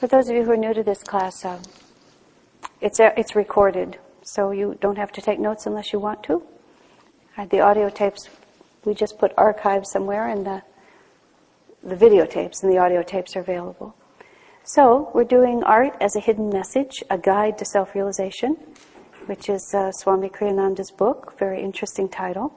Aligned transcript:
For 0.00 0.06
those 0.06 0.30
of 0.30 0.34
you 0.34 0.44
who 0.44 0.52
are 0.52 0.56
new 0.56 0.72
to 0.72 0.82
this 0.82 1.02
class, 1.02 1.44
uh, 1.44 1.58
it's, 2.80 2.98
it's 2.98 3.36
recorded, 3.36 3.98
so 4.22 4.50
you 4.50 4.78
don't 4.80 4.96
have 4.96 5.12
to 5.12 5.20
take 5.20 5.38
notes 5.38 5.66
unless 5.66 5.92
you 5.92 5.98
want 5.98 6.22
to. 6.22 6.42
Uh, 7.36 7.44
the 7.44 7.60
audio 7.60 7.90
tapes, 7.90 8.30
we 8.86 8.94
just 8.94 9.18
put 9.18 9.34
archives 9.36 9.90
somewhere, 9.90 10.26
and 10.26 10.46
the, 10.46 10.62
the 11.82 11.94
videotapes 11.94 12.62
and 12.62 12.72
the 12.72 12.78
audio 12.78 13.02
tapes 13.02 13.36
are 13.36 13.40
available. 13.40 13.94
So, 14.64 15.10
we're 15.12 15.24
doing 15.24 15.62
Art 15.64 15.94
as 16.00 16.16
a 16.16 16.20
Hidden 16.20 16.48
Message, 16.48 17.04
a 17.10 17.18
guide 17.18 17.58
to 17.58 17.66
self 17.66 17.94
realization, 17.94 18.56
which 19.26 19.50
is 19.50 19.74
uh, 19.74 19.92
Swami 19.92 20.30
Kriyananda's 20.30 20.90
book, 20.90 21.38
very 21.38 21.60
interesting 21.60 22.08
title. 22.08 22.54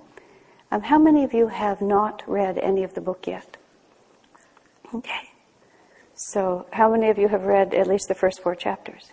Um, 0.72 0.84
how 0.84 0.98
many 0.98 1.26
of 1.26 1.34
you 1.34 1.50
have 1.50 1.82
not 1.82 2.24
read 2.26 2.58
any 2.60 2.84
of 2.84 2.94
the 2.94 3.02
book 3.02 3.28
yet? 3.28 3.58
Okay. 4.96 5.33
So, 6.26 6.66
how 6.72 6.90
many 6.90 7.10
of 7.10 7.18
you 7.18 7.28
have 7.28 7.44
read 7.44 7.74
at 7.74 7.86
least 7.86 8.08
the 8.08 8.16
first 8.16 8.42
four 8.42 8.56
chapters? 8.56 9.12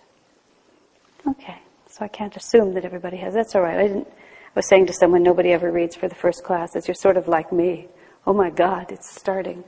Okay. 1.27 1.59
So 1.89 2.05
I 2.05 2.09
can't 2.09 2.35
assume 2.37 2.75
that 2.75 2.85
everybody 2.85 3.17
has. 3.17 3.35
That's 3.35 3.57
all 3.57 3.63
right. 3.63 3.77
I 3.77 3.89
didn't. 3.89 4.07
I 4.07 4.53
was 4.55 4.69
saying 4.69 4.87
to 4.87 4.93
someone, 4.93 5.25
nobody 5.25 5.51
ever 5.51 5.73
reads 5.73 5.97
for 5.97 6.09
the 6.09 6.15
first 6.15 6.45
class. 6.45 6.77
As 6.77 6.87
you're 6.87 6.95
sort 6.95 7.17
of 7.17 7.27
like 7.27 7.53
me. 7.53 7.89
Oh 8.29 8.33
my 8.33 8.49
God, 8.49 8.93
it's 8.93 9.11
starting. 9.11 9.65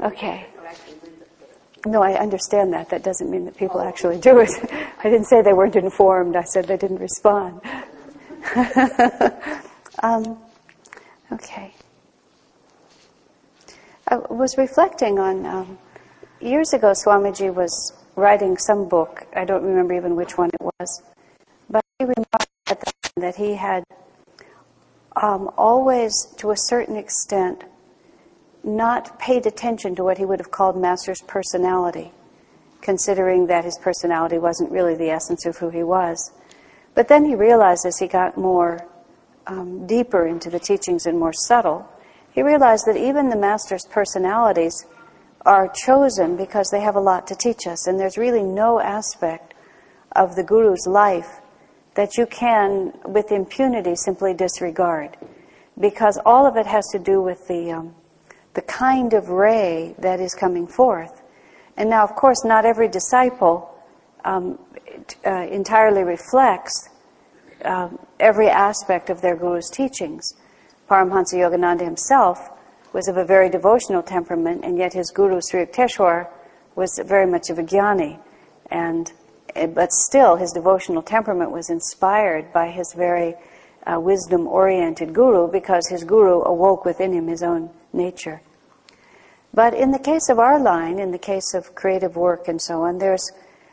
Okay. 0.00 0.46
No, 1.86 2.02
I 2.02 2.14
understand 2.14 2.72
that. 2.72 2.88
That 2.90 3.04
doesn't 3.04 3.30
mean 3.30 3.44
that 3.44 3.56
people 3.56 3.80
actually 3.80 4.18
do 4.18 4.40
it. 4.40 4.50
I 4.98 5.04
didn't 5.04 5.26
say 5.26 5.42
they 5.42 5.52
weren't 5.52 5.76
informed. 5.76 6.34
I 6.34 6.42
said 6.42 6.66
they 6.66 6.76
didn't 6.76 6.98
respond. 6.98 7.60
um, 10.02 10.38
okay. 11.32 11.72
I 14.08 14.16
was 14.16 14.58
reflecting 14.58 15.20
on 15.20 15.46
um, 15.46 15.78
years 16.40 16.72
ago. 16.72 16.92
Swamiji 16.92 17.52
was 17.52 17.92
writing 18.16 18.56
some 18.56 18.88
book. 18.88 19.26
I 19.34 19.44
don't 19.44 19.62
remember 19.62 19.94
even 19.94 20.16
which 20.16 20.36
one 20.36 20.50
it 20.50 20.60
was, 20.60 21.02
but 21.68 21.84
he 21.98 22.04
remarked 22.04 22.48
at 22.66 22.80
the 22.80 22.92
time 23.02 23.12
that 23.16 23.36
he 23.36 23.54
had 23.54 23.84
um, 25.16 25.50
always, 25.56 26.26
to 26.38 26.50
a 26.50 26.56
certain 26.56 26.96
extent, 26.96 27.64
not 28.62 29.18
paid 29.18 29.46
attention 29.46 29.94
to 29.96 30.04
what 30.04 30.18
he 30.18 30.24
would 30.24 30.38
have 30.38 30.50
called 30.50 30.80
Master's 30.80 31.22
personality, 31.22 32.12
considering 32.80 33.46
that 33.46 33.64
his 33.64 33.78
personality 33.78 34.38
wasn't 34.38 34.70
really 34.70 34.94
the 34.94 35.10
essence 35.10 35.46
of 35.46 35.58
who 35.58 35.70
he 35.70 35.82
was. 35.82 36.32
But 36.94 37.08
then 37.08 37.24
he 37.24 37.34
realized 37.34 37.86
as 37.86 37.98
he 37.98 38.06
got 38.06 38.36
more 38.36 38.86
um, 39.46 39.86
deeper 39.86 40.26
into 40.26 40.50
the 40.50 40.58
teachings 40.58 41.06
and 41.06 41.18
more 41.18 41.32
subtle, 41.32 41.88
he 42.32 42.42
realized 42.42 42.86
that 42.86 42.96
even 42.96 43.28
the 43.28 43.36
Master's 43.36 43.86
personalities 43.86 44.86
are 45.46 45.68
chosen 45.68 46.36
because 46.36 46.70
they 46.70 46.80
have 46.80 46.96
a 46.96 47.00
lot 47.00 47.26
to 47.28 47.34
teach 47.34 47.66
us, 47.66 47.86
and 47.86 47.98
there's 47.98 48.18
really 48.18 48.42
no 48.42 48.80
aspect 48.80 49.54
of 50.16 50.34
the 50.36 50.44
Guru's 50.44 50.86
life 50.86 51.40
that 51.94 52.16
you 52.16 52.26
can, 52.26 52.92
with 53.04 53.32
impunity, 53.32 53.94
simply 53.96 54.34
disregard. 54.34 55.16
Because 55.78 56.18
all 56.26 56.46
of 56.46 56.56
it 56.56 56.66
has 56.66 56.86
to 56.92 56.98
do 56.98 57.22
with 57.22 57.46
the 57.48 57.72
um, 57.72 57.94
the 58.54 58.62
kind 58.62 59.12
of 59.12 59.28
ray 59.28 59.94
that 59.98 60.20
is 60.20 60.34
coming 60.34 60.66
forth. 60.66 61.22
And 61.76 61.88
now, 61.88 62.02
of 62.02 62.14
course, 62.14 62.44
not 62.44 62.64
every 62.64 62.88
disciple 62.88 63.72
um, 64.24 64.58
uh, 65.24 65.46
entirely 65.46 66.02
reflects 66.02 66.88
uh, 67.64 67.88
every 68.18 68.48
aspect 68.48 69.08
of 69.08 69.20
their 69.20 69.36
guru's 69.36 69.70
teachings. 69.70 70.34
Paramhansa 70.88 71.34
Yogananda 71.34 71.82
himself 71.82 72.50
was 72.92 73.08
of 73.08 73.16
a 73.16 73.24
very 73.24 73.48
devotional 73.48 74.02
temperament, 74.02 74.64
and 74.64 74.76
yet 74.78 74.92
his 74.92 75.10
guru 75.10 75.40
Sri 75.40 75.64
Yukteswar 75.64 76.28
was 76.74 77.00
very 77.04 77.26
much 77.26 77.50
of 77.50 77.58
a 77.58 77.62
jnani. 77.62 78.18
And, 78.70 79.12
eh, 79.54 79.66
but 79.66 79.92
still, 79.92 80.36
his 80.36 80.52
devotional 80.52 81.02
temperament 81.02 81.50
was 81.50 81.70
inspired 81.70 82.52
by 82.52 82.68
his 82.68 82.92
very 82.96 83.34
uh, 83.86 83.98
wisdom 83.98 84.46
oriented 84.46 85.14
guru 85.14 85.50
because 85.50 85.88
his 85.88 86.04
guru 86.04 86.42
awoke 86.42 86.84
within 86.84 87.12
him 87.12 87.28
his 87.28 87.42
own 87.42 87.70
nature. 87.92 88.40
But 89.52 89.74
in 89.74 89.90
the 89.90 89.98
case 89.98 90.28
of 90.28 90.38
our 90.38 90.60
line, 90.60 90.98
in 90.98 91.10
the 91.10 91.18
case 91.18 91.54
of 91.54 91.74
creative 91.74 92.16
work 92.16 92.46
and 92.46 92.60
so 92.60 92.82
on, 92.82 92.98
there's, 92.98 93.32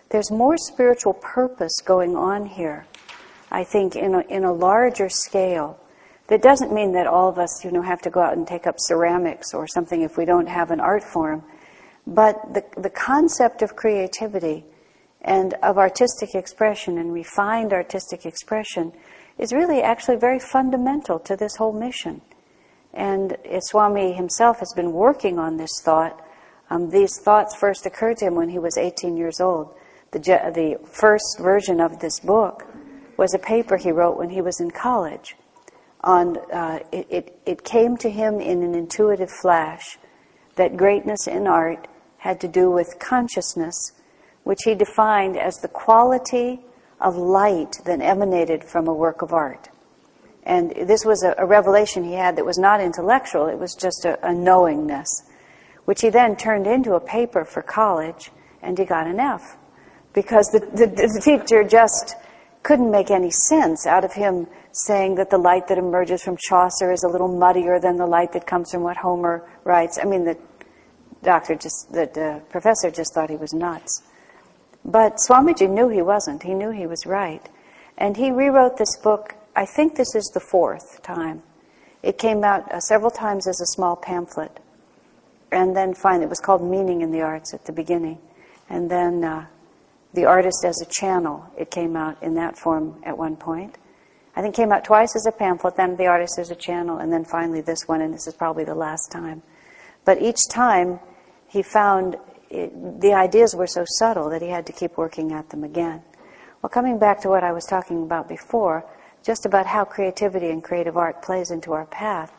there's 0.09 0.31
more 0.31 0.57
spiritual 0.57 1.13
purpose 1.13 1.81
going 1.85 2.15
on 2.15 2.47
here, 2.47 2.87
I 3.51 3.63
think, 3.63 3.95
in 3.95 4.15
a, 4.15 4.21
in 4.21 4.43
a 4.43 4.53
larger 4.53 5.09
scale. 5.09 5.79
That 6.27 6.41
doesn't 6.41 6.73
mean 6.73 6.91
that 6.93 7.07
all 7.07 7.29
of 7.29 7.37
us, 7.37 7.63
you 7.63 7.71
know, 7.71 7.81
have 7.81 8.01
to 8.01 8.09
go 8.09 8.21
out 8.21 8.35
and 8.35 8.45
take 8.45 8.67
up 8.67 8.75
ceramics 8.77 9.53
or 9.53 9.65
something 9.67 10.01
if 10.01 10.17
we 10.17 10.25
don't 10.25 10.47
have 10.47 10.71
an 10.71 10.79
art 10.79 11.03
form. 11.03 11.43
But 12.05 12.35
the, 12.53 12.63
the 12.81 12.89
concept 12.89 13.61
of 13.61 13.75
creativity 13.75 14.65
and 15.21 15.53
of 15.63 15.77
artistic 15.77 16.35
expression 16.35 16.97
and 16.97 17.13
refined 17.13 17.71
artistic 17.71 18.25
expression 18.25 18.91
is 19.37 19.53
really 19.53 19.81
actually 19.81 20.17
very 20.17 20.39
fundamental 20.39 21.19
to 21.19 21.35
this 21.35 21.55
whole 21.55 21.73
mission. 21.73 22.21
And 22.93 23.37
Swami 23.59 24.13
himself 24.13 24.59
has 24.59 24.73
been 24.75 24.91
working 24.91 25.39
on 25.39 25.57
this 25.57 25.81
thought. 25.83 26.25
Um, 26.69 26.89
these 26.89 27.19
thoughts 27.19 27.55
first 27.55 27.85
occurred 27.85 28.17
to 28.17 28.25
him 28.25 28.35
when 28.35 28.49
he 28.49 28.59
was 28.59 28.77
18 28.77 29.15
years 29.15 29.39
old. 29.39 29.75
The, 30.11 30.19
the 30.19 30.79
first 30.85 31.39
version 31.39 31.79
of 31.79 31.99
this 31.99 32.19
book 32.19 32.65
was 33.17 33.33
a 33.33 33.39
paper 33.39 33.77
he 33.77 33.91
wrote 33.91 34.17
when 34.17 34.29
he 34.29 34.41
was 34.41 34.59
in 34.59 34.71
college. 34.71 35.35
On, 36.01 36.37
uh, 36.51 36.79
it, 36.91 37.07
it, 37.09 37.39
it 37.45 37.63
came 37.63 37.97
to 37.97 38.09
him 38.09 38.39
in 38.39 38.63
an 38.63 38.75
intuitive 38.75 39.31
flash 39.31 39.97
that 40.55 40.77
greatness 40.77 41.27
in 41.27 41.47
art 41.47 41.87
had 42.17 42.39
to 42.41 42.47
do 42.47 42.69
with 42.69 42.99
consciousness, 42.99 43.93
which 44.43 44.59
he 44.65 44.75
defined 44.75 45.37
as 45.37 45.57
the 45.57 45.67
quality 45.67 46.59
of 46.99 47.15
light 47.15 47.77
that 47.85 48.01
emanated 48.01 48.63
from 48.63 48.87
a 48.87 48.93
work 48.93 49.21
of 49.21 49.31
art. 49.31 49.69
And 50.43 50.71
this 50.71 51.05
was 51.05 51.23
a, 51.23 51.35
a, 51.37 51.45
revelation 51.45 52.03
he 52.03 52.13
had 52.13 52.37
that 52.37 52.45
was 52.45 52.57
not 52.57 52.81
intellectual, 52.81 53.47
it 53.47 53.59
was 53.59 53.75
just 53.75 54.05
a, 54.05 54.17
a 54.25 54.33
knowingness, 54.33 55.23
which 55.85 56.01
he 56.01 56.09
then 56.09 56.35
turned 56.35 56.65
into 56.65 56.93
a 56.93 56.99
paper 56.99 57.43
for 57.43 57.61
college, 57.61 58.31
and 58.61 58.77
he 58.77 58.85
got 58.85 59.07
an 59.07 59.19
F. 59.19 59.57
Because 60.13 60.47
the, 60.47 60.59
the, 60.59 60.87
the 60.87 61.21
teacher 61.23 61.63
just 61.63 62.15
couldn't 62.67 62.91
make 62.91 63.09
any 63.09 63.31
sense 63.31 63.87
out 63.87 64.03
of 64.03 64.11
him 64.11 64.45
saying 64.73 65.15
that 65.15 65.29
the 65.29 65.37
light 65.37 65.69
that 65.69 65.77
emerges 65.77 66.21
from 66.21 66.35
Chaucer 66.35 66.91
is 66.91 67.01
a 67.03 67.07
little 67.07 67.29
muddier 67.29 67.79
than 67.79 67.95
the 67.95 68.05
light 68.05 68.33
that 68.33 68.45
comes 68.45 68.71
from 68.71 68.83
what 68.83 68.97
Homer 68.97 69.49
writes. 69.63 69.97
I 69.97 70.03
mean, 70.03 70.25
the 70.25 70.37
doctor 71.23 71.55
just, 71.55 71.93
the 71.93 72.41
professor 72.49 72.91
just 72.91 73.13
thought 73.13 73.29
he 73.29 73.37
was 73.37 73.53
nuts. 73.53 74.03
But 74.83 75.15
Swamiji 75.15 75.69
knew 75.69 75.87
he 75.87 76.01
wasn't. 76.01 76.43
He 76.43 76.53
knew 76.53 76.71
he 76.71 76.85
was 76.85 77.05
right. 77.05 77.47
And 77.97 78.17
he 78.17 78.31
rewrote 78.31 78.77
this 78.77 78.97
book 78.97 79.35
I 79.55 79.65
think 79.65 79.95
this 79.95 80.13
is 80.13 80.29
the 80.35 80.39
fourth 80.39 81.01
time. 81.01 81.41
It 82.03 82.19
came 82.19 82.43
out 82.43 82.71
uh, 82.71 82.79
several 82.79 83.09
times 83.09 83.47
as 83.47 83.59
a 83.59 83.65
small 83.65 83.95
pamphlet. 83.95 84.59
And 85.51 85.75
then 85.75 85.95
finally, 85.95 86.25
it 86.25 86.29
was 86.29 86.39
called 86.39 86.61
Meaning 86.61 87.01
in 87.01 87.11
the 87.11 87.21
Arts 87.21 87.55
at 87.55 87.65
the 87.65 87.71
beginning. 87.71 88.19
And 88.69 88.91
then 88.91 89.23
uh, 89.23 89.47
The 90.17 90.25
Artist 90.25 90.65
as 90.65 90.81
a 90.81 90.85
Channel, 90.89 91.45
it 91.59 91.69
came 91.69 91.95
out 91.95 92.23
in 92.23 92.33
that 92.33 92.57
form 92.57 92.99
at 93.05 93.15
one 93.15 93.35
point. 93.35 93.77
I 94.35 94.41
think 94.41 94.55
came 94.55 94.71
out 94.71 94.83
twice 94.83 95.15
as 95.15 95.27
a 95.27 95.31
pamphlet, 95.31 95.75
then 95.75 95.95
The 95.95 96.07
Artist 96.07 96.39
as 96.39 96.49
a 96.49 96.55
Channel, 96.55 96.97
and 96.97 97.13
then 97.13 97.23
finally 97.23 97.61
this 97.61 97.87
one, 97.87 98.01
and 98.01 98.11
this 98.11 98.25
is 98.25 98.33
probably 98.33 98.63
the 98.63 98.73
last 98.73 99.11
time. 99.11 99.43
But 100.05 100.19
each 100.19 100.39
time, 100.49 100.99
he 101.47 101.61
found 101.61 102.17
it, 102.49 102.99
the 102.99 103.13
ideas 103.13 103.55
were 103.55 103.67
so 103.67 103.85
subtle 103.99 104.31
that 104.31 104.41
he 104.41 104.47
had 104.47 104.65
to 104.65 104.73
keep 104.73 104.97
working 104.97 105.33
at 105.33 105.49
them 105.51 105.63
again. 105.63 106.01
Well, 106.63 106.71
coming 106.71 106.97
back 106.97 107.21
to 107.21 107.29
what 107.29 107.43
I 107.43 107.51
was 107.51 107.65
talking 107.65 108.01
about 108.01 108.27
before, 108.27 108.89
just 109.23 109.45
about 109.45 109.67
how 109.67 109.85
creativity 109.85 110.49
and 110.49 110.63
creative 110.63 110.97
art 110.97 111.21
plays 111.21 111.51
into 111.51 111.73
our 111.73 111.85
path. 111.85 112.33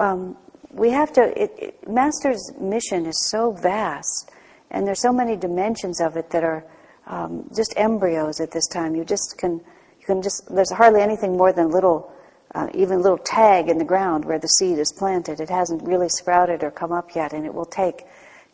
Um, 0.00 0.36
we 0.72 0.90
have 0.90 1.12
to, 1.12 1.40
it, 1.40 1.52
it, 1.56 1.88
Master's 1.88 2.50
mission 2.60 3.06
is 3.06 3.30
so 3.30 3.52
vast, 3.52 4.32
and 4.70 4.86
there's 4.86 5.00
so 5.00 5.12
many 5.12 5.36
dimensions 5.36 6.00
of 6.00 6.16
it 6.16 6.30
that 6.30 6.44
are 6.44 6.64
um, 7.06 7.48
just 7.54 7.74
embryos 7.76 8.40
at 8.40 8.50
this 8.50 8.66
time. 8.68 8.94
You 8.94 9.04
just 9.04 9.36
can, 9.38 9.60
you 9.98 10.06
can 10.06 10.22
just, 10.22 10.54
there's 10.54 10.72
hardly 10.72 11.00
anything 11.00 11.36
more 11.36 11.52
than 11.52 11.70
little, 11.70 12.12
uh, 12.54 12.68
even 12.74 13.00
little 13.00 13.18
tag 13.18 13.68
in 13.68 13.78
the 13.78 13.84
ground 13.84 14.24
where 14.24 14.38
the 14.38 14.48
seed 14.48 14.78
is 14.78 14.92
planted. 14.92 15.40
It 15.40 15.48
hasn't 15.48 15.82
really 15.82 16.08
sprouted 16.08 16.62
or 16.62 16.70
come 16.70 16.92
up 16.92 17.14
yet, 17.14 17.32
and 17.32 17.46
it 17.46 17.54
will 17.54 17.66
take 17.66 18.04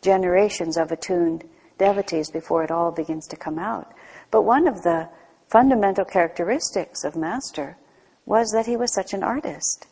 generations 0.01 0.77
of 0.77 0.91
attuned 0.91 1.43
devotees 1.77 2.31
before 2.31 2.63
it 2.63 2.71
all 2.71 2.91
begins 2.91 3.27
to 3.27 3.35
come 3.35 3.59
out. 3.59 3.91
But 4.31 4.43
one 4.43 4.67
of 4.67 4.83
the 4.83 5.09
fundamental 5.49 6.05
characteristics 6.05 7.03
of 7.03 7.15
Master 7.15 7.77
was 8.25 8.51
that 8.51 8.65
he 8.65 8.77
was 8.77 8.93
such 8.93 9.13
an 9.13 9.23
artist. 9.23 9.87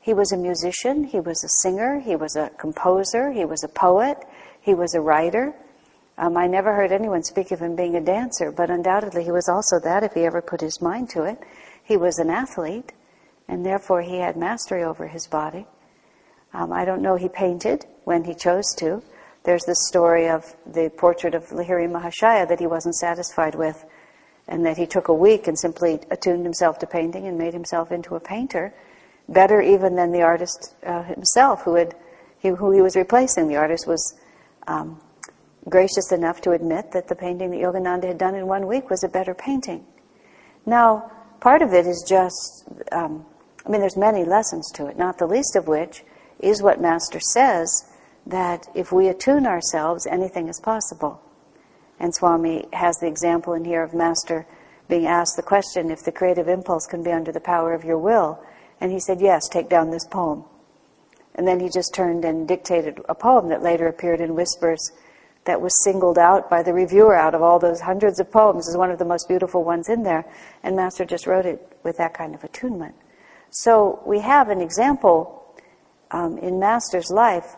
He 0.00 0.14
was 0.14 0.32
a 0.32 0.36
musician, 0.36 1.04
he 1.04 1.20
was 1.20 1.42
a 1.44 1.48
singer, 1.62 2.00
he 2.00 2.16
was 2.16 2.36
a 2.36 2.50
composer, 2.58 3.32
he 3.32 3.44
was 3.44 3.64
a 3.64 3.68
poet, 3.68 4.18
he 4.60 4.74
was 4.74 4.94
a 4.94 5.00
writer. 5.00 5.54
Um, 6.18 6.36
I 6.36 6.46
never 6.46 6.74
heard 6.74 6.92
anyone 6.92 7.22
speak 7.22 7.50
of 7.50 7.60
him 7.60 7.76
being 7.76 7.94
a 7.94 8.00
dancer, 8.00 8.50
but 8.50 8.70
undoubtedly 8.70 9.24
he 9.24 9.30
was 9.30 9.48
also 9.48 9.78
that 9.80 10.02
if 10.02 10.14
he 10.14 10.24
ever 10.24 10.40
put 10.40 10.60
his 10.60 10.80
mind 10.80 11.10
to 11.10 11.24
it. 11.24 11.38
He 11.84 11.96
was 11.96 12.18
an 12.18 12.30
athlete, 12.30 12.92
and 13.48 13.64
therefore 13.64 14.00
he 14.02 14.18
had 14.18 14.36
mastery 14.36 14.82
over 14.82 15.06
his 15.06 15.26
body. 15.26 15.66
Um, 16.54 16.72
I 16.72 16.84
don't 16.84 17.02
know 17.02 17.16
he 17.16 17.28
painted 17.28 17.84
when 18.04 18.24
he 18.24 18.34
chose 18.34 18.74
to. 18.76 19.02
there's 19.44 19.64
the 19.64 19.76
story 19.76 20.28
of 20.28 20.56
the 20.66 20.90
portrait 20.96 21.34
of 21.34 21.44
Lahiri 21.50 21.88
Mahashaya 21.88 22.48
that 22.48 22.58
he 22.58 22.66
wasn't 22.66 22.96
satisfied 22.96 23.54
with, 23.54 23.84
and 24.48 24.64
that 24.64 24.76
he 24.76 24.86
took 24.86 25.08
a 25.08 25.14
week 25.14 25.46
and 25.46 25.58
simply 25.58 26.00
attuned 26.10 26.44
himself 26.44 26.78
to 26.78 26.86
painting 26.86 27.26
and 27.26 27.38
made 27.38 27.52
himself 27.52 27.92
into 27.92 28.16
a 28.16 28.20
painter, 28.20 28.74
better 29.28 29.60
even 29.60 29.94
than 29.94 30.10
the 30.12 30.22
artist 30.22 30.74
uh, 30.84 31.02
himself, 31.04 31.62
who 31.62 31.74
had 31.74 31.94
he, 32.38 32.48
who 32.48 32.72
he 32.72 32.80
was 32.80 32.96
replacing. 32.96 33.48
The 33.48 33.56
artist 33.56 33.86
was 33.86 34.18
um, 34.66 35.00
gracious 35.68 36.12
enough 36.12 36.40
to 36.42 36.52
admit 36.52 36.92
that 36.92 37.08
the 37.08 37.14
painting 37.14 37.50
that 37.50 37.60
Yogananda 37.60 38.04
had 38.04 38.18
done 38.18 38.34
in 38.34 38.46
one 38.46 38.66
week 38.66 38.88
was 38.88 39.02
a 39.02 39.08
better 39.08 39.34
painting. 39.34 39.84
Now, 40.64 41.10
part 41.40 41.62
of 41.62 41.72
it 41.72 41.86
is 41.86 42.04
just, 42.08 42.64
um, 42.92 43.24
I 43.64 43.70
mean, 43.70 43.80
there's 43.80 43.96
many 43.96 44.24
lessons 44.24 44.70
to 44.72 44.86
it, 44.86 44.96
not 44.96 45.18
the 45.18 45.26
least 45.26 45.56
of 45.56 45.66
which 45.66 46.04
is 46.40 46.62
what 46.62 46.80
Master 46.80 47.20
says 47.20 47.84
that 48.26 48.66
if 48.74 48.92
we 48.92 49.08
attune 49.08 49.46
ourselves, 49.46 50.06
anything 50.06 50.48
is 50.48 50.60
possible. 50.60 51.20
And 51.98 52.14
Swami 52.14 52.66
has 52.72 52.96
the 52.98 53.06
example 53.06 53.54
in 53.54 53.64
here 53.64 53.82
of 53.82 53.94
Master 53.94 54.46
being 54.88 55.06
asked 55.06 55.36
the 55.36 55.42
question 55.42 55.90
if 55.90 56.04
the 56.04 56.12
creative 56.12 56.48
impulse 56.48 56.86
can 56.86 57.02
be 57.02 57.10
under 57.10 57.32
the 57.32 57.40
power 57.40 57.72
of 57.72 57.84
your 57.84 57.98
will. 57.98 58.42
And 58.80 58.92
he 58.92 59.00
said, 59.00 59.20
Yes, 59.20 59.48
take 59.48 59.68
down 59.68 59.90
this 59.90 60.06
poem. 60.06 60.44
And 61.34 61.46
then 61.46 61.60
he 61.60 61.68
just 61.68 61.94
turned 61.94 62.24
and 62.24 62.46
dictated 62.46 63.00
a 63.08 63.14
poem 63.14 63.48
that 63.48 63.62
later 63.62 63.86
appeared 63.86 64.20
in 64.20 64.34
Whispers 64.34 64.92
that 65.46 65.60
was 65.60 65.82
singled 65.82 66.18
out 66.18 66.50
by 66.50 66.62
the 66.62 66.72
reviewer 66.72 67.16
out 67.16 67.34
of 67.34 67.42
all 67.42 67.58
those 67.58 67.80
hundreds 67.80 68.20
of 68.20 68.30
poems 68.30 68.68
as 68.68 68.76
one 68.76 68.90
of 68.90 68.98
the 68.98 69.04
most 69.04 69.28
beautiful 69.28 69.64
ones 69.64 69.88
in 69.88 70.02
there. 70.02 70.24
And 70.62 70.76
Master 70.76 71.04
just 71.04 71.26
wrote 71.26 71.46
it 71.46 71.78
with 71.82 71.96
that 71.98 72.14
kind 72.14 72.34
of 72.34 72.44
attunement. 72.44 72.94
So 73.50 74.02
we 74.04 74.20
have 74.20 74.50
an 74.50 74.60
example 74.60 75.54
um, 76.10 76.38
in 76.38 76.58
Master's 76.58 77.10
life 77.10 77.56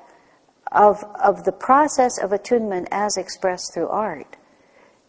of, 0.72 1.04
of 1.22 1.44
the 1.44 1.52
process 1.52 2.18
of 2.22 2.32
attunement 2.32 2.88
as 2.90 3.16
expressed 3.16 3.74
through 3.74 3.88
art. 3.88 4.36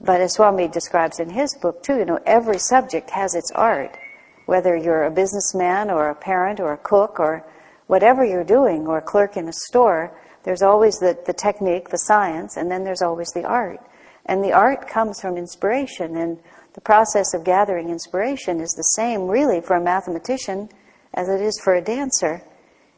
But 0.01 0.21
as 0.21 0.33
Swami 0.33 0.67
describes 0.67 1.19
in 1.19 1.29
his 1.29 1.55
book 1.55 1.83
too, 1.83 1.97
you 1.97 2.05
know, 2.05 2.19
every 2.25 2.57
subject 2.57 3.09
has 3.11 3.35
its 3.35 3.51
art. 3.51 3.97
Whether 4.45 4.75
you're 4.75 5.03
a 5.03 5.11
businessman 5.11 5.91
or 5.91 6.09
a 6.09 6.15
parent 6.15 6.59
or 6.59 6.73
a 6.73 6.77
cook 6.77 7.19
or 7.19 7.45
whatever 7.87 8.23
you're 8.23 8.43
doing 8.43 8.87
or 8.87 8.99
a 8.99 9.01
clerk 9.01 9.35
in 9.35 9.47
a 9.47 9.53
store, 9.53 10.17
there's 10.49 10.63
always 10.63 10.97
the, 10.97 11.15
the 11.27 11.33
technique, 11.33 11.89
the 11.89 11.97
science, 11.99 12.57
and 12.57 12.71
then 12.71 12.83
there's 12.83 13.03
always 13.03 13.29
the 13.35 13.43
art. 13.43 13.79
And 14.25 14.43
the 14.43 14.51
art 14.51 14.87
comes 14.89 15.21
from 15.21 15.37
inspiration, 15.37 16.17
and 16.17 16.39
the 16.73 16.81
process 16.81 17.35
of 17.35 17.43
gathering 17.43 17.91
inspiration 17.91 18.59
is 18.59 18.71
the 18.71 18.81
same, 18.81 19.27
really, 19.27 19.61
for 19.61 19.75
a 19.75 19.79
mathematician 19.79 20.67
as 21.13 21.29
it 21.29 21.39
is 21.39 21.61
for 21.63 21.75
a 21.75 21.83
dancer. 21.83 22.41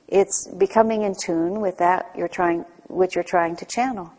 It's 0.08 0.48
becoming 0.58 1.02
in 1.02 1.14
tune 1.14 1.60
with 1.60 1.78
that 1.80 2.10
you're 2.18 2.30
trying, 2.30 2.64
which 2.88 3.16
you're 3.16 3.24
trying 3.26 3.58
to 3.58 3.66
channel. 3.66 4.14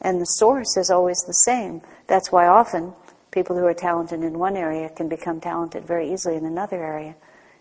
And 0.00 0.18
the 0.18 0.24
source 0.24 0.78
is 0.78 0.88
always 0.88 1.22
the 1.26 1.40
same. 1.44 1.82
That's 2.06 2.32
why 2.32 2.46
often 2.46 2.94
people 3.30 3.58
who 3.58 3.66
are 3.66 3.74
talented 3.74 4.22
in 4.22 4.38
one 4.38 4.56
area 4.56 4.88
can 4.88 5.10
become 5.10 5.38
talented 5.38 5.86
very 5.86 6.10
easily 6.10 6.36
in 6.36 6.46
another 6.46 6.82
area 6.82 7.14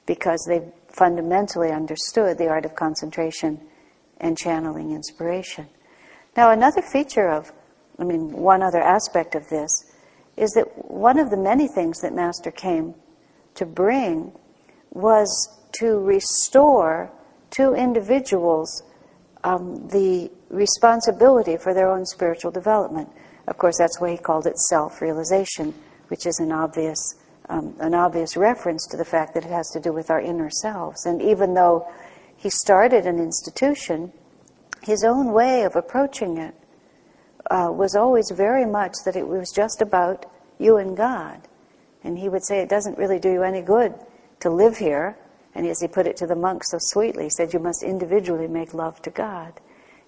because 0.06 0.46
they've 0.48 0.72
fundamentally 0.88 1.72
understood 1.72 2.38
the 2.38 2.48
art 2.48 2.64
of 2.64 2.74
concentration 2.78 3.60
and 4.24 4.38
channeling 4.38 4.92
inspiration. 4.92 5.68
Now, 6.36 6.50
another 6.50 6.82
feature 6.82 7.30
of, 7.30 7.52
I 8.00 8.06
mean, 8.06 8.32
one 8.32 8.64
other 8.64 8.82
aspect 8.82 9.36
of 9.36 9.48
this 9.50 9.92
is 10.36 10.52
that 10.54 10.66
one 10.90 11.20
of 11.20 11.30
the 11.30 11.38
many 11.38 11.68
things 11.68 12.02
that 12.02 12.14
Master 12.14 12.50
came 12.50 12.96
to 13.54 13.66
bring 13.66 14.32
was 14.92 15.30
to 15.74 16.00
restore 16.00 17.12
to 17.52 17.74
individuals 17.74 18.82
um, 19.44 19.88
the 19.90 20.32
responsibility 20.50 21.58
for 21.58 21.74
their 21.74 21.90
own 21.90 22.06
spiritual 22.06 22.50
development. 22.50 23.10
Of 23.48 23.58
course, 23.58 23.78
that's 23.78 24.00
why 24.00 24.12
he 24.12 24.18
called 24.18 24.48
it 24.48 24.58
self-realization, 24.58 25.74
which 26.08 26.26
is 26.26 26.40
an 26.40 26.52
obvious 26.52 27.16
um, 27.50 27.76
an 27.80 27.94
obvious 27.94 28.38
reference 28.38 28.88
to 28.88 28.96
the 28.96 29.04
fact 29.04 29.34
that 29.34 29.44
it 29.44 29.50
has 29.50 29.70
to 29.72 29.80
do 29.82 29.92
with 29.92 30.10
our 30.10 30.22
inner 30.22 30.50
selves. 30.50 31.06
And 31.06 31.22
even 31.22 31.54
though 31.54 31.86
he 32.44 32.50
started 32.50 33.08
an 33.08 33.18
institution, 33.18 34.12
his 34.84 35.04
own 35.04 35.32
way 35.32 35.64
of 35.64 35.76
approaching 35.76 36.38
it 36.38 36.54
uh, 37.50 37.70
was 37.72 37.96
always 37.96 38.30
very 38.32 38.66
much 38.66 38.94
that 39.06 39.16
it 39.16 39.28
was 39.28 39.52
just 39.52 39.82
about 39.82 40.26
you 40.60 40.78
and 40.78 40.96
God. 40.96 41.48
And 42.04 42.20
he 42.20 42.30
would 42.30 42.44
say, 42.44 42.60
It 42.60 42.70
doesn't 42.70 42.98
really 42.98 43.18
do 43.18 43.32
you 43.32 43.44
any 43.44 43.62
good 43.62 43.96
to 44.42 44.50
live 44.50 44.78
here 44.78 45.18
and 45.56 45.68
as 45.68 45.82
he 45.82 45.88
put 45.88 46.08
it 46.08 46.18
to 46.18 46.28
the 46.28 46.36
monks 46.36 46.72
so 46.72 46.78
sweetly, 46.80 47.26
he 47.26 47.30
said, 47.30 47.54
You 47.54 47.60
must 47.60 47.84
individually 47.84 48.48
make 48.48 48.74
love 48.74 49.02
to 49.04 49.12
God. 49.12 49.60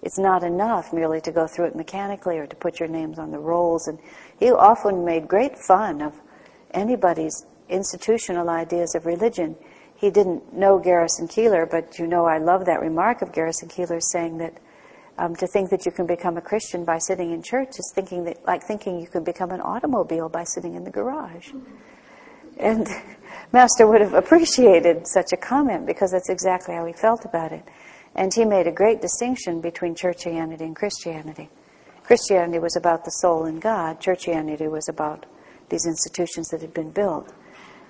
It's 0.02 0.18
not 0.18 0.42
enough 0.42 0.92
merely 0.92 1.20
to 1.22 1.32
go 1.32 1.46
through 1.46 1.66
it 1.66 1.76
mechanically 1.76 2.38
or 2.38 2.46
to 2.46 2.56
put 2.56 2.80
your 2.80 2.88
names 2.88 3.18
on 3.18 3.30
the 3.30 3.38
rolls. 3.38 3.86
And 3.86 3.98
he 4.38 4.50
often 4.50 5.04
made 5.04 5.28
great 5.28 5.56
fun 5.56 6.02
of 6.02 6.20
anybody's 6.72 7.46
institutional 7.68 8.50
ideas 8.50 8.94
of 8.94 9.06
religion. 9.06 9.56
He 9.96 10.10
didn't 10.10 10.52
know 10.52 10.78
Garrison 10.78 11.26
Keillor, 11.26 11.68
but 11.68 11.98
you 11.98 12.06
know 12.06 12.26
I 12.26 12.38
love 12.38 12.66
that 12.66 12.80
remark 12.80 13.22
of 13.22 13.32
Garrison 13.32 13.68
Keillor 13.68 14.00
saying 14.02 14.38
that 14.38 14.58
um, 15.18 15.34
to 15.36 15.46
think 15.46 15.70
that 15.70 15.86
you 15.86 15.92
can 15.92 16.06
become 16.06 16.36
a 16.36 16.42
Christian 16.42 16.84
by 16.84 16.98
sitting 16.98 17.32
in 17.32 17.42
church 17.42 17.78
is 17.78 17.92
thinking 17.94 18.24
that, 18.24 18.44
like 18.46 18.62
thinking 18.62 19.00
you 19.00 19.06
can 19.06 19.24
become 19.24 19.50
an 19.50 19.60
automobile 19.60 20.28
by 20.28 20.44
sitting 20.44 20.74
in 20.74 20.84
the 20.84 20.90
garage. 20.90 21.52
And 22.58 22.86
Master 23.52 23.86
would 23.86 24.00
have 24.00 24.14
appreciated 24.14 25.06
such 25.06 25.32
a 25.32 25.36
comment 25.36 25.86
because 25.86 26.10
that's 26.10 26.28
exactly 26.28 26.74
how 26.74 26.84
he 26.84 26.92
felt 26.92 27.24
about 27.24 27.52
it. 27.52 27.62
And 28.14 28.32
he 28.32 28.44
made 28.44 28.66
a 28.66 28.72
great 28.72 29.00
distinction 29.00 29.60
between 29.60 29.94
churchianity 29.94 30.62
and 30.62 30.76
Christianity. 30.76 31.48
Christianity 32.02 32.58
was 32.58 32.76
about 32.76 33.04
the 33.04 33.10
soul 33.10 33.44
and 33.44 33.60
God, 33.60 34.00
churchianity 34.00 34.70
was 34.70 34.88
about 34.88 35.26
these 35.68 35.86
institutions 35.86 36.48
that 36.48 36.60
had 36.60 36.72
been 36.72 36.90
built. 36.90 37.32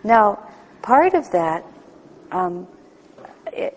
Now, 0.02 0.48
part 0.82 1.14
of 1.14 1.30
that 1.32 1.64
um, 2.36 2.68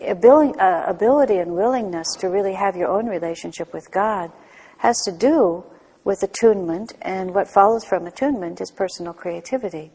ability, 0.02 0.60
uh, 0.60 1.42
and 1.42 1.56
willingness 1.56 2.08
to 2.20 2.28
really 2.28 2.54
have 2.54 2.76
your 2.76 2.90
own 2.90 3.08
relationship 3.08 3.74
with 3.74 3.90
God 3.92 4.32
has 4.80 4.98
to 5.04 5.12
do 5.12 5.64
with 6.04 6.24
attunement, 6.24 6.94
and 7.02 7.34
what 7.36 7.48
follows 7.48 7.84
from 7.84 8.08
attunement 8.08 8.62
is 8.62 8.72
personal 8.72 9.14
creativity. 9.14 9.92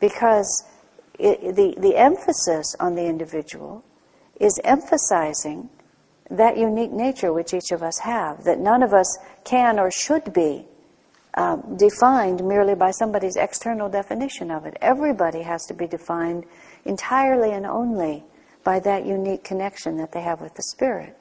Because 0.00 0.64
it, 1.18 1.54
the, 1.54 1.74
the 1.78 1.96
emphasis 1.96 2.74
on 2.80 2.94
the 2.94 3.06
individual 3.06 3.84
is 4.40 4.60
emphasizing 4.64 5.70
that 6.30 6.56
unique 6.56 6.90
nature 6.90 7.32
which 7.32 7.54
each 7.54 7.70
of 7.70 7.82
us 7.82 8.00
have, 8.00 8.44
that 8.44 8.58
none 8.58 8.82
of 8.82 8.92
us 8.92 9.18
can 9.44 9.78
or 9.78 9.90
should 9.90 10.32
be 10.32 10.66
um, 11.34 11.76
defined 11.76 12.44
merely 12.44 12.74
by 12.74 12.90
somebody's 12.90 13.36
external 13.36 13.88
definition 13.88 14.50
of 14.50 14.66
it. 14.66 14.76
Everybody 14.80 15.42
has 15.42 15.64
to 15.66 15.74
be 15.74 15.86
defined 15.86 16.44
entirely 16.86 17.52
and 17.52 17.66
only 17.66 18.24
by 18.64 18.80
that 18.80 19.06
unique 19.06 19.44
connection 19.44 19.96
that 19.96 20.12
they 20.12 20.22
have 20.22 20.40
with 20.40 20.54
the 20.54 20.62
Spirit. 20.62 21.16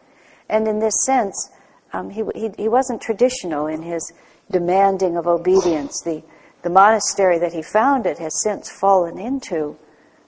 And 0.50 0.68
in 0.68 0.80
this 0.80 0.96
sense, 1.06 1.52
um, 1.94 2.10
he, 2.10 2.24
he, 2.34 2.50
he 2.58 2.68
wasn't 2.68 3.02
traditional 3.02 3.68
in 3.68 3.82
his 3.82 4.12
demanding 4.52 5.18
of 5.18 5.28
obedience. 5.28 6.02
The, 6.04 6.24
the 6.64 6.70
monastery 6.70 7.40
that 7.40 7.54
he 7.54 7.62
founded 7.62 8.18
has 8.18 8.42
since 8.44 8.70
fallen 8.70 9.20
into 9.20 9.78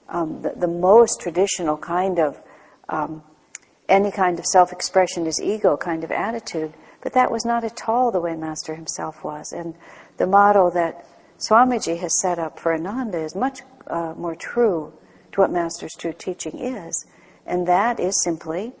um, 0.08 0.42
the, 0.42 0.54
the, 0.56 0.68
most 0.68 1.20
traditional 1.20 1.76
kind 1.76 2.18
of 2.18 2.40
um, 2.88 3.22
any 3.88 4.10
kind 4.10 4.38
of 4.38 4.46
self 4.46 4.72
expression 4.72 5.26
is 5.26 5.40
ego 5.42 5.76
kind 5.76 6.04
of 6.04 6.10
attitude. 6.10 6.72
But 7.02 7.12
that 7.12 7.30
was 7.30 7.44
not 7.44 7.64
at 7.64 7.88
all 7.88 8.10
the 8.10 8.20
way 8.20 8.34
Master 8.34 8.74
himself 8.74 9.22
was. 9.22 9.52
And 9.52 9.74
the 10.16 10.26
model 10.26 10.70
that 10.72 11.06
Swamiji 11.38 11.98
has 11.98 12.20
set 12.20 12.38
up 12.38 12.58
for 12.58 12.74
Ananda 12.74 13.18
is 13.18 13.34
much 13.34 13.60
uh, 13.86 14.14
more 14.16 14.34
true 14.34 14.92
what 15.38 15.50
Master's 15.50 15.94
true 15.94 16.14
teaching 16.16 16.58
is. 16.58 17.06
And 17.46 17.66
that 17.66 17.98
is 17.98 18.22
simply 18.22 18.72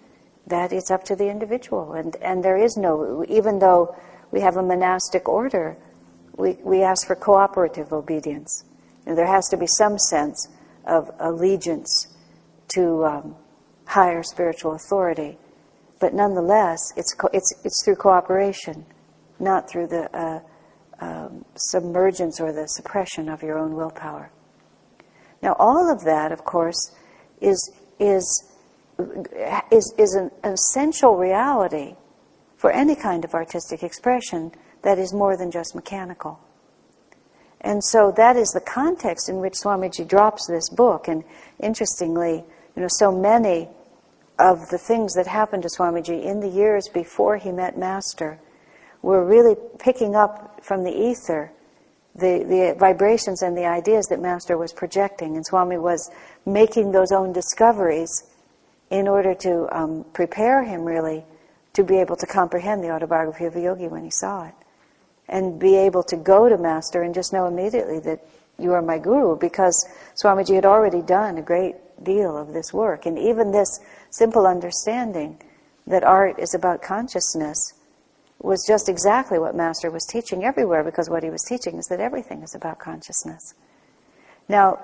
that 0.46 0.72
it's 0.72 0.90
up 0.90 1.04
to 1.04 1.16
the 1.16 1.28
individual. 1.28 1.92
And, 1.92 2.16
and 2.16 2.42
there 2.42 2.56
is 2.56 2.76
no, 2.76 3.24
even 3.28 3.58
though 3.58 3.94
we 4.30 4.40
have 4.40 4.56
a 4.56 4.62
monastic 4.62 5.28
order, 5.28 5.76
we, 6.36 6.58
we 6.62 6.82
ask 6.82 7.06
for 7.06 7.16
cooperative 7.16 7.92
obedience. 7.92 8.64
And 9.06 9.16
there 9.16 9.26
has 9.26 9.48
to 9.48 9.56
be 9.56 9.66
some 9.66 9.98
sense 9.98 10.48
of 10.86 11.10
allegiance 11.18 12.14
to 12.68 13.04
um, 13.04 13.36
higher 13.86 14.22
spiritual 14.22 14.74
authority. 14.74 15.38
But 16.00 16.14
nonetheless, 16.14 16.92
it's, 16.96 17.14
co- 17.14 17.30
it's, 17.32 17.52
it's 17.64 17.82
through 17.84 17.96
cooperation, 17.96 18.84
not 19.40 19.68
through 19.68 19.88
the 19.88 20.14
uh, 20.16 20.40
um, 21.00 21.44
submergence 21.56 22.40
or 22.40 22.52
the 22.52 22.66
suppression 22.66 23.28
of 23.28 23.42
your 23.42 23.58
own 23.58 23.74
willpower. 23.74 24.30
Now, 25.42 25.54
all 25.58 25.90
of 25.90 26.04
that, 26.04 26.32
of 26.32 26.44
course, 26.44 26.94
is, 27.40 27.72
is, 27.98 28.50
is, 29.70 29.94
is 29.96 30.14
an 30.14 30.30
essential 30.44 31.16
reality 31.16 31.94
for 32.56 32.72
any 32.72 32.96
kind 32.96 33.24
of 33.24 33.34
artistic 33.34 33.82
expression 33.82 34.52
that 34.82 34.98
is 34.98 35.12
more 35.12 35.36
than 35.36 35.50
just 35.50 35.74
mechanical. 35.74 36.40
And 37.60 37.82
so 37.82 38.12
that 38.16 38.36
is 38.36 38.50
the 38.50 38.60
context 38.60 39.28
in 39.28 39.38
which 39.38 39.54
Swamiji 39.54 40.06
drops 40.06 40.46
this 40.46 40.68
book. 40.68 41.08
And 41.08 41.24
interestingly, 41.60 42.44
you 42.76 42.82
know, 42.82 42.88
so 42.88 43.10
many 43.10 43.68
of 44.38 44.68
the 44.70 44.78
things 44.78 45.14
that 45.14 45.26
happened 45.26 45.64
to 45.64 45.68
Swamiji 45.68 46.24
in 46.24 46.40
the 46.40 46.48
years 46.48 46.88
before 46.88 47.36
he 47.36 47.50
met 47.50 47.76
Master 47.76 48.38
were 49.02 49.24
really 49.24 49.56
picking 49.78 50.14
up 50.14 50.64
from 50.64 50.84
the 50.84 50.92
ether 50.92 51.50
the, 52.18 52.44
the 52.44 52.76
vibrations 52.78 53.42
and 53.42 53.56
the 53.56 53.66
ideas 53.66 54.06
that 54.08 54.20
Master 54.20 54.58
was 54.58 54.72
projecting. 54.72 55.36
And 55.36 55.46
Swami 55.46 55.78
was 55.78 56.10
making 56.44 56.92
those 56.92 57.12
own 57.12 57.32
discoveries 57.32 58.24
in 58.90 59.06
order 59.06 59.34
to 59.34 59.68
um, 59.76 60.04
prepare 60.12 60.64
him 60.64 60.84
really 60.84 61.24
to 61.74 61.84
be 61.84 61.98
able 61.98 62.16
to 62.16 62.26
comprehend 62.26 62.82
the 62.82 62.90
autobiography 62.90 63.44
of 63.44 63.54
a 63.54 63.60
yogi 63.60 63.86
when 63.86 64.04
he 64.04 64.10
saw 64.10 64.46
it. 64.46 64.54
And 65.28 65.60
be 65.60 65.76
able 65.76 66.02
to 66.04 66.16
go 66.16 66.48
to 66.48 66.56
Master 66.56 67.02
and 67.02 67.14
just 67.14 67.32
know 67.32 67.46
immediately 67.46 68.00
that 68.00 68.20
you 68.58 68.72
are 68.72 68.82
my 68.82 68.98
guru 68.98 69.36
because 69.36 69.86
Swamiji 70.20 70.54
had 70.54 70.64
already 70.64 71.02
done 71.02 71.38
a 71.38 71.42
great 71.42 71.76
deal 72.02 72.36
of 72.36 72.52
this 72.52 72.72
work. 72.72 73.06
And 73.06 73.18
even 73.18 73.52
this 73.52 73.80
simple 74.10 74.46
understanding 74.46 75.40
that 75.86 76.02
art 76.02 76.38
is 76.38 76.54
about 76.54 76.82
consciousness 76.82 77.74
was 78.40 78.64
just 78.66 78.88
exactly 78.88 79.38
what 79.38 79.54
Master 79.54 79.90
was 79.90 80.06
teaching 80.06 80.44
everywhere 80.44 80.84
because 80.84 81.10
what 81.10 81.22
he 81.22 81.30
was 81.30 81.42
teaching 81.42 81.76
is 81.76 81.86
that 81.86 82.00
everything 82.00 82.42
is 82.42 82.54
about 82.54 82.78
consciousness. 82.78 83.54
Now, 84.48 84.78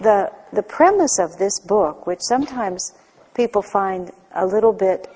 the, 0.00 0.32
the 0.52 0.62
premise 0.62 1.18
of 1.18 1.38
this 1.38 1.60
book, 1.60 2.06
which 2.06 2.20
sometimes 2.22 2.92
people 3.34 3.62
find 3.62 4.10
a 4.34 4.46
little 4.46 4.72
bit 4.72 5.08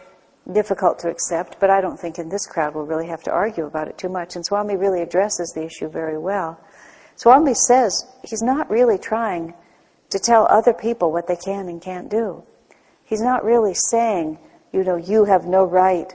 difficult 0.52 0.98
to 1.00 1.08
accept, 1.08 1.60
but 1.60 1.70
I 1.70 1.80
don't 1.80 1.98
think 1.98 2.18
in 2.18 2.28
this 2.28 2.46
crowd 2.46 2.74
we'll 2.74 2.86
really 2.86 3.08
have 3.08 3.22
to 3.24 3.30
argue 3.30 3.66
about 3.66 3.88
it 3.88 3.98
too 3.98 4.08
much, 4.08 4.34
and 4.34 4.44
Swami 4.44 4.76
really 4.76 5.02
addresses 5.02 5.52
the 5.54 5.64
issue 5.64 5.88
very 5.88 6.18
well. 6.18 6.58
Swami 7.16 7.54
says 7.54 8.06
he's 8.24 8.42
not 8.42 8.70
really 8.70 8.98
trying 8.98 9.54
to 10.10 10.18
tell 10.18 10.46
other 10.48 10.72
people 10.72 11.12
what 11.12 11.26
they 11.26 11.36
can 11.36 11.68
and 11.68 11.82
can't 11.82 12.10
do. 12.10 12.42
He's 13.04 13.20
not 13.20 13.44
really 13.44 13.74
saying, 13.74 14.38
you 14.72 14.84
know, 14.84 14.96
you 14.96 15.24
have 15.24 15.44
no 15.44 15.64
right 15.64 16.10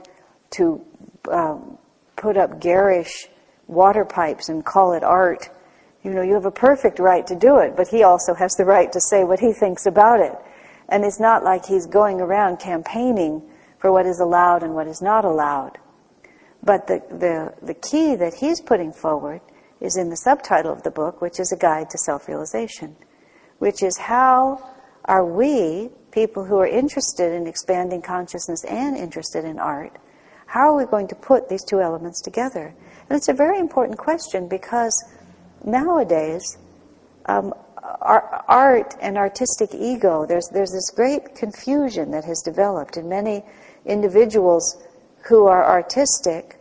to 0.52 0.84
um, 1.30 1.78
put 2.16 2.36
up 2.36 2.60
garish 2.60 3.28
water 3.66 4.04
pipes 4.04 4.48
and 4.48 4.64
call 4.64 4.92
it 4.92 5.02
art. 5.02 5.48
You 6.02 6.12
know, 6.12 6.22
you 6.22 6.34
have 6.34 6.44
a 6.44 6.50
perfect 6.50 6.98
right 6.98 7.26
to 7.26 7.34
do 7.34 7.58
it, 7.58 7.76
but 7.76 7.88
he 7.88 8.02
also 8.02 8.34
has 8.34 8.52
the 8.54 8.64
right 8.64 8.92
to 8.92 9.00
say 9.00 9.24
what 9.24 9.40
he 9.40 9.52
thinks 9.52 9.86
about 9.86 10.20
it. 10.20 10.34
And 10.88 11.04
it's 11.04 11.18
not 11.18 11.42
like 11.42 11.64
he's 11.64 11.86
going 11.86 12.20
around 12.20 12.58
campaigning 12.58 13.42
for 13.78 13.90
what 13.90 14.06
is 14.06 14.20
allowed 14.20 14.62
and 14.62 14.74
what 14.74 14.86
is 14.86 15.00
not 15.00 15.24
allowed. 15.24 15.78
But 16.62 16.86
the, 16.86 17.02
the, 17.10 17.54
the 17.66 17.74
key 17.74 18.16
that 18.16 18.34
he's 18.34 18.60
putting 18.60 18.92
forward 18.92 19.40
is 19.80 19.96
in 19.96 20.08
the 20.08 20.16
subtitle 20.16 20.72
of 20.72 20.82
the 20.82 20.90
book, 20.90 21.20
which 21.20 21.38
is 21.38 21.52
a 21.52 21.56
guide 21.56 21.90
to 21.90 21.98
self-realization, 21.98 22.96
which 23.58 23.82
is 23.82 23.98
how 23.98 24.70
are 25.04 25.24
we, 25.24 25.90
people 26.10 26.44
who 26.44 26.58
are 26.58 26.66
interested 26.66 27.32
in 27.32 27.46
expanding 27.46 28.00
consciousness 28.00 28.64
and 28.64 28.96
interested 28.96 29.44
in 29.44 29.58
art, 29.58 29.98
how 30.46 30.72
are 30.72 30.76
we 30.76 30.84
going 30.84 31.08
to 31.08 31.14
put 31.14 31.48
these 31.48 31.64
two 31.64 31.80
elements 31.80 32.20
together? 32.20 32.74
And 33.08 33.16
it's 33.16 33.28
a 33.28 33.34
very 33.34 33.58
important 33.58 33.98
question 33.98 34.48
because 34.48 35.04
nowadays, 35.64 36.58
um, 37.26 37.52
our, 38.00 38.44
art 38.48 38.94
and 39.00 39.18
artistic 39.18 39.74
ego, 39.74 40.26
there's, 40.26 40.48
there's 40.48 40.72
this 40.72 40.90
great 40.90 41.34
confusion 41.34 42.10
that 42.12 42.24
has 42.24 42.42
developed 42.42 42.96
and 42.96 43.08
many 43.08 43.42
individuals 43.84 44.82
who 45.28 45.46
are 45.46 45.64
artistic 45.64 46.58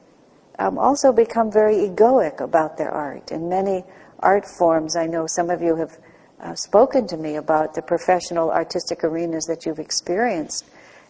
um, 0.60 0.78
also 0.78 1.12
become 1.12 1.52
very 1.52 1.75
egoic 1.75 2.40
about 2.40 2.78
their 2.78 2.92
art. 2.92 3.32
And 3.32 3.50
many 3.50 3.84
art 4.20 4.46
forms, 4.46 4.96
I 4.96 5.06
know 5.06 5.28
some 5.28 5.50
of 5.50 5.62
you 5.62 5.75
have 5.75 5.98
uh, 6.40 6.56
spoken 6.56 7.08
to 7.08 7.18
me 7.18 7.36
about 7.36 7.74
the 7.74 7.82
professional 7.82 8.52
artistic 8.52 9.04
arenas 9.04 9.46
that 9.46 9.66
you've 9.66 9.80
experienced 9.80 10.66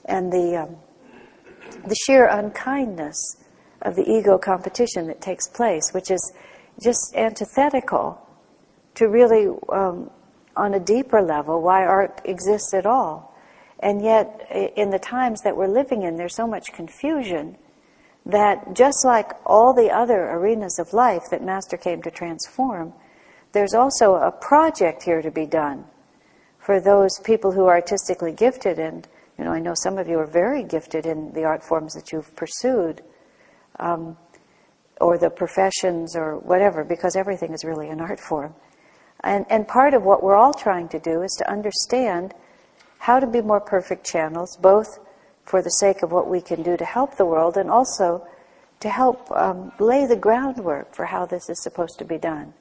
and 0.05 0.31
the 0.31 0.63
um, 0.63 0.75
the 1.87 1.95
sheer 2.05 2.27
unkindness 2.27 3.37
of 3.81 3.95
the 3.95 4.09
ego 4.09 4.37
competition 4.37 5.07
that 5.07 5.21
takes 5.21 5.47
place, 5.47 5.91
which 5.91 6.09
is 6.09 6.33
just 6.81 7.15
antithetical 7.15 8.19
to 8.95 9.07
really, 9.07 9.47
um, 9.69 10.09
on 10.55 10.73
a 10.73 10.79
deeper 10.79 11.21
level, 11.21 11.61
why 11.61 11.85
art 11.85 12.21
exists 12.25 12.73
at 12.73 12.85
all. 12.85 13.35
And 13.79 14.01
yet, 14.01 14.47
in 14.77 14.91
the 14.91 14.99
times 14.99 15.41
that 15.41 15.57
we're 15.57 15.67
living 15.67 16.03
in, 16.03 16.15
there's 16.15 16.35
so 16.35 16.47
much 16.47 16.71
confusion 16.73 17.57
that 18.25 18.73
just 18.73 19.03
like 19.03 19.31
all 19.45 19.73
the 19.73 19.89
other 19.89 20.29
arenas 20.31 20.79
of 20.79 20.93
life 20.93 21.23
that 21.31 21.43
Master 21.43 21.75
came 21.75 22.01
to 22.03 22.11
transform, 22.11 22.93
there's 23.51 23.73
also 23.73 24.15
a 24.15 24.31
project 24.31 25.03
here 25.03 25.21
to 25.21 25.31
be 25.31 25.45
done 25.45 25.83
for 26.59 26.79
those 26.79 27.19
people 27.19 27.51
who 27.51 27.65
are 27.65 27.75
artistically 27.75 28.31
gifted 28.31 28.79
and 28.79 29.07
you 29.37 29.45
know, 29.45 29.51
I 29.51 29.59
know 29.59 29.73
some 29.75 29.97
of 29.97 30.07
you 30.07 30.19
are 30.19 30.27
very 30.27 30.63
gifted 30.63 31.05
in 31.05 31.33
the 31.33 31.43
art 31.43 31.63
forms 31.63 31.93
that 31.93 32.11
you've 32.11 32.35
pursued, 32.35 33.01
um, 33.79 34.17
or 35.01 35.17
the 35.17 35.29
professions, 35.29 36.15
or 36.15 36.37
whatever, 36.37 36.83
because 36.83 37.15
everything 37.15 37.53
is 37.53 37.65
really 37.65 37.89
an 37.89 37.99
art 37.99 38.19
form. 38.19 38.53
And, 39.23 39.45
and 39.49 39.67
part 39.67 39.93
of 39.93 40.03
what 40.03 40.21
we're 40.21 40.35
all 40.35 40.53
trying 40.53 40.89
to 40.89 40.99
do 40.99 41.23
is 41.23 41.33
to 41.39 41.49
understand 41.49 42.33
how 42.99 43.19
to 43.19 43.27
be 43.27 43.41
more 43.41 43.59
perfect 43.59 44.05
channels, 44.05 44.55
both 44.57 44.99
for 45.45 45.61
the 45.61 45.69
sake 45.69 46.03
of 46.03 46.11
what 46.11 46.29
we 46.29 46.39
can 46.39 46.61
do 46.61 46.77
to 46.77 46.85
help 46.85 47.17
the 47.17 47.25
world, 47.25 47.57
and 47.57 47.69
also 47.69 48.25
to 48.79 48.89
help 48.89 49.31
um, 49.31 49.71
lay 49.79 50.05
the 50.05 50.15
groundwork 50.15 50.93
for 50.93 51.05
how 51.05 51.25
this 51.25 51.49
is 51.49 51.61
supposed 51.63 51.97
to 51.99 52.05
be 52.05 52.17
done. 52.17 52.53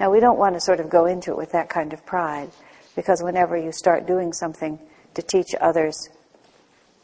Now, 0.00 0.10
we 0.10 0.20
don't 0.20 0.38
want 0.38 0.54
to 0.54 0.60
sort 0.60 0.80
of 0.80 0.90
go 0.90 1.06
into 1.06 1.30
it 1.30 1.36
with 1.36 1.52
that 1.52 1.68
kind 1.68 1.92
of 1.92 2.04
pride, 2.04 2.50
because 2.94 3.22
whenever 3.22 3.56
you 3.56 3.72
start 3.72 4.06
doing 4.06 4.32
something 4.32 4.78
to 5.14 5.22
teach 5.22 5.54
others 5.60 6.08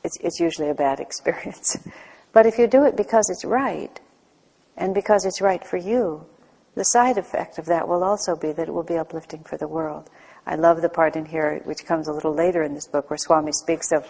it's, 0.04 0.16
it's 0.20 0.40
usually 0.40 0.68
a 0.68 0.74
bad 0.74 1.00
experience. 1.06 1.76
but 2.32 2.46
if 2.46 2.58
you 2.58 2.66
do 2.66 2.84
it 2.84 2.96
because 2.96 3.28
it's 3.30 3.44
right, 3.44 4.00
and 4.76 4.94
because 4.94 5.24
it's 5.24 5.40
right 5.40 5.64
for 5.64 5.76
you, 5.76 6.24
the 6.74 6.84
side 6.84 7.18
effect 7.18 7.58
of 7.58 7.66
that 7.66 7.86
will 7.86 8.02
also 8.02 8.34
be 8.34 8.52
that 8.52 8.68
it 8.68 8.72
will 8.72 8.82
be 8.82 8.96
uplifting 8.96 9.44
for 9.44 9.58
the 9.58 9.68
world. 9.68 10.08
I 10.46 10.56
love 10.56 10.80
the 10.80 10.88
part 10.88 11.16
in 11.16 11.26
here, 11.26 11.60
which 11.64 11.84
comes 11.84 12.08
a 12.08 12.12
little 12.12 12.34
later 12.34 12.62
in 12.62 12.74
this 12.74 12.88
book, 12.88 13.10
where 13.10 13.18
Swami 13.18 13.52
speaks 13.52 13.92
of 13.92 14.06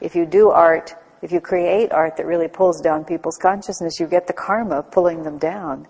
if 0.00 0.14
you 0.14 0.24
do 0.24 0.50
art, 0.50 0.94
if 1.22 1.32
you 1.32 1.40
create 1.40 1.92
art 1.92 2.16
that 2.16 2.26
really 2.26 2.48
pulls 2.48 2.80
down 2.80 3.04
people's 3.04 3.36
consciousness, 3.36 3.98
you 3.98 4.06
get 4.06 4.26
the 4.26 4.32
karma 4.32 4.76
of 4.76 4.90
pulling 4.92 5.24
them 5.24 5.38
down. 5.38 5.88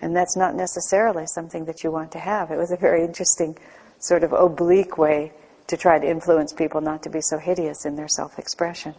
And 0.00 0.14
that's 0.14 0.36
not 0.36 0.54
necessarily 0.54 1.26
something 1.26 1.64
that 1.64 1.82
you 1.82 1.90
want 1.90 2.12
to 2.12 2.18
have. 2.18 2.50
It 2.50 2.56
was 2.56 2.70
a 2.70 2.76
very 2.76 3.02
interesting, 3.02 3.58
sort 3.98 4.22
of 4.22 4.32
oblique 4.32 4.98
way 4.98 5.32
to 5.68 5.76
try 5.76 5.98
to 5.98 6.06
influence 6.08 6.52
people 6.52 6.80
not 6.80 7.02
to 7.02 7.10
be 7.10 7.20
so 7.20 7.38
hideous 7.38 7.84
in 7.84 7.96
their 7.96 8.08
self 8.08 8.38
expression, 8.38 8.94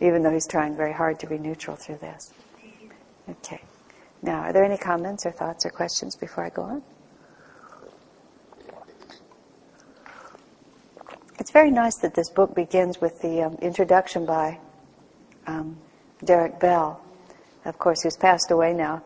even 0.00 0.22
though 0.22 0.32
he's 0.32 0.46
trying 0.46 0.76
very 0.76 0.92
hard 0.92 1.18
to 1.20 1.26
be 1.26 1.38
neutral 1.38 1.76
through 1.76 1.98
this. 1.98 2.32
Okay. 3.28 3.60
Now, 4.22 4.40
are 4.40 4.52
there 4.52 4.64
any 4.64 4.78
comments 4.78 5.26
or 5.26 5.32
thoughts 5.32 5.66
or 5.66 5.70
questions 5.70 6.16
before 6.16 6.44
I 6.44 6.50
go 6.50 6.62
on? 6.62 6.82
It's 11.38 11.50
very 11.50 11.70
nice 11.70 11.96
that 11.96 12.14
this 12.14 12.30
book 12.30 12.54
begins 12.54 13.00
with 13.00 13.20
the 13.20 13.42
um, 13.42 13.54
introduction 13.60 14.24
by 14.24 14.58
um, 15.46 15.76
Derek 16.24 16.58
Bell, 16.58 17.00
of 17.64 17.78
course, 17.78 18.02
who's 18.02 18.16
passed 18.16 18.50
away 18.50 18.72
now 18.72 19.02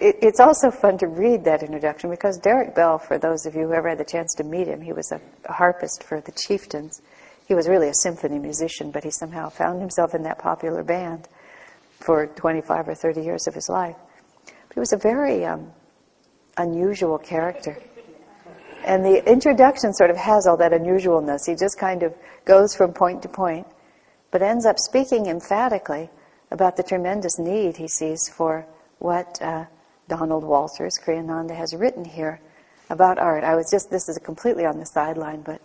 it, 0.00 0.16
it's 0.22 0.40
also 0.40 0.70
fun 0.70 0.98
to 0.98 1.06
read 1.06 1.44
that 1.44 1.62
introduction 1.62 2.10
because 2.10 2.38
Derek 2.38 2.74
Bell, 2.74 2.98
for 2.98 3.18
those 3.18 3.46
of 3.46 3.54
you 3.54 3.66
who 3.66 3.72
ever 3.72 3.90
had 3.90 3.98
the 3.98 4.04
chance 4.04 4.34
to 4.34 4.44
meet 4.44 4.66
him, 4.66 4.80
he 4.80 4.92
was 4.92 5.12
a, 5.12 5.20
harpist 5.52 6.04
for 6.04 6.20
the 6.20 6.32
Chieftains. 6.32 7.02
He 7.46 7.54
was 7.54 7.68
really 7.68 7.88
a 7.88 7.94
symphony 7.94 8.38
musician, 8.38 8.90
but 8.90 9.04
he 9.04 9.10
somehow 9.10 9.48
found 9.48 9.80
himself 9.80 10.14
in 10.14 10.22
that 10.22 10.38
popular 10.38 10.82
band 10.82 11.28
for 12.00 12.26
25 12.26 12.88
or 12.88 12.94
30 12.94 13.22
years 13.22 13.46
of 13.46 13.54
his 13.54 13.68
life. 13.68 13.96
But 14.46 14.74
he 14.74 14.80
was 14.80 14.92
a 14.92 14.96
very 14.96 15.44
um, 15.44 15.70
unusual 16.56 17.18
character. 17.18 17.76
And 18.84 19.04
the 19.04 19.28
introduction 19.30 19.92
sort 19.92 20.10
of 20.10 20.16
has 20.16 20.46
all 20.46 20.56
that 20.56 20.72
unusualness. 20.72 21.46
He 21.46 21.54
just 21.54 21.78
kind 21.78 22.02
of 22.02 22.14
goes 22.44 22.74
from 22.74 22.92
point 22.92 23.22
to 23.22 23.28
point, 23.28 23.66
but 24.30 24.42
ends 24.42 24.66
up 24.66 24.78
speaking 24.78 25.26
emphatically 25.26 26.10
about 26.50 26.76
the 26.76 26.82
tremendous 26.82 27.38
need 27.38 27.76
he 27.76 27.88
sees 27.88 28.28
for 28.28 28.66
what 28.98 29.40
uh, 29.40 29.64
Donald 30.08 30.44
Walters, 30.44 30.98
Kriyananda, 31.04 31.56
has 31.56 31.74
written 31.74 32.04
here 32.04 32.40
about 32.90 33.18
art. 33.18 33.44
I 33.44 33.54
was 33.54 33.70
just, 33.70 33.90
this 33.90 34.08
is 34.08 34.18
completely 34.18 34.66
on 34.66 34.78
the 34.78 34.86
sideline, 34.86 35.42
but 35.42 35.60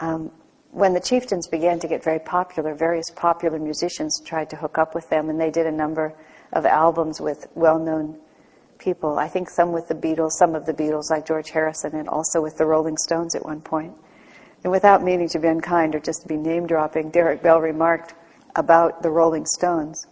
um, 0.00 0.30
when 0.72 0.92
the 0.94 1.00
Chieftains 1.00 1.46
began 1.46 1.78
to 1.80 1.88
get 1.88 2.02
very 2.02 2.18
popular, 2.18 2.74
various 2.74 3.10
popular 3.10 3.58
musicians 3.58 4.20
tried 4.20 4.50
to 4.50 4.56
hook 4.56 4.78
up 4.78 4.94
with 4.94 5.08
them, 5.10 5.28
and 5.28 5.40
they 5.40 5.50
did 5.50 5.66
a 5.66 5.72
number 5.72 6.14
of 6.52 6.64
albums 6.64 7.20
with 7.20 7.46
well 7.54 7.78
known 7.78 8.18
people. 8.78 9.18
I 9.18 9.28
think 9.28 9.50
some 9.50 9.72
with 9.72 9.88
the 9.88 9.94
Beatles, 9.94 10.32
some 10.32 10.54
of 10.54 10.66
the 10.66 10.72
Beatles, 10.72 11.10
like 11.10 11.26
George 11.26 11.50
Harrison, 11.50 11.94
and 11.94 12.08
also 12.08 12.40
with 12.40 12.56
the 12.56 12.66
Rolling 12.66 12.96
Stones 12.96 13.34
at 13.34 13.44
one 13.44 13.60
point. 13.60 13.94
And 14.62 14.70
without 14.70 15.02
meaning 15.02 15.28
to 15.30 15.38
be 15.38 15.48
unkind 15.48 15.94
or 15.94 16.00
just 16.00 16.22
to 16.22 16.28
be 16.28 16.36
name 16.36 16.66
dropping, 16.66 17.10
Derek 17.10 17.42
Bell 17.42 17.60
remarked 17.60 18.14
about 18.56 19.02
the 19.02 19.10
Rolling 19.10 19.46
Stones 19.46 20.06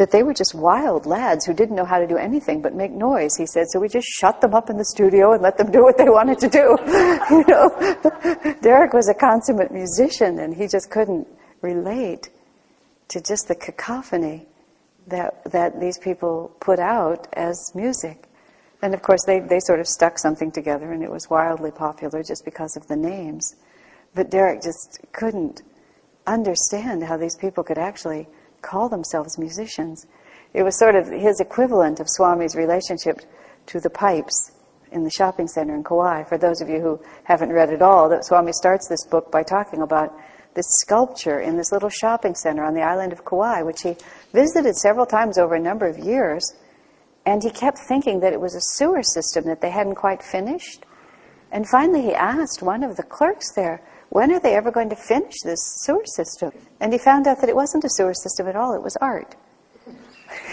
that 0.00 0.10
they 0.12 0.22
were 0.22 0.32
just 0.32 0.54
wild 0.54 1.04
lads 1.04 1.44
who 1.44 1.52
didn't 1.52 1.76
know 1.76 1.84
how 1.84 1.98
to 1.98 2.06
do 2.06 2.16
anything 2.16 2.62
but 2.62 2.74
make 2.74 2.90
noise, 2.90 3.36
he 3.36 3.44
said. 3.44 3.66
So 3.68 3.78
we 3.78 3.86
just 3.86 4.08
shut 4.08 4.40
them 4.40 4.54
up 4.54 4.70
in 4.70 4.78
the 4.78 4.84
studio 4.86 5.34
and 5.34 5.42
let 5.42 5.58
them 5.58 5.70
do 5.70 5.82
what 5.82 5.98
they 5.98 6.08
wanted 6.08 6.38
to 6.38 6.48
do. 6.48 6.78
you 7.30 7.44
know, 7.46 8.56
Derek 8.62 8.94
was 8.94 9.10
a 9.10 9.14
consummate 9.14 9.70
musician 9.70 10.38
and 10.38 10.54
he 10.54 10.66
just 10.68 10.90
couldn't 10.90 11.28
relate 11.60 12.30
to 13.08 13.20
just 13.20 13.46
the 13.48 13.54
cacophony 13.54 14.46
that, 15.06 15.44
that 15.52 15.78
these 15.78 15.98
people 15.98 16.56
put 16.60 16.78
out 16.78 17.28
as 17.34 17.70
music. 17.74 18.24
And 18.80 18.94
of 18.94 19.02
course, 19.02 19.26
they, 19.26 19.40
they 19.40 19.60
sort 19.60 19.80
of 19.80 19.86
stuck 19.86 20.18
something 20.18 20.50
together 20.50 20.92
and 20.92 21.02
it 21.02 21.10
was 21.10 21.28
wildly 21.28 21.72
popular 21.72 22.22
just 22.22 22.46
because 22.46 22.74
of 22.74 22.86
the 22.86 22.96
names. 22.96 23.54
But 24.14 24.30
Derek 24.30 24.62
just 24.62 24.98
couldn't 25.12 25.60
understand 26.26 27.04
how 27.04 27.18
these 27.18 27.36
people 27.36 27.62
could 27.62 27.76
actually 27.76 28.28
call 28.62 28.88
themselves 28.88 29.38
musicians. 29.38 30.06
It 30.52 30.62
was 30.62 30.78
sort 30.78 30.96
of 30.96 31.08
his 31.08 31.40
equivalent 31.40 32.00
of 32.00 32.08
Swami's 32.08 32.56
relationship 32.56 33.20
to 33.66 33.80
the 33.80 33.90
pipes 33.90 34.52
in 34.92 35.04
the 35.04 35.10
shopping 35.10 35.46
center 35.46 35.74
in 35.74 35.84
Kauai. 35.84 36.24
For 36.24 36.38
those 36.38 36.60
of 36.60 36.68
you 36.68 36.80
who 36.80 37.00
haven't 37.24 37.52
read 37.52 37.70
it 37.70 37.82
all, 37.82 38.08
that 38.08 38.24
Swami 38.24 38.52
starts 38.52 38.88
this 38.88 39.04
book 39.06 39.30
by 39.30 39.42
talking 39.42 39.82
about 39.82 40.12
this 40.54 40.66
sculpture 40.80 41.40
in 41.40 41.56
this 41.56 41.70
little 41.70 41.88
shopping 41.88 42.34
center 42.34 42.64
on 42.64 42.74
the 42.74 42.82
island 42.82 43.12
of 43.12 43.24
Kauai, 43.24 43.62
which 43.62 43.82
he 43.82 43.96
visited 44.32 44.76
several 44.76 45.06
times 45.06 45.38
over 45.38 45.54
a 45.54 45.60
number 45.60 45.86
of 45.86 45.98
years. 45.98 46.54
And 47.24 47.42
he 47.42 47.50
kept 47.50 47.78
thinking 47.78 48.20
that 48.20 48.32
it 48.32 48.40
was 48.40 48.54
a 48.54 48.60
sewer 48.60 49.02
system 49.02 49.44
that 49.44 49.60
they 49.60 49.70
hadn't 49.70 49.94
quite 49.94 50.22
finished. 50.22 50.84
And 51.52 51.68
finally, 51.68 52.02
he 52.02 52.14
asked 52.14 52.62
one 52.62 52.82
of 52.82 52.96
the 52.96 53.02
clerks 53.02 53.52
there, 53.54 53.82
when 54.10 54.32
are 54.32 54.40
they 54.40 54.54
ever 54.54 54.70
going 54.70 54.90
to 54.90 54.96
finish 54.96 55.40
this 55.44 55.60
sewer 55.84 56.04
system? 56.04 56.52
And 56.80 56.92
he 56.92 56.98
found 56.98 57.26
out 57.26 57.40
that 57.40 57.48
it 57.48 57.56
wasn't 57.56 57.84
a 57.84 57.90
sewer 57.90 58.14
system 58.14 58.46
at 58.48 58.56
all, 58.56 58.74
it 58.74 58.82
was 58.82 58.96
art. 59.00 59.36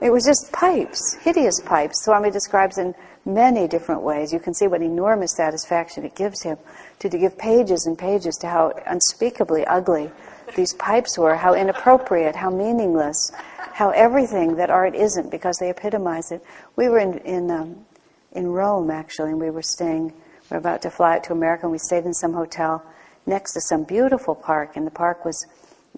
it 0.00 0.10
was 0.10 0.24
just 0.24 0.52
pipes, 0.52 1.16
hideous 1.22 1.60
pipes. 1.60 2.04
Swami 2.04 2.30
describes 2.30 2.78
in 2.78 2.94
many 3.24 3.68
different 3.68 4.02
ways. 4.02 4.32
You 4.32 4.40
can 4.40 4.54
see 4.54 4.66
what 4.66 4.82
enormous 4.82 5.36
satisfaction 5.36 6.04
it 6.04 6.16
gives 6.16 6.42
him 6.42 6.58
to, 6.98 7.08
to 7.08 7.16
give 7.16 7.38
pages 7.38 7.86
and 7.86 7.96
pages 7.96 8.36
to 8.38 8.48
how 8.48 8.72
unspeakably 8.86 9.64
ugly 9.66 10.10
these 10.56 10.74
pipes 10.74 11.16
were, 11.16 11.36
how 11.36 11.54
inappropriate, 11.54 12.34
how 12.34 12.50
meaningless, 12.50 13.30
how 13.72 13.90
everything 13.90 14.56
that 14.56 14.68
art 14.68 14.94
isn't 14.96 15.30
because 15.30 15.58
they 15.58 15.70
epitomize 15.70 16.32
it. 16.32 16.42
We 16.74 16.88
were 16.88 16.98
in, 16.98 17.18
in, 17.18 17.50
um, 17.50 17.86
in 18.32 18.48
Rome, 18.48 18.90
actually, 18.90 19.30
and 19.30 19.40
we 19.40 19.50
were 19.50 19.62
staying 19.62 20.12
we 20.50 20.54
were 20.54 20.58
about 20.58 20.82
to 20.82 20.90
fly 20.90 21.16
out 21.16 21.24
to 21.24 21.32
America, 21.32 21.64
and 21.64 21.72
we 21.72 21.78
stayed 21.78 22.04
in 22.04 22.14
some 22.14 22.32
hotel 22.32 22.84
next 23.26 23.52
to 23.52 23.60
some 23.60 23.84
beautiful 23.84 24.34
park, 24.34 24.76
and 24.76 24.86
the 24.86 24.90
park 24.90 25.24
was 25.24 25.46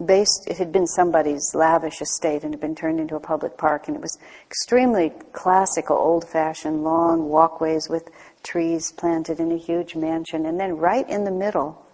based, 0.05 0.47
it 0.49 0.59
had 0.59 0.73
been 0.73 0.87
somebody's 0.87 1.55
lavish 1.55 2.01
estate 2.01 2.43
and 2.43 2.53
had 2.53 2.61
been 2.61 2.75
turned 2.75 3.01
into 3.01 3.17
a 3.17 3.21
public 3.21 3.57
park, 3.57 3.87
and 3.87 3.97
it 3.97 4.03
was 4.03 4.19
extremely 4.47 5.13
classical, 5.33 5.97
old 5.97 6.29
fashioned, 6.29 6.83
long 6.83 7.29
walkways 7.29 7.89
with 7.89 8.09
trees 8.43 8.93
planted 8.93 9.41
in 9.41 9.53
a 9.53 9.57
huge 9.57 9.95
mansion. 9.95 10.47
And 10.47 10.59
then 10.59 10.77
right 10.77 11.09
in 11.09 11.25
the 11.25 11.31
middle 11.31 11.87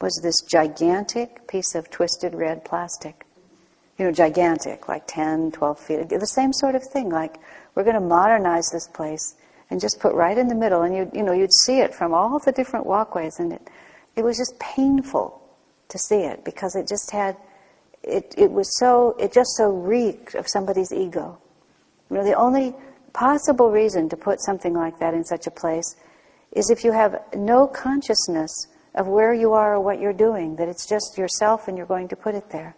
was 0.00 0.20
this 0.22 0.40
gigantic 0.42 1.46
piece 1.46 1.74
of 1.74 1.90
twisted 1.90 2.34
red 2.34 2.64
plastic. 2.64 3.24
You 3.98 4.06
know, 4.06 4.12
gigantic, 4.12 4.88
like 4.88 5.04
10, 5.06 5.52
12 5.52 5.78
feet. 5.78 6.08
The 6.08 6.26
same 6.26 6.52
sort 6.52 6.74
of 6.74 6.82
thing, 6.82 7.10
like, 7.10 7.36
we're 7.74 7.84
going 7.84 7.94
to 7.94 8.00
modernize 8.00 8.68
this 8.70 8.88
place 8.88 9.36
and 9.70 9.80
just 9.80 10.00
put 10.00 10.14
right 10.14 10.36
in 10.36 10.48
the 10.48 10.54
middle, 10.54 10.82
and 10.82 10.94
you 10.94 11.10
you 11.14 11.22
know 11.22 11.32
you'd 11.32 11.52
see 11.52 11.80
it 11.80 11.94
from 11.94 12.14
all 12.14 12.38
the 12.38 12.52
different 12.52 12.86
walkways, 12.86 13.38
and 13.38 13.52
it 13.52 13.68
it 14.16 14.24
was 14.24 14.36
just 14.36 14.58
painful 14.58 15.40
to 15.88 15.98
see 15.98 16.20
it 16.20 16.44
because 16.44 16.76
it 16.76 16.88
just 16.88 17.10
had 17.10 17.36
it 18.02 18.34
it 18.36 18.50
was 18.50 18.78
so 18.78 19.16
it 19.18 19.32
just 19.32 19.56
so 19.56 19.70
reeked 19.70 20.34
of 20.34 20.46
somebody's 20.48 20.92
ego. 20.92 21.38
You 22.10 22.18
know, 22.18 22.24
the 22.24 22.34
only 22.34 22.74
possible 23.12 23.70
reason 23.70 24.08
to 24.10 24.16
put 24.16 24.40
something 24.40 24.74
like 24.74 24.98
that 24.98 25.14
in 25.14 25.24
such 25.24 25.46
a 25.46 25.50
place 25.50 25.96
is 26.52 26.70
if 26.70 26.84
you 26.84 26.92
have 26.92 27.20
no 27.34 27.66
consciousness 27.66 28.68
of 28.94 29.08
where 29.08 29.34
you 29.34 29.52
are 29.52 29.74
or 29.74 29.80
what 29.80 30.00
you're 30.00 30.12
doing, 30.12 30.56
that 30.56 30.68
it's 30.68 30.86
just 30.86 31.18
yourself 31.18 31.66
and 31.66 31.76
you're 31.76 31.86
going 31.86 32.08
to 32.08 32.16
put 32.16 32.34
it 32.34 32.50
there. 32.50 32.76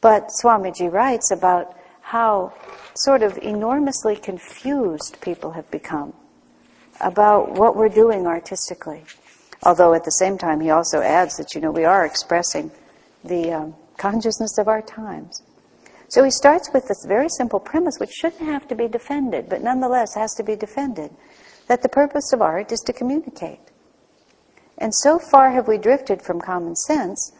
But 0.00 0.28
Swamiji 0.42 0.90
writes 0.90 1.30
about 1.30 1.76
how 2.12 2.52
sort 2.94 3.22
of 3.22 3.38
enormously 3.38 4.14
confused 4.14 5.16
people 5.22 5.52
have 5.52 5.68
become 5.70 6.12
about 7.00 7.52
what 7.52 7.74
we're 7.74 7.88
doing 7.88 8.26
artistically. 8.26 9.02
Although 9.62 9.94
at 9.94 10.04
the 10.04 10.10
same 10.10 10.36
time, 10.36 10.60
he 10.60 10.68
also 10.68 11.00
adds 11.00 11.38
that, 11.38 11.54
you 11.54 11.60
know, 11.62 11.70
we 11.70 11.86
are 11.86 12.04
expressing 12.04 12.70
the 13.24 13.50
um, 13.50 13.74
consciousness 13.96 14.58
of 14.58 14.68
our 14.68 14.82
times. 14.82 15.42
So 16.08 16.22
he 16.22 16.30
starts 16.30 16.68
with 16.74 16.86
this 16.86 17.02
very 17.08 17.30
simple 17.30 17.58
premise, 17.58 17.96
which 17.98 18.10
shouldn't 18.10 18.42
have 18.42 18.68
to 18.68 18.74
be 18.74 18.88
defended, 18.88 19.48
but 19.48 19.62
nonetheless 19.62 20.14
has 20.14 20.34
to 20.34 20.42
be 20.42 20.54
defended, 20.54 21.12
that 21.66 21.80
the 21.80 21.88
purpose 21.88 22.30
of 22.34 22.42
art 22.42 22.72
is 22.72 22.80
to 22.80 22.92
communicate. 22.92 23.70
And 24.76 24.94
so 24.94 25.18
far 25.18 25.52
have 25.52 25.66
we 25.66 25.78
drifted 25.78 26.20
from 26.20 26.42
common 26.42 26.76
sense 26.76 27.32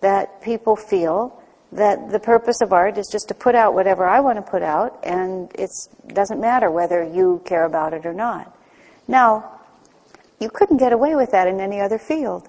that 0.00 0.40
people 0.40 0.76
feel 0.76 1.43
that 1.74 2.10
the 2.10 2.20
purpose 2.20 2.60
of 2.60 2.72
art 2.72 2.98
is 2.98 3.08
just 3.10 3.28
to 3.28 3.34
put 3.34 3.54
out 3.54 3.74
whatever 3.74 4.06
I 4.06 4.20
want 4.20 4.36
to 4.38 4.50
put 4.50 4.62
out, 4.62 4.98
and 5.02 5.50
it 5.56 5.70
doesn't 6.06 6.40
matter 6.40 6.70
whether 6.70 7.02
you 7.02 7.42
care 7.44 7.64
about 7.64 7.92
it 7.92 8.06
or 8.06 8.14
not. 8.14 8.56
Now, 9.08 9.60
you 10.40 10.48
couldn't 10.50 10.78
get 10.78 10.92
away 10.92 11.16
with 11.16 11.32
that 11.32 11.48
in 11.48 11.60
any 11.60 11.80
other 11.80 11.98
field. 11.98 12.48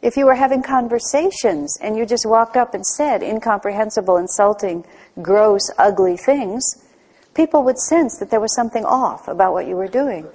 If 0.00 0.16
you 0.16 0.26
were 0.26 0.34
having 0.34 0.62
conversations 0.62 1.76
and 1.80 1.96
you 1.96 2.06
just 2.06 2.26
walked 2.26 2.56
up 2.56 2.74
and 2.74 2.86
said 2.86 3.22
incomprehensible, 3.22 4.16
insulting, 4.18 4.84
gross, 5.20 5.70
ugly 5.76 6.16
things, 6.16 6.84
people 7.34 7.64
would 7.64 7.78
sense 7.78 8.18
that 8.18 8.30
there 8.30 8.40
was 8.40 8.54
something 8.54 8.84
off 8.84 9.28
about 9.28 9.54
what 9.54 9.66
you 9.66 9.76
were 9.76 9.88
doing. 9.88 10.28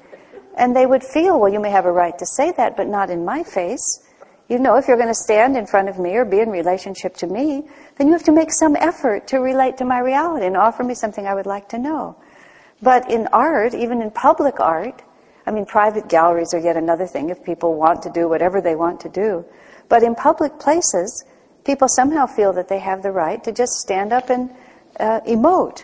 And 0.57 0.75
they 0.75 0.85
would 0.85 1.03
feel, 1.03 1.39
well, 1.39 1.51
you 1.51 1.59
may 1.59 1.69
have 1.69 1.85
a 1.85 1.91
right 1.91 2.17
to 2.17 2.25
say 2.25 2.51
that, 2.57 2.75
but 2.75 2.87
not 2.87 3.09
in 3.09 3.23
my 3.23 3.43
face. 3.43 4.03
You 4.49 4.59
know, 4.59 4.75
if 4.75 4.87
you're 4.87 4.97
going 4.97 5.07
to 5.07 5.15
stand 5.15 5.55
in 5.55 5.65
front 5.65 5.87
of 5.87 5.97
me 5.97 6.15
or 6.15 6.25
be 6.25 6.39
in 6.39 6.49
relationship 6.49 7.15
to 7.17 7.27
me, 7.27 7.63
then 7.97 8.07
you 8.07 8.13
have 8.13 8.23
to 8.23 8.31
make 8.31 8.51
some 8.51 8.75
effort 8.75 9.27
to 9.27 9.37
relate 9.37 9.77
to 9.77 9.85
my 9.85 9.99
reality 9.99 10.45
and 10.45 10.57
offer 10.57 10.83
me 10.83 10.95
something 10.95 11.27
I 11.27 11.35
would 11.35 11.45
like 11.45 11.69
to 11.69 11.77
know. 11.77 12.15
But 12.81 13.09
in 13.09 13.27
art, 13.27 13.73
even 13.73 14.01
in 14.01 14.11
public 14.11 14.59
art, 14.59 15.01
I 15.45 15.51
mean, 15.51 15.65
private 15.65 16.07
galleries 16.07 16.53
are 16.53 16.59
yet 16.59 16.77
another 16.77 17.05
thing 17.05 17.29
if 17.29 17.43
people 17.43 17.75
want 17.75 18.01
to 18.03 18.09
do 18.09 18.27
whatever 18.27 18.61
they 18.61 18.75
want 18.75 18.99
to 19.01 19.09
do. 19.09 19.45
But 19.89 20.03
in 20.03 20.15
public 20.15 20.59
places, 20.59 21.25
people 21.65 21.87
somehow 21.87 22.25
feel 22.25 22.53
that 22.53 22.67
they 22.67 22.79
have 22.79 23.03
the 23.03 23.11
right 23.11 23.43
to 23.43 23.51
just 23.51 23.73
stand 23.73 24.13
up 24.13 24.29
and 24.29 24.49
uh, 24.99 25.21
emote, 25.21 25.83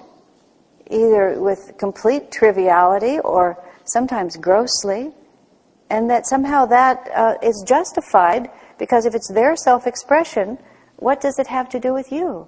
either 0.89 1.39
with 1.39 1.73
complete 1.77 2.31
triviality 2.31 3.19
or 3.19 3.63
sometimes 3.85 4.37
grossly, 4.37 5.11
and 5.89 6.09
that 6.09 6.25
somehow 6.25 6.65
that 6.65 7.09
uh, 7.15 7.35
is 7.41 7.63
justified 7.67 8.49
because 8.77 9.05
if 9.05 9.13
it's 9.15 9.31
their 9.31 9.55
self 9.55 9.87
expression, 9.87 10.57
what 10.99 11.21
does 11.21 11.39
it 11.39 11.47
have 11.47 11.69
to 11.69 11.79
do 11.79 11.93
with 11.93 12.11
you? 12.11 12.47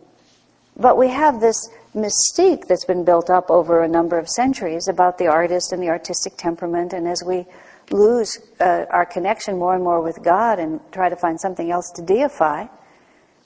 But 0.78 0.98
we 0.98 1.10
have 1.10 1.42
this 1.42 1.70
mystique 1.96 2.68
that's 2.68 2.86
been 2.86 3.04
built 3.04 3.30
up 3.30 3.50
over 3.50 3.84
a 3.84 3.88
number 3.88 4.18
of 4.18 4.30
centuries 4.30 4.88
about 4.88 5.18
the 5.18 5.28
artist 5.28 5.74
and 5.74 5.82
the 5.82 5.90
artistic 5.90 6.38
temperament, 6.38 6.94
and 6.94 7.08
as 7.08 7.24
we 7.26 7.46
lose 7.90 8.40
uh, 8.60 8.86
our 8.90 9.06
connection 9.06 9.58
more 9.58 9.76
and 9.76 9.84
more 9.84 10.02
with 10.02 10.24
God 10.24 10.60
and 10.60 10.80
try 10.92 11.10
to 11.10 11.16
find 11.16 11.40
something 11.40 11.72
else 11.72 11.92
to 11.96 12.02
deify, 12.02 12.68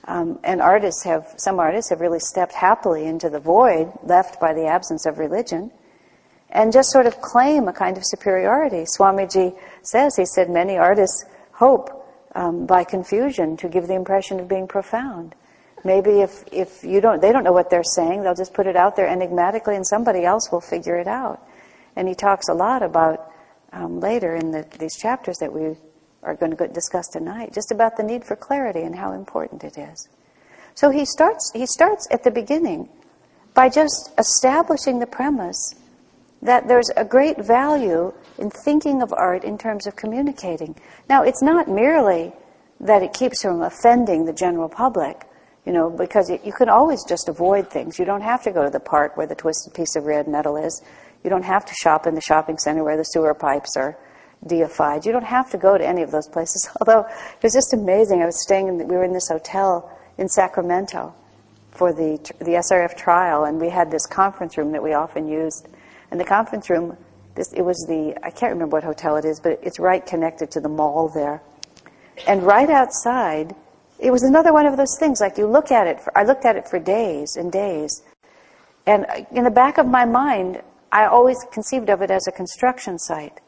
um, 0.07 0.39
and 0.43 0.61
artists 0.61 1.03
have, 1.03 1.33
some 1.37 1.59
artists 1.59 1.89
have 1.89 1.99
really 1.99 2.19
stepped 2.19 2.53
happily 2.53 3.05
into 3.05 3.29
the 3.29 3.39
void 3.39 3.91
left 4.03 4.39
by 4.39 4.53
the 4.53 4.67
absence 4.67 5.05
of 5.07 5.17
religion 5.17 5.71
and 6.51 6.71
just 6.71 6.91
sort 6.91 7.07
of 7.07 7.19
claim 7.21 7.67
a 7.67 7.73
kind 7.73 7.97
of 7.97 8.05
superiority. 8.05 8.85
Swamiji 8.85 9.57
says, 9.81 10.15
he 10.15 10.25
said, 10.25 10.49
many 10.49 10.77
artists 10.77 11.25
hope 11.53 11.94
um, 12.35 12.65
by 12.65 12.83
confusion 12.83 13.57
to 13.57 13.69
give 13.69 13.87
the 13.87 13.95
impression 13.95 14.39
of 14.39 14.47
being 14.47 14.67
profound. 14.67 15.33
Maybe 15.83 16.21
if, 16.21 16.43
if 16.51 16.83
you 16.83 16.99
don't, 16.99 17.21
they 17.21 17.31
don't 17.31 17.43
know 17.43 17.53
what 17.53 17.69
they're 17.69 17.83
saying, 17.83 18.23
they'll 18.23 18.35
just 18.35 18.53
put 18.53 18.67
it 18.67 18.75
out 18.75 18.95
there 18.95 19.07
enigmatically 19.07 19.75
and 19.75 19.85
somebody 19.85 20.25
else 20.25 20.51
will 20.51 20.61
figure 20.61 20.97
it 20.97 21.07
out. 21.07 21.47
And 21.95 22.07
he 22.07 22.15
talks 22.15 22.49
a 22.49 22.53
lot 22.53 22.83
about, 22.83 23.31
um, 23.71 23.99
later 23.99 24.35
in 24.35 24.51
the, 24.51 24.65
these 24.79 24.97
chapters 24.97 25.37
that 25.37 25.53
we 25.53 25.75
are 26.23 26.35
going 26.35 26.55
to 26.55 26.67
discuss 26.67 27.07
tonight, 27.07 27.53
just 27.53 27.71
about 27.71 27.97
the 27.97 28.03
need 28.03 28.25
for 28.25 28.35
clarity 28.35 28.81
and 28.81 28.95
how 28.95 29.13
important 29.13 29.63
it 29.63 29.77
is. 29.77 30.09
So 30.73 30.89
he 30.89 31.05
starts, 31.05 31.51
he 31.53 31.65
starts 31.65 32.07
at 32.11 32.23
the 32.23 32.31
beginning 32.31 32.89
by 33.53 33.69
just 33.69 34.11
establishing 34.17 34.99
the 34.99 35.07
premise 35.07 35.75
that 36.45 36.67
there's 36.67 36.89
a 36.95 37.03
great 37.03 37.37
value 37.43 38.13
in 38.37 38.49
thinking 38.49 39.01
of 39.01 39.11
art 39.13 39.43
in 39.43 39.57
terms 39.57 39.87
of 39.87 39.95
communicating. 39.95 40.75
Now, 41.09 41.23
it's 41.23 41.41
not 41.41 41.67
merely 41.67 42.33
that 42.79 43.01
it 43.01 43.13
keeps 43.13 43.41
from 43.41 43.61
offending 43.61 44.25
the 44.25 44.33
general 44.33 44.69
public, 44.69 45.25
you 45.65 45.73
know, 45.73 45.89
because 45.89 46.29
you 46.29 46.53
can 46.53 46.69
always 46.69 47.03
just 47.03 47.27
avoid 47.29 47.69
things. 47.69 47.97
You 47.97 48.05
don't 48.05 48.21
have 48.21 48.43
to 48.43 48.51
go 48.51 48.63
to 48.63 48.69
the 48.69 48.79
park 48.79 49.17
where 49.17 49.27
the 49.27 49.35
twisted 49.35 49.73
piece 49.73 49.95
of 49.95 50.05
red 50.05 50.27
metal 50.27 50.57
is. 50.57 50.81
You 51.23 51.29
don't 51.29 51.45
have 51.45 51.65
to 51.65 51.73
shop 51.73 52.05
in 52.05 52.13
the 52.13 52.21
shopping 52.21 52.57
center 52.57 52.83
where 52.83 52.97
the 52.97 53.03
sewer 53.03 53.33
pipes 53.33 53.75
are 53.75 53.97
deified. 54.45 55.05
You 55.05 55.11
don't 55.11 55.25
have 55.25 55.49
to 55.51 55.57
go 55.57 55.77
to 55.77 55.85
any 55.85 56.03
of 56.03 56.11
those 56.11 56.27
places. 56.27 56.69
Although 56.81 57.07
it 57.07 57.43
was 57.43 57.53
just 57.53 57.73
amazing. 57.73 58.21
I 58.21 58.25
was 58.25 58.41
staying 58.43 58.67
in, 58.67 58.77
we 58.77 58.95
were 58.95 59.03
in 59.03 59.13
this 59.13 59.29
hotel 59.29 59.91
in 60.17 60.29
Sacramento 60.29 61.13
for 61.71 61.91
the 61.91 62.17
the 62.39 62.61
SRF 62.69 62.95
trial, 62.95 63.45
and 63.45 63.59
we 63.59 63.69
had 63.69 63.89
this 63.89 64.05
conference 64.05 64.57
room 64.57 64.71
that 64.71 64.83
we 64.83 64.93
often 64.93 65.27
used 65.27 65.67
and 66.15 66.19
the 66.21 66.23
conference 66.23 66.69
room, 66.69 66.95
this, 67.35 67.51
it 67.51 67.61
was 67.61 67.75
the, 67.89 68.15
I 68.23 68.29
can't 68.29 68.53
remember 68.53 68.77
what 68.77 68.85
hotel 68.85 69.17
it 69.17 69.25
is, 69.25 69.41
but 69.41 69.59
it's 69.61 69.81
right 69.81 70.05
connected 70.05 70.49
to 70.51 70.61
the 70.61 70.69
mall 70.69 71.11
there. 71.13 71.41
And 72.25 72.41
right 72.41 72.69
outside, 72.69 73.53
it 73.99 74.11
was 74.11 74.23
another 74.23 74.53
one 74.53 74.65
of 74.65 74.77
those 74.77 74.95
things, 74.97 75.19
like 75.19 75.37
you 75.37 75.45
look 75.45 75.73
at 75.73 75.87
it, 75.87 75.99
for, 75.99 76.17
I 76.17 76.23
looked 76.23 76.45
at 76.45 76.55
it 76.55 76.69
for 76.69 76.79
days 76.79 77.35
and 77.35 77.51
days. 77.51 78.01
And 78.87 79.05
in 79.29 79.43
the 79.43 79.51
back 79.51 79.77
of 79.77 79.87
my 79.87 80.05
mind, 80.05 80.61
I 80.89 81.07
always 81.07 81.35
conceived 81.51 81.89
of 81.89 82.01
it 82.01 82.09
as 82.09 82.27
a 82.27 82.31
construction 82.31 82.97
site. 82.97 83.41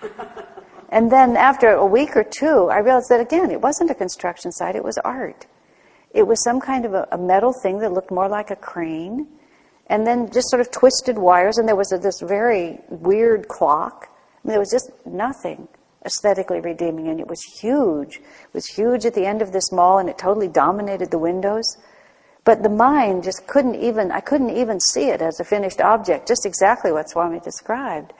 and 0.88 1.12
then 1.12 1.36
after 1.36 1.72
a 1.72 1.84
week 1.84 2.16
or 2.16 2.24
two, 2.24 2.70
I 2.70 2.78
realized 2.78 3.10
that 3.10 3.20
again, 3.20 3.50
it 3.50 3.60
wasn't 3.60 3.90
a 3.90 3.94
construction 3.94 4.50
site, 4.50 4.76
it 4.76 4.82
was 4.82 4.96
art. 5.04 5.44
It 6.14 6.26
was 6.26 6.42
some 6.42 6.58
kind 6.58 6.86
of 6.86 6.94
a, 6.94 7.06
a 7.12 7.18
metal 7.18 7.52
thing 7.52 7.80
that 7.80 7.92
looked 7.92 8.10
more 8.10 8.30
like 8.30 8.50
a 8.50 8.56
crane, 8.56 9.26
and 9.88 10.06
then 10.06 10.30
just 10.30 10.50
sort 10.50 10.60
of 10.60 10.70
twisted 10.70 11.18
wires, 11.18 11.58
and 11.58 11.66
there 11.66 11.76
was 11.76 11.92
a, 11.92 11.98
this 11.98 12.20
very 12.20 12.80
weird 12.88 13.48
clock. 13.48 14.08
I 14.08 14.48
mean, 14.48 14.52
there 14.52 14.60
was 14.60 14.70
just 14.70 14.90
nothing 15.06 15.68
aesthetically 16.04 16.60
redeeming, 16.60 17.08
and 17.08 17.20
it 17.20 17.26
was 17.26 17.42
huge. 17.60 18.16
It 18.16 18.54
was 18.54 18.66
huge 18.66 19.06
at 19.06 19.14
the 19.14 19.26
end 19.26 19.42
of 19.42 19.52
this 19.52 19.72
mall, 19.72 19.98
and 19.98 20.08
it 20.08 20.18
totally 20.18 20.48
dominated 20.48 21.10
the 21.10 21.18
windows. 21.18 21.76
But 22.44 22.62
the 22.62 22.68
mind 22.68 23.24
just 23.24 23.46
couldn't 23.46 23.74
even, 23.76 24.10
I 24.10 24.20
couldn't 24.20 24.56
even 24.56 24.80
see 24.80 25.10
it 25.10 25.20
as 25.20 25.40
a 25.40 25.44
finished 25.44 25.80
object, 25.80 26.28
just 26.28 26.46
exactly 26.46 26.92
what 26.92 27.10
Swami 27.10 27.40
described. 27.40 28.12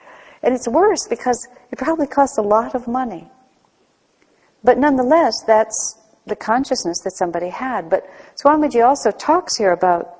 And 0.43 0.53
it's 0.53 0.67
worse 0.67 1.07
because 1.07 1.47
it 1.71 1.79
probably 1.79 2.07
costs 2.07 2.37
a 2.37 2.43
lot 2.43 2.75
of 2.75 2.87
money. 2.87 3.29
But 4.63 4.77
nonetheless, 4.77 5.33
that's 5.47 5.97
the 6.25 6.35
consciousness 6.35 6.99
that 7.03 7.15
somebody 7.15 7.49
had. 7.49 7.89
But 7.89 8.07
Swamiji 8.41 8.85
also 8.85 9.11
talks 9.11 9.57
here 9.57 9.71
about 9.71 10.18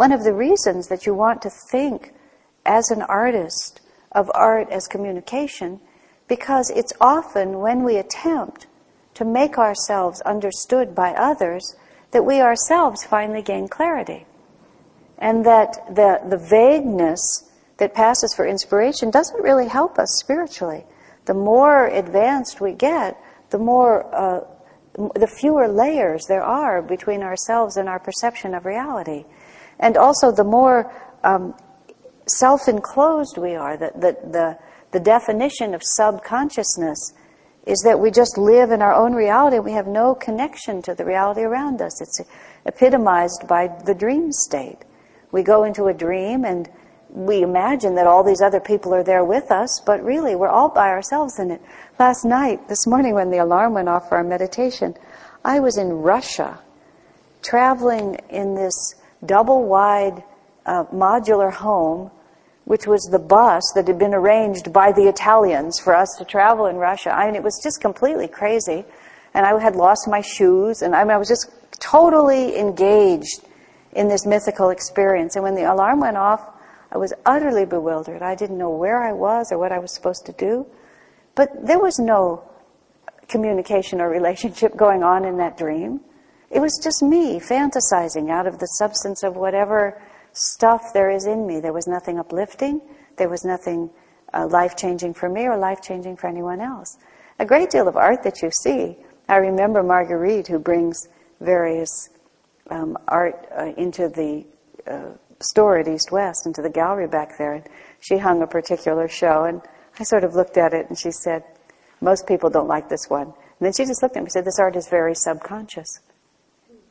one 0.00 0.12
of 0.12 0.24
the 0.24 0.32
reasons 0.32 0.88
that 0.88 1.04
you 1.04 1.12
want 1.12 1.42
to 1.42 1.50
think 1.70 2.14
as 2.64 2.90
an 2.90 3.02
artist 3.02 3.82
of 4.12 4.30
art 4.32 4.66
as 4.70 4.86
communication, 4.86 5.78
because 6.26 6.70
it's 6.70 6.94
often 7.02 7.58
when 7.58 7.84
we 7.84 7.98
attempt 7.98 8.66
to 9.12 9.26
make 9.26 9.58
ourselves 9.58 10.22
understood 10.22 10.94
by 10.94 11.10
others 11.10 11.76
that 12.12 12.24
we 12.24 12.40
ourselves 12.40 13.04
finally 13.04 13.42
gain 13.42 13.68
clarity. 13.68 14.24
And 15.18 15.44
that 15.44 15.76
the, 15.94 16.18
the 16.30 16.38
vagueness 16.48 17.20
that 17.76 17.92
passes 17.92 18.32
for 18.34 18.46
inspiration 18.46 19.10
doesn't 19.10 19.42
really 19.42 19.68
help 19.68 19.98
us 19.98 20.18
spiritually. 20.18 20.86
The 21.26 21.34
more 21.34 21.88
advanced 21.88 22.58
we 22.62 22.72
get, 22.72 23.18
the 23.50 23.58
more 23.58 24.06
uh, 24.14 24.46
the 25.14 25.26
fewer 25.26 25.68
layers 25.68 26.24
there 26.26 26.42
are 26.42 26.80
between 26.80 27.22
ourselves 27.22 27.76
and 27.76 27.86
our 27.86 27.98
perception 27.98 28.54
of 28.54 28.64
reality. 28.64 29.26
And 29.80 29.96
also, 29.96 30.30
the 30.30 30.44
more 30.44 30.92
um, 31.24 31.54
self 32.26 32.68
enclosed 32.68 33.36
we 33.38 33.54
are, 33.54 33.76
the, 33.76 33.90
the, 33.94 34.30
the, 34.30 34.58
the 34.92 35.00
definition 35.00 35.74
of 35.74 35.82
subconsciousness 35.82 37.14
is 37.66 37.82
that 37.84 37.98
we 37.98 38.10
just 38.10 38.38
live 38.38 38.70
in 38.70 38.82
our 38.82 38.94
own 38.94 39.14
reality. 39.14 39.58
We 39.58 39.72
have 39.72 39.86
no 39.86 40.14
connection 40.14 40.82
to 40.82 40.94
the 40.94 41.04
reality 41.04 41.42
around 41.42 41.82
us. 41.82 42.00
It's 42.00 42.20
epitomized 42.64 43.46
by 43.48 43.68
the 43.84 43.94
dream 43.94 44.32
state. 44.32 44.78
We 45.32 45.42
go 45.42 45.64
into 45.64 45.86
a 45.86 45.94
dream 45.94 46.44
and 46.44 46.68
we 47.10 47.42
imagine 47.42 47.96
that 47.96 48.06
all 48.06 48.22
these 48.22 48.40
other 48.40 48.60
people 48.60 48.94
are 48.94 49.02
there 49.02 49.24
with 49.24 49.50
us, 49.50 49.80
but 49.84 50.02
really 50.02 50.36
we're 50.36 50.48
all 50.48 50.68
by 50.68 50.88
ourselves 50.88 51.38
in 51.38 51.50
it. 51.50 51.60
Last 51.98 52.24
night, 52.24 52.68
this 52.68 52.86
morning 52.86 53.14
when 53.14 53.30
the 53.30 53.38
alarm 53.38 53.74
went 53.74 53.88
off 53.88 54.08
for 54.08 54.16
our 54.16 54.24
meditation, 54.24 54.94
I 55.44 55.60
was 55.60 55.76
in 55.76 55.88
Russia, 55.90 56.60
traveling 57.42 58.16
in 58.30 58.54
this 58.54 58.94
double 59.24 59.64
wide 59.64 60.22
uh, 60.66 60.84
modular 60.92 61.52
home, 61.52 62.10
which 62.64 62.86
was 62.86 63.02
the 63.10 63.18
bus 63.18 63.62
that 63.74 63.86
had 63.86 63.98
been 63.98 64.14
arranged 64.14 64.72
by 64.72 64.92
the 64.92 65.08
Italians 65.08 65.78
for 65.78 65.94
us 65.94 66.14
to 66.18 66.24
travel 66.24 66.66
in 66.66 66.76
Russia. 66.76 67.10
I 67.10 67.26
mean, 67.26 67.34
it 67.34 67.42
was 67.42 67.60
just 67.62 67.80
completely 67.80 68.28
crazy. 68.28 68.84
And 69.34 69.46
I 69.46 69.58
had 69.60 69.76
lost 69.76 70.08
my 70.08 70.20
shoes, 70.20 70.82
and 70.82 70.94
I, 70.94 71.04
mean, 71.04 71.12
I 71.12 71.16
was 71.16 71.28
just 71.28 71.50
totally 71.80 72.58
engaged 72.58 73.44
in 73.92 74.08
this 74.08 74.26
mythical 74.26 74.70
experience. 74.70 75.36
And 75.36 75.42
when 75.42 75.54
the 75.54 75.70
alarm 75.72 76.00
went 76.00 76.16
off, 76.16 76.42
I 76.92 76.98
was 76.98 77.12
utterly 77.24 77.64
bewildered. 77.64 78.22
I 78.22 78.34
didn't 78.34 78.58
know 78.58 78.70
where 78.70 79.02
I 79.02 79.12
was 79.12 79.52
or 79.52 79.58
what 79.58 79.72
I 79.72 79.78
was 79.78 79.94
supposed 79.94 80.26
to 80.26 80.32
do. 80.32 80.66
But 81.34 81.66
there 81.66 81.78
was 81.78 81.98
no 81.98 82.44
communication 83.28 84.00
or 84.00 84.08
relationship 84.20 84.76
going 84.76 85.02
on 85.02 85.24
in 85.24 85.38
that 85.38 85.56
dream. 85.56 86.00
It 86.50 86.60
was 86.60 86.80
just 86.82 87.02
me 87.02 87.38
fantasizing 87.38 88.30
out 88.30 88.46
of 88.46 88.58
the 88.58 88.66
substance 88.66 89.22
of 89.22 89.36
whatever 89.36 90.02
stuff 90.32 90.92
there 90.92 91.10
is 91.10 91.26
in 91.26 91.46
me. 91.46 91.60
There 91.60 91.72
was 91.72 91.86
nothing 91.86 92.18
uplifting. 92.18 92.80
There 93.16 93.28
was 93.28 93.44
nothing 93.44 93.90
uh, 94.34 94.46
life 94.48 94.76
changing 94.76 95.14
for 95.14 95.28
me 95.28 95.46
or 95.46 95.56
life 95.56 95.80
changing 95.80 96.16
for 96.16 96.26
anyone 96.26 96.60
else. 96.60 96.98
A 97.38 97.44
great 97.44 97.70
deal 97.70 97.88
of 97.88 97.96
art 97.96 98.22
that 98.24 98.42
you 98.42 98.50
see. 98.50 98.96
I 99.28 99.36
remember 99.36 99.82
Marguerite, 99.82 100.48
who 100.48 100.58
brings 100.58 101.08
various 101.40 102.10
um, 102.68 102.98
art 103.08 103.46
uh, 103.56 103.72
into 103.76 104.08
the 104.08 104.44
uh, 104.90 105.12
store 105.40 105.78
at 105.78 105.88
East 105.88 106.10
West 106.12 106.46
into 106.46 106.62
the 106.62 106.70
gallery 106.70 107.06
back 107.06 107.38
there, 107.38 107.54
and 107.54 107.66
she 108.00 108.18
hung 108.18 108.42
a 108.42 108.46
particular 108.46 109.08
show, 109.08 109.44
and 109.44 109.62
I 109.98 110.02
sort 110.02 110.24
of 110.24 110.34
looked 110.34 110.56
at 110.56 110.74
it, 110.74 110.88
and 110.88 110.98
she 110.98 111.10
said, 111.10 111.44
"Most 112.00 112.26
people 112.26 112.50
don't 112.50 112.68
like 112.68 112.88
this 112.88 113.08
one." 113.08 113.28
And 113.28 113.66
then 113.66 113.72
she 113.72 113.84
just 113.84 114.02
looked 114.02 114.16
at 114.16 114.20
me 114.20 114.26
and 114.26 114.32
said, 114.32 114.44
"This 114.44 114.58
art 114.58 114.76
is 114.76 114.88
very 114.88 115.14
subconscious." 115.14 116.00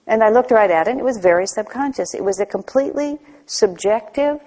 And 0.10 0.24
I 0.24 0.30
looked 0.30 0.50
right 0.50 0.72
at 0.72 0.88
it, 0.88 0.92
and 0.92 1.00
it 1.00 1.04
was 1.04 1.20
very 1.20 1.46
subconscious. 1.46 2.16
It 2.16 2.24
was 2.24 2.40
a 2.40 2.46
completely 2.46 3.20
subjective 3.46 4.42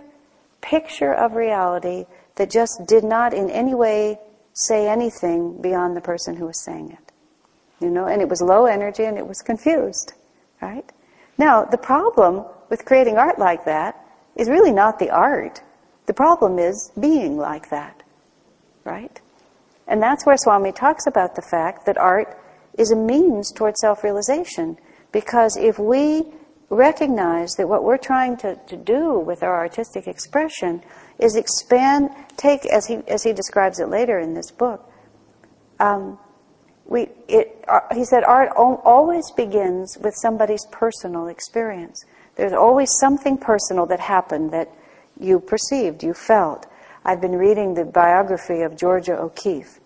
picture 0.61 1.15
of 1.15 1.35
reality 1.35 2.05
that 2.35 2.51
just 2.51 2.85
did 2.87 3.05
not 3.05 3.33
in 3.33 3.49
any 3.49 3.73
way 3.73 4.19
say 4.53 4.89
anything 4.89 5.63
beyond 5.63 5.97
the 5.97 6.01
person 6.01 6.35
who 6.35 6.47
was 6.47 6.65
saying 6.65 6.91
it. 6.91 7.13
You 7.83 7.91
know, 7.91 8.07
and 8.07 8.21
it 8.21 8.29
was 8.29 8.43
low 8.43 8.67
energy 8.67 9.05
and 9.05 9.17
it 9.17 9.27
was 9.27 9.41
confused, 9.41 10.15
right? 10.61 10.85
Now, 11.39 11.65
the 11.65 11.79
problem 11.79 12.45
with 12.69 12.85
creating 12.85 13.17
art 13.17 13.39
like 13.39 13.65
that 13.65 14.05
is 14.35 14.49
really 14.49 14.73
not 14.73 14.99
the 14.99 15.11
art. 15.11 15.63
The 16.07 16.15
problem 16.15 16.59
is 16.59 16.91
being 16.99 17.37
like 17.37 17.71
that. 17.71 18.03
Right? 18.83 19.21
And 19.87 20.03
that's 20.03 20.27
where 20.27 20.37
Swami 20.37 20.73
talks 20.73 21.07
about 21.07 21.37
the 21.37 21.43
fact 21.43 21.87
that 21.87 21.97
art 21.99 22.37
is 22.77 22.91
a 22.91 22.97
means 22.97 23.53
toward 23.53 23.77
self 23.77 24.03
realization. 24.03 24.77
Because 25.13 25.57
if 25.57 25.79
we 25.79 26.25
recognize 26.71 27.55
that 27.57 27.69
what 27.69 27.85
we're 27.85 27.99
trying 27.99 28.37
to, 28.39 28.57
to 28.67 28.77
do 28.77 29.19
with 29.19 29.43
our 29.43 29.59
artistic 29.59 30.07
expression 30.07 30.83
is 31.19 31.37
expand, 31.37 32.11
take, 32.37 32.65
as 32.67 32.87
he, 32.87 32.97
as 33.07 33.23
he 33.23 33.33
describes 33.33 33.79
it 33.79 33.89
later 33.89 34.19
in 34.19 34.33
this 34.33 34.51
book, 34.51 34.91
um, 35.79 36.19
we, 36.87 37.09
it, 37.29 37.63
uh, 37.69 37.81
he 37.95 38.05
said 38.05 38.25
art 38.25 38.51
always 38.57 39.31
begins 39.33 39.99
with 40.01 40.15
somebody's 40.17 40.67
personal 40.73 41.29
experience. 41.29 42.05
There's 42.37 42.53
always 42.53 42.91
something 42.99 43.37
personal 43.37 43.87
that 43.87 44.01
happened 44.01 44.51
that 44.53 44.71
you 45.21 45.41
perceived, 45.41 46.03
you 46.03 46.15
felt. 46.15 46.67
I've 47.05 47.21
been 47.21 47.37
reading 47.37 47.75
the 47.75 47.85
biography 47.85 48.63
of 48.63 48.77
Georgia 48.77 49.19
O'Keeffe, 49.19 49.81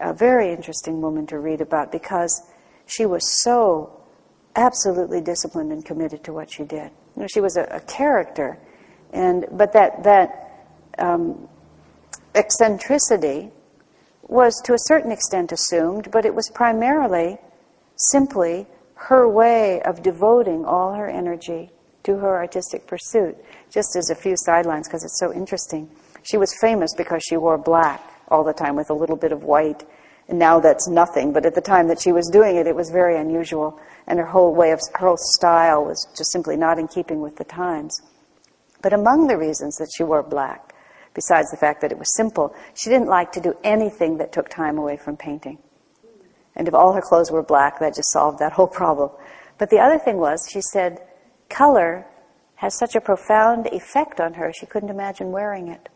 a 0.00 0.12
very 0.12 0.52
interesting 0.52 1.00
woman 1.00 1.26
to 1.28 1.38
read 1.38 1.60
about 1.60 1.92
because 1.92 2.42
she 2.86 3.06
was 3.06 3.42
so 3.42 3.99
absolutely 4.56 5.20
disciplined 5.20 5.72
and 5.72 5.84
committed 5.84 6.24
to 6.24 6.32
what 6.32 6.50
she 6.50 6.64
did. 6.64 6.90
You 7.16 7.22
know, 7.22 7.26
she 7.26 7.40
was 7.40 7.56
a, 7.56 7.64
a 7.64 7.80
character, 7.80 8.58
and 9.12 9.46
but 9.52 9.72
that 9.72 10.02
that 10.04 10.68
um, 10.98 11.48
eccentricity 12.34 13.50
was 14.22 14.60
to 14.64 14.74
a 14.74 14.78
certain 14.78 15.10
extent 15.10 15.50
assumed, 15.52 16.10
but 16.10 16.24
it 16.24 16.34
was 16.34 16.50
primarily 16.54 17.38
simply 17.96 18.66
her 18.94 19.28
way 19.28 19.80
of 19.82 20.02
devoting 20.02 20.64
all 20.64 20.94
her 20.94 21.08
energy 21.08 21.70
to 22.04 22.16
her 22.16 22.36
artistic 22.36 22.86
pursuit. 22.86 23.36
Just 23.70 23.96
as 23.96 24.10
a 24.10 24.14
few 24.14 24.34
sidelines, 24.36 24.86
because 24.86 25.04
it's 25.04 25.18
so 25.18 25.32
interesting. 25.32 25.90
She 26.22 26.36
was 26.36 26.54
famous 26.60 26.94
because 26.96 27.22
she 27.28 27.36
wore 27.36 27.58
black 27.58 28.02
all 28.28 28.44
the 28.44 28.52
time 28.52 28.76
with 28.76 28.90
a 28.90 28.94
little 28.94 29.16
bit 29.16 29.32
of 29.32 29.42
white. 29.42 29.84
Now 30.32 30.60
that's 30.60 30.88
nothing, 30.88 31.32
but 31.32 31.46
at 31.46 31.54
the 31.54 31.60
time 31.60 31.88
that 31.88 32.00
she 32.00 32.12
was 32.12 32.28
doing 32.28 32.56
it, 32.56 32.66
it 32.66 32.76
was 32.76 32.90
very 32.90 33.18
unusual. 33.18 33.80
And 34.06 34.18
her 34.18 34.26
whole 34.26 34.54
way 34.54 34.70
of, 34.70 34.80
her 34.94 35.08
whole 35.08 35.16
style 35.16 35.84
was 35.84 36.06
just 36.16 36.32
simply 36.32 36.56
not 36.56 36.78
in 36.78 36.88
keeping 36.88 37.20
with 37.20 37.36
the 37.36 37.44
times. 37.44 38.00
But 38.82 38.92
among 38.92 39.26
the 39.26 39.36
reasons 39.36 39.76
that 39.76 39.90
she 39.94 40.04
wore 40.04 40.22
black, 40.22 40.74
besides 41.14 41.50
the 41.50 41.56
fact 41.56 41.80
that 41.80 41.92
it 41.92 41.98
was 41.98 42.14
simple, 42.16 42.54
she 42.74 42.90
didn't 42.90 43.08
like 43.08 43.32
to 43.32 43.40
do 43.40 43.54
anything 43.64 44.18
that 44.18 44.32
took 44.32 44.48
time 44.48 44.78
away 44.78 44.96
from 44.96 45.16
painting. 45.16 45.58
And 46.56 46.68
if 46.68 46.74
all 46.74 46.92
her 46.92 47.02
clothes 47.02 47.30
were 47.30 47.42
black, 47.42 47.78
that 47.80 47.94
just 47.94 48.12
solved 48.12 48.38
that 48.38 48.52
whole 48.52 48.66
problem. 48.66 49.10
But 49.58 49.70
the 49.70 49.78
other 49.78 49.98
thing 49.98 50.18
was, 50.18 50.48
she 50.50 50.60
said, 50.60 50.98
color 51.48 52.06
has 52.56 52.76
such 52.76 52.94
a 52.94 53.00
profound 53.00 53.66
effect 53.66 54.20
on 54.20 54.34
her, 54.34 54.52
she 54.52 54.66
couldn't 54.66 54.90
imagine 54.90 55.32
wearing 55.32 55.68
it. 55.68 55.88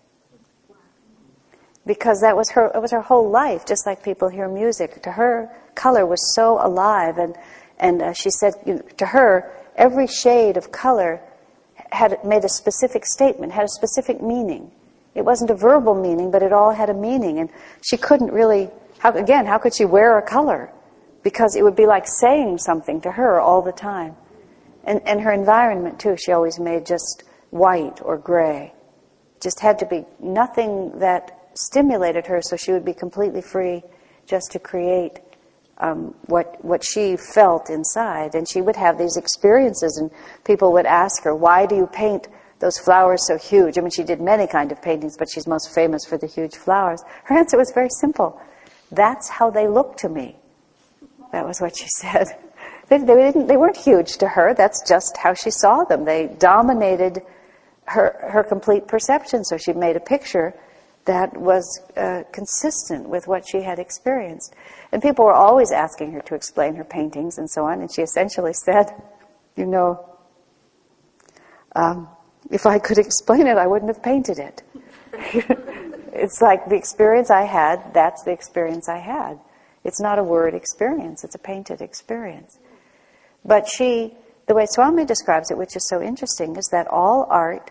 Because 1.87 2.21
that 2.21 2.37
was 2.37 2.51
her, 2.51 2.71
it 2.75 2.81
was 2.81 2.93
her 2.93 3.03
whole 3.03 3.31
life, 3.31 3.67
just 3.67 3.87
like 3.87 4.03
people 4.03 4.29
hear 4.29 4.49
music. 4.49 5.03
To 5.03 5.13
her, 5.13 5.51
color 5.75 6.07
was 6.07 6.35
so 6.35 6.59
alive, 6.65 7.19
and, 7.19 7.37
and 7.79 8.01
uh, 8.01 8.13
she 8.13 8.31
said, 8.31 8.55
you 8.67 8.75
know, 8.75 8.83
to 8.99 9.07
her, 9.07 9.53
every 9.77 10.07
shade 10.07 10.57
of 10.57 10.73
color 10.73 11.21
had 11.93 12.25
made 12.25 12.45
a 12.45 12.49
specific 12.49 13.05
statement, 13.05 13.53
had 13.53 13.65
a 13.65 13.69
specific 13.69 14.23
meaning. 14.23 14.71
It 15.15 15.25
wasn't 15.25 15.51
a 15.51 15.55
verbal 15.55 15.95
meaning, 15.95 16.31
but 16.31 16.43
it 16.43 16.53
all 16.53 16.73
had 16.73 16.91
a 16.91 16.95
meaning, 16.95 17.39
and 17.39 17.51
she 17.83 17.97
couldn't 17.97 18.33
really 18.33 18.71
how, 19.05 19.13
again, 19.13 19.45
how 19.45 19.59
could 19.59 19.75
she 19.75 19.85
wear 19.85 20.17
a 20.17 20.23
color? 20.23 20.73
Because 21.23 21.57
it 21.57 21.63
would 21.63 21.77
be 21.77 21.85
like 21.85 22.07
saying 22.07 22.57
something 22.57 23.03
to 23.03 23.11
her 23.13 23.39
all 23.39 23.61
the 23.61 23.71
time. 23.71 24.17
And, 24.85 25.07
and 25.07 25.21
her 25.21 25.31
environment, 25.31 26.01
too, 26.01 26.17
she 26.17 26.33
always 26.33 26.59
made 26.59 26.87
just 26.87 27.23
white 27.51 28.01
or 28.03 28.17
gray. 28.17 28.73
Just 29.43 29.61
had 29.61 29.79
to 29.81 29.87
be 29.87 30.07
nothing 30.19 30.99
that 31.01 31.39
stimulated 31.55 32.27
her 32.27 32.41
so 32.43 32.57
she 32.57 32.73
would 32.73 32.85
be 32.85 32.95
completely 32.95 33.41
free 33.41 33.83
just 34.27 34.51
to 34.53 34.59
create 34.59 35.21
um, 35.79 36.15
what 36.27 36.65
what 36.65 36.85
she 36.85 37.17
felt 37.17 37.71
inside. 37.71 38.35
And 38.35 38.49
she 38.49 38.61
would 38.61 38.77
have 38.77 38.99
these 38.99 39.17
experiences, 39.17 39.99
and 39.99 40.11
people 40.45 40.73
would 40.73 40.87
ask 40.87 41.23
her, 41.25 41.35
"Why 41.35 41.67
do 41.67 41.77
you 41.77 41.87
paint 41.87 42.29
those 42.61 42.79
flowers 42.79 43.27
so 43.27 43.37
huge?" 43.37 43.79
I 43.79 43.81
mean, 43.81 43.91
she 43.91 44.05
did 44.05 44.21
many 44.21 44.47
kind 44.47 44.71
of 44.73 44.81
paintings, 44.81 45.17
but 45.17 45.29
she's 45.31 45.47
most 45.47 45.75
famous 45.75 46.05
for 46.05 46.17
the 46.17 46.27
huge 46.27 46.57
flowers. 46.57 47.03
Her 47.25 47.39
answer 47.39 47.57
was 47.57 47.73
very 47.73 47.91
simple: 47.91 48.41
"That's 48.93 49.29
how 49.29 49.51
they 49.51 49.67
look 49.67 49.97
to 49.99 50.09
me." 50.09 50.37
That 51.33 51.47
was 51.47 51.61
what 51.61 51.77
she 51.77 51.89
said. 52.01 52.29
They, 52.89 52.99
they, 52.99 53.15
didn't, 53.15 53.47
they 53.47 53.57
weren't 53.57 53.79
huge 53.79 54.19
to 54.19 54.29
her. 54.29 54.55
That's 54.55 54.87
just 54.87 55.17
how 55.17 55.33
she 55.35 55.51
saw 55.51 55.85
them. 55.85 56.05
They 56.05 56.27
dominated 56.39 57.23
her, 57.87 58.29
her 58.31 58.45
complete 58.45 58.87
perception. 58.87 59.43
So 59.43 59.57
she 59.57 59.73
made 59.73 59.97
a 59.97 60.01
picture 60.01 60.55
that 61.07 61.37
was 61.37 61.81
uh, 61.97 62.23
consistent 62.33 63.09
with 63.09 63.27
what 63.27 63.47
she 63.47 63.63
had 63.63 63.79
experienced. 63.79 64.55
And 64.93 65.03
people 65.03 65.25
were 65.25 65.35
always 65.35 65.71
asking 65.71 66.13
her 66.13 66.21
to 66.23 66.35
explain 66.35 66.77
her 66.77 66.85
paintings 66.85 67.39
and 67.39 67.51
so 67.51 67.67
on. 67.67 67.81
And 67.81 67.93
she 67.93 68.03
essentially 68.03 68.53
said, 68.65 68.91
You 69.57 69.67
know, 69.67 70.09
um, 71.77 72.09
if 72.51 72.67
I 72.67 72.79
could 72.79 72.99
explain 72.99 73.47
it, 73.47 73.57
I 73.57 73.67
wouldn't 73.67 73.95
have 73.95 74.03
painted 74.03 74.39
it. 74.39 74.63
it's 76.13 76.41
like 76.41 76.69
the 76.69 76.77
experience 76.77 77.31
I 77.31 77.43
had, 77.43 77.93
that's 77.93 78.23
the 78.23 78.33
experience 78.33 78.89
I 78.89 78.99
had. 78.99 79.39
It's 79.85 80.01
not 80.01 80.19
a 80.19 80.23
word 80.23 80.55
experience, 80.55 81.25
it's 81.25 81.35
a 81.35 81.39
painted 81.39 81.81
experience. 81.81 82.59
But 83.45 83.69
she, 83.69 84.17
the 84.47 84.55
way 84.55 84.67
Swami 84.67 85.05
describes 85.05 85.51
it, 85.51 85.59
which 85.59 85.77
is 85.77 85.87
so 85.89 86.01
interesting, 86.01 86.57
is 86.57 86.69
that 86.73 86.87
all 86.87 87.27
art 87.29 87.71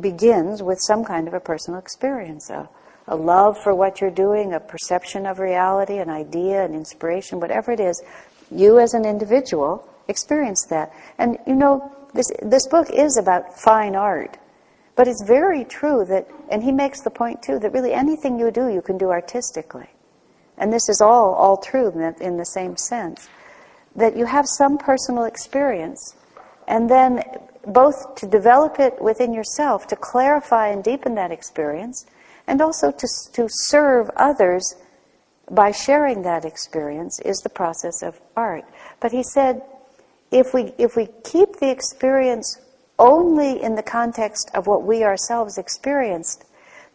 begins 0.00 0.62
with 0.62 0.78
some 0.80 1.04
kind 1.04 1.28
of 1.28 1.34
a 1.34 1.40
personal 1.40 1.78
experience, 1.78 2.50
a, 2.50 2.68
a 3.08 3.16
love 3.16 3.56
for 3.62 3.74
what 3.74 4.00
you're 4.00 4.10
doing, 4.10 4.54
a 4.54 4.60
perception 4.60 5.26
of 5.26 5.38
reality, 5.38 5.98
an 5.98 6.08
idea, 6.08 6.64
an 6.64 6.74
inspiration, 6.74 7.40
whatever 7.40 7.72
it 7.72 7.80
is. 7.80 8.02
You 8.50 8.78
as 8.78 8.94
an 8.94 9.04
individual 9.04 9.88
experience 10.08 10.66
that. 10.70 10.92
And 11.18 11.38
you 11.46 11.54
know, 11.54 11.94
this, 12.14 12.30
this 12.42 12.66
book 12.68 12.88
is 12.90 13.16
about 13.16 13.58
fine 13.58 13.94
art. 13.96 14.38
But 14.94 15.08
it's 15.08 15.22
very 15.26 15.64
true 15.64 16.04
that, 16.06 16.28
and 16.50 16.62
he 16.62 16.70
makes 16.70 17.00
the 17.00 17.10
point 17.10 17.42
too, 17.42 17.58
that 17.60 17.72
really 17.72 17.92
anything 17.92 18.38
you 18.38 18.50
do, 18.50 18.68
you 18.68 18.82
can 18.82 18.98
do 18.98 19.10
artistically. 19.10 19.88
And 20.58 20.72
this 20.72 20.88
is 20.88 21.00
all, 21.00 21.32
all 21.34 21.56
true 21.56 21.88
in 21.88 21.98
the, 21.98 22.14
in 22.20 22.36
the 22.36 22.44
same 22.44 22.76
sense 22.76 23.28
that 23.96 24.16
you 24.16 24.24
have 24.24 24.46
some 24.46 24.78
personal 24.78 25.24
experience, 25.24 26.16
and 26.66 26.88
then 26.88 27.22
both 27.66 28.14
to 28.16 28.26
develop 28.26 28.78
it 28.78 29.00
within 29.00 29.32
yourself, 29.32 29.86
to 29.88 29.96
clarify 29.96 30.68
and 30.68 30.82
deepen 30.82 31.14
that 31.14 31.32
experience, 31.32 32.06
and 32.46 32.60
also 32.60 32.90
to, 32.90 33.08
to 33.32 33.46
serve 33.48 34.10
others 34.16 34.74
by 35.50 35.70
sharing 35.70 36.22
that 36.22 36.44
experience 36.44 37.20
is 37.20 37.38
the 37.38 37.48
process 37.48 38.02
of 38.02 38.20
art. 38.36 38.64
But 39.00 39.12
he 39.12 39.22
said, 39.22 39.62
if 40.30 40.54
we, 40.54 40.72
if 40.78 40.96
we 40.96 41.08
keep 41.24 41.56
the 41.56 41.70
experience 41.70 42.58
only 42.98 43.62
in 43.62 43.74
the 43.74 43.82
context 43.82 44.50
of 44.54 44.66
what 44.66 44.84
we 44.84 45.04
ourselves 45.04 45.58
experienced, 45.58 46.44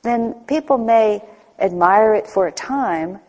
then 0.04 0.34
people 0.48 0.78
may 0.78 1.22
admire 1.60 2.14
it 2.14 2.28
for 2.28 2.48
a 2.48 2.52
time, 2.52 3.20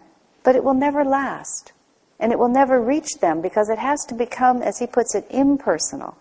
but 0.44 0.56
it 0.56 0.64
will 0.64 0.74
never 0.74 1.04
last. 1.04 1.72
And 2.20 2.32
it 2.32 2.38
will 2.38 2.48
never 2.48 2.80
reach 2.80 3.18
them 3.20 3.40
because 3.40 3.68
it 3.68 3.78
has 3.78 4.04
to 4.06 4.14
become, 4.14 4.62
as 4.62 4.78
he 4.78 4.86
puts 4.86 5.14
it, 5.14 5.26
impersonal. 5.30 6.16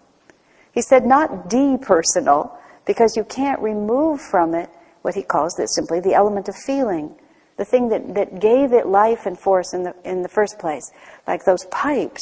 He 0.78 0.84
said 0.84 1.08
not 1.08 1.50
depersonal, 1.50 2.52
because 2.86 3.18
you 3.18 3.24
can't 3.24 3.60
remove 3.60 4.22
from 4.22 4.54
it 4.54 4.70
what 5.02 5.16
he 5.16 5.24
calls 5.24 5.60
simply 5.74 6.00
the 6.00 6.14
element 6.14 6.48
of 6.50 6.56
feeling, 6.56 7.16
the 7.58 7.66
thing 7.66 7.90
that, 7.90 8.14
that 8.14 8.40
gave 8.40 8.74
it 8.74 8.86
life 8.86 9.26
and 9.26 9.40
force 9.40 9.74
in 9.74 9.82
the, 9.82 9.96
in 10.06 10.22
the 10.22 10.30
first 10.30 10.60
place. 10.60 10.92
Like 11.26 11.46
those 11.46 11.66
pipes. 11.72 12.22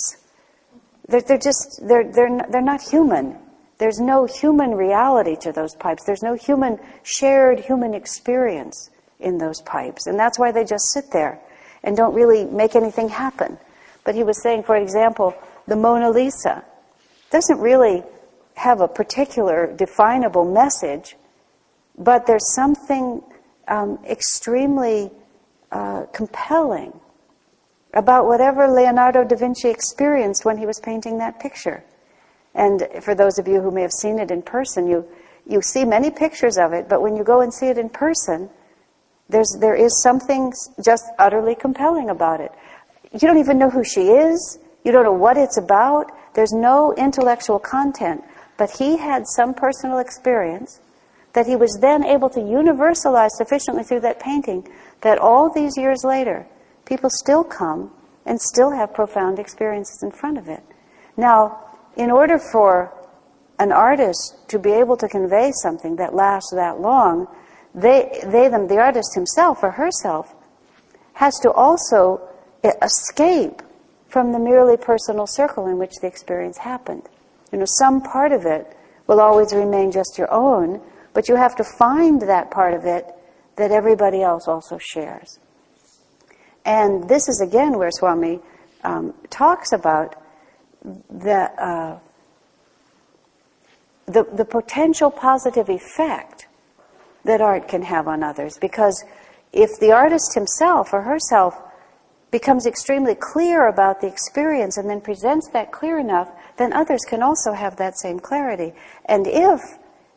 They're, 1.09 1.19
they're 1.19 1.37
just, 1.37 1.81
they're, 1.85 2.09
they're, 2.09 2.47
they're 2.49 2.61
not 2.61 2.81
human. 2.81 3.37
There's 3.77 3.99
no 3.99 4.23
human 4.23 4.71
reality 4.73 5.35
to 5.41 5.51
those 5.51 5.75
pipes. 5.75 6.05
There's 6.05 6.23
no 6.23 6.35
human, 6.35 6.79
shared 7.03 7.59
human 7.59 7.93
experience 7.93 8.89
in 9.19 9.37
those 9.37 9.59
pipes. 9.63 10.07
And 10.07 10.17
that's 10.17 10.39
why 10.39 10.53
they 10.53 10.63
just 10.63 10.93
sit 10.93 11.11
there 11.11 11.41
and 11.83 11.97
don't 11.97 12.15
really 12.15 12.45
make 12.45 12.77
anything 12.77 13.09
happen. 13.09 13.57
But 14.05 14.15
he 14.15 14.23
was 14.23 14.41
saying, 14.41 14.63
for 14.63 14.77
example, 14.77 15.35
the 15.67 15.75
Mona 15.75 16.09
Lisa 16.09 16.63
doesn't 17.31 17.59
really 17.59 18.01
have 18.55 18.81
a 18.81 18.87
particular 18.87 19.71
definable 19.75 20.45
message, 20.45 21.15
but 21.97 22.25
there's 22.25 22.53
something 22.55 23.21
um, 23.67 23.99
extremely 24.05 25.11
uh, 25.71 26.05
compelling 26.13 26.99
about 27.93 28.25
whatever 28.25 28.67
Leonardo 28.67 29.23
da 29.23 29.35
Vinci 29.35 29.69
experienced 29.69 30.45
when 30.45 30.57
he 30.57 30.65
was 30.65 30.79
painting 30.79 31.17
that 31.17 31.39
picture. 31.39 31.83
And 32.53 32.87
for 33.01 33.15
those 33.15 33.37
of 33.37 33.47
you 33.47 33.61
who 33.61 33.71
may 33.71 33.81
have 33.81 33.91
seen 33.91 34.19
it 34.19 34.31
in 34.31 34.41
person, 34.41 34.87
you, 34.87 35.05
you 35.47 35.61
see 35.61 35.85
many 35.85 36.11
pictures 36.11 36.57
of 36.57 36.73
it, 36.73 36.87
but 36.87 37.01
when 37.01 37.15
you 37.15 37.23
go 37.23 37.41
and 37.41 37.53
see 37.53 37.67
it 37.67 37.77
in 37.77 37.89
person, 37.89 38.49
there's, 39.29 39.57
there 39.59 39.75
is 39.75 40.01
something 40.03 40.53
just 40.83 41.05
utterly 41.17 41.55
compelling 41.55 42.09
about 42.09 42.41
it. 42.41 42.51
You 43.11 43.19
don't 43.27 43.37
even 43.37 43.57
know 43.57 43.69
who 43.69 43.83
she 43.83 44.09
is. 44.09 44.59
You 44.83 44.91
don't 44.91 45.03
know 45.03 45.13
what 45.13 45.37
it's 45.37 45.57
about. 45.57 46.11
There's 46.35 46.53
no 46.53 46.93
intellectual 46.93 47.59
content. 47.59 48.23
But 48.57 48.71
he 48.71 48.97
had 48.97 49.27
some 49.27 49.53
personal 49.53 49.99
experience 49.99 50.79
that 51.33 51.45
he 51.45 51.55
was 51.55 51.77
then 51.81 52.03
able 52.05 52.29
to 52.29 52.39
universalize 52.39 53.31
sufficiently 53.31 53.83
through 53.83 53.99
that 54.01 54.19
painting 54.19 54.67
that 55.01 55.19
all 55.19 55.51
these 55.53 55.77
years 55.77 56.03
later, 56.03 56.47
people 56.85 57.09
still 57.09 57.43
come 57.43 57.91
and 58.25 58.41
still 58.41 58.71
have 58.71 58.93
profound 58.93 59.37
experiences 59.37 60.01
in 60.01 60.11
front 60.11 60.37
of 60.37 60.47
it. 60.47 60.63
Now, 61.17 61.59
in 61.97 62.09
order 62.09 62.39
for 62.39 62.91
an 63.59 63.71
artist 63.71 64.47
to 64.49 64.59
be 64.59 64.71
able 64.71 64.97
to 64.97 65.07
convey 65.07 65.51
something 65.61 65.97
that 65.97 66.13
lasts 66.13 66.51
that 66.53 66.79
long, 66.79 67.27
they, 67.73 68.21
they 68.25 68.47
them, 68.47 68.67
the 68.67 68.77
artist 68.77 69.13
himself 69.13 69.63
or 69.63 69.71
herself, 69.71 70.33
has 71.13 71.37
to 71.39 71.51
also 71.51 72.21
escape 72.81 73.61
from 74.07 74.31
the 74.31 74.39
merely 74.39 74.77
personal 74.77 75.27
circle 75.27 75.67
in 75.67 75.77
which 75.77 75.93
the 76.01 76.07
experience 76.07 76.57
happened. 76.59 77.03
You 77.55 77.59
know, 77.59 77.65
some 77.79 78.01
part 78.01 78.33
of 78.33 78.45
it 78.45 78.67
will 79.07 79.21
always 79.21 79.53
remain 79.53 79.89
just 79.89 80.17
your 80.17 80.29
own, 80.29 80.81
but 81.13 81.29
you 81.29 81.37
have 81.37 81.55
to 81.55 81.63
find 81.63 82.21
that 82.23 82.51
part 82.51 82.73
of 82.73 82.83
it 82.83 83.05
that 83.55 83.71
everybody 83.71 84.21
else 84.21 84.45
also 84.45 84.77
shares. 84.77 85.39
And 86.65 87.07
this 87.07 87.29
is 87.29 87.39
again 87.39 87.77
where 87.77 87.91
Swami 87.91 88.41
um, 88.83 89.13
talks 89.29 89.71
about 89.71 90.21
the, 90.83 91.49
uh, 91.57 91.99
the, 94.07 94.25
the 94.33 94.43
potential 94.43 95.09
positive 95.09 95.69
effect 95.69 96.47
that 97.23 97.39
art 97.39 97.69
can 97.69 97.83
have 97.83 98.05
on 98.09 98.21
others. 98.21 98.57
Because 98.59 99.01
if 99.53 99.79
the 99.79 99.93
artist 99.93 100.33
himself 100.33 100.91
or 100.91 101.03
herself 101.03 101.55
becomes 102.35 102.65
extremely 102.65 103.15
clear 103.15 103.69
about 103.69 104.01
the 104.01 104.07
experience 104.07 104.75
and 104.75 104.89
then 104.89 104.99
presents 104.99 105.47
that 105.53 105.71
clear 105.71 105.97
enough, 105.97 106.29
then 106.57 106.73
others 106.73 106.99
can 107.07 107.23
also 107.23 107.53
have 107.53 107.77
that 107.77 107.97
same 107.97 108.19
clarity. 108.19 108.73
And 109.05 109.25
if 109.25 109.61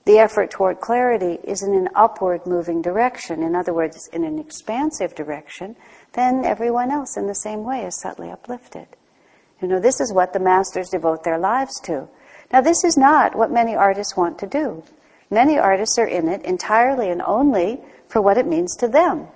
the 0.05 0.19
effort 0.19 0.51
toward 0.51 0.81
clarity 0.81 1.39
is 1.45 1.63
in 1.63 1.73
an 1.75 1.89
upward 1.95 2.45
moving 2.45 2.83
direction, 2.83 3.41
in 3.41 3.55
other 3.55 3.73
words, 3.73 4.09
in 4.13 4.25
an 4.25 4.41
expansive 4.41 5.15
direction, 5.15 5.77
then 6.15 6.45
everyone 6.45 6.91
else 6.91 7.17
in 7.17 7.29
the 7.29 7.37
same 7.37 7.63
way 7.63 7.85
is 7.85 8.01
subtly 8.01 8.33
uplifted. 8.33 8.89
You 9.63 9.69
know, 9.69 9.79
this 9.79 10.01
is 10.01 10.13
what 10.13 10.33
the 10.33 10.41
masters 10.41 10.89
devote 10.89 11.23
their 11.23 11.39
lives 11.39 11.79
to. 11.83 12.09
Now, 12.53 12.63
this 12.63 12.83
is 12.83 12.97
not 12.97 13.37
what 13.37 13.53
many 13.53 13.77
artists 13.77 14.17
want 14.17 14.41
to 14.41 14.47
do. 14.49 14.83
Many 15.31 15.57
artists 15.57 15.97
are 16.01 16.09
in 16.09 16.27
it 16.27 16.43
entirely 16.43 17.11
and 17.11 17.23
only 17.23 17.79
for 18.09 18.21
what 18.21 18.39
it 18.39 18.47
means 18.49 18.75
to 18.79 18.89
them. 18.89 19.29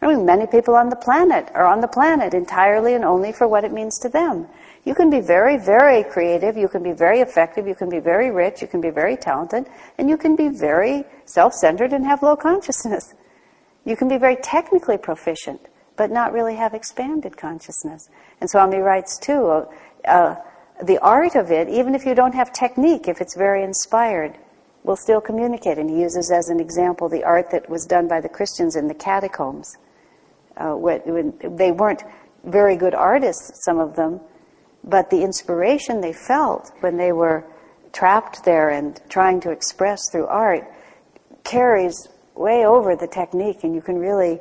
I 0.00 0.06
mean, 0.06 0.24
many 0.24 0.46
people 0.46 0.76
on 0.76 0.90
the 0.90 0.96
planet 0.96 1.50
are 1.54 1.66
on 1.66 1.80
the 1.80 1.88
planet 1.88 2.32
entirely 2.32 2.94
and 2.94 3.04
only 3.04 3.32
for 3.32 3.48
what 3.48 3.64
it 3.64 3.72
means 3.72 3.98
to 3.98 4.08
them. 4.08 4.46
You 4.84 4.94
can 4.94 5.10
be 5.10 5.20
very, 5.20 5.56
very 5.56 6.04
creative, 6.04 6.56
you 6.56 6.68
can 6.68 6.84
be 6.84 6.92
very 6.92 7.20
effective, 7.20 7.66
you 7.66 7.74
can 7.74 7.90
be 7.90 7.98
very 7.98 8.30
rich, 8.30 8.62
you 8.62 8.68
can 8.68 8.80
be 8.80 8.90
very 8.90 9.16
talented, 9.16 9.66
and 9.98 10.08
you 10.08 10.16
can 10.16 10.36
be 10.36 10.48
very 10.48 11.04
self 11.24 11.52
centered 11.52 11.92
and 11.92 12.06
have 12.06 12.22
low 12.22 12.36
consciousness. 12.36 13.14
You 13.84 13.96
can 13.96 14.06
be 14.06 14.18
very 14.18 14.36
technically 14.36 14.98
proficient, 14.98 15.60
but 15.96 16.12
not 16.12 16.32
really 16.32 16.54
have 16.54 16.74
expanded 16.74 17.36
consciousness. 17.36 18.08
And 18.40 18.48
Swami 18.48 18.78
writes 18.78 19.18
too, 19.18 19.46
uh, 19.46 19.64
uh, 20.04 20.36
the 20.80 20.98
art 20.98 21.34
of 21.34 21.50
it, 21.50 21.68
even 21.68 21.96
if 21.96 22.06
you 22.06 22.14
don't 22.14 22.34
have 22.36 22.52
technique, 22.52 23.08
if 23.08 23.20
it's 23.20 23.36
very 23.36 23.64
inspired, 23.64 24.38
will 24.84 24.96
still 24.96 25.20
communicate. 25.20 25.76
And 25.76 25.90
he 25.90 26.00
uses 26.00 26.30
as 26.30 26.50
an 26.50 26.60
example 26.60 27.08
the 27.08 27.24
art 27.24 27.50
that 27.50 27.68
was 27.68 27.84
done 27.84 28.06
by 28.06 28.20
the 28.20 28.28
Christians 28.28 28.76
in 28.76 28.86
the 28.86 28.94
catacombs 28.94 29.76
uh, 30.58 30.74
when 30.74 31.34
they 31.56 31.72
weren't 31.72 32.02
very 32.44 32.76
good 32.76 32.94
artists, 32.94 33.64
some 33.64 33.78
of 33.78 33.96
them, 33.96 34.20
but 34.84 35.10
the 35.10 35.22
inspiration 35.22 36.00
they 36.00 36.12
felt 36.12 36.70
when 36.80 36.96
they 36.96 37.12
were 37.12 37.44
trapped 37.92 38.44
there 38.44 38.70
and 38.70 39.00
trying 39.08 39.40
to 39.40 39.50
express 39.50 40.00
through 40.10 40.26
art 40.26 40.64
carries 41.44 42.08
way 42.34 42.64
over 42.64 42.94
the 42.94 43.06
technique, 43.06 43.64
and 43.64 43.74
you 43.74 43.80
can 43.80 43.98
really 43.98 44.38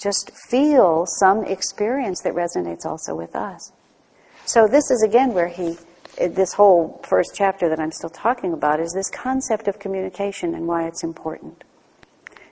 just 0.00 0.30
feel 0.48 1.04
some 1.06 1.44
experience 1.44 2.20
that 2.22 2.34
resonates 2.34 2.84
also 2.84 3.14
with 3.14 3.34
us. 3.36 3.72
So, 4.46 4.66
this 4.66 4.90
is 4.90 5.02
again 5.02 5.32
where 5.32 5.48
he, 5.48 5.76
this 6.18 6.52
whole 6.52 7.00
first 7.04 7.32
chapter 7.34 7.68
that 7.68 7.80
I'm 7.80 7.92
still 7.92 8.10
talking 8.10 8.52
about, 8.52 8.80
is 8.80 8.92
this 8.92 9.10
concept 9.10 9.68
of 9.68 9.78
communication 9.78 10.54
and 10.54 10.66
why 10.66 10.86
it's 10.86 11.02
important. 11.02 11.64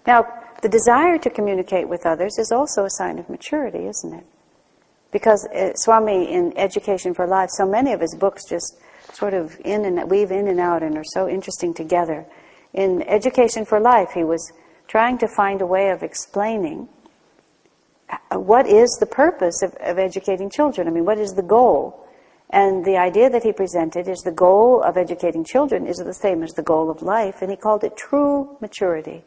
Now, 0.07 0.42
the 0.63 0.69
desire 0.69 1.19
to 1.19 1.29
communicate 1.29 1.89
with 1.89 2.07
others 2.07 2.39
is 2.39 2.53
also 2.53 2.85
a 2.85 2.91
sign 2.91 3.19
of 3.19 3.29
maturity, 3.29 3.87
isn't 3.87 4.15
it? 4.15 4.25
Because 5.11 5.47
uh, 5.49 5.73
Swami, 5.75 6.33
in 6.33 6.57
Education 6.57 7.13
for 7.13 7.27
Life, 7.27 7.51
so 7.51 7.67
many 7.67 7.93
of 7.93 8.01
his 8.01 8.15
books 8.15 8.49
just 8.49 8.79
sort 9.13 9.35
of 9.35 9.57
in 9.65 9.85
and 9.85 10.09
weave 10.09 10.31
in 10.31 10.47
and 10.47 10.61
out 10.61 10.83
and 10.83 10.97
are 10.97 11.05
so 11.05 11.29
interesting 11.29 11.75
together. 11.75 12.25
In 12.73 13.03
Education 13.03 13.65
for 13.65 13.81
Life, 13.81 14.13
he 14.15 14.25
was 14.25 14.53
trying 14.87 15.19
to 15.19 15.29
find 15.29 15.61
a 15.61 15.67
way 15.67 15.91
of 15.91 16.03
explaining 16.03 16.89
uh, 18.09 18.39
what 18.39 18.67
is 18.67 18.97
the 19.01 19.07
purpose 19.07 19.63
of, 19.63 19.75
of 19.81 19.99
educating 19.99 20.49
children. 20.49 20.87
I 20.87 20.91
mean, 20.91 21.05
what 21.05 21.19
is 21.19 21.33
the 21.33 21.43
goal? 21.43 22.07
And 22.51 22.85
the 22.85 22.99
idea 22.99 23.29
that 23.31 23.43
he 23.43 23.53
presented 23.53 24.07
is 24.07 24.21
the 24.21 24.31
goal 24.31 24.81
of 24.83 24.97
educating 24.97 25.45
children 25.45 25.87
is 25.87 25.97
the 25.97 26.15
same 26.15 26.43
as 26.43 26.53
the 26.53 26.63
goal 26.63 26.89
of 26.89 27.03
life, 27.03 27.43
and 27.43 27.51
he 27.51 27.57
called 27.57 27.83
it 27.83 27.97
true 27.97 28.57
maturity. 28.61 29.25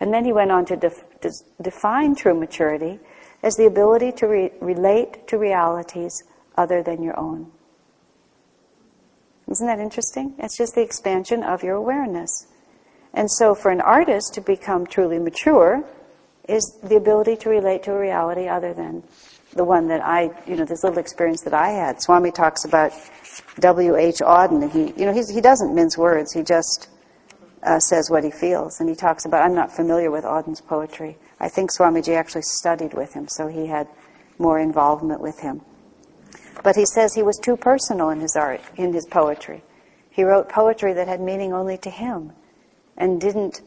And 0.00 0.12
then 0.12 0.24
he 0.24 0.32
went 0.32 0.50
on 0.50 0.64
to, 0.66 0.76
def- 0.76 1.04
define 1.60 2.14
true 2.14 2.34
maturity 2.34 2.98
as 3.42 3.56
the 3.56 3.66
ability 3.66 4.12
to 4.12 4.26
re- 4.26 4.52
relate 4.60 5.26
to 5.28 5.38
realities 5.38 6.22
other 6.56 6.82
than 6.82 7.02
your 7.02 7.18
own. 7.18 7.50
Isn't 9.50 9.66
that 9.66 9.78
interesting? 9.78 10.34
It's 10.38 10.56
just 10.56 10.74
the 10.74 10.82
expansion 10.82 11.42
of 11.42 11.62
your 11.62 11.76
awareness. 11.76 12.46
And 13.12 13.30
so, 13.30 13.54
for 13.54 13.70
an 13.70 13.80
artist 13.80 14.34
to 14.34 14.40
become 14.40 14.86
truly 14.86 15.18
mature 15.18 15.84
is 16.48 16.78
the 16.82 16.96
ability 16.96 17.36
to 17.36 17.48
relate 17.48 17.82
to 17.84 17.92
a 17.92 17.98
reality 17.98 18.48
other 18.48 18.74
than 18.74 19.02
the 19.52 19.64
one 19.64 19.88
that 19.88 20.04
I, 20.04 20.30
you 20.46 20.56
know, 20.56 20.64
this 20.64 20.82
little 20.82 20.98
experience 20.98 21.42
that 21.42 21.54
I 21.54 21.70
had. 21.70 22.02
Swami 22.02 22.32
talks 22.32 22.64
about 22.64 22.92
W.H. 23.60 24.16
Auden, 24.16 24.62
and 24.62 24.72
he, 24.72 25.00
you 25.00 25.06
know, 25.06 25.12
he 25.12 25.40
doesn't 25.40 25.74
mince 25.74 25.96
words. 25.96 26.32
He 26.32 26.42
just 26.42 26.88
uh, 27.64 27.80
says 27.80 28.10
what 28.10 28.24
he 28.24 28.30
feels. 28.30 28.80
And 28.80 28.88
he 28.88 28.94
talks 28.94 29.24
about, 29.24 29.44
I'm 29.44 29.54
not 29.54 29.74
familiar 29.74 30.10
with 30.10 30.24
Auden's 30.24 30.60
poetry. 30.60 31.16
I 31.40 31.48
think 31.48 31.70
Swamiji 31.70 32.16
actually 32.16 32.42
studied 32.42 32.94
with 32.94 33.14
him, 33.14 33.26
so 33.28 33.48
he 33.48 33.66
had 33.66 33.88
more 34.38 34.58
involvement 34.58 35.20
with 35.20 35.40
him. 35.40 35.62
But 36.62 36.76
he 36.76 36.86
says 36.86 37.14
he 37.14 37.22
was 37.22 37.38
too 37.38 37.56
personal 37.56 38.10
in 38.10 38.20
his 38.20 38.36
art, 38.36 38.60
in 38.76 38.92
his 38.92 39.06
poetry. 39.06 39.62
He 40.10 40.22
wrote 40.22 40.48
poetry 40.48 40.92
that 40.94 41.08
had 41.08 41.20
meaning 41.20 41.52
only 41.52 41.76
to 41.78 41.90
him 41.90 42.32
and 42.96 43.20
didn't 43.20 43.62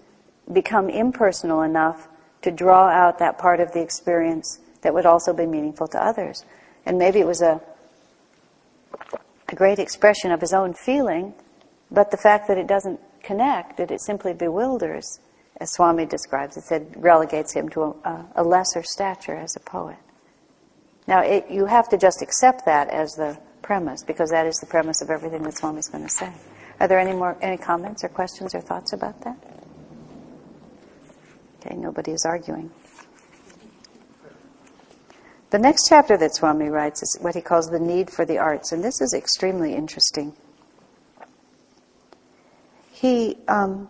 become 0.51 0.89
impersonal 0.89 1.61
enough 1.61 2.07
to 2.41 2.51
draw 2.51 2.87
out 2.87 3.19
that 3.19 3.37
part 3.37 3.59
of 3.59 3.73
the 3.73 3.81
experience 3.81 4.59
that 4.81 4.93
would 4.93 5.05
also 5.05 5.33
be 5.33 5.45
meaningful 5.45 5.87
to 5.89 6.01
others. 6.01 6.45
And 6.85 6.97
maybe 6.97 7.19
it 7.19 7.27
was 7.27 7.41
a, 7.41 7.61
a 9.49 9.55
great 9.55 9.79
expression 9.79 10.31
of 10.31 10.39
his 10.39 10.53
own 10.53 10.73
feeling, 10.73 11.33
but 11.91 12.11
the 12.11 12.17
fact 12.17 12.47
that 12.47 12.57
it 12.57 12.67
doesn't 12.67 12.99
connect, 13.27 13.77
that 13.77 13.91
it 13.91 14.01
simply 14.01 14.33
bewilders, 14.33 15.19
as 15.59 15.71
Swami 15.73 16.05
describes 16.05 16.55
it, 16.55 16.63
said 16.63 16.95
relegates 16.95 17.53
him 17.53 17.67
to 17.69 17.81
a, 17.81 18.25
a 18.35 18.43
lesser 18.43 18.81
stature 18.83 19.35
as 19.35 19.55
a 19.55 19.59
poet. 19.59 19.97
Now, 21.07 21.21
it, 21.21 21.51
you 21.51 21.65
have 21.65 21.89
to 21.89 21.97
just 21.97 22.21
accept 22.21 22.65
that 22.65 22.89
as 22.89 23.11
the 23.11 23.37
premise, 23.61 24.03
because 24.03 24.29
that 24.29 24.45
is 24.47 24.55
the 24.57 24.65
premise 24.65 25.01
of 25.01 25.09
everything 25.09 25.43
that 25.43 25.57
Swami's 25.57 25.89
going 25.89 26.03
to 26.03 26.09
say. 26.09 26.31
Are 26.79 26.87
there 26.87 26.99
any 26.99 27.13
more 27.13 27.37
any 27.41 27.57
comments 27.57 28.03
or 28.03 28.09
questions 28.09 28.55
or 28.55 28.61
thoughts 28.61 28.93
about 28.93 29.21
that? 29.21 29.37
Okay, 31.59 31.75
nobody 31.75 32.11
is 32.11 32.25
arguing. 32.25 32.71
The 35.49 35.59
next 35.59 35.87
chapter 35.87 36.17
that 36.17 36.35
Swami 36.35 36.69
writes 36.69 37.01
is 37.01 37.17
what 37.21 37.35
he 37.35 37.41
calls 37.41 37.67
the 37.67 37.79
need 37.79 38.11
for 38.11 38.25
the 38.25 38.37
arts, 38.37 38.71
and 38.71 38.83
this 38.83 39.01
is 39.01 39.13
extremely 39.13 39.73
interesting. 39.73 40.33
He, 42.99 43.37
um, 43.47 43.87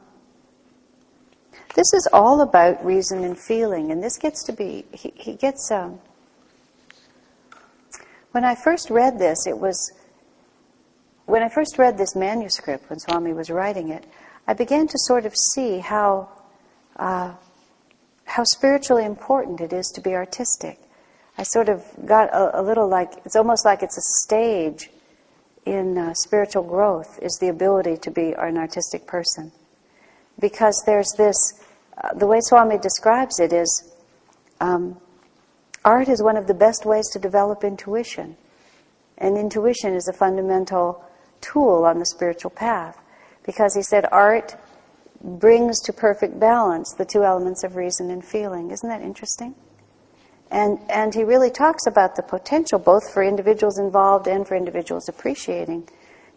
this 1.76 1.94
is 1.94 2.10
all 2.12 2.42
about 2.42 2.84
reason 2.84 3.24
and 3.24 3.40
feeling, 3.40 3.90
and 3.90 4.04
this 4.04 4.18
gets 4.18 4.44
to 4.48 4.52
be, 4.52 4.86
he, 4.92 5.14
he 5.16 5.36
gets, 5.36 5.72
um, 5.72 6.00
when 8.32 8.44
I 8.44 8.54
first 8.56 8.90
read 8.90 9.18
this, 9.18 9.48
it 9.48 9.58
was, 9.58 9.94
when 11.26 11.42
I 11.42 11.48
first 11.48 11.78
read 11.78 11.98
this 11.98 12.18
manuscript, 12.18 12.90
when 12.90 13.00
Swami 13.00 13.32
was 13.32 13.50
writing 13.50 13.92
it, 13.92 14.06
I 14.46 14.54
began 14.54 14.88
to 14.88 14.98
sort 14.98 15.26
of 15.26 15.34
see 15.54 15.80
how, 15.80 16.28
uh, 16.98 17.34
how 18.26 18.44
spiritually 18.44 19.06
important 19.06 19.62
it 19.62 19.72
is 19.72 19.88
to 19.96 20.02
be 20.02 20.16
artistic. 20.16 20.80
I 21.38 21.44
sort 21.44 21.70
of 21.70 21.82
got 22.06 22.28
a, 22.34 22.60
a 22.60 22.62
little 22.62 22.90
like, 22.90 23.14
it's 23.24 23.38
almost 23.38 23.64
like 23.64 23.84
it's 23.84 23.98
a 23.98 24.26
stage 24.26 24.90
in 25.68 25.98
uh, 25.98 26.14
spiritual 26.14 26.64
growth 26.64 27.20
is 27.22 27.38
the 27.42 27.50
ability 27.50 27.98
to 27.98 28.12
be 28.12 28.34
an 28.38 28.58
artistic 28.58 29.06
person. 29.06 29.52
Because 30.40 30.82
there's 30.86 31.12
this, 31.18 31.38
uh, 32.02 32.14
the 32.14 32.26
way 32.26 32.40
Swami 32.42 32.78
describes 32.78 33.40
it 33.40 33.52
is 33.52 33.94
um, 34.62 34.98
art 35.84 36.08
is 36.08 36.24
one 36.24 36.38
of 36.38 36.48
the 36.48 36.54
best 36.54 36.86
ways 36.86 37.10
to 37.12 37.20
develop 37.20 37.64
intuition. 37.64 38.38
And 39.18 39.38
intuition 39.38 39.94
is 39.94 40.08
a 40.08 40.14
fundamental 40.14 41.04
tool 41.42 41.84
on 41.86 42.00
the 42.00 42.06
spiritual 42.06 42.52
path. 42.52 42.98
Because 43.46 43.76
he 43.76 43.82
said 43.82 44.06
art 44.12 44.56
brings 45.22 45.82
to 45.82 45.94
perfect 45.94 46.40
balance 46.40 46.94
the 46.98 47.06
two 47.06 47.24
elements 47.24 47.64
of 47.64 47.76
reason 47.76 48.10
and 48.12 48.24
feeling. 48.24 48.72
Isn't 48.72 48.90
that 48.90 49.02
interesting? 49.02 49.56
And, 50.50 50.80
and 50.90 51.14
he 51.14 51.24
really 51.24 51.50
talks 51.50 51.86
about 51.88 52.16
the 52.16 52.24
potential, 52.24 52.80
both 52.80 53.12
for 53.14 53.22
individuals 53.22 53.80
involved 53.80 54.28
and 54.28 54.48
for 54.48 54.56
individuals 54.56 55.10
appreciating, 55.10 55.84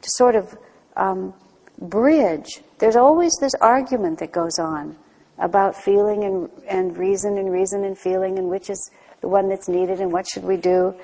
to 0.02 0.10
sort 0.10 0.34
of 0.34 0.56
um, 0.96 1.32
bridge. 1.78 2.60
There's 2.78 2.96
always 2.96 3.32
this 3.40 3.54
argument 3.60 4.18
that 4.18 4.32
goes 4.32 4.58
on 4.58 4.96
about 5.38 5.76
feeling 5.76 6.24
and, 6.24 6.50
and 6.68 6.96
reason 6.96 7.38
and 7.38 7.50
reason 7.50 7.84
and 7.84 7.96
feeling 7.96 8.38
and 8.38 8.48
which 8.48 8.68
is 8.68 8.90
the 9.20 9.28
one 9.28 9.48
that's 9.48 9.68
needed 9.68 10.00
and 10.00 10.12
what 10.12 10.26
should 10.28 10.44
we 10.44 10.56
do. 10.56 10.94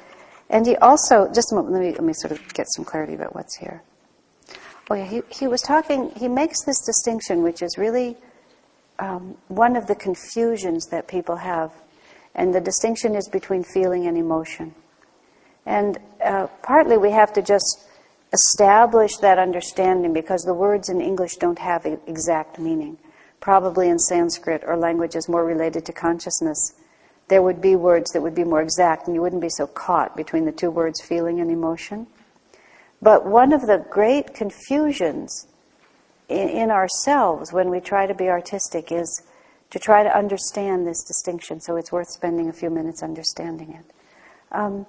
And 0.51 0.67
he 0.67 0.77
also, 0.77 1.31
just 1.33 1.53
moment, 1.53 1.75
let 1.75 1.83
me, 1.83 1.91
let 1.93 2.05
me 2.05 2.13
sort 2.13 2.33
of 2.33 2.55
get 2.55 2.67
some 2.71 2.85
clarity 2.85 3.15
about 3.15 3.35
what's 3.35 3.57
here. 3.57 3.83
Oh, 4.91 4.95
yeah, 4.95 5.05
he, 5.05 5.23
he 5.31 5.49
was 5.49 5.63
talking, 5.63 6.13
he 6.17 6.29
makes 6.29 6.65
this 6.65 6.81
distinction, 6.85 7.43
which 7.43 7.63
is 7.63 7.77
really 7.77 8.17
um, 8.99 9.37
one 9.49 9.75
of 9.75 9.87
the 9.87 9.97
confusions 9.97 10.87
that 10.87 11.09
people 11.09 11.37
have 11.37 11.73
and 12.37 12.55
the 12.55 12.61
distinction 12.61 13.17
is 13.17 13.29
between 13.29 13.65
feeling 13.65 14.07
and 14.07 14.17
emotion. 14.17 14.75
And 15.65 15.99
uh, 16.25 16.47
partly 16.63 16.97
we 16.97 17.11
have 17.11 17.33
to 17.33 17.43
just 17.43 17.89
establish 18.33 19.17
that 19.17 19.39
understanding 19.39 20.13
because 20.13 20.43
the 20.43 20.55
words 20.55 20.89
in 20.89 21.01
English 21.01 21.37
don't 21.37 21.59
have 21.59 21.85
exact 22.07 22.59
meaning. 22.59 22.99
Probably 23.41 23.89
in 23.89 23.99
Sanskrit 23.99 24.63
or 24.65 24.77
languages 24.77 25.29
more 25.29 25.45
related 25.45 25.85
to 25.87 25.93
consciousness, 25.93 26.75
there 27.29 27.43
would 27.43 27.61
be 27.61 27.75
words 27.75 28.13
that 28.13 28.23
would 28.23 28.35
be 28.35 28.45
more 28.45 28.63
exact 28.63 29.07
and 29.07 29.15
you 29.15 29.23
wouldn't 29.23 29.43
be 29.43 29.49
so 29.49 29.67
caught 29.67 30.17
between 30.17 30.45
the 30.45 30.53
two 30.53 30.71
words 30.71 31.01
feeling 31.01 31.41
and 31.41 31.51
emotion. 31.51 32.07
But 33.01 33.27
one 33.27 33.53
of 33.53 33.63
the 33.63 33.85
great 33.91 34.35
confusions 34.35 35.47
in, 36.29 36.49
in 36.49 36.71
ourselves 36.71 37.53
when 37.53 37.71
we 37.71 37.81
try 37.81 38.07
to 38.07 38.15
be 38.15 38.29
artistic 38.29 38.93
is 38.93 39.23
to 39.71 39.79
try 39.79 40.03
to 40.03 40.17
understand 40.17 40.87
this 40.87 41.03
distinction, 41.03 41.61
so 41.61 41.77
it's 41.77 41.93
worth 41.93 42.09
spending 42.09 42.49
a 42.49 42.53
few 42.53 42.71
minutes 42.71 43.03
understanding 43.03 43.73
it. 43.73 43.85
Um, 44.53 44.87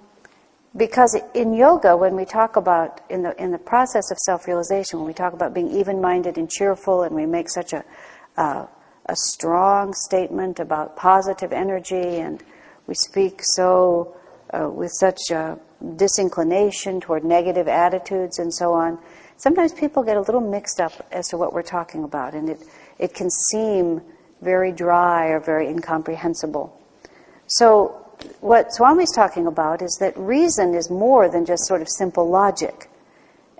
because 0.76 1.16
in 1.34 1.54
yoga, 1.54 1.96
when 1.96 2.14
we 2.14 2.24
talk 2.24 2.56
about, 2.56 3.00
in 3.10 3.22
the, 3.22 3.42
in 3.42 3.50
the 3.50 3.58
process 3.58 4.10
of 4.10 4.18
self 4.18 4.46
realization, 4.46 5.00
when 5.00 5.08
we 5.08 5.14
talk 5.14 5.32
about 5.32 5.54
being 5.54 5.70
even 5.70 6.00
minded 6.00 6.38
and 6.38 6.48
cheerful, 6.48 7.02
and 7.02 7.14
we 7.14 7.26
make 7.26 7.48
such 7.48 7.72
a, 7.72 7.84
uh, 8.36 8.66
a 9.06 9.16
strong 9.16 9.94
statement 9.94 10.60
about 10.60 10.96
positive 10.96 11.52
energy, 11.52 12.18
and 12.18 12.42
we 12.86 12.94
speak 12.94 13.40
so 13.42 14.14
uh, 14.52 14.68
with 14.68 14.92
such 14.92 15.18
disinclination 15.96 17.00
toward 17.00 17.24
negative 17.24 17.66
attitudes 17.66 18.38
and 18.38 18.52
so 18.52 18.72
on, 18.72 18.98
sometimes 19.36 19.72
people 19.72 20.02
get 20.02 20.16
a 20.16 20.20
little 20.20 20.40
mixed 20.40 20.80
up 20.80 20.92
as 21.10 21.28
to 21.28 21.36
what 21.36 21.52
we're 21.52 21.62
talking 21.62 22.04
about, 22.04 22.34
and 22.34 22.48
it, 22.50 22.62
it 22.98 23.14
can 23.14 23.30
seem 23.30 24.00
very 24.42 24.72
dry 24.72 25.26
or 25.26 25.40
very 25.40 25.68
incomprehensible. 25.68 26.74
So, 27.46 28.04
what 28.40 28.72
Swami's 28.72 29.14
talking 29.14 29.46
about 29.46 29.80
is 29.80 29.96
that 30.00 30.16
reason 30.16 30.74
is 30.74 30.90
more 30.90 31.30
than 31.30 31.44
just 31.44 31.66
sort 31.66 31.82
of 31.82 31.88
simple 31.88 32.28
logic, 32.28 32.90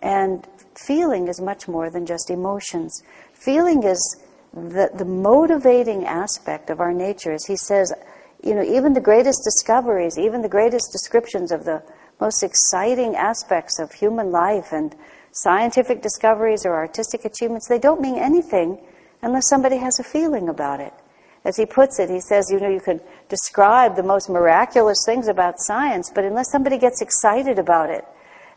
and 0.03 0.47
feeling 0.87 1.29
is 1.29 1.41
much 1.41 1.68
more 1.68 1.91
than 1.91 2.07
just 2.07 2.31
emotions. 2.31 3.03
Feeling 3.33 3.83
is 3.85 4.20
the, 4.53 4.91
the 4.95 5.05
motivating 5.05 6.05
aspect 6.05 6.70
of 6.70 6.81
our 6.81 6.93
nature. 6.93 7.33
As 7.33 7.45
he 7.47 7.57
says, 7.57 7.93
you 8.43 8.55
know, 8.55 8.62
even 8.62 8.93
the 8.93 9.01
greatest 9.01 9.43
discoveries, 9.45 10.18
even 10.18 10.43
the 10.43 10.49
greatest 10.49 10.91
descriptions 10.93 11.53
of 11.53 11.64
the 11.64 11.83
most 12.20 12.43
exciting 12.43 13.14
aspects 13.16 13.79
of 13.79 13.93
human 13.93 14.31
life 14.31 14.72
and 14.72 14.95
scientific 15.33 16.03
discoveries 16.03 16.64
or 16.64 16.74
artistic 16.74 17.24
achievements, 17.24 17.68
they 17.68 17.79
don't 17.79 18.01
mean 18.01 18.16
anything 18.16 18.79
unless 19.22 19.48
somebody 19.48 19.78
has 19.78 19.98
a 19.98 20.04
feeling 20.04 20.48
about 20.48 20.80
it. 20.80 20.92
As 21.44 21.56
he 21.56 21.66
puts 21.66 21.98
it, 21.98 22.10
he 22.10 22.20
says, 22.20 22.50
you 22.50 22.60
know, 22.60 22.68
you 22.68 22.80
can 22.80 23.00
describe 23.28 23.96
the 23.96 24.02
most 24.02 24.28
miraculous 24.28 24.98
things 25.06 25.28
about 25.28 25.54
science, 25.58 26.10
but 26.14 26.24
unless 26.24 26.50
somebody 26.50 26.78
gets 26.78 27.00
excited 27.00 27.58
about 27.58 27.90
it, 27.90 28.04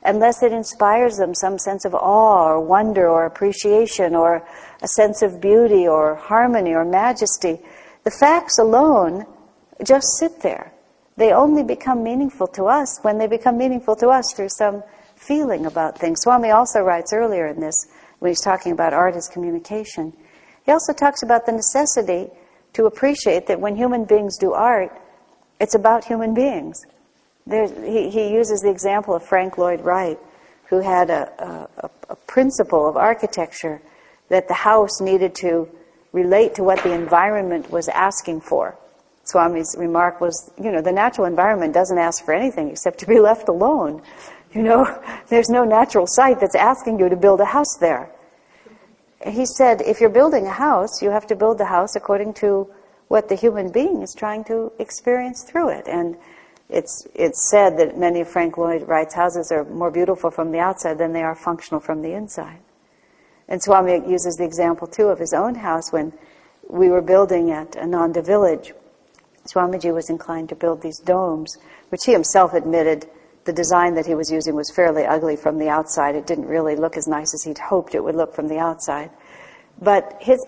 unless 0.04 0.42
it 0.42 0.52
inspires 0.52 1.18
them 1.18 1.34
some 1.34 1.58
sense 1.58 1.86
of 1.86 1.94
awe 1.94 2.48
or 2.48 2.60
wonder 2.60 3.08
or 3.08 3.26
appreciation 3.26 4.16
or 4.16 4.46
a 4.82 4.88
sense 4.88 5.22
of 5.22 5.40
beauty 5.40 5.88
or 5.88 6.16
harmony 6.16 6.74
or 6.74 6.84
majesty, 6.84 7.60
the 8.04 8.12
facts 8.12 8.58
alone 8.58 9.26
just 9.84 10.08
sit 10.18 10.42
there. 10.42 10.74
They 11.18 11.34
only 11.34 11.64
become 11.64 12.04
meaningful 12.04 12.48
to 12.48 12.66
us 12.66 13.00
when 13.04 13.18
they 13.18 13.28
become 13.28 13.58
meaningful 13.58 13.96
to 13.98 14.10
us 14.10 14.34
through 14.34 14.50
some 14.50 14.84
feeling 15.16 15.66
about 15.68 16.00
things. 16.00 16.22
Swami 16.22 16.50
also 16.50 16.80
writes 16.80 17.14
earlier 17.14 17.48
in 17.48 17.60
this, 17.60 17.88
when 18.20 18.30
he's 18.32 18.42
talking 18.42 18.72
about 18.72 18.94
art 18.94 19.16
as 19.16 19.28
communication, 19.28 20.14
he 20.66 20.72
also 20.72 20.94
talks 20.94 21.24
about 21.24 21.46
the 21.46 21.52
necessity 21.52 22.30
to 22.74 22.86
appreciate 22.86 23.48
that 23.48 23.60
when 23.60 23.76
human 23.76 24.06
beings 24.06 24.38
do 24.38 24.54
art, 24.54 24.92
it's 25.60 25.76
about 25.76 26.06
human 26.06 26.34
beings. 26.34 26.86
he, 27.50 28.10
he 28.10 28.34
uses 28.34 28.62
the 28.62 28.70
example 28.70 29.14
of 29.14 29.24
Frank 29.24 29.58
Lloyd 29.58 29.82
Wright, 29.82 30.18
who 30.70 30.80
had 30.80 31.10
a, 31.10 31.68
a, 31.78 31.90
a 32.10 32.16
principle 32.16 32.88
of 32.88 32.96
architecture 32.96 33.82
that 34.30 34.48
the 34.48 34.54
house 34.54 35.02
needed 35.02 35.36
to 35.36 35.68
relate 36.14 36.56
to 36.56 36.64
what 36.64 36.82
the 36.84 36.94
environment 36.94 37.70
was 37.70 37.88
asking 37.90 38.42
for. 38.42 38.76
Swami's 39.24 39.76
remark 39.78 40.20
was, 40.20 40.52
you 40.62 40.72
know, 40.72 40.82
the 40.82 40.92
natural 40.92 41.28
environment 41.28 41.74
doesn't 41.74 41.98
ask 41.98 42.24
for 42.24 42.34
anything 42.34 42.70
except 42.70 43.00
to 43.00 43.06
be 43.06 43.20
left 43.20 43.50
alone. 43.50 44.02
You 44.54 44.64
know, 44.64 45.04
there's 45.30 45.50
no 45.50 45.64
natural 45.64 46.06
site 46.08 46.40
that's 46.40 46.56
asking 46.56 47.00
you 47.00 47.10
to 47.10 47.16
build 47.16 47.40
a 47.40 47.46
house 47.46 47.78
there. 47.80 48.10
He 49.26 49.46
said, 49.46 49.82
if 49.82 50.02
you're 50.02 50.10
building 50.10 50.48
a 50.48 50.52
house, 50.52 51.02
you 51.02 51.12
have 51.12 51.28
to 51.28 51.36
build 51.36 51.58
the 51.58 51.66
house 51.66 51.96
according 51.96 52.34
to 52.36 52.68
what 53.08 53.30
the 53.30 53.36
human 53.36 53.72
being 53.72 54.02
is 54.02 54.16
trying 54.16 54.44
to 54.46 54.72
experience 54.80 55.44
through 55.44 55.70
it. 55.70 55.88
And 55.88 56.18
it's, 56.70 57.06
it's 57.14 57.50
said 57.50 57.78
that 57.78 57.98
many 57.98 58.22
of 58.22 58.30
Frank 58.30 58.58
Lloyd 58.58 58.88
Wright's 58.88 59.14
houses 59.14 59.52
are 59.52 59.66
more 59.66 59.92
beautiful 59.92 60.32
from 60.32 60.52
the 60.52 60.60
outside 60.60 60.98
than 60.98 61.14
they 61.14 61.22
are 61.22 61.36
functional 61.36 61.82
from 61.82 62.02
the 62.02 62.14
inside. 62.14 62.60
And 63.48 63.62
Swami 63.62 64.10
uses 64.10 64.38
the 64.38 64.46
example 64.46 64.88
too 64.88 65.08
of 65.08 65.20
his 65.20 65.34
own 65.34 65.56
house 65.56 65.92
when 65.92 66.14
we 66.70 66.88
were 66.88 67.02
building 67.02 67.52
at 67.52 67.76
Ananda 67.76 68.22
Village. 68.22 68.74
Swamiji 69.46 69.94
was 69.94 70.10
inclined 70.10 70.50
to 70.50 70.56
build 70.56 70.82
these 70.82 71.00
domes, 71.00 71.58
which 71.90 72.06
he 72.06 72.14
himself 72.14 72.54
admitted 72.54 73.08
the 73.46 73.54
design 73.54 73.96
that 73.96 74.06
he 74.06 74.16
was 74.16 74.32
using 74.32 74.56
was 74.56 74.72
fairly 74.72 75.06
ugly 75.06 75.36
from 75.36 75.58
the 75.58 75.70
outside. 75.70 76.16
It 76.16 76.28
didn't 76.28 76.46
really 76.48 76.76
look 76.76 76.98
as 76.98 77.08
nice 77.08 77.34
as 77.34 77.44
he'd 77.44 77.58
hoped 77.58 77.96
it 77.96 78.04
would 78.04 78.16
look 78.16 78.36
from 78.36 78.48
the 78.48 78.60
outside. 78.60 79.10
But 79.82 80.18
his, 80.20 80.46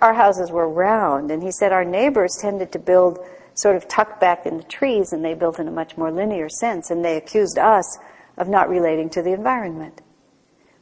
our 0.00 0.12
houses 0.12 0.50
were 0.50 0.68
round, 0.68 1.30
and 1.30 1.42
he 1.42 1.52
said 1.52 1.72
our 1.72 1.84
neighbors 1.84 2.36
tended 2.40 2.72
to 2.72 2.80
build 2.80 3.20
sort 3.54 3.76
of 3.76 3.86
tucked 3.86 4.20
back 4.20 4.44
in 4.44 4.56
the 4.56 4.64
trees, 4.64 5.12
and 5.12 5.24
they 5.24 5.34
built 5.34 5.60
in 5.60 5.68
a 5.68 5.72
much 5.72 5.96
more 5.96 6.10
linear 6.10 6.48
sense, 6.48 6.90
and 6.90 7.04
they 7.04 7.16
accused 7.16 7.58
us 7.58 7.98
of 8.36 8.48
not 8.48 8.68
relating 8.68 9.08
to 9.10 9.22
the 9.22 9.32
environment. 9.32 10.00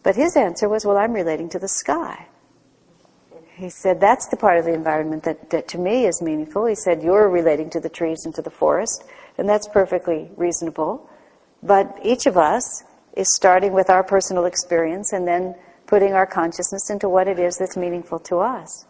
But 0.02 0.16
his 0.16 0.36
answer 0.36 0.68
was, 0.68 0.86
well, 0.86 0.96
I'm 0.96 1.12
relating 1.12 1.50
to 1.50 1.58
the 1.58 1.68
sky. 1.68 2.26
He 3.52 3.68
said, 3.68 4.00
that's 4.00 4.28
the 4.28 4.38
part 4.38 4.56
of 4.56 4.64
the 4.64 4.72
environment 4.72 5.24
that, 5.24 5.50
that 5.50 5.68
to 5.68 5.78
me 5.78 6.06
is 6.06 6.22
meaningful. 6.22 6.64
He 6.64 6.74
said, 6.74 7.02
you're 7.02 7.28
relating 7.28 7.68
to 7.70 7.80
the 7.80 7.90
trees 7.90 8.24
and 8.24 8.34
to 8.36 8.40
the 8.40 8.50
forest, 8.50 9.04
and 9.36 9.46
that's 9.46 9.68
perfectly 9.68 10.30
reasonable. 10.36 11.09
But 11.62 11.98
each 12.02 12.26
of 12.26 12.36
us 12.36 12.84
is 13.16 13.34
starting 13.36 13.72
with 13.72 13.90
our 13.90 14.02
personal 14.02 14.44
experience 14.44 15.12
and 15.12 15.26
then 15.26 15.54
putting 15.86 16.12
our 16.12 16.26
consciousness 16.26 16.88
into 16.90 17.08
what 17.08 17.28
it 17.28 17.38
is 17.38 17.56
that's 17.58 17.76
meaningful 17.76 18.18
to 18.20 18.38
us. 18.38 18.86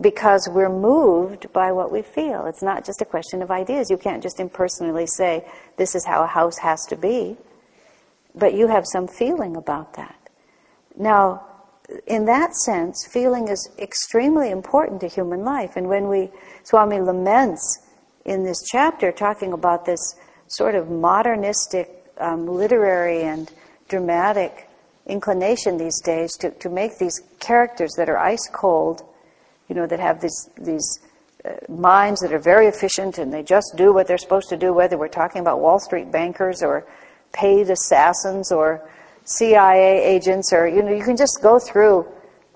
Because 0.00 0.48
we're 0.50 0.72
moved 0.72 1.52
by 1.52 1.70
what 1.70 1.92
we 1.92 2.02
feel. 2.02 2.46
It's 2.46 2.62
not 2.62 2.84
just 2.84 3.00
a 3.00 3.04
question 3.04 3.42
of 3.42 3.50
ideas. 3.50 3.90
You 3.90 3.96
can't 3.96 4.22
just 4.22 4.40
impersonally 4.40 5.06
say, 5.06 5.46
this 5.76 5.94
is 5.94 6.04
how 6.04 6.24
a 6.24 6.26
house 6.26 6.58
has 6.58 6.84
to 6.86 6.96
be. 6.96 7.36
But 8.34 8.54
you 8.54 8.66
have 8.66 8.84
some 8.86 9.06
feeling 9.06 9.54
about 9.56 9.94
that. 9.94 10.18
Now, 10.96 11.46
in 12.06 12.24
that 12.24 12.54
sense, 12.56 13.06
feeling 13.06 13.48
is 13.48 13.70
extremely 13.78 14.50
important 14.50 15.00
to 15.02 15.08
human 15.08 15.44
life. 15.44 15.76
And 15.76 15.88
when 15.88 16.08
we, 16.08 16.30
Swami 16.64 17.00
laments 17.00 17.86
in 18.24 18.42
this 18.42 18.62
chapter, 18.70 19.12
talking 19.12 19.52
about 19.52 19.84
this 19.84 20.16
sort 20.48 20.74
of 20.74 20.90
modernistic, 20.90 21.90
um, 22.18 22.46
literary, 22.46 23.22
and 23.22 23.50
dramatic 23.88 24.68
inclination 25.06 25.76
these 25.76 26.00
days 26.00 26.36
to, 26.38 26.50
to 26.52 26.68
make 26.68 26.98
these 26.98 27.20
characters 27.40 27.92
that 27.96 28.08
are 28.08 28.18
ice 28.18 28.48
cold, 28.52 29.02
you 29.68 29.74
know, 29.74 29.86
that 29.86 30.00
have 30.00 30.20
these, 30.20 30.50
these 30.58 31.00
uh, 31.44 31.50
minds 31.68 32.20
that 32.20 32.32
are 32.32 32.38
very 32.38 32.66
efficient 32.66 33.18
and 33.18 33.32
they 33.32 33.42
just 33.42 33.74
do 33.76 33.92
what 33.92 34.06
they're 34.06 34.18
supposed 34.18 34.48
to 34.48 34.56
do, 34.56 34.72
whether 34.72 34.96
we're 34.96 35.08
talking 35.08 35.40
about 35.40 35.60
Wall 35.60 35.78
Street 35.78 36.10
bankers 36.10 36.62
or 36.62 36.86
paid 37.32 37.68
assassins 37.68 38.50
or 38.50 38.88
CIA 39.24 40.04
agents, 40.04 40.52
or, 40.52 40.68
you 40.68 40.82
know, 40.82 40.92
you 40.92 41.04
can 41.04 41.16
just 41.16 41.40
go 41.42 41.58
through 41.58 42.06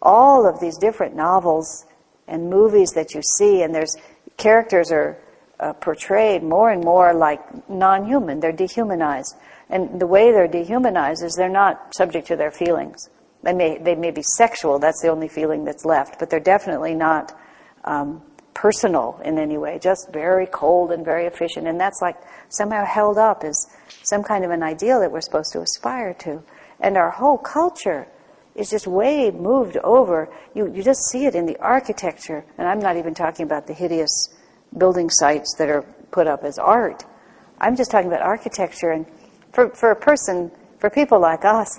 all 0.01 0.47
of 0.47 0.61
these 0.61 0.77
different 0.79 1.17
novels 1.17 1.87
and 2.27 2.49
movies 2.49 2.91
that 2.93 3.15
you 3.15 3.23
see, 3.23 3.63
and 3.63 3.75
there's 3.75 3.97
characters 4.37 4.93
are 4.93 5.19
uh, 5.61 5.73
portrayed 5.75 6.43
more 6.43 6.71
and 6.71 6.85
more 6.85 7.15
like 7.15 7.69
non-human. 7.69 8.41
They're 8.41 8.53
dehumanized. 8.53 9.37
And 9.71 10.01
the 10.01 10.07
way 10.07 10.33
they're 10.33 10.49
dehumanized 10.49 11.23
is 11.23 11.35
they're 11.35 11.49
not 11.49 11.95
subject 11.95 12.27
to 12.29 12.37
their 12.37 12.51
feelings. 12.51 13.11
They 13.43 13.53
may, 13.53 13.79
they 13.79 13.95
may 13.95 14.11
be 14.11 14.23
sexual, 14.23 14.79
that's 14.79 15.01
the 15.03 15.09
only 15.09 15.29
feeling 15.29 15.65
that's 15.65 15.85
left, 15.85 16.19
but 16.19 16.29
they're 16.31 16.41
definitely 16.41 16.95
not 16.95 17.39
um, 17.85 18.23
personal 18.55 19.21
in 19.25 19.39
any 19.39 19.57
way, 19.57 19.79
just 19.81 20.13
very 20.13 20.47
cold 20.47 20.91
and 20.91 21.05
very 21.05 21.27
efficient. 21.27 21.69
And 21.69 21.79
that's 21.79 22.01
like 22.03 22.17
somehow 22.49 22.85
held 22.85 23.17
up 23.17 23.45
as 23.45 23.67
some 24.03 24.25
kind 24.25 24.45
of 24.45 24.51
an 24.51 24.63
ideal 24.63 25.01
that 25.01 25.13
we're 25.13 25.21
supposed 25.21 25.53
to 25.53 25.61
aspire 25.61 26.15
to. 26.21 26.43
And 26.81 26.97
our 26.97 27.11
whole 27.11 27.39
culture 27.39 28.09
is 28.57 28.71
just 28.71 28.89
way 28.89 29.31
moved 29.31 29.77
over. 29.79 30.29
You, 30.55 30.73
you 30.73 30.83
just 30.83 31.01
see 31.11 31.27
it 31.27 31.37
in 31.37 31.47
the 31.47 31.57
architecture, 31.59 32.45
and 32.59 32.67
I'm 32.67 32.81
not 32.81 32.97
even 32.97 33.15
talking 33.15 33.47
about 33.47 33.69
the 33.69 33.75
hideous 33.75 34.35
building 34.77 35.09
sites 35.11 35.55
that 35.59 35.69
are 35.69 35.83
put 36.11 36.27
up 36.27 36.45
as 36.45 36.59
art. 36.59 37.05
I'm 37.61 37.77
just 37.77 37.91
talking 37.91 38.09
about 38.09 38.23
architecture. 38.23 38.91
And 38.91 39.07
for, 39.53 39.71
for 39.71 39.91
a 39.91 39.97
person, 39.97 40.51
for 40.79 40.91
people 40.91 41.21
like 41.21 41.45
us, 41.45 41.79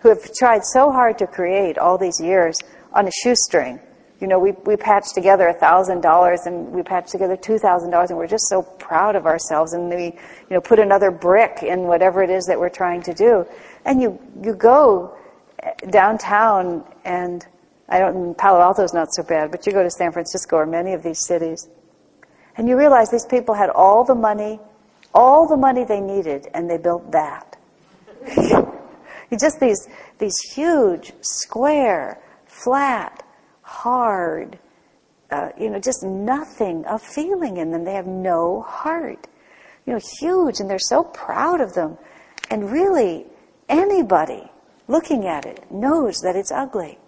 who 0.00 0.08
have 0.08 0.32
tried 0.34 0.64
so 0.64 0.90
hard 0.90 1.18
to 1.18 1.26
create 1.26 1.78
all 1.78 1.96
these 1.96 2.20
years 2.20 2.56
on 2.92 3.06
a 3.06 3.10
shoestring, 3.22 3.78
you 4.20 4.28
know, 4.28 4.38
we, 4.38 4.52
we 4.64 4.76
patched 4.76 5.14
together 5.14 5.48
a 5.48 5.54
thousand 5.54 6.00
dollars 6.00 6.46
and 6.46 6.70
we 6.72 6.82
patched 6.82 7.08
together 7.08 7.36
two 7.36 7.58
thousand 7.58 7.90
dollars 7.90 8.10
and 8.10 8.18
we're 8.18 8.28
just 8.28 8.48
so 8.48 8.62
proud 8.62 9.16
of 9.16 9.26
ourselves 9.26 9.72
and 9.72 9.88
we, 9.88 10.04
you 10.04 10.12
know, 10.50 10.60
put 10.60 10.78
another 10.78 11.10
brick 11.10 11.62
in 11.62 11.82
whatever 11.82 12.22
it 12.22 12.30
is 12.30 12.44
that 12.46 12.58
we're 12.58 12.68
trying 12.68 13.02
to 13.02 13.14
do. 13.14 13.44
And 13.84 14.00
you, 14.00 14.20
you 14.44 14.54
go 14.54 15.16
eh, 15.60 15.72
downtown 15.90 16.84
and 17.04 17.44
I 17.88 17.98
don't, 17.98 18.38
Palo 18.38 18.60
Alto 18.60 18.84
is 18.84 18.94
not 18.94 19.12
so 19.12 19.24
bad, 19.24 19.50
but 19.50 19.66
you 19.66 19.72
go 19.72 19.82
to 19.82 19.90
San 19.90 20.12
Francisco 20.12 20.56
or 20.56 20.66
many 20.66 20.92
of 20.92 21.02
these 21.02 21.26
cities 21.26 21.68
and 22.56 22.68
you 22.68 22.76
realize 22.76 23.10
these 23.10 23.26
people 23.26 23.54
had 23.54 23.70
all 23.70 24.04
the 24.04 24.14
money, 24.14 24.60
all 25.14 25.48
the 25.48 25.56
money 25.56 25.84
they 25.84 26.00
needed, 26.00 26.48
and 26.54 26.68
they 26.68 26.78
built 26.78 27.10
that. 27.12 27.56
just 29.38 29.60
these, 29.60 29.88
these 30.18 30.38
huge, 30.54 31.12
square, 31.20 32.20
flat, 32.46 33.24
hard, 33.62 34.58
uh, 35.30 35.48
you 35.58 35.70
know, 35.70 35.78
just 35.78 36.02
nothing 36.02 36.84
of 36.84 37.02
feeling 37.02 37.56
in 37.56 37.70
them. 37.70 37.84
They 37.84 37.94
have 37.94 38.06
no 38.06 38.62
heart. 38.62 39.26
You 39.86 39.94
know, 39.94 40.00
huge, 40.20 40.60
and 40.60 40.68
they're 40.68 40.78
so 40.78 41.02
proud 41.02 41.60
of 41.60 41.72
them. 41.74 41.96
And 42.50 42.70
really, 42.70 43.26
anybody 43.68 44.50
looking 44.88 45.26
at 45.26 45.46
it 45.46 45.64
knows 45.70 46.18
that 46.22 46.36
it's 46.36 46.52
ugly. 46.52 46.98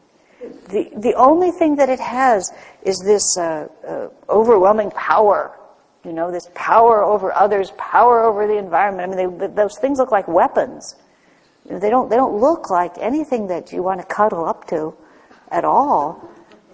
The, 0.68 0.90
the 0.96 1.14
only 1.14 1.50
thing 1.50 1.76
that 1.76 1.88
it 1.88 2.00
has 2.00 2.52
is 2.82 2.98
this 3.00 3.36
uh, 3.36 3.68
uh, 3.86 4.08
overwhelming 4.28 4.90
power. 4.90 5.56
You 6.04 6.12
know, 6.12 6.30
this 6.30 6.50
power 6.54 7.02
over 7.02 7.32
others, 7.32 7.72
power 7.78 8.24
over 8.24 8.46
the 8.46 8.58
environment. 8.58 9.12
I 9.12 9.16
mean, 9.16 9.38
they, 9.38 9.46
those 9.46 9.78
things 9.78 9.98
look 9.98 10.12
like 10.12 10.28
weapons. 10.28 10.96
They 11.64 11.88
don't. 11.88 12.10
They 12.10 12.16
don't 12.16 12.38
look 12.40 12.68
like 12.68 12.98
anything 12.98 13.46
that 13.48 13.72
you 13.72 13.82
want 13.82 14.00
to 14.00 14.06
cuddle 14.06 14.44
up 14.44 14.66
to, 14.68 14.94
at 15.50 15.64
all, 15.64 16.28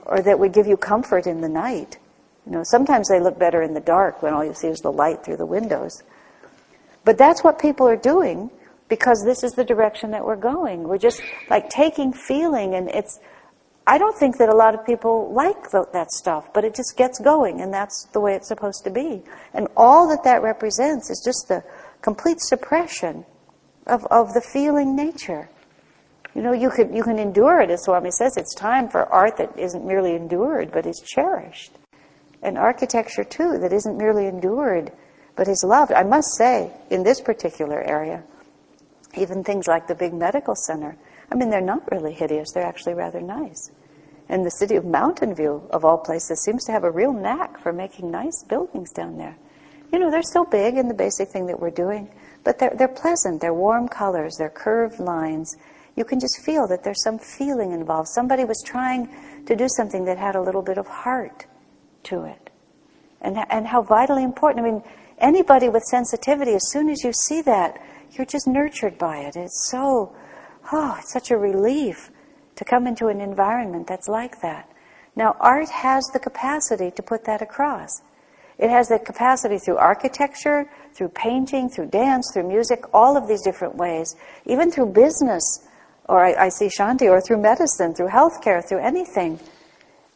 or 0.05 0.21
that 0.21 0.39
would 0.39 0.53
give 0.53 0.67
you 0.67 0.77
comfort 0.77 1.27
in 1.27 1.41
the 1.41 1.49
night. 1.49 1.99
You 2.47 2.53
know, 2.53 2.65
sometimes 2.65 3.09
they 3.09 3.21
look 3.21 3.39
better 3.39 3.63
in 3.63 3.75
the 3.75 3.81
dark 3.81 4.23
when 4.23 4.35
all 4.35 4.45
you 4.45 4.55
see 4.55 4.67
is 4.67 4.81
the 4.81 4.91
light 4.91 5.25
through 5.25 5.37
the 5.37 5.47
windows. 5.47 6.03
But 7.05 7.19
that's 7.19 7.45
what 7.45 7.59
people 7.61 7.87
are 7.87 7.97
doing 7.97 8.51
because 8.89 9.25
this 9.25 9.45
is 9.45 9.53
the 9.53 9.65
direction 9.65 10.11
that 10.11 10.25
we're 10.25 10.37
going. 10.37 10.83
We're 10.83 10.99
just 10.99 11.23
like 11.49 11.71
taking 11.71 12.13
feeling, 12.13 12.75
and 12.75 12.89
it's 12.91 13.21
I 13.87 13.99
don't 13.99 14.17
think 14.17 14.39
that 14.39 14.49
a 14.49 14.55
lot 14.55 14.75
of 14.75 14.87
people 14.87 15.33
like 15.33 15.71
that 15.71 16.13
stuff, 16.13 16.53
but 16.53 16.65
it 16.65 16.75
just 16.75 16.97
gets 16.97 17.19
going, 17.19 17.61
and 17.61 17.73
that's 17.73 18.07
the 18.13 18.21
way 18.21 18.35
it's 18.35 18.47
supposed 18.47 18.85
to 18.85 18.91
be. 18.91 19.23
And 19.53 19.67
all 19.77 20.09
that 20.09 20.23
that 20.25 20.43
represents 20.43 21.11
is 21.11 21.21
just 21.25 21.49
the, 21.49 21.65
complete 22.03 22.41
suppression 22.41 23.25
of, 23.87 24.05
of 24.11 24.35
the 24.35 24.41
feeling 24.41 24.97
nature. 24.97 25.49
You 26.35 26.43
know, 26.43 26.53
you 26.53 26.71
can, 26.71 26.95
you 26.95 27.03
can 27.03 27.19
endure 27.19 27.61
it, 27.61 27.71
as 27.71 27.85
Swami 27.85 28.11
says. 28.11 28.37
It's 28.37 28.55
time 28.55 28.89
for 28.89 29.05
art 29.07 29.37
that 29.39 29.59
isn't 29.59 29.85
merely 29.85 30.15
endured, 30.15 30.71
but 30.73 30.87
is 30.87 31.01
cherished. 31.01 31.73
And 32.43 32.57
architecture, 32.57 33.25
too, 33.25 33.59
that 33.59 33.73
isn't 33.73 33.99
merely 33.99 34.27
endured, 34.27 34.93
but 35.37 35.49
is 35.49 35.65
loved. 35.67 35.93
I 35.93 36.05
must 36.05 36.37
say, 36.37 36.73
in 36.89 37.03
this 37.03 37.21
particular 37.21 37.83
area, 37.83 38.23
even 39.17 39.43
things 39.43 39.67
like 39.67 39.89
the 39.89 39.95
big 39.95 40.15
medical 40.15 40.55
center, 40.55 40.97
I 41.31 41.35
mean, 41.37 41.51
they're 41.51 41.61
not 41.61 41.91
really 41.91 42.13
hideous, 42.13 42.53
they're 42.53 42.67
actually 42.67 42.95
rather 42.95 43.21
nice. 43.21 43.71
And 44.29 44.45
the 44.45 44.51
city 44.51 44.77
of 44.77 44.85
Mountain 44.85 45.35
View, 45.35 45.67
of 45.71 45.85
all 45.85 45.99
places, 45.99 46.43
seems 46.45 46.65
to 46.65 46.73
have 46.73 46.85
a 46.85 46.91
real 46.91 47.13
knack 47.13 47.59
for 47.61 47.73
making 47.73 48.11
nice 48.11 48.45
buildings 48.49 48.93
down 48.93 49.19
there. 49.19 49.37
You 49.93 49.99
know, 49.99 50.11
they're 50.11 50.23
still 50.23 50.45
big 50.45 50.77
in 50.77 50.87
the 50.87 50.95
basic 50.95 51.29
thing 51.29 51.47
that 51.47 51.59
we're 51.59 51.71
doing, 51.71 52.09
but 52.45 52.59
they're, 52.59 52.75
they're 52.77 52.89
pleasant, 52.89 53.41
they're 53.41 53.55
warm 53.55 53.89
colors, 53.89 54.37
they're 54.39 54.49
curved 54.49 55.01
lines. 55.01 55.57
You 55.97 56.05
can 56.05 56.21
just 56.21 56.43
feel 56.45 56.69
that 56.69 56.85
there's 56.85 57.03
some 57.03 57.19
feeling 57.19 57.73
involved. 57.73 58.09
Somebody 58.09 58.45
was 58.45 58.63
trying 58.65 59.09
to 59.47 59.57
do 59.57 59.69
something 59.69 60.05
that 60.05 60.17
had 60.17 60.37
a 60.37 60.41
little 60.41 60.63
bit 60.63 60.79
of 60.79 60.87
heart 60.87 61.47
to 62.05 62.25
it. 62.25 62.51
And, 63.21 63.37
and 63.51 63.67
how 63.67 63.83
vitally 63.83 64.23
important. 64.23 64.65
I 64.65 64.71
mean, 64.71 64.83
anybody 65.19 65.69
with 65.69 65.83
sensitivity, 65.83 66.55
as 66.55 66.71
soon 66.71 66.89
as 66.89 67.03
you 67.03 67.13
see 67.13 67.43
that, 67.43 67.83
you're 68.13 68.27
just 68.27 68.47
nurtured 68.47 68.97
by 68.97 69.19
it. 69.19 69.37
It's 69.37 69.69
so, 69.71 70.15
oh, 70.73 70.97
it's 70.99 71.13
such 71.13 71.31
a 71.31 71.37
relief 71.37 72.11
to 72.57 72.65
come 72.65 72.87
into 72.87 73.09
an 73.09 73.21
environment 73.21 73.87
that's 73.87 74.09
like 74.09 74.41
that. 74.43 74.69
Now, 75.17 75.37
art 75.41 75.69
has 75.71 76.05
the 76.13 76.19
capacity 76.19 76.91
to 76.93 77.03
put 77.03 77.25
that 77.25 77.43
across. 77.43 78.03
It 78.59 78.71
has 78.71 78.89
the 78.89 78.99
capacity 78.99 79.59
through 79.59 79.79
architecture, 79.79 80.71
through 80.93 81.09
painting, 81.09 81.69
through 81.71 81.87
dance, 81.87 82.31
through 82.33 82.49
music, 82.49 82.85
all 82.93 83.17
of 83.17 83.27
these 83.27 83.43
different 83.43 83.77
ways, 83.77 84.15
even 84.45 84.71
through 84.71 84.93
business, 84.93 85.67
or 86.09 86.25
I, 86.25 86.47
I 86.47 86.49
see 86.51 86.69
Shanti, 86.69 87.11
or 87.11 87.21
through 87.21 87.41
medicine, 87.41 87.95
through 87.95 88.09
healthcare, 88.09 88.63
through 88.67 88.81
anything, 88.81 89.41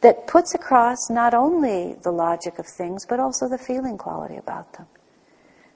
that 0.01 0.27
puts 0.27 0.53
across 0.53 1.09
not 1.09 1.33
only 1.33 1.95
the 2.03 2.11
logic 2.11 2.59
of 2.59 2.67
things, 2.67 3.05
but 3.07 3.19
also 3.19 3.49
the 3.49 3.57
feeling 3.57 3.97
quality 3.97 4.35
about 4.35 4.73
them. 4.73 4.85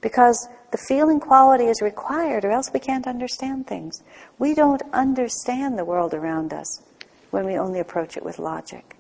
Because 0.02 0.48
the 0.72 0.78
feeling 0.78 1.20
quality 1.20 1.66
is 1.66 1.82
required, 1.82 2.46
or 2.46 2.52
else 2.52 2.72
we 2.74 2.80
can't 2.80 3.08
understand 3.08 3.68
things. 3.68 4.04
We 4.38 4.54
don't 4.54 4.82
understand 4.94 5.78
the 5.78 5.86
world 5.86 6.14
around 6.14 6.54
us 6.54 6.82
when 7.32 7.46
we 7.46 7.58
only 7.58 7.80
approach 7.80 8.18
it 8.18 8.24
with 8.24 8.40
logic. 8.40 8.96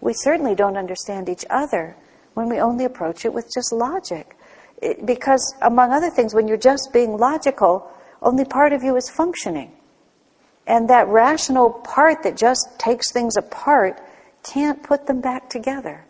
We 0.00 0.12
certainly 0.12 0.54
don't 0.54 0.76
understand 0.76 1.28
each 1.28 1.44
other 1.48 1.96
when 2.34 2.48
we 2.48 2.60
only 2.60 2.84
approach 2.84 3.24
it 3.24 3.32
with 3.32 3.50
just 3.54 3.72
logic. 3.72 4.36
It, 4.82 5.06
because, 5.06 5.54
among 5.62 5.92
other 5.92 6.10
things, 6.10 6.34
when 6.34 6.48
you're 6.48 6.58
just 6.58 6.90
being 6.92 7.16
logical, 7.16 7.90
only 8.20 8.44
part 8.44 8.72
of 8.72 8.82
you 8.82 8.96
is 8.96 9.08
functioning. 9.08 9.72
And 10.66 10.90
that 10.90 11.08
rational 11.08 11.70
part 11.70 12.22
that 12.24 12.36
just 12.36 12.78
takes 12.78 13.10
things 13.12 13.36
apart 13.36 14.00
can't 14.42 14.82
put 14.82 15.06
them 15.06 15.20
back 15.20 15.48
together. 15.48 16.04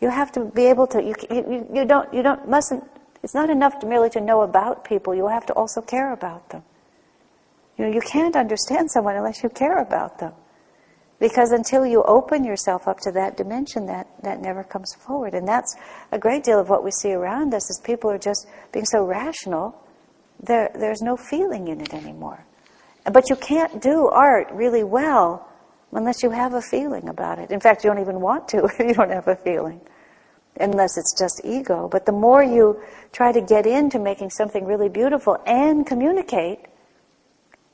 You 0.00 0.10
have 0.10 0.32
to 0.32 0.44
be 0.44 0.66
able 0.66 0.86
to, 0.88 1.02
you, 1.02 1.14
you, 1.30 1.66
you 1.72 1.84
don't, 1.84 2.12
you 2.12 2.22
don't, 2.22 2.48
mustn't, 2.48 2.84
it's 3.22 3.34
not 3.34 3.50
enough 3.50 3.78
to 3.80 3.86
merely 3.86 4.10
to 4.10 4.20
know 4.20 4.42
about 4.42 4.84
people, 4.84 5.14
you 5.14 5.28
have 5.28 5.46
to 5.46 5.52
also 5.52 5.80
care 5.80 6.12
about 6.12 6.50
them. 6.50 6.62
You 7.78 7.86
know, 7.86 7.92
you 7.92 8.00
can't 8.00 8.36
understand 8.36 8.90
someone 8.90 9.16
unless 9.16 9.42
you 9.42 9.48
care 9.48 9.78
about 9.78 10.18
them. 10.18 10.32
Because 11.18 11.52
until 11.52 11.86
you 11.86 12.02
open 12.02 12.42
yourself 12.42 12.88
up 12.88 12.98
to 13.00 13.12
that 13.12 13.36
dimension, 13.36 13.86
that, 13.86 14.08
that 14.24 14.40
never 14.40 14.64
comes 14.64 14.92
forward. 14.94 15.34
And 15.34 15.46
that's 15.46 15.76
a 16.10 16.18
great 16.18 16.42
deal 16.42 16.58
of 16.58 16.68
what 16.68 16.82
we 16.82 16.90
see 16.90 17.12
around 17.12 17.54
us 17.54 17.70
is 17.70 17.80
people 17.84 18.10
are 18.10 18.18
just 18.18 18.48
being 18.72 18.84
so 18.84 19.04
rational, 19.04 19.80
there, 20.42 20.70
there's 20.74 21.00
no 21.00 21.16
feeling 21.16 21.68
in 21.68 21.80
it 21.80 21.94
anymore. 21.94 22.44
But 23.10 23.30
you 23.30 23.36
can't 23.36 23.80
do 23.80 24.08
art 24.08 24.48
really 24.52 24.82
well 24.82 25.48
unless 25.92 26.22
you 26.22 26.30
have 26.30 26.54
a 26.54 26.62
feeling 26.62 27.08
about 27.08 27.38
it. 27.38 27.52
In 27.52 27.60
fact, 27.60 27.84
you 27.84 27.90
don't 27.90 28.00
even 28.00 28.20
want 28.20 28.48
to 28.48 28.64
if 28.64 28.78
you 28.80 28.94
don't 28.94 29.10
have 29.10 29.28
a 29.28 29.36
feeling, 29.36 29.80
unless 30.60 30.98
it's 30.98 31.18
just 31.18 31.40
ego. 31.44 31.88
But 31.88 32.06
the 32.06 32.12
more 32.12 32.42
you 32.42 32.80
try 33.12 33.32
to 33.32 33.40
get 33.40 33.66
into 33.66 33.98
making 33.98 34.30
something 34.30 34.64
really 34.64 34.88
beautiful 34.88 35.38
and 35.46 35.86
communicate, 35.86 36.60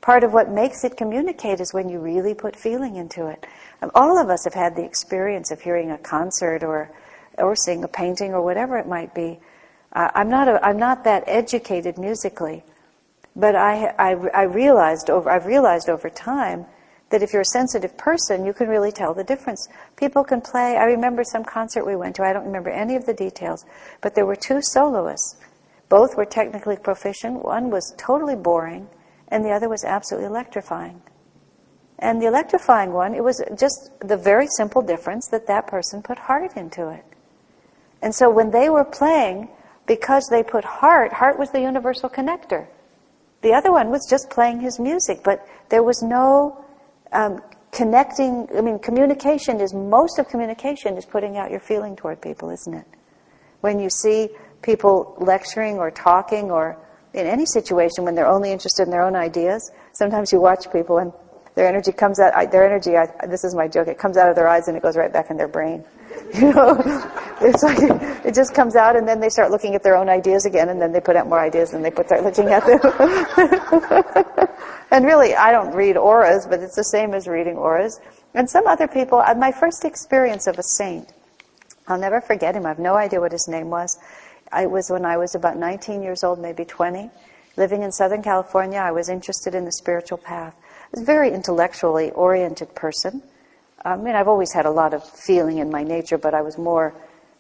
Part 0.00 0.24
of 0.24 0.32
what 0.32 0.50
makes 0.50 0.84
it 0.84 0.96
communicate 0.96 1.60
is 1.60 1.74
when 1.74 1.88
you 1.88 1.98
really 1.98 2.32
put 2.32 2.56
feeling 2.56 2.96
into 2.96 3.26
it. 3.26 3.46
And 3.82 3.90
all 3.94 4.18
of 4.18 4.30
us 4.30 4.44
have 4.44 4.54
had 4.54 4.76
the 4.76 4.82
experience 4.82 5.50
of 5.50 5.60
hearing 5.60 5.90
a 5.90 5.98
concert 5.98 6.62
or, 6.62 6.90
or 7.36 7.54
seeing 7.56 7.84
a 7.84 7.88
painting 7.88 8.32
or 8.32 8.42
whatever 8.42 8.78
it 8.78 8.86
might 8.86 9.14
be. 9.14 9.38
Uh, 9.92 10.10
I'm, 10.14 10.30
not 10.30 10.48
a, 10.48 10.64
I'm 10.64 10.78
not 10.78 11.04
that 11.04 11.24
educated 11.26 11.98
musically, 11.98 12.64
but 13.34 13.56
I, 13.56 13.92
I, 13.98 14.12
I 14.32 14.42
realized 14.44 15.10
over, 15.10 15.28
I've 15.28 15.46
realized 15.46 15.88
over 15.88 16.08
time 16.08 16.66
that 17.10 17.22
if 17.22 17.32
you're 17.32 17.42
a 17.42 17.46
sensitive 17.46 17.96
person, 17.96 18.44
you 18.44 18.52
can 18.52 18.68
really 18.68 18.92
tell 18.92 19.14
the 19.14 19.24
difference. 19.24 19.68
People 19.96 20.24
can 20.24 20.40
play. 20.40 20.76
I 20.76 20.84
remember 20.84 21.24
some 21.24 21.44
concert 21.44 21.86
we 21.86 21.96
went 21.96 22.16
to. 22.16 22.22
I 22.22 22.32
don't 22.32 22.44
remember 22.44 22.70
any 22.70 22.96
of 22.96 23.06
the 23.06 23.14
details, 23.14 23.64
but 24.00 24.14
there 24.14 24.26
were 24.26 24.36
two 24.36 24.60
soloists. 24.60 25.36
Both 25.88 26.16
were 26.16 26.26
technically 26.26 26.76
proficient. 26.76 27.44
One 27.44 27.70
was 27.70 27.94
totally 27.96 28.36
boring, 28.36 28.88
and 29.28 29.44
the 29.44 29.50
other 29.50 29.68
was 29.68 29.84
absolutely 29.84 30.28
electrifying. 30.28 31.00
And 31.98 32.20
the 32.22 32.26
electrifying 32.26 32.92
one, 32.92 33.14
it 33.14 33.24
was 33.24 33.42
just 33.58 33.90
the 34.00 34.16
very 34.16 34.46
simple 34.46 34.82
difference 34.82 35.28
that 35.28 35.46
that 35.46 35.66
person 35.66 36.02
put 36.02 36.18
heart 36.18 36.56
into 36.56 36.90
it. 36.90 37.04
And 38.02 38.14
so 38.14 38.30
when 38.30 38.50
they 38.50 38.68
were 38.68 38.84
playing, 38.84 39.48
because 39.86 40.28
they 40.30 40.42
put 40.42 40.64
heart, 40.64 41.14
heart 41.14 41.38
was 41.38 41.50
the 41.50 41.60
universal 41.60 42.08
connector. 42.08 42.68
The 43.40 43.54
other 43.54 43.72
one 43.72 43.90
was 43.90 44.06
just 44.08 44.30
playing 44.30 44.60
his 44.60 44.78
music, 44.78 45.22
but 45.24 45.44
there 45.70 45.82
was 45.82 46.02
no 46.02 46.64
um, 47.12 47.42
connecting. 47.72 48.48
I 48.56 48.60
mean, 48.60 48.78
communication 48.78 49.60
is 49.60 49.74
most 49.74 50.18
of 50.18 50.28
communication 50.28 50.96
is 50.96 51.04
putting 51.04 51.36
out 51.36 51.50
your 51.50 51.60
feeling 51.60 51.96
toward 51.96 52.20
people, 52.20 52.50
isn't 52.50 52.74
it? 52.74 52.86
When 53.60 53.80
you 53.80 53.90
see 53.90 54.28
people 54.62 55.16
lecturing 55.18 55.78
or 55.78 55.90
talking 55.90 56.50
or 56.50 56.78
in 57.14 57.26
any 57.26 57.46
situation 57.46 58.04
when 58.04 58.14
they're 58.14 58.28
only 58.28 58.52
interested 58.52 58.84
in 58.84 58.90
their 58.90 59.02
own 59.02 59.16
ideas. 59.16 59.70
Sometimes 59.92 60.32
you 60.32 60.40
watch 60.40 60.70
people 60.72 60.98
and 60.98 61.12
their 61.58 61.66
energy 61.66 61.90
comes 61.90 62.20
out, 62.20 62.52
their 62.52 62.64
energy, 62.64 62.96
I, 62.96 63.08
this 63.26 63.42
is 63.42 63.52
my 63.52 63.66
joke, 63.66 63.88
it 63.88 63.98
comes 63.98 64.16
out 64.16 64.30
of 64.30 64.36
their 64.36 64.46
eyes 64.46 64.68
and 64.68 64.76
it 64.76 64.82
goes 64.82 64.96
right 64.96 65.12
back 65.12 65.28
in 65.28 65.36
their 65.36 65.48
brain. 65.48 65.84
You 66.34 66.52
know, 66.52 66.76
it's 67.40 67.62
like, 67.62 67.78
it 68.24 68.34
just 68.34 68.54
comes 68.54 68.76
out 68.76 68.96
and 68.96 69.08
then 69.08 69.18
they 69.18 69.28
start 69.28 69.50
looking 69.50 69.74
at 69.74 69.82
their 69.82 69.96
own 69.96 70.08
ideas 70.08 70.46
again 70.46 70.68
and 70.68 70.80
then 70.80 70.92
they 70.92 71.00
put 71.00 71.16
out 71.16 71.26
more 71.26 71.40
ideas 71.40 71.72
and 71.72 71.84
they 71.84 71.90
put 71.90 72.06
start 72.06 72.22
looking 72.22 72.48
at 72.48 72.64
them. 72.66 72.78
and 74.90 75.04
really, 75.04 75.34
I 75.34 75.50
don't 75.50 75.74
read 75.74 75.96
auras, 75.96 76.46
but 76.46 76.60
it's 76.60 76.76
the 76.76 76.84
same 76.84 77.14
as 77.14 77.26
reading 77.26 77.56
auras. 77.56 77.98
And 78.34 78.48
some 78.48 78.66
other 78.66 78.86
people, 78.86 79.18
uh, 79.18 79.34
my 79.34 79.50
first 79.50 79.84
experience 79.84 80.46
of 80.46 80.58
a 80.58 80.62
saint, 80.62 81.12
I'll 81.88 81.98
never 81.98 82.20
forget 82.20 82.54
him, 82.54 82.66
I 82.66 82.68
have 82.68 82.78
no 82.78 82.94
idea 82.94 83.20
what 83.20 83.32
his 83.32 83.48
name 83.48 83.70
was. 83.70 83.98
It 84.56 84.70
was 84.70 84.90
when 84.90 85.04
I 85.04 85.16
was 85.16 85.34
about 85.34 85.56
19 85.56 86.02
years 86.02 86.22
old, 86.22 86.38
maybe 86.38 86.64
20, 86.64 87.10
living 87.56 87.82
in 87.82 87.90
Southern 87.90 88.22
California. 88.22 88.78
I 88.78 88.92
was 88.92 89.08
interested 89.08 89.54
in 89.54 89.64
the 89.64 89.72
spiritual 89.72 90.18
path. 90.18 90.54
Was 90.92 91.02
a 91.02 91.04
very 91.04 91.32
intellectually 91.32 92.10
oriented 92.12 92.74
person. 92.74 93.22
I 93.84 93.96
mean, 93.96 94.14
I've 94.14 94.28
always 94.28 94.52
had 94.52 94.66
a 94.66 94.70
lot 94.70 94.94
of 94.94 95.08
feeling 95.08 95.58
in 95.58 95.70
my 95.70 95.82
nature, 95.82 96.18
but 96.18 96.34
I 96.34 96.42
was 96.42 96.58
more 96.58 96.94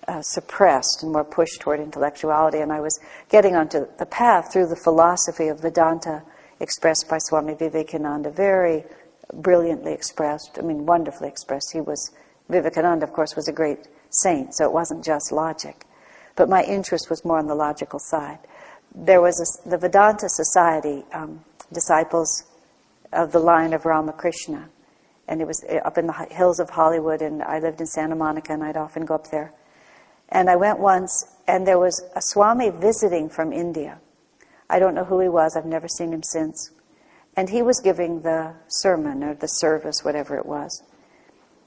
uh, 0.06 0.22
suppressed 0.22 1.02
and 1.02 1.12
more 1.12 1.24
pushed 1.24 1.60
toward 1.60 1.80
intellectuality. 1.80 2.58
And 2.58 2.72
I 2.72 2.80
was 2.80 2.98
getting 3.28 3.56
onto 3.56 3.86
the 3.98 4.06
path 4.06 4.52
through 4.52 4.68
the 4.68 4.76
philosophy 4.76 5.48
of 5.48 5.60
Vedanta 5.60 6.22
expressed 6.60 7.08
by 7.08 7.18
Swami 7.18 7.54
Vivekananda, 7.54 8.30
very 8.30 8.84
brilliantly 9.32 9.92
expressed, 9.92 10.58
I 10.58 10.62
mean, 10.62 10.86
wonderfully 10.86 11.28
expressed. 11.28 11.72
He 11.72 11.80
was, 11.80 12.10
Vivekananda, 12.48 13.04
of 13.04 13.12
course, 13.12 13.36
was 13.36 13.48
a 13.48 13.52
great 13.52 13.88
saint, 14.10 14.54
so 14.54 14.64
it 14.64 14.72
wasn't 14.72 15.04
just 15.04 15.32
logic 15.32 15.84
but 16.38 16.48
my 16.48 16.62
interest 16.62 17.10
was 17.10 17.24
more 17.24 17.38
on 17.38 17.48
the 17.48 17.54
logical 17.54 17.98
side. 17.98 18.38
There 18.94 19.20
was 19.20 19.36
a, 19.42 19.68
the 19.68 19.76
Vedanta 19.76 20.28
Society, 20.28 21.04
um, 21.12 21.44
disciples 21.72 22.44
of 23.12 23.32
the 23.32 23.38
line 23.38 23.72
of 23.72 23.84
Ramakrishna, 23.84 24.68
and 25.26 25.40
it 25.40 25.46
was 25.46 25.64
uh, 25.64 25.76
up 25.84 25.98
in 25.98 26.06
the 26.06 26.26
hills 26.30 26.58
of 26.60 26.70
Hollywood, 26.70 27.22
and 27.22 27.42
I 27.42 27.58
lived 27.58 27.80
in 27.80 27.86
Santa 27.86 28.16
Monica, 28.16 28.52
and 28.52 28.64
I'd 28.64 28.76
often 28.76 29.04
go 29.04 29.14
up 29.14 29.30
there. 29.30 29.52
And 30.30 30.50
I 30.50 30.56
went 30.56 30.78
once, 30.78 31.26
and 31.46 31.66
there 31.66 31.78
was 31.78 32.02
a 32.14 32.20
Swami 32.20 32.70
visiting 32.70 33.28
from 33.28 33.52
India. 33.52 33.98
I 34.68 34.78
don't 34.78 34.94
know 34.94 35.04
who 35.04 35.20
he 35.20 35.28
was, 35.28 35.56
I've 35.56 35.64
never 35.64 35.88
seen 35.88 36.12
him 36.12 36.22
since. 36.22 36.70
And 37.36 37.48
he 37.48 37.62
was 37.62 37.80
giving 37.80 38.22
the 38.22 38.54
sermon 38.68 39.22
or 39.22 39.34
the 39.34 39.46
service, 39.46 40.04
whatever 40.04 40.36
it 40.36 40.44
was. 40.44 40.82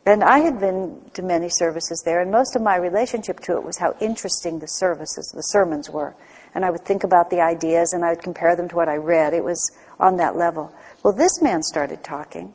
And 0.05 0.23
I 0.23 0.39
had 0.39 0.59
been 0.59 0.99
to 1.13 1.21
many 1.21 1.47
services 1.49 2.01
there, 2.03 2.21
and 2.21 2.31
most 2.31 2.55
of 2.55 2.61
my 2.61 2.75
relationship 2.75 3.39
to 3.41 3.57
it 3.57 3.63
was 3.63 3.77
how 3.77 3.95
interesting 4.01 4.59
the 4.59 4.67
services, 4.67 5.31
the 5.35 5.43
sermons 5.43 5.89
were. 5.89 6.15
And 6.55 6.65
I 6.65 6.71
would 6.71 6.83
think 6.83 7.03
about 7.03 7.29
the 7.29 7.39
ideas 7.39 7.93
and 7.93 8.03
I 8.03 8.09
would 8.09 8.23
compare 8.23 8.55
them 8.55 8.67
to 8.69 8.75
what 8.75 8.89
I 8.89 8.95
read. 8.95 9.33
It 9.33 9.43
was 9.43 9.71
on 9.99 10.17
that 10.17 10.35
level. 10.35 10.73
Well, 11.03 11.13
this 11.13 11.41
man 11.41 11.63
started 11.63 12.03
talking. 12.03 12.53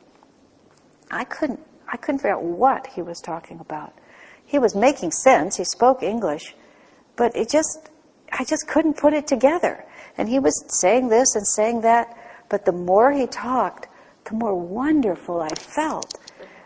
I 1.11 1.25
couldn't, 1.25 1.59
I 1.91 1.97
couldn't 1.97 2.19
figure 2.19 2.35
out 2.35 2.43
what 2.43 2.87
he 2.87 3.01
was 3.01 3.19
talking 3.19 3.59
about. 3.59 3.93
He 4.45 4.57
was 4.57 4.73
making 4.73 5.11
sense. 5.11 5.57
He 5.57 5.65
spoke 5.65 6.01
English, 6.01 6.55
but 7.17 7.35
it 7.35 7.49
just, 7.49 7.89
I 8.31 8.45
just 8.45 8.67
couldn't 8.67 8.95
put 8.95 9.13
it 9.13 9.27
together. 9.27 9.85
And 10.17 10.29
he 10.29 10.39
was 10.39 10.63
saying 10.79 11.09
this 11.09 11.35
and 11.35 11.45
saying 11.45 11.81
that, 11.81 12.15
but 12.49 12.63
the 12.63 12.71
more 12.71 13.11
he 13.11 13.27
talked, 13.27 13.89
the 14.25 14.35
more 14.35 14.55
wonderful 14.55 15.41
I 15.41 15.53
felt. 15.55 16.17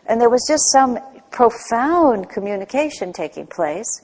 And 0.05 0.21
there 0.21 0.29
was 0.29 0.45
just 0.47 0.71
some 0.71 0.99
profound 1.31 2.29
communication 2.29 3.13
taking 3.13 3.47
place 3.47 4.01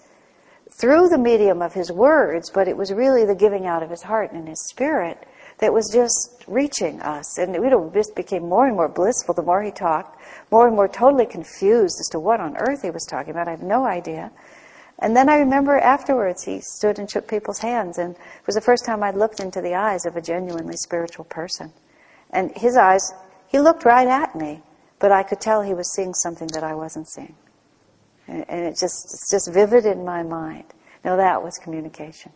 through 0.71 1.09
the 1.09 1.17
medium 1.17 1.61
of 1.61 1.73
his 1.73 1.91
words, 1.91 2.49
but 2.49 2.67
it 2.67 2.77
was 2.77 2.91
really 2.91 3.25
the 3.25 3.35
giving 3.35 3.65
out 3.67 3.83
of 3.83 3.89
his 3.89 4.01
heart 4.01 4.31
and 4.31 4.47
his 4.47 4.67
spirit 4.67 5.27
that 5.59 5.73
was 5.73 5.89
just 5.91 6.43
reaching 6.47 7.01
us. 7.01 7.37
And 7.37 7.55
it 7.55 7.93
just 7.93 8.15
became 8.15 8.47
more 8.47 8.67
and 8.67 8.75
more 8.75 8.89
blissful 8.89 9.33
the 9.33 9.41
more 9.41 9.61
he 9.61 9.71
talked, 9.71 10.19
more 10.51 10.67
and 10.67 10.75
more 10.75 10.87
totally 10.87 11.25
confused 11.25 11.97
as 11.99 12.09
to 12.09 12.19
what 12.19 12.39
on 12.39 12.57
earth 12.57 12.83
he 12.83 12.91
was 12.91 13.05
talking 13.05 13.31
about. 13.31 13.47
I 13.47 13.51
have 13.51 13.63
no 13.63 13.85
idea. 13.85 14.31
And 14.99 15.15
then 15.15 15.29
I 15.29 15.37
remember 15.37 15.77
afterwards 15.77 16.43
he 16.43 16.59
stood 16.61 16.97
and 16.97 17.09
shook 17.09 17.27
people's 17.27 17.59
hands, 17.59 17.97
and 17.99 18.15
it 18.15 18.47
was 18.47 18.55
the 18.55 18.61
first 18.61 18.85
time 18.85 19.03
I'd 19.03 19.15
looked 19.15 19.39
into 19.39 19.61
the 19.61 19.75
eyes 19.75 20.05
of 20.05 20.15
a 20.15 20.21
genuinely 20.21 20.75
spiritual 20.75 21.25
person. 21.25 21.71
And 22.31 22.51
his 22.57 22.75
eyes, 22.75 23.13
he 23.47 23.59
looked 23.59 23.85
right 23.85 24.07
at 24.07 24.35
me, 24.35 24.63
but 24.99 25.11
I 25.11 25.21
could 25.21 25.39
tell 25.39 25.61
he 25.61 25.75
was 25.75 25.93
seeing 25.93 26.13
something 26.13 26.47
that 26.53 26.63
I 26.63 26.73
wasn't 26.73 27.07
seeing. 27.07 27.35
And, 28.27 28.43
it 28.49 28.77
just, 28.79 29.05
it's 29.05 29.31
just 29.31 29.53
vivid 29.53 29.85
in 29.85 30.03
my 30.03 30.23
mind. 30.23 30.65
Now 31.05 31.15
that 31.15 31.43
was 31.43 31.57
communication. 31.57 32.33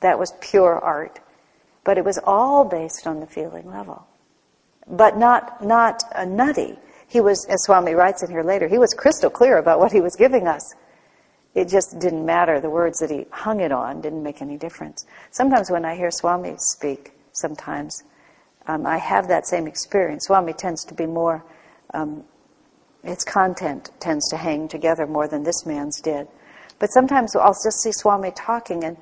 That 0.00 0.18
was 0.18 0.32
pure 0.40 0.80
art. 0.80 1.20
But 1.84 1.98
it 1.98 2.04
was 2.04 2.18
all 2.24 2.64
based 2.64 3.06
on 3.06 3.20
the 3.20 3.26
feeling 3.26 3.68
level. 3.68 4.06
But 4.86 5.16
not, 5.16 5.64
not 5.64 6.02
a 6.14 6.26
nutty. 6.26 6.78
He 7.08 7.20
was, 7.20 7.44
as 7.46 7.64
Swami 7.64 7.92
writes 7.94 8.22
in 8.22 8.30
here 8.30 8.42
later, 8.42 8.68
he 8.68 8.78
was 8.78 8.94
crystal 8.94 9.30
clear 9.30 9.58
about 9.58 9.78
what 9.78 9.92
he 9.92 10.00
was 10.00 10.16
giving 10.16 10.46
us. 10.46 10.74
It 11.54 11.68
just 11.68 11.98
didn't 11.98 12.24
matter. 12.24 12.60
The 12.60 12.70
words 12.70 12.98
that 13.00 13.10
he 13.10 13.26
hung 13.30 13.60
it 13.60 13.72
on 13.72 14.00
didn't 14.00 14.22
make 14.22 14.40
any 14.40 14.56
difference. 14.56 15.04
Sometimes 15.30 15.70
when 15.70 15.84
I 15.84 15.94
hear 15.94 16.10
Swami 16.10 16.54
speak, 16.56 17.12
sometimes 17.32 18.02
um, 18.66 18.86
I 18.86 18.96
have 18.98 19.28
that 19.28 19.46
same 19.46 19.66
experience. 19.66 20.26
Swami 20.26 20.52
tends 20.52 20.84
to 20.86 20.94
be 20.94 21.06
more, 21.06 21.44
um, 21.92 22.24
its 23.04 23.24
content 23.24 23.90
tends 24.00 24.28
to 24.30 24.36
hang 24.36 24.68
together 24.68 25.06
more 25.06 25.28
than 25.28 25.42
this 25.42 25.66
man's 25.66 26.00
did. 26.00 26.26
But 26.78 26.90
sometimes 26.90 27.36
I'll 27.36 27.52
just 27.52 27.82
see 27.82 27.92
Swami 27.92 28.30
talking, 28.30 28.84
and 28.84 28.96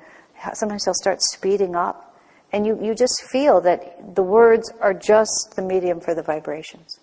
sometimes 0.53 0.85
he'll 0.85 0.93
start 0.93 1.21
speeding 1.21 1.75
up, 1.75 2.10
and 2.53 2.65
you, 2.65 2.77
you 2.81 2.93
just 2.93 3.23
feel 3.31 3.61
that 3.61 4.15
the 4.15 4.23
words 4.23 4.71
are 4.81 4.93
just 4.93 5.53
the 5.55 5.61
medium 5.61 5.99
for 5.99 6.13
the 6.13 6.23
vibrations 6.23 6.99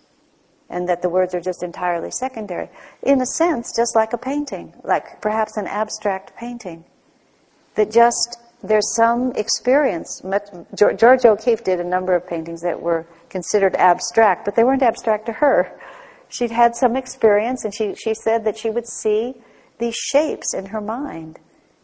and 0.71 0.89
that 0.89 1.01
the 1.01 1.09
words 1.09 1.35
are 1.35 1.41
just 1.41 1.63
entirely 1.63 2.11
secondary. 2.11 2.69
In 3.03 3.21
a 3.21 3.27
sense, 3.27 3.73
just 3.75 3.97
like 3.97 4.13
a 4.13 4.19
painting, 4.19 4.75
like 4.85 5.21
perhaps 5.21 5.57
an 5.57 5.67
abstract 5.67 6.37
painting, 6.37 6.85
that 7.75 7.91
just 7.91 8.39
there's 8.63 8.95
some 8.95 9.33
experience. 9.33 10.23
Georgia 10.75 11.29
O'Keeffe 11.29 11.65
did 11.65 11.81
a 11.81 11.85
number 11.85 12.15
of 12.15 12.27
paintings 12.27 12.61
that 12.63 12.81
were 12.81 13.07
considered 13.31 13.75
abstract, 13.77 14.45
but 14.45 14.57
they 14.57 14.65
weren't 14.65 14.83
abstract 14.83 15.27
to 15.27 15.33
her. 15.33 15.73
She'd 16.29 16.51
had 16.51 16.77
some 16.77 16.97
experience, 16.97 17.65
and 17.65 17.75
she, 17.75 17.95
she 17.95 18.15
said 18.15 18.45
that 18.45 18.59
she 18.59 18.69
would 18.69 18.87
see 18.87 19.35
these 19.79 19.95
shapes 19.95 20.55
in 20.55 20.67
her 20.67 20.81
mind. 20.81 21.39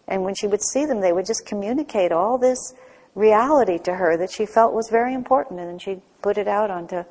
And 0.07 0.23
when 0.23 0.35
she 0.35 0.47
would 0.47 0.63
see 0.63 0.85
them, 0.85 1.01
they 1.01 1.13
would 1.13 1.25
just 1.25 1.47
communicate 1.47 2.13
all 2.13 2.37
this 2.37 2.75
reality 3.15 3.79
to 3.79 3.95
her 3.95 4.17
that 4.17 4.31
she 4.31 4.47
felt 4.47 4.73
was 4.73 4.89
very 4.91 5.15
important, 5.15 5.61
and 5.61 5.69
then 5.69 5.79
she'd 5.79 6.03
put 6.23 6.39
it 6.39 6.49
out 6.49 6.71
onto 6.71 7.05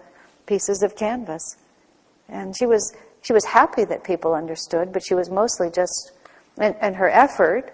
pieces 0.46 0.84
of 0.84 0.96
canvas. 0.96 1.58
And 2.28 2.56
she 2.56 2.66
was, 2.66 2.94
she 3.22 3.34
was 3.34 3.46
happy 3.46 3.86
that 3.86 4.04
people 4.04 4.34
understood, 4.34 4.92
but 4.92 5.04
she 5.06 5.14
was 5.14 5.30
mostly 5.30 5.70
just, 5.70 6.12
and, 6.58 6.76
and 6.82 6.96
her 6.96 7.10
effort, 7.10 7.74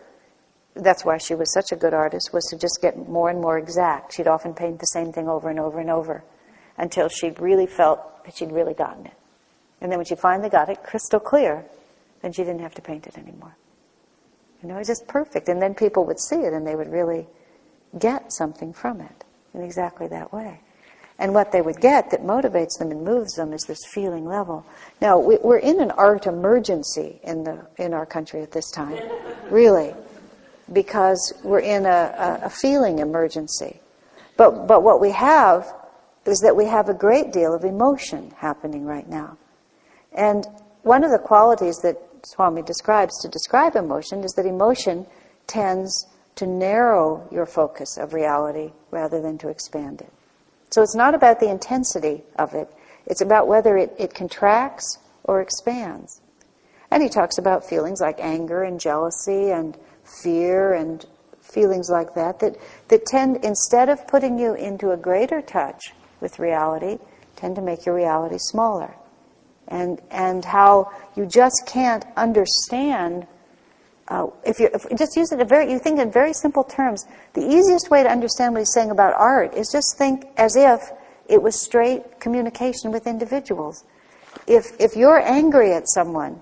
that's 0.76 1.04
why 1.04 1.18
she 1.18 1.36
was 1.36 1.52
such 1.54 1.72
a 1.72 1.76
good 1.76 1.94
artist, 1.94 2.32
was 2.34 2.46
to 2.52 2.58
just 2.58 2.80
get 2.82 3.10
more 3.10 3.30
and 3.30 3.42
more 3.42 3.58
exact. 3.58 4.14
She'd 4.14 4.28
often 4.28 4.54
paint 4.54 4.80
the 4.80 4.86
same 4.88 5.12
thing 5.12 5.28
over 5.28 5.50
and 5.50 5.60
over 5.60 5.80
and 5.80 5.90
over 5.90 6.24
until 6.78 7.10
she 7.10 7.32
really 7.32 7.68
felt 7.68 8.24
that 8.26 8.38
she'd 8.38 8.52
really 8.52 8.74
gotten 8.74 9.06
it. 9.06 9.14
And 9.82 9.92
then 9.92 9.98
when 10.00 10.06
she 10.06 10.16
finally 10.16 10.50
got 10.50 10.70
it 10.70 10.84
crystal 10.84 11.20
clear, 11.20 11.66
then 12.22 12.32
she 12.32 12.44
didn't 12.44 12.62
have 12.62 12.76
to 12.76 12.82
paint 12.82 13.08
it 13.08 13.18
anymore. 13.18 13.56
You 14.62 14.70
know, 14.70 14.76
it 14.76 14.80
was 14.80 14.88
just 14.88 15.08
perfect. 15.08 15.48
And 15.48 15.62
then 15.62 15.74
people 15.74 16.06
would 16.06 16.20
see 16.20 16.36
it 16.36 16.54
and 16.54 16.68
they 16.68 16.76
would 16.76 16.92
really 16.92 17.28
get 17.98 18.32
something 18.32 18.74
from 18.74 19.02
it 19.02 19.24
in 19.54 19.62
exactly 19.62 20.08
that 20.08 20.32
way. 20.32 20.60
And 21.20 21.34
what 21.34 21.52
they 21.52 21.62
would 21.62 21.82
get 21.82 22.12
that 22.12 22.22
motivates 22.22 22.80
them 22.80 22.92
and 22.92 23.04
moves 23.04 23.34
them 23.34 23.52
is 23.52 23.64
this 23.64 23.86
feeling 23.86 24.26
level. 24.26 24.66
Now, 25.02 25.20
we're 25.20 25.58
in 25.58 25.82
an 25.82 25.92
art 25.92 26.28
emergency 26.28 27.20
in, 27.24 27.44
the, 27.44 27.68
in 27.78 27.94
our 27.94 28.06
country 28.06 28.42
at 28.42 28.52
this 28.52 28.72
time, 28.72 28.98
really, 29.50 29.94
because 30.72 31.34
we're 31.44 31.60
in 31.60 31.86
a, 31.86 32.40
a 32.44 32.50
feeling 32.50 33.00
emergency. 33.00 33.80
But, 34.38 34.68
but 34.68 34.84
what 34.84 35.02
we 35.02 35.12
have 35.12 35.68
is 36.26 36.40
that 36.40 36.56
we 36.56 36.66
have 36.66 36.88
a 36.88 36.94
great 36.94 37.34
deal 37.34 37.54
of 37.54 37.66
emotion 37.66 38.32
happening 38.38 38.86
right 38.86 39.08
now. 39.10 39.38
And 40.14 40.46
one 40.84 41.04
of 41.04 41.12
the 41.12 41.20
qualities 41.20 41.80
that 41.84 41.98
Swami 42.24 42.62
describes 42.62 43.20
to 43.22 43.28
describe 43.28 43.76
emotion 43.76 44.24
is 44.24 44.32
that 44.34 44.46
emotion 44.46 45.06
tends 45.48 46.08
to 46.40 46.48
narrow 46.48 47.28
your 47.32 47.46
focus 47.46 47.98
of 47.98 48.14
reality 48.14 48.72
rather 48.92 49.22
than 49.22 49.38
to 49.38 49.50
expand 49.50 50.00
it. 50.00 50.12
So 50.72 50.82
it's 50.82 50.96
not 50.96 51.14
about 51.14 51.42
the 51.42 51.50
intensity 51.50 52.24
of 52.38 52.54
it, 52.54 52.72
it's 53.06 53.22
about 53.22 53.48
whether 53.48 53.78
it, 53.78 53.94
it 54.00 54.14
contracts 54.14 55.00
or 55.26 55.42
expands. 55.42 56.22
And 56.92 57.04
he 57.04 57.10
talks 57.10 57.38
about 57.38 57.68
feelings 57.68 58.00
like 58.00 58.20
anger 58.20 58.64
and 58.64 58.80
jealousy 58.80 59.52
and 59.52 59.78
fear 60.24 60.74
and 60.74 61.06
feelings 61.42 61.90
like 61.90 62.14
that, 62.16 62.40
that, 62.40 62.56
that 62.88 63.06
tend, 63.06 63.44
instead 63.44 63.90
of 63.90 64.08
putting 64.08 64.40
you 64.40 64.54
into 64.54 64.92
a 64.92 64.98
greater 64.98 65.42
touch 65.42 65.94
with 66.22 66.40
reality, 66.40 67.00
tend 67.36 67.58
to 67.58 67.62
make 67.62 67.86
your 67.86 67.96
reality 67.96 68.38
smaller. 68.38 68.96
And, 69.68 70.02
and 70.10 70.46
how 70.46 70.92
you 71.16 71.26
just 71.26 71.64
can't 71.68 72.06
understand 72.16 73.28
uh, 74.10 74.28
if 74.44 74.60
you 74.60 74.70
if 74.74 74.90
just 74.98 75.16
use 75.16 75.32
it 75.32 75.40
a 75.40 75.46
very, 75.46 75.72
you 75.72 75.78
think 75.78 76.00
in 76.00 76.12
very 76.12 76.34
simple 76.34 76.64
terms. 76.64 77.06
The 77.34 77.46
easiest 77.46 77.92
way 77.92 78.02
to 78.02 78.10
understand 78.10 78.54
what 78.54 78.62
he's 78.62 78.74
saying 78.74 78.90
about 78.90 79.14
art 79.14 79.54
is 79.54 79.72
just 79.72 79.98
think 79.98 80.26
as 80.36 80.56
if 80.56 80.92
it 81.28 81.42
was 81.42 81.62
straight 81.62 82.20
communication 82.20 82.92
with 82.92 83.06
individuals. 83.06 83.86
If 84.48 84.66
if 84.80 84.96
you're 84.96 85.20
angry 85.20 85.74
at 85.74 85.88
someone, 85.88 86.42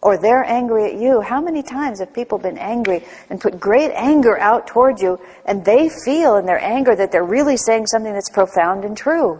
or 0.00 0.16
they're 0.16 0.44
angry 0.44 0.86
at 0.90 0.98
you, 0.98 1.20
how 1.20 1.40
many 1.40 1.62
times 1.62 2.00
have 2.00 2.14
people 2.14 2.38
been 2.38 2.56
angry 2.56 3.04
and 3.28 3.38
put 3.38 3.60
great 3.60 3.90
anger 3.92 4.38
out 4.38 4.66
towards 4.66 5.02
you, 5.02 5.20
and 5.44 5.66
they 5.66 5.90
feel 6.04 6.36
in 6.36 6.46
their 6.46 6.62
anger 6.64 6.96
that 6.96 7.12
they're 7.12 7.24
really 7.24 7.58
saying 7.58 7.86
something 7.86 8.14
that's 8.14 8.30
profound 8.30 8.86
and 8.86 8.96
true, 8.96 9.38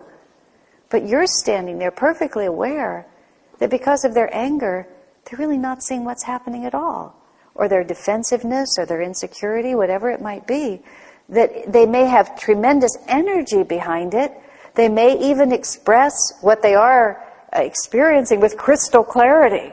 but 0.91 1.09
you're 1.09 1.27
standing 1.27 1.79
there 1.79 1.91
perfectly 1.91 2.45
aware 2.45 3.07
that 3.61 3.71
because 3.71 4.05
of 4.05 4.13
their 4.13 4.35
anger 4.35 4.87
they're 5.25 5.39
really 5.39 5.59
not 5.59 5.83
seeing 5.83 6.05
what's 6.05 6.23
happening 6.23 6.65
at 6.65 6.75
all. 6.75 7.17
Or 7.55 7.69
their 7.69 7.85
defensiveness 7.85 8.77
or 8.79 8.87
their 8.87 9.01
insecurity, 9.01 9.75
whatever 9.75 10.11
it 10.11 10.21
might 10.21 10.47
be, 10.47 10.83
that 11.29 11.73
they 11.73 11.87
may 11.87 12.07
have 12.07 12.39
tremendous 12.39 12.97
energy 13.09 13.63
behind 13.63 14.15
it. 14.15 14.33
They 14.75 14.89
may 14.89 15.19
even 15.31 15.53
express 15.53 16.17
what 16.41 16.63
they 16.63 16.75
are 16.75 17.23
uh, 17.57 17.61
experiencing 17.61 18.41
with 18.41 18.57
crystal 18.57 19.05
clarity. 19.05 19.73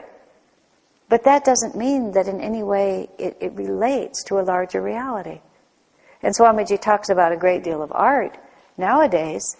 But 1.08 1.24
that 1.24 1.44
doesn't 1.44 1.76
mean 1.76 2.12
that 2.12 2.28
in 2.28 2.40
any 2.40 2.62
way 2.62 3.10
it, 3.18 3.36
it 3.40 3.52
relates 3.52 4.22
to 4.24 4.38
a 4.38 4.42
larger 4.42 4.80
reality. 4.80 5.40
And 6.22 6.34
Swamiji 6.34 6.80
talks 6.80 7.08
about 7.08 7.32
a 7.32 7.36
great 7.36 7.64
deal 7.64 7.82
of 7.82 7.92
art 7.92 8.38
nowadays 8.78 9.56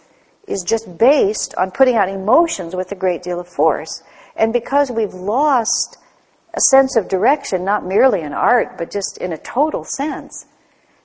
is 0.47 0.63
just 0.63 0.97
based 0.99 1.55
on 1.57 1.71
putting 1.71 1.97
out 1.97 2.09
emotions 2.09 2.75
with 2.75 2.91
a 2.93 2.95
great 2.95 3.23
deal 3.23 3.41
of 3.41 3.49
force. 3.49 4.03
And 4.37 4.53
because 4.53 4.91
we've 4.91 5.15
lost 5.15 5.99
a 6.55 6.61
sense 6.61 6.97
of 6.97 7.09
direction, 7.09 7.65
not 7.65 7.85
merely 7.85 8.21
in 8.21 8.33
art, 8.33 8.77
but 8.79 8.91
just 8.91 9.19
in 9.19 9.33
a 9.33 9.39
total 9.39 9.85
sense, 9.85 10.47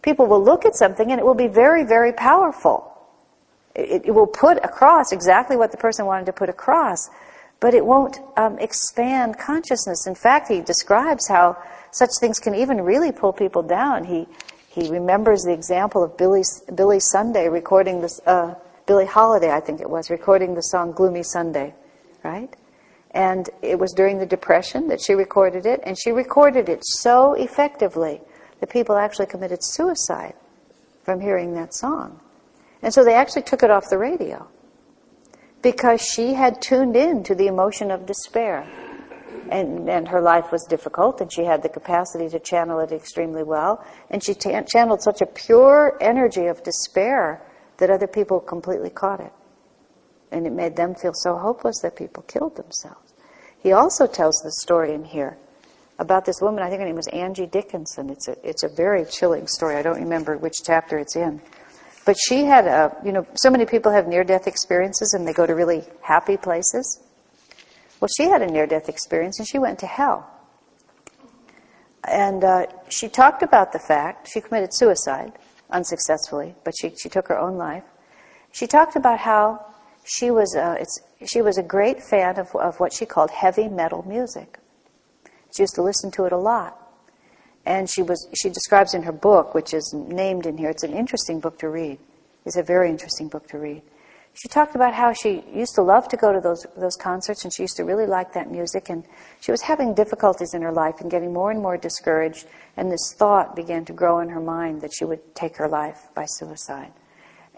people 0.01 0.25
will 0.27 0.43
look 0.43 0.65
at 0.65 0.75
something 0.75 1.11
and 1.11 1.19
it 1.19 1.25
will 1.25 1.35
be 1.35 1.47
very, 1.47 1.83
very 1.83 2.13
powerful. 2.13 2.93
It, 3.75 4.03
it 4.05 4.11
will 4.11 4.27
put 4.27 4.57
across 4.63 5.11
exactly 5.11 5.55
what 5.55 5.71
the 5.71 5.77
person 5.77 6.05
wanted 6.05 6.25
to 6.25 6.33
put 6.33 6.49
across, 6.49 7.09
but 7.59 7.73
it 7.73 7.85
won't 7.85 8.19
um, 8.35 8.59
expand 8.59 9.37
consciousness. 9.37 10.05
In 10.07 10.15
fact, 10.15 10.47
he 10.49 10.61
describes 10.61 11.27
how 11.27 11.57
such 11.91 12.09
things 12.19 12.39
can 12.39 12.53
even 12.55 12.81
really 12.81 13.11
pull 13.11 13.33
people 13.33 13.63
down. 13.63 14.03
He 14.03 14.27
he 14.69 14.91
remembers 14.91 15.41
the 15.41 15.53
example 15.53 16.03
of 16.03 16.17
Billy 16.17 16.43
Billy 16.75 16.99
Sunday 16.99 17.49
recording 17.49 18.01
this 18.01 18.21
uh, 18.27 18.53
Billie 18.85 19.07
Holiday, 19.07 19.51
I 19.51 19.59
think 19.59 19.81
it 19.81 19.89
was, 19.89 20.11
recording 20.11 20.53
the 20.53 20.61
song 20.61 20.91
"Gloomy 20.91 21.23
Sunday," 21.23 21.73
right? 22.23 22.55
And 23.11 23.49
it 23.61 23.79
was 23.79 23.93
during 23.93 24.19
the 24.19 24.25
Depression 24.25 24.87
that 24.89 25.01
she 25.01 25.13
recorded 25.13 25.65
it, 25.65 25.79
and 25.83 25.97
she 25.97 26.11
recorded 26.11 26.69
it 26.69 26.81
so 26.83 27.33
effectively 27.33 28.21
that 28.59 28.69
people 28.69 28.95
actually 28.97 29.27
committed 29.27 29.63
suicide 29.63 30.35
from 31.03 31.21
hearing 31.21 31.53
that 31.53 31.73
song. 31.73 32.19
And 32.81 32.93
so 32.93 33.03
they 33.03 33.15
actually 33.15 33.43
took 33.43 33.63
it 33.63 33.71
off 33.71 33.89
the 33.89 33.97
radio 33.97 34.47
because 35.61 36.01
she 36.01 36.33
had 36.33 36.61
tuned 36.61 36.95
in 36.95 37.23
to 37.23 37.33
the 37.33 37.47
emotion 37.47 37.91
of 37.91 38.05
despair. 38.05 38.67
and, 39.49 39.89
and 39.89 40.07
her 40.07 40.21
life 40.21 40.51
was 40.51 40.65
difficult, 40.65 41.21
and 41.21 41.31
she 41.31 41.45
had 41.45 41.63
the 41.63 41.69
capacity 41.69 42.29
to 42.29 42.39
channel 42.39 42.79
it 42.79 42.91
extremely 42.91 43.43
well. 43.43 43.83
And 44.09 44.23
she 44.23 44.33
t- 44.33 44.53
channeled 44.67 45.01
such 45.01 45.21
a 45.21 45.25
pure 45.25 45.97
energy 46.01 46.47
of 46.47 46.63
despair 46.63 47.41
that 47.77 47.89
other 47.89 48.07
people 48.07 48.39
completely 48.39 48.89
caught 48.89 49.19
it. 49.19 49.31
And 50.31 50.45
it 50.45 50.53
made 50.53 50.75
them 50.75 50.95
feel 50.95 51.13
so 51.13 51.37
hopeless 51.37 51.79
that 51.81 51.95
people 51.95 52.23
killed 52.23 52.55
themselves. 52.55 53.13
He 53.61 53.71
also 53.71 54.07
tells 54.07 54.37
the 54.37 54.51
story 54.51 54.93
in 54.93 55.05
here 55.05 55.37
about 55.99 56.25
this 56.25 56.41
woman, 56.41 56.63
I 56.63 56.69
think 56.69 56.79
her 56.79 56.85
name 56.85 56.95
was 56.95 57.07
Angie 57.07 57.47
Dickinson. 57.47 58.09
It's 58.09 58.27
a, 58.27 58.47
it's 58.47 58.63
a 58.63 58.67
very 58.67 59.05
chilling 59.05 59.47
story. 59.47 59.75
I 59.75 59.81
don't 59.81 59.99
remember 59.99 60.37
which 60.37 60.63
chapter 60.63 60.99
it's 60.99 61.15
in. 61.15 61.41
But 62.05 62.17
she 62.17 62.45
had 62.45 62.67
a, 62.67 62.95
you 63.03 63.11
know, 63.11 63.25
so 63.35 63.49
many 63.49 63.65
people 63.65 63.91
have 63.91 64.07
near 64.07 64.23
death 64.23 64.47
experiences 64.47 65.13
and 65.13 65.27
they 65.27 65.33
go 65.33 65.45
to 65.45 65.55
really 65.55 65.83
happy 66.01 66.37
places. 66.37 67.01
Well, 67.99 68.09
she 68.15 68.25
had 68.25 68.41
a 68.41 68.47
near 68.47 68.67
death 68.67 68.89
experience 68.89 69.39
and 69.39 69.47
she 69.47 69.57
went 69.57 69.79
to 69.79 69.87
hell. 69.87 70.29
And 72.07 72.43
uh, 72.43 72.67
she 72.89 73.09
talked 73.09 73.43
about 73.43 73.73
the 73.73 73.79
fact, 73.79 74.29
she 74.31 74.39
committed 74.39 74.73
suicide 74.73 75.33
unsuccessfully, 75.71 76.55
but 76.63 76.73
she, 76.79 76.93
she 76.95 77.09
took 77.09 77.27
her 77.27 77.37
own 77.37 77.57
life. 77.57 77.83
She 78.51 78.67
talked 78.67 78.95
about 78.95 79.19
how 79.19 79.65
she 80.07 80.31
was 80.31 80.55
a, 80.55 80.77
she 81.25 81.41
was 81.41 81.57
a 81.57 81.63
great 81.63 82.01
fan 82.01 82.39
of, 82.39 82.55
of 82.55 82.79
what 82.79 82.93
she 82.93 83.05
called 83.05 83.29
heavy 83.29 83.67
metal 83.67 84.03
music. 84.07 84.57
She 85.55 85.63
used 85.63 85.75
to 85.75 85.81
listen 85.81 86.11
to 86.11 86.25
it 86.25 86.31
a 86.31 86.37
lot. 86.37 86.77
And 87.65 87.89
she 87.89 88.01
was 88.01 88.29
she 88.33 88.49
describes 88.49 88.93
in 88.93 89.03
her 89.03 89.11
book, 89.11 89.53
which 89.53 89.73
is 89.73 89.93
named 89.93 90.45
in 90.45 90.57
here, 90.57 90.69
it's 90.69 90.83
an 90.83 90.93
interesting 90.93 91.41
book 91.41 91.59
to 91.59 91.67
read. 91.67 91.99
It's 92.45 92.55
a 92.55 92.63
very 92.63 92.89
interesting 92.89 93.27
book 93.27 93.47
to 93.49 93.57
read. 93.57 93.81
She 94.33 94.47
talked 94.47 94.75
about 94.75 94.93
how 94.93 95.11
she 95.11 95.43
used 95.53 95.75
to 95.75 95.81
love 95.81 96.07
to 96.09 96.15
go 96.15 96.31
to 96.31 96.39
those 96.39 96.65
those 96.77 96.95
concerts 96.95 97.43
and 97.43 97.53
she 97.53 97.63
used 97.63 97.75
to 97.75 97.83
really 97.83 98.05
like 98.05 98.31
that 98.33 98.49
music 98.49 98.89
and 98.89 99.03
she 99.41 99.51
was 99.51 99.61
having 99.61 99.93
difficulties 99.93 100.53
in 100.53 100.61
her 100.61 100.71
life 100.71 101.01
and 101.01 101.11
getting 101.11 101.33
more 101.33 101.51
and 101.51 101.61
more 101.61 101.75
discouraged 101.75 102.45
and 102.77 102.89
this 102.89 103.13
thought 103.17 103.57
began 103.57 103.83
to 103.83 103.91
grow 103.91 104.19
in 104.19 104.29
her 104.29 104.39
mind 104.39 104.79
that 104.79 104.91
she 104.93 105.03
would 105.03 105.35
take 105.35 105.57
her 105.57 105.67
life 105.67 106.07
by 106.15 106.23
suicide. 106.25 106.93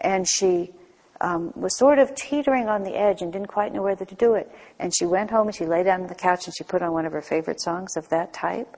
And 0.00 0.26
she 0.28 0.72
um, 1.20 1.52
was 1.54 1.76
sort 1.76 1.98
of 1.98 2.14
teetering 2.14 2.68
on 2.68 2.82
the 2.82 2.96
edge 2.96 3.20
and 3.20 3.32
didn't 3.32 3.48
quite 3.48 3.72
know 3.72 3.82
whether 3.82 4.04
to 4.04 4.14
do 4.14 4.34
it. 4.34 4.50
And 4.78 4.94
she 4.94 5.04
went 5.04 5.30
home 5.30 5.48
and 5.48 5.54
she 5.54 5.66
lay 5.66 5.82
down 5.82 6.02
on 6.02 6.06
the 6.06 6.14
couch 6.14 6.46
and 6.46 6.54
she 6.56 6.64
put 6.64 6.82
on 6.82 6.92
one 6.92 7.04
of 7.04 7.12
her 7.12 7.22
favorite 7.22 7.60
songs 7.60 7.96
of 7.96 8.08
that 8.08 8.32
type. 8.32 8.76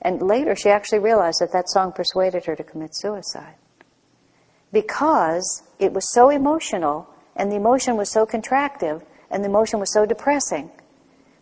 And 0.00 0.22
later 0.22 0.54
she 0.54 0.70
actually 0.70 1.00
realized 1.00 1.40
that 1.40 1.52
that 1.52 1.68
song 1.68 1.92
persuaded 1.92 2.44
her 2.44 2.54
to 2.54 2.62
commit 2.62 2.94
suicide. 2.94 3.56
Because 4.72 5.62
it 5.78 5.92
was 5.92 6.12
so 6.12 6.30
emotional 6.30 7.08
and 7.34 7.50
the 7.50 7.56
emotion 7.56 7.96
was 7.96 8.10
so 8.10 8.24
contractive 8.24 9.02
and 9.30 9.42
the 9.42 9.48
emotion 9.48 9.80
was 9.80 9.92
so 9.92 10.06
depressing 10.06 10.70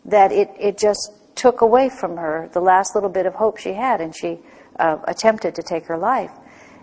that 0.07 0.33
it, 0.33 0.51
it 0.59 0.79
just 0.79 1.13
took 1.35 1.61
away 1.61 1.91
from 1.91 2.17
her 2.17 2.49
the 2.53 2.61
last 2.61 2.95
little 2.95 3.11
bit 3.11 3.27
of 3.27 3.35
hope 3.35 3.59
she 3.59 3.75
had 3.75 4.01
and 4.01 4.17
she 4.17 4.39
uh, 4.79 4.99
attempted 5.07 5.55
to 5.57 5.63
take 5.63 5.85
her 5.87 5.99
life. 5.99 6.31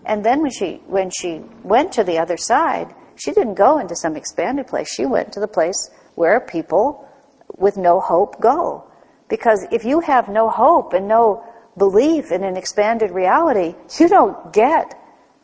And 0.05 0.23
then 0.23 0.41
when 0.41 0.51
she, 0.51 0.81
when 0.85 1.09
she 1.09 1.41
went 1.63 1.93
to 1.93 2.03
the 2.03 2.19
other 2.19 2.37
side, 2.37 2.93
she 3.15 3.31
didn't 3.31 3.55
go 3.55 3.79
into 3.79 3.95
some 3.95 4.15
expanded 4.15 4.67
place. 4.67 4.93
She 4.93 5.05
went 5.05 5.33
to 5.33 5.39
the 5.39 5.47
place 5.47 5.89
where 6.15 6.39
people 6.39 7.07
with 7.57 7.77
no 7.77 7.99
hope 7.99 8.39
go. 8.39 8.85
Because 9.29 9.65
if 9.71 9.85
you 9.85 9.99
have 10.01 10.29
no 10.29 10.49
hope 10.49 10.93
and 10.93 11.07
no 11.07 11.43
belief 11.77 12.31
in 12.31 12.43
an 12.43 12.57
expanded 12.57 13.11
reality, 13.11 13.75
you 13.99 14.07
don't 14.07 14.53
get 14.53 14.99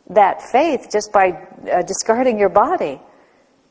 that 0.08 0.42
faith 0.42 0.88
just 0.90 1.12
by 1.12 1.32
uh, 1.70 1.82
discarding 1.82 2.38
your 2.38 2.48
body. 2.48 3.00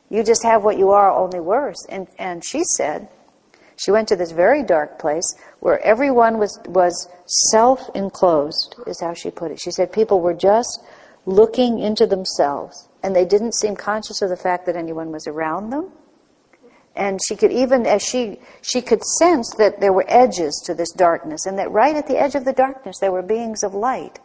You 0.08 0.24
just 0.24 0.42
have 0.42 0.64
what 0.64 0.78
you 0.78 0.90
are, 0.90 1.10
only 1.10 1.40
worse. 1.40 1.86
And, 1.88 2.08
and 2.18 2.44
she 2.44 2.64
said, 2.64 3.08
she 3.76 3.90
went 3.90 4.08
to 4.08 4.16
this 4.16 4.32
very 4.32 4.62
dark 4.62 4.98
place 4.98 5.34
where 5.60 5.80
everyone 5.80 6.38
was, 6.38 6.58
was 6.66 7.08
self-enclosed, 7.50 8.74
is 8.86 9.00
how 9.00 9.14
she 9.14 9.30
put 9.30 9.52
it. 9.52 9.60
She 9.60 9.70
said 9.70 9.92
people 9.92 10.20
were 10.20 10.34
just 10.34 10.82
looking 11.24 11.78
into 11.78 12.06
themselves 12.06 12.89
and 13.02 13.14
they 13.14 13.24
didn't 13.24 13.54
seem 13.54 13.76
conscious 13.76 14.22
of 14.22 14.28
the 14.28 14.36
fact 14.36 14.66
that 14.66 14.76
anyone 14.76 15.10
was 15.10 15.26
around 15.26 15.70
them. 15.70 15.90
And 16.96 17.20
she 17.26 17.36
could 17.36 17.52
even, 17.52 17.86
as 17.86 18.02
she, 18.02 18.40
she 18.62 18.82
could 18.82 19.02
sense 19.04 19.54
that 19.58 19.80
there 19.80 19.92
were 19.92 20.04
edges 20.08 20.60
to 20.66 20.74
this 20.74 20.92
darkness, 20.92 21.46
and 21.46 21.58
that 21.58 21.70
right 21.70 21.94
at 21.94 22.08
the 22.08 22.20
edge 22.20 22.34
of 22.34 22.44
the 22.44 22.52
darkness 22.52 22.98
there 23.00 23.12
were 23.12 23.22
beings 23.22 23.62
of 23.62 23.74
light. 23.74 24.18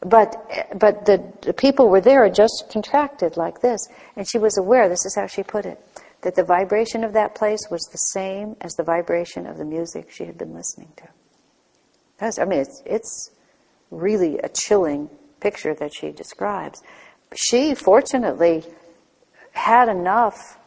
But, 0.00 0.36
but 0.78 1.06
the, 1.06 1.32
the 1.42 1.52
people 1.52 1.88
were 1.88 2.00
there 2.00 2.28
just 2.30 2.66
contracted 2.70 3.36
like 3.36 3.60
this. 3.60 3.88
And 4.16 4.28
she 4.28 4.38
was 4.38 4.56
aware, 4.58 4.88
this 4.88 5.04
is 5.06 5.16
how 5.16 5.26
she 5.26 5.42
put 5.42 5.66
it, 5.66 5.80
that 6.22 6.36
the 6.36 6.44
vibration 6.44 7.04
of 7.04 7.12
that 7.14 7.34
place 7.34 7.66
was 7.70 7.82
the 7.90 7.98
same 7.98 8.56
as 8.60 8.74
the 8.74 8.82
vibration 8.82 9.46
of 9.46 9.56
the 9.56 9.64
music 9.64 10.10
she 10.10 10.24
had 10.24 10.38
been 10.38 10.54
listening 10.54 10.92
to. 10.96 11.08
That's, 12.18 12.38
I 12.38 12.44
mean, 12.44 12.60
it's, 12.60 12.82
it's 12.86 13.30
really 13.90 14.38
a 14.38 14.48
chilling 14.48 15.10
picture 15.40 15.74
that 15.74 15.94
she 15.94 16.10
describes 16.10 16.82
she 17.36 17.74
fortunately 17.74 18.64
had 19.52 19.88
enough 19.88 20.58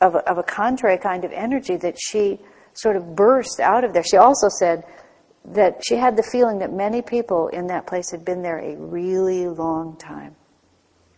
of 0.00 0.14
a, 0.14 0.18
of 0.28 0.38
a 0.38 0.42
contrary 0.42 0.98
kind 0.98 1.24
of 1.24 1.32
energy 1.32 1.76
that 1.76 1.96
she 1.98 2.38
sort 2.74 2.96
of 2.96 3.16
burst 3.16 3.60
out 3.60 3.84
of 3.84 3.92
there. 3.92 4.02
She 4.02 4.16
also 4.16 4.48
said 4.48 4.84
that 5.46 5.80
she 5.86 5.96
had 5.96 6.16
the 6.16 6.22
feeling 6.22 6.58
that 6.58 6.72
many 6.72 7.02
people 7.02 7.48
in 7.48 7.68
that 7.68 7.86
place 7.86 8.10
had 8.10 8.24
been 8.24 8.42
there 8.42 8.58
a 8.58 8.76
really 8.76 9.46
long 9.46 9.96
time. 9.96 10.34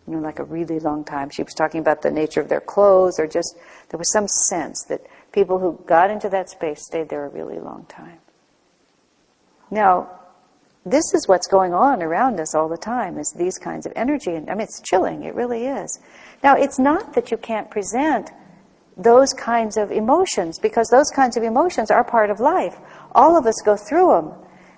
You 0.07 0.15
know, 0.15 0.21
like 0.21 0.39
a 0.39 0.43
really 0.43 0.79
long 0.79 1.03
time. 1.03 1.29
She 1.29 1.43
was 1.43 1.53
talking 1.53 1.81
about 1.81 2.01
the 2.01 2.09
nature 2.09 2.41
of 2.41 2.49
their 2.49 2.61
clothes, 2.61 3.19
or 3.19 3.27
just 3.27 3.55
there 3.89 3.97
was 3.97 4.11
some 4.11 4.27
sense 4.27 4.85
that 4.89 5.01
people 5.31 5.59
who 5.59 5.83
got 5.85 6.09
into 6.09 6.29
that 6.29 6.49
space 6.49 6.83
stayed 6.83 7.09
there 7.09 7.25
a 7.25 7.29
really 7.29 7.59
long 7.59 7.85
time. 7.87 8.17
Now, 9.69 10.18
this 10.85 11.13
is 11.13 11.27
what's 11.27 11.47
going 11.47 11.73
on 11.73 12.01
around 12.01 12.39
us 12.39 12.55
all 12.55 12.69
the 12.69 12.77
time 12.77 13.17
is 13.17 13.33
these 13.37 13.57
kinds 13.57 13.85
of 13.85 13.93
energy. 13.95 14.33
And 14.33 14.49
i 14.49 14.53
mean 14.53 14.61
it's 14.61 14.81
chilling. 14.81 15.23
It 15.23 15.35
really 15.35 15.65
is. 15.65 15.99
Now 16.43 16.55
it's 16.55 16.79
not 16.79 17.13
that 17.13 17.31
you 17.31 17.37
can't 17.37 17.69
present 17.69 18.31
those 18.97 19.33
kinds 19.33 19.77
of 19.77 19.91
emotions 19.91 20.59
because 20.59 20.89
those 20.89 21.09
kinds 21.09 21.37
of 21.37 21.43
emotions 21.43 21.91
are 21.91 22.03
part 22.03 22.29
of 22.29 22.39
life. 22.39 22.77
All 23.13 23.37
of 23.37 23.45
us 23.45 23.61
go 23.63 23.75
through 23.75 24.09
them 24.09 24.33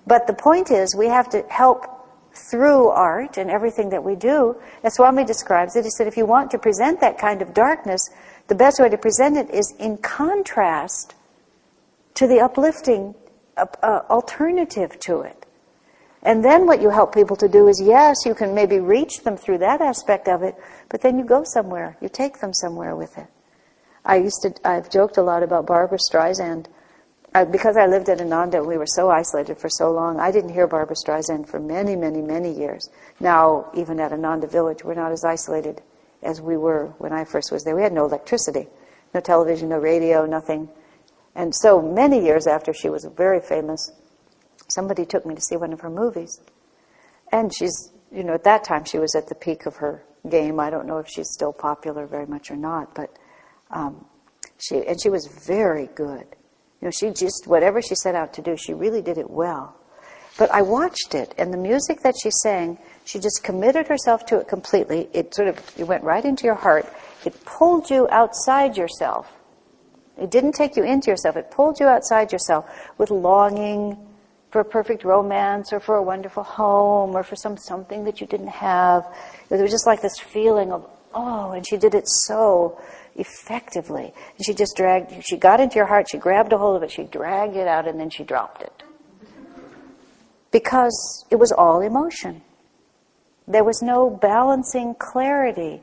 but 0.08 0.28
the 0.28 0.34
point 0.34 0.72
is 0.72 0.95
we 0.95 1.08
have 1.08 1.30
to 1.30 1.43
help 1.49 1.86
through 2.34 2.88
art 2.88 3.38
and 3.38 3.49
everything 3.49 3.89
that 3.89 4.04
we 4.04 4.16
do. 4.16 4.56
As 4.84 4.95
swami 4.95 5.24
describes 5.26 5.76
it. 5.76 5.84
He 5.84 5.91
said 5.91 6.08
if 6.08 6.18
you 6.18 6.26
want 6.26 6.49
to 6.52 6.58
present 6.58 7.02
that 7.02 7.18
kind 7.18 7.41
of 7.41 7.54
darkness 7.54 8.10
the 8.47 8.56
best 8.56 8.80
way 8.80 8.89
to 8.89 8.97
present 8.97 9.38
it 9.38 9.49
is 9.49 9.74
in 9.80 9.97
contrast 9.97 11.16
to 12.16 12.28
the 12.28 12.39
uplifting 12.39 13.16
uh, 13.56 13.66
uh, 13.82 14.02
alternative 14.10 14.99
to 14.99 15.22
it 15.22 15.41
and 16.24 16.45
then 16.45 16.67
what 16.67 16.82
you 16.82 16.89
help 16.89 17.13
people 17.13 17.36
to 17.38 17.47
do 17.47 17.67
is, 17.67 17.82
yes, 17.84 18.26
you 18.26 18.36
can 18.36 18.53
maybe 18.53 18.80
reach 18.80 19.24
them 19.24 19.38
through 19.38 19.57
that 19.59 19.82
aspect 19.82 20.28
of 20.28 20.43
it, 20.43 20.55
but 20.89 21.01
then 21.01 21.17
you 21.17 21.26
go 21.26 21.43
somewhere. 21.43 21.97
You 21.99 22.09
take 22.09 22.39
them 22.39 22.53
somewhere 22.53 22.95
with 22.95 23.17
it. 23.17 23.28
I 24.05 24.17
used 24.17 24.41
to, 24.43 24.53
I've 24.63 24.89
joked 24.89 25.17
a 25.17 25.24
lot 25.24 25.41
about 25.41 25.65
Barbra 25.65 25.97
Streisand. 25.97 26.67
I, 27.34 27.45
because 27.45 27.78
I 27.78 27.88
lived 27.88 28.09
at 28.09 28.19
Ananda 28.19 28.63
we 28.63 28.78
were 28.78 28.88
so 28.88 29.09
isolated 29.09 29.57
for 29.57 29.69
so 29.69 29.91
long, 29.91 30.19
I 30.19 30.32
didn't 30.32 30.53
hear 30.53 30.67
Barbra 30.67 30.95
Streisand 30.95 31.47
for 31.47 31.59
many, 31.59 31.95
many, 31.95 32.22
many 32.22 32.51
years. 32.51 32.89
Now, 33.19 33.72
even 33.74 33.99
at 33.99 34.11
Ananda 34.11 34.47
Village, 34.47 34.84
we're 34.84 34.95
not 34.95 35.11
as 35.11 35.24
isolated 35.24 35.82
as 36.22 36.41
we 36.41 36.57
were 36.57 36.88
when 36.97 37.13
I 37.13 37.24
first 37.26 37.51
was 37.51 37.63
there. 37.63 37.76
We 37.76 37.82
had 37.84 37.93
no 37.93 38.05
electricity, 38.05 38.67
no 39.13 39.22
television, 39.22 39.69
no 39.69 39.78
radio, 39.78 40.26
nothing. 40.26 40.69
And 41.34 41.55
so 41.55 41.82
many 41.82 42.24
years 42.24 42.45
after 42.45 42.74
she 42.74 42.89
was 42.89 43.05
very 43.05 43.39
famous, 43.39 43.91
somebody 44.74 45.05
took 45.05 45.26
me 45.26 45.36
to 45.36 45.41
see 45.41 45.55
one 45.55 45.74
of 45.74 45.82
her 45.82 45.89
movies. 45.89 46.39
And 47.32 47.53
she's, 47.53 47.91
you 48.11 48.24
know, 48.24 48.34
at 48.34 48.43
that 48.43 48.63
time 48.63 48.86
she 48.86 48.99
was 48.99 49.15
at 49.15 49.28
the 49.28 49.36
peak 49.36 49.65
of 49.65 49.78
her 49.78 50.03
game. 50.30 50.59
I 50.59 50.69
don't 50.69 50.88
know 50.88 50.97
if 50.97 51.07
she's 51.07 51.30
still 51.32 51.53
popular 51.53 52.05
very 52.05 52.26
much 52.26 52.51
or 52.51 52.55
not, 52.55 52.93
but 52.95 53.09
um, 53.72 54.05
she, 54.57 54.86
and 54.86 55.01
she 55.01 55.09
was 55.09 55.28
very 55.28 55.88
good. 55.95 56.26
You 56.82 56.88
know, 56.88 56.91
she 56.91 57.11
just, 57.11 57.47
whatever 57.47 57.82
she 57.82 57.95
set 57.95 58.15
out 58.15 58.34
to 58.34 58.41
do, 58.41 58.57
she 58.57 58.74
really 58.74 59.01
did 59.01 59.17
it 59.17 59.30
well. 59.30 59.76
But 60.38 60.49
I 60.51 60.61
watched 60.61 61.13
it, 61.13 61.36
and 61.38 61.53
the 61.53 61.57
music 61.57 62.01
that 62.01 62.15
she 62.22 62.32
sang, 62.32 62.78
she 63.05 63.19
just 63.19 63.43
committed 63.43 63.88
herself 63.88 64.26
to 64.28 64.39
it 64.39 64.47
completely. 64.47 65.09
It 65.13 65.36
sort 65.36 65.49
of, 65.49 65.57
it 65.78 65.84
went 65.84 66.03
right 66.03 66.24
into 66.24 66.45
your 66.45 66.55
heart. 66.55 66.91
It 67.26 67.45
pulled 67.45 67.89
you 67.89 68.07
outside 68.09 68.78
yourself. 68.78 69.32
It 70.17 70.32
didn't 70.32 70.53
take 70.53 70.76
you 70.76 70.84
into 70.84 71.11
yourself. 71.11 71.36
It 71.36 71.51
pulled 71.51 71.80
you 71.80 71.88
outside 71.88 72.32
yourself 72.32 72.65
with 72.97 73.11
longing, 73.11 73.97
for 74.52 74.60
a 74.60 74.66
perfect 74.66 75.04
romance 75.04 75.72
or 75.72 75.80
for 75.80 75.95
a 75.95 76.04
wonderful 76.04 76.43
home 76.43 77.16
or 77.16 77.24
for 77.24 77.36
some 77.36 77.58
something 77.58 78.04
that 78.04 78.20
you 78.20 78.28
didn't 78.28 78.49
have. 78.49 79.08
There 79.49 79.62
was 79.62 79.72
just 79.72 79.88
like 79.88 80.02
this 80.02 80.20
feeling 80.20 80.72
of, 80.72 80.88
oh, 81.14 81.52
and 81.52 81.66
she 81.66 81.78
did 81.78 81.95
it 81.95 82.08
so 82.08 82.80
effectively. 83.16 84.14
And 84.36 84.45
she 84.45 84.54
just 84.54 84.76
dragged, 84.76 85.26
she 85.26 85.38
got 85.38 85.62
into 85.62 85.78
your 85.78 85.86
heart, 85.86 86.08
she 86.10 86.18
grabbed 86.18 86.52
a 86.52 86.58
hold 86.58 86.76
of 86.76 86.84
it, 86.84 86.91
she 86.91 87.04
dragged 87.04 87.56
it 87.56 87.68
out, 87.68 87.88
and 87.88 87.99
then 87.99 88.10
she 88.10 88.24
dropped 88.24 88.62
it. 88.62 88.84
Because 90.52 91.26
it 91.32 91.38
was 91.38 91.54
all 91.54 91.80
emotion. 91.80 92.41
There 93.47 93.64
was 93.64 93.82
no 93.82 94.10
balancing 94.10 94.95
clarity. 94.99 95.82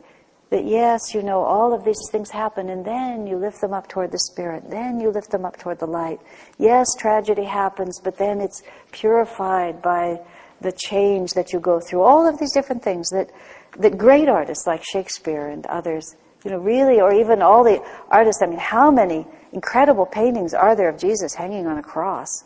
That 0.50 0.64
yes, 0.64 1.14
you 1.14 1.22
know, 1.22 1.42
all 1.42 1.74
of 1.74 1.84
these 1.84 2.00
things 2.10 2.30
happen, 2.30 2.70
and 2.70 2.84
then 2.84 3.26
you 3.26 3.36
lift 3.36 3.60
them 3.60 3.74
up 3.74 3.88
toward 3.88 4.10
the 4.10 4.18
spirit, 4.18 4.70
then 4.70 4.98
you 4.98 5.10
lift 5.10 5.30
them 5.30 5.44
up 5.44 5.58
toward 5.58 5.78
the 5.78 5.86
light. 5.86 6.20
Yes, 6.58 6.86
tragedy 6.98 7.44
happens, 7.44 8.00
but 8.02 8.16
then 8.16 8.40
it's 8.40 8.62
purified 8.90 9.82
by 9.82 10.20
the 10.60 10.72
change 10.72 11.32
that 11.34 11.52
you 11.52 11.60
go 11.60 11.80
through. 11.80 12.02
All 12.02 12.26
of 12.26 12.38
these 12.38 12.52
different 12.52 12.82
things 12.82 13.10
that, 13.10 13.30
that 13.78 13.98
great 13.98 14.28
artists 14.28 14.66
like 14.66 14.82
Shakespeare 14.82 15.48
and 15.48 15.66
others, 15.66 16.16
you 16.44 16.50
know, 16.50 16.58
really, 16.58 17.00
or 17.00 17.12
even 17.12 17.42
all 17.42 17.62
the 17.62 17.82
artists, 18.10 18.42
I 18.42 18.46
mean, 18.46 18.58
how 18.58 18.90
many 18.90 19.26
incredible 19.52 20.06
paintings 20.06 20.54
are 20.54 20.74
there 20.74 20.88
of 20.88 20.98
Jesus 20.98 21.34
hanging 21.34 21.66
on 21.66 21.78
a 21.78 21.82
cross? 21.82 22.44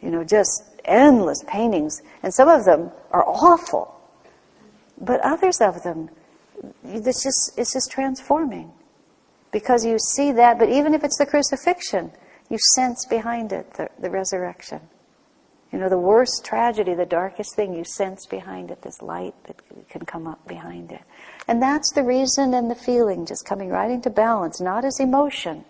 You 0.00 0.10
know, 0.10 0.22
just 0.24 0.62
endless 0.84 1.42
paintings. 1.46 2.00
And 2.22 2.32
some 2.32 2.48
of 2.48 2.64
them 2.64 2.90
are 3.10 3.26
awful. 3.26 3.90
But 5.00 5.20
others 5.20 5.60
of 5.60 5.82
them, 5.82 6.10
it's 6.84 7.22
just, 7.22 7.58
it's 7.58 7.72
just 7.72 7.90
transforming. 7.90 8.72
Because 9.52 9.84
you 9.84 9.98
see 9.98 10.32
that, 10.32 10.58
but 10.58 10.68
even 10.68 10.94
if 10.94 11.04
it's 11.04 11.18
the 11.18 11.26
crucifixion, 11.26 12.10
you 12.50 12.58
sense 12.74 13.06
behind 13.06 13.52
it 13.52 13.72
the, 13.74 13.88
the 14.00 14.10
resurrection. 14.10 14.80
You 15.72 15.80
know, 15.80 15.88
the 15.88 15.98
worst 15.98 16.44
tragedy, 16.44 16.94
the 16.94 17.04
darkest 17.04 17.56
thing, 17.56 17.74
you 17.74 17.84
sense 17.84 18.26
behind 18.26 18.70
it 18.70 18.82
this 18.82 19.02
light 19.02 19.34
that 19.46 19.56
can 19.88 20.04
come 20.04 20.26
up 20.28 20.46
behind 20.46 20.92
it. 20.92 21.02
And 21.48 21.60
that's 21.60 21.92
the 21.92 22.04
reason 22.04 22.54
and 22.54 22.70
the 22.70 22.76
feeling 22.76 23.26
just 23.26 23.44
coming 23.44 23.70
right 23.70 23.90
into 23.90 24.08
balance, 24.08 24.60
not 24.60 24.84
as 24.84 25.00
emotion, 25.00 25.64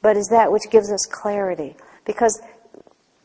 but 0.00 0.16
as 0.16 0.26
that 0.28 0.50
which 0.50 0.64
gives 0.70 0.90
us 0.90 1.06
clarity. 1.06 1.76
Because 2.04 2.42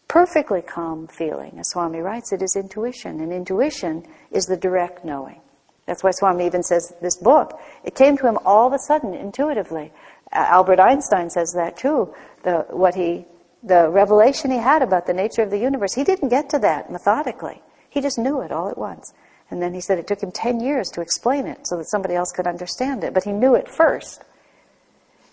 perfectly 0.07 0.61
calm 0.61 1.07
feeling, 1.07 1.57
as 1.57 1.69
Swami 1.69 1.99
writes, 1.99 2.31
it 2.31 2.43
is 2.43 2.55
intuition. 2.55 3.19
And 3.19 3.33
intuition 3.33 4.05
is 4.31 4.45
the 4.45 4.57
direct 4.57 5.03
knowing. 5.03 5.41
That's 5.87 6.03
why 6.03 6.11
Swami 6.11 6.45
even 6.45 6.63
says 6.63 6.93
this 7.01 7.15
book, 7.15 7.59
it 7.83 7.95
came 7.95 8.17
to 8.17 8.27
him 8.27 8.37
all 8.45 8.67
of 8.67 8.73
a 8.73 8.79
sudden, 8.79 9.13
intuitively. 9.13 9.91
Uh, 10.31 10.45
Albert 10.49 10.79
Einstein 10.79 11.29
says 11.29 11.53
that 11.53 11.77
too. 11.77 12.13
The, 12.43 12.65
what 12.69 12.93
he, 12.93 13.25
the 13.63 13.89
revelation 13.89 14.51
he 14.51 14.57
had 14.57 14.81
about 14.81 15.07
the 15.07 15.13
nature 15.13 15.41
of 15.41 15.49
the 15.49 15.57
universe, 15.57 15.93
he 15.93 16.03
didn't 16.03 16.29
get 16.29 16.49
to 16.49 16.59
that 16.59 16.91
methodically. 16.91 17.61
He 17.89 18.01
just 18.01 18.19
knew 18.19 18.41
it 18.41 18.51
all 18.51 18.69
at 18.69 18.77
once. 18.77 19.13
And 19.49 19.61
then 19.61 19.73
he 19.73 19.79
said 19.79 19.97
it 19.97 20.07
took 20.07 20.21
him 20.21 20.31
10 20.31 20.59
years 20.59 20.89
to 20.91 21.01
explain 21.01 21.47
it 21.47 21.65
so 21.65 21.77
that 21.77 21.89
somebody 21.89 22.15
else 22.15 22.33
could 22.33 22.47
understand 22.47 23.05
it, 23.05 23.13
but 23.13 23.23
he 23.23 23.31
knew 23.31 23.55
it 23.55 23.69
first. 23.69 24.23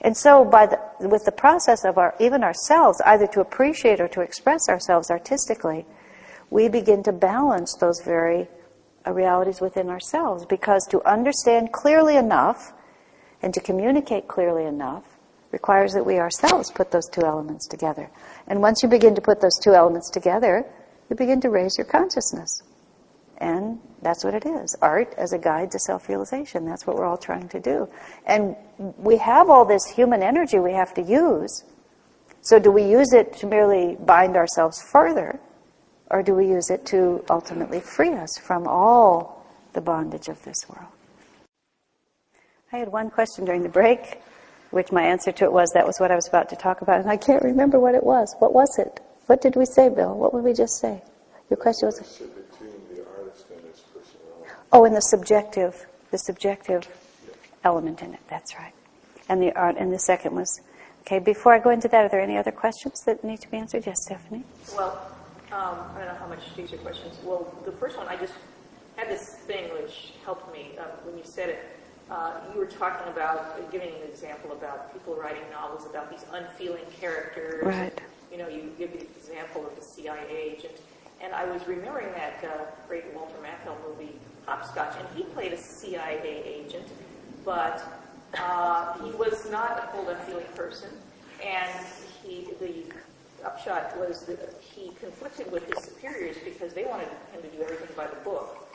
And 0.00 0.16
so, 0.16 0.44
by 0.44 0.66
the, 0.66 0.78
with 1.00 1.24
the 1.24 1.32
process 1.32 1.84
of 1.84 1.98
our, 1.98 2.14
even 2.20 2.44
ourselves, 2.44 3.00
either 3.06 3.26
to 3.28 3.40
appreciate 3.40 4.00
or 4.00 4.08
to 4.08 4.20
express 4.20 4.68
ourselves 4.68 5.10
artistically, 5.10 5.86
we 6.50 6.68
begin 6.68 7.02
to 7.04 7.12
balance 7.12 7.74
those 7.74 8.02
very 8.02 8.46
realities 9.12 9.60
within 9.60 9.88
ourselves. 9.88 10.46
Because 10.46 10.86
to 10.90 11.02
understand 11.08 11.72
clearly 11.72 12.16
enough 12.16 12.72
and 13.42 13.52
to 13.54 13.60
communicate 13.60 14.28
clearly 14.28 14.64
enough 14.64 15.04
requires 15.50 15.92
that 15.92 16.04
we 16.04 16.18
ourselves 16.18 16.70
put 16.70 16.90
those 16.90 17.08
two 17.08 17.22
elements 17.22 17.66
together. 17.68 18.10
And 18.48 18.60
once 18.60 18.82
you 18.82 18.88
begin 18.88 19.14
to 19.14 19.20
put 19.20 19.40
those 19.40 19.58
two 19.62 19.74
elements 19.74 20.10
together, 20.10 20.66
you 21.08 21.16
begin 21.16 21.40
to 21.42 21.50
raise 21.50 21.76
your 21.78 21.86
consciousness. 21.86 22.62
And 23.38 23.78
that's 24.02 24.24
what 24.24 24.34
it 24.34 24.46
is 24.46 24.76
art 24.80 25.14
as 25.16 25.32
a 25.32 25.38
guide 25.38 25.70
to 25.72 25.78
self 25.78 26.08
realization. 26.08 26.64
That's 26.64 26.86
what 26.86 26.96
we're 26.96 27.06
all 27.06 27.18
trying 27.18 27.48
to 27.50 27.60
do. 27.60 27.88
And 28.26 28.56
we 28.78 29.16
have 29.18 29.50
all 29.50 29.64
this 29.64 29.86
human 29.86 30.22
energy 30.22 30.58
we 30.58 30.72
have 30.72 30.94
to 30.94 31.02
use. 31.02 31.64
So, 32.42 32.58
do 32.58 32.70
we 32.70 32.84
use 32.84 33.12
it 33.12 33.32
to 33.38 33.46
merely 33.46 33.96
bind 33.96 34.36
ourselves 34.36 34.82
further? 34.82 35.40
Or 36.10 36.22
do 36.22 36.34
we 36.34 36.46
use 36.46 36.70
it 36.70 36.84
to 36.86 37.24
ultimately 37.30 37.80
free 37.80 38.12
us 38.12 38.36
from 38.38 38.66
all 38.66 39.46
the 39.72 39.80
bondage 39.80 40.28
of 40.28 40.42
this 40.44 40.68
world? 40.68 40.90
I 42.72 42.78
had 42.78 42.88
one 42.88 43.10
question 43.10 43.44
during 43.44 43.62
the 43.62 43.68
break, 43.68 44.20
which 44.70 44.90
my 44.92 45.02
answer 45.02 45.32
to 45.32 45.44
it 45.44 45.52
was 45.52 45.70
that 45.74 45.86
was 45.86 45.98
what 45.98 46.10
I 46.10 46.16
was 46.16 46.28
about 46.28 46.48
to 46.50 46.56
talk 46.56 46.82
about, 46.82 47.00
and 47.00 47.10
I 47.10 47.16
can't 47.16 47.42
remember 47.42 47.78
what 47.78 47.94
it 47.94 48.02
was. 48.02 48.34
What 48.40 48.52
was 48.52 48.78
it? 48.78 49.00
What 49.26 49.40
did 49.40 49.56
we 49.56 49.64
say, 49.64 49.88
Bill? 49.88 50.14
What 50.14 50.34
would 50.34 50.44
we 50.44 50.52
just 50.52 50.80
say? 50.80 51.02
Your 51.48 51.56
question 51.56 51.86
was. 51.86 52.22
Oh, 54.72 54.84
and 54.84 54.96
the 54.96 55.00
subjective, 55.00 55.86
the 56.10 56.18
subjective 56.18 56.88
element 57.62 58.02
in 58.02 58.12
it. 58.12 58.20
That's 58.28 58.56
right. 58.58 58.74
And 59.28 59.40
the 59.40 59.52
art, 59.56 59.76
and 59.78 59.92
the 59.92 59.98
second 59.98 60.34
was. 60.34 60.60
Okay, 61.02 61.18
before 61.18 61.54
I 61.54 61.58
go 61.58 61.70
into 61.70 61.86
that, 61.88 62.06
are 62.06 62.08
there 62.08 62.20
any 62.20 62.36
other 62.36 62.50
questions 62.50 63.02
that 63.04 63.22
need 63.22 63.40
to 63.42 63.50
be 63.50 63.58
answered? 63.58 63.84
Yes, 63.86 64.02
Stephanie. 64.04 64.42
Well, 64.74 65.13
um, 65.54 65.78
I 65.94 65.98
don't 65.98 66.08
know 66.08 66.18
how 66.18 66.26
much 66.26 66.40
these 66.56 66.72
are 66.72 66.78
questions. 66.78 67.16
Well, 67.22 67.54
the 67.64 67.72
first 67.72 67.96
one, 67.96 68.08
I 68.08 68.16
just 68.16 68.34
had 68.96 69.08
this 69.08 69.36
thing 69.46 69.70
which 69.72 70.12
helped 70.24 70.52
me 70.52 70.72
uh, 70.78 70.84
when 71.04 71.16
you 71.16 71.24
said 71.24 71.48
it. 71.48 71.64
Uh, 72.10 72.32
you 72.52 72.58
were 72.58 72.66
talking 72.66 73.10
about 73.10 73.38
uh, 73.38 73.60
giving 73.70 73.88
an 73.88 74.02
example 74.10 74.52
about 74.52 74.92
people 74.92 75.14
writing 75.14 75.42
novels 75.52 75.86
about 75.86 76.10
these 76.10 76.24
unfeeling 76.32 76.84
characters. 77.00 77.64
Right. 77.64 77.98
You 78.30 78.38
know, 78.38 78.48
you 78.48 78.72
give 78.76 78.92
the 78.92 79.00
example 79.00 79.64
of 79.64 79.76
the 79.76 79.82
CIA 79.82 80.26
agent, 80.28 80.80
and 81.22 81.32
I 81.32 81.44
was 81.44 81.66
remembering 81.68 82.12
that 82.12 82.44
uh, 82.44 82.64
great 82.88 83.04
Walter 83.14 83.36
Matthau 83.42 83.76
movie 83.88 84.12
Hopscotch, 84.46 84.96
and 84.98 85.06
he 85.16 85.22
played 85.22 85.52
a 85.52 85.56
CIA 85.56 86.42
agent, 86.44 86.88
but 87.44 87.82
uh, 88.38 88.98
he 89.04 89.12
was 89.12 89.48
not 89.50 89.78
a 89.78 89.86
cold, 89.92 90.08
unfeeling 90.08 90.46
person, 90.56 90.90
and 91.42 91.86
he 92.22 92.48
the 92.58 92.84
upshot 93.46 93.98
was 93.98 94.24
that 94.26 94.54
he 94.60 94.92
conflicted 95.00 95.50
with 95.50 95.66
his 95.72 95.84
superiors 95.84 96.36
because 96.44 96.72
they 96.72 96.84
wanted 96.84 97.08
him 97.32 97.42
to 97.42 97.48
do 97.48 97.62
everything 97.62 97.88
by 97.96 98.06
the 98.06 98.16
book. 98.16 98.68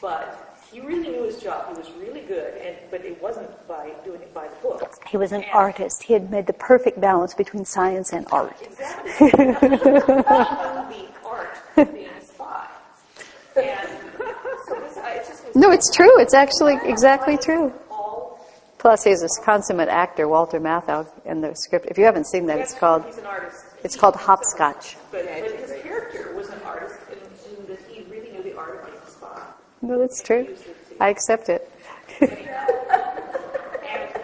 But 0.00 0.58
he 0.72 0.80
really 0.80 1.08
knew 1.08 1.24
his 1.24 1.42
job. 1.42 1.68
He 1.68 1.80
was 1.80 1.90
really 1.92 2.20
good, 2.20 2.54
and, 2.58 2.76
but 2.90 3.04
it 3.04 3.20
wasn't 3.20 3.50
by 3.66 3.92
doing 4.04 4.22
it 4.22 4.32
by 4.32 4.48
the 4.48 4.56
book. 4.56 5.02
He 5.08 5.16
was 5.16 5.32
an 5.32 5.42
and 5.42 5.52
artist. 5.52 6.02
He 6.02 6.12
had 6.12 6.30
made 6.30 6.46
the 6.46 6.52
perfect 6.52 7.00
balance 7.00 7.34
between 7.34 7.64
science 7.64 8.12
and 8.12 8.26
art. 8.30 8.56
Exactly. 8.62 9.30
the 9.30 11.06
art 11.24 11.58
being 11.76 12.08
spy. 12.22 12.68
And 13.56 13.88
so 14.66 14.80
just 15.26 15.56
no, 15.56 15.70
it's 15.70 15.94
true. 15.94 16.20
It's 16.20 16.34
actually 16.34 16.78
exactly 16.84 17.36
true. 17.36 17.72
Plus, 18.78 19.04
he's 19.04 19.22
a 19.22 19.28
consummate 19.44 19.90
actor, 19.90 20.26
Walter 20.26 20.58
Matthau, 20.58 21.06
in 21.26 21.42
the 21.42 21.54
script. 21.54 21.86
If 21.90 21.98
you 21.98 22.04
haven't 22.04 22.26
seen 22.26 22.46
that, 22.46 22.60
it's 22.60 22.72
called. 22.72 23.04
He's 23.04 23.18
an 23.18 23.26
artist. 23.26 23.66
It's 23.82 23.96
called 23.96 24.16
Hopscotch. 24.16 24.96
But, 25.10 25.24
but 25.26 25.52
his 25.58 25.82
character 25.82 26.34
was 26.34 26.50
an 26.50 26.60
artist, 26.64 26.96
and, 27.10 27.20
and 27.58 27.68
that 27.68 27.78
he 27.88 28.02
really 28.04 28.30
knew 28.30 28.42
the 28.42 28.56
art 28.56 28.84
of 28.86 28.92
a 28.92 29.10
spy. 29.10 29.42
No, 29.82 29.98
that's 29.98 30.22
true. 30.22 30.54
I 31.00 31.08
accept 31.08 31.48
it. 31.48 31.70
and 32.20 32.30
the 32.30 32.50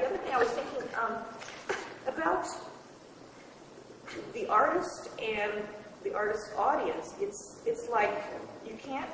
other 0.07 0.19
thing 0.19 0.35
I 0.35 0.39
was 0.39 0.49
thinking 0.49 0.89
um, 1.01 1.17
about 2.07 2.47
the 4.35 4.47
artist 4.49 5.09
and 5.21 5.53
the 6.05 6.15
artist's 6.15 6.51
audience, 6.59 7.15
it's 7.21 7.61
it's 7.65 7.89
like 7.89 8.13
you 8.67 8.77
can't. 8.83 9.09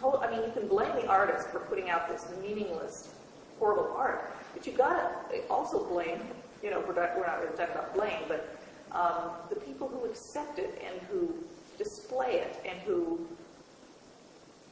To- 0.00 0.18
I 0.18 0.30
mean, 0.30 0.42
you 0.44 0.52
can 0.52 0.66
blame 0.66 0.92
the 0.96 1.06
artist 1.06 1.48
for 1.48 1.60
putting 1.60 1.88
out 1.88 2.08
this 2.08 2.26
meaningless, 2.42 3.14
horrible 3.60 3.92
art, 3.96 4.36
but 4.54 4.66
you 4.66 4.72
gotta 4.72 5.10
also 5.48 5.84
blame. 5.86 6.20
You 6.62 6.70
know, 6.70 6.80
we're 6.80 6.94
not, 6.94 7.16
we're 7.16 7.26
not 7.26 7.40
really 7.40 7.56
talking 7.56 7.74
about 7.76 7.94
blame, 7.94 8.22
but 8.26 8.57
um, 8.92 9.30
the 9.50 9.56
people 9.56 9.88
who 9.88 10.04
accept 10.06 10.58
it 10.58 10.82
and 10.84 11.00
who 11.08 11.34
display 11.76 12.36
it 12.36 12.56
and 12.66 12.78
who 12.80 13.26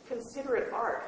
consider 0.09 0.57
it 0.57 0.73
art. 0.73 1.05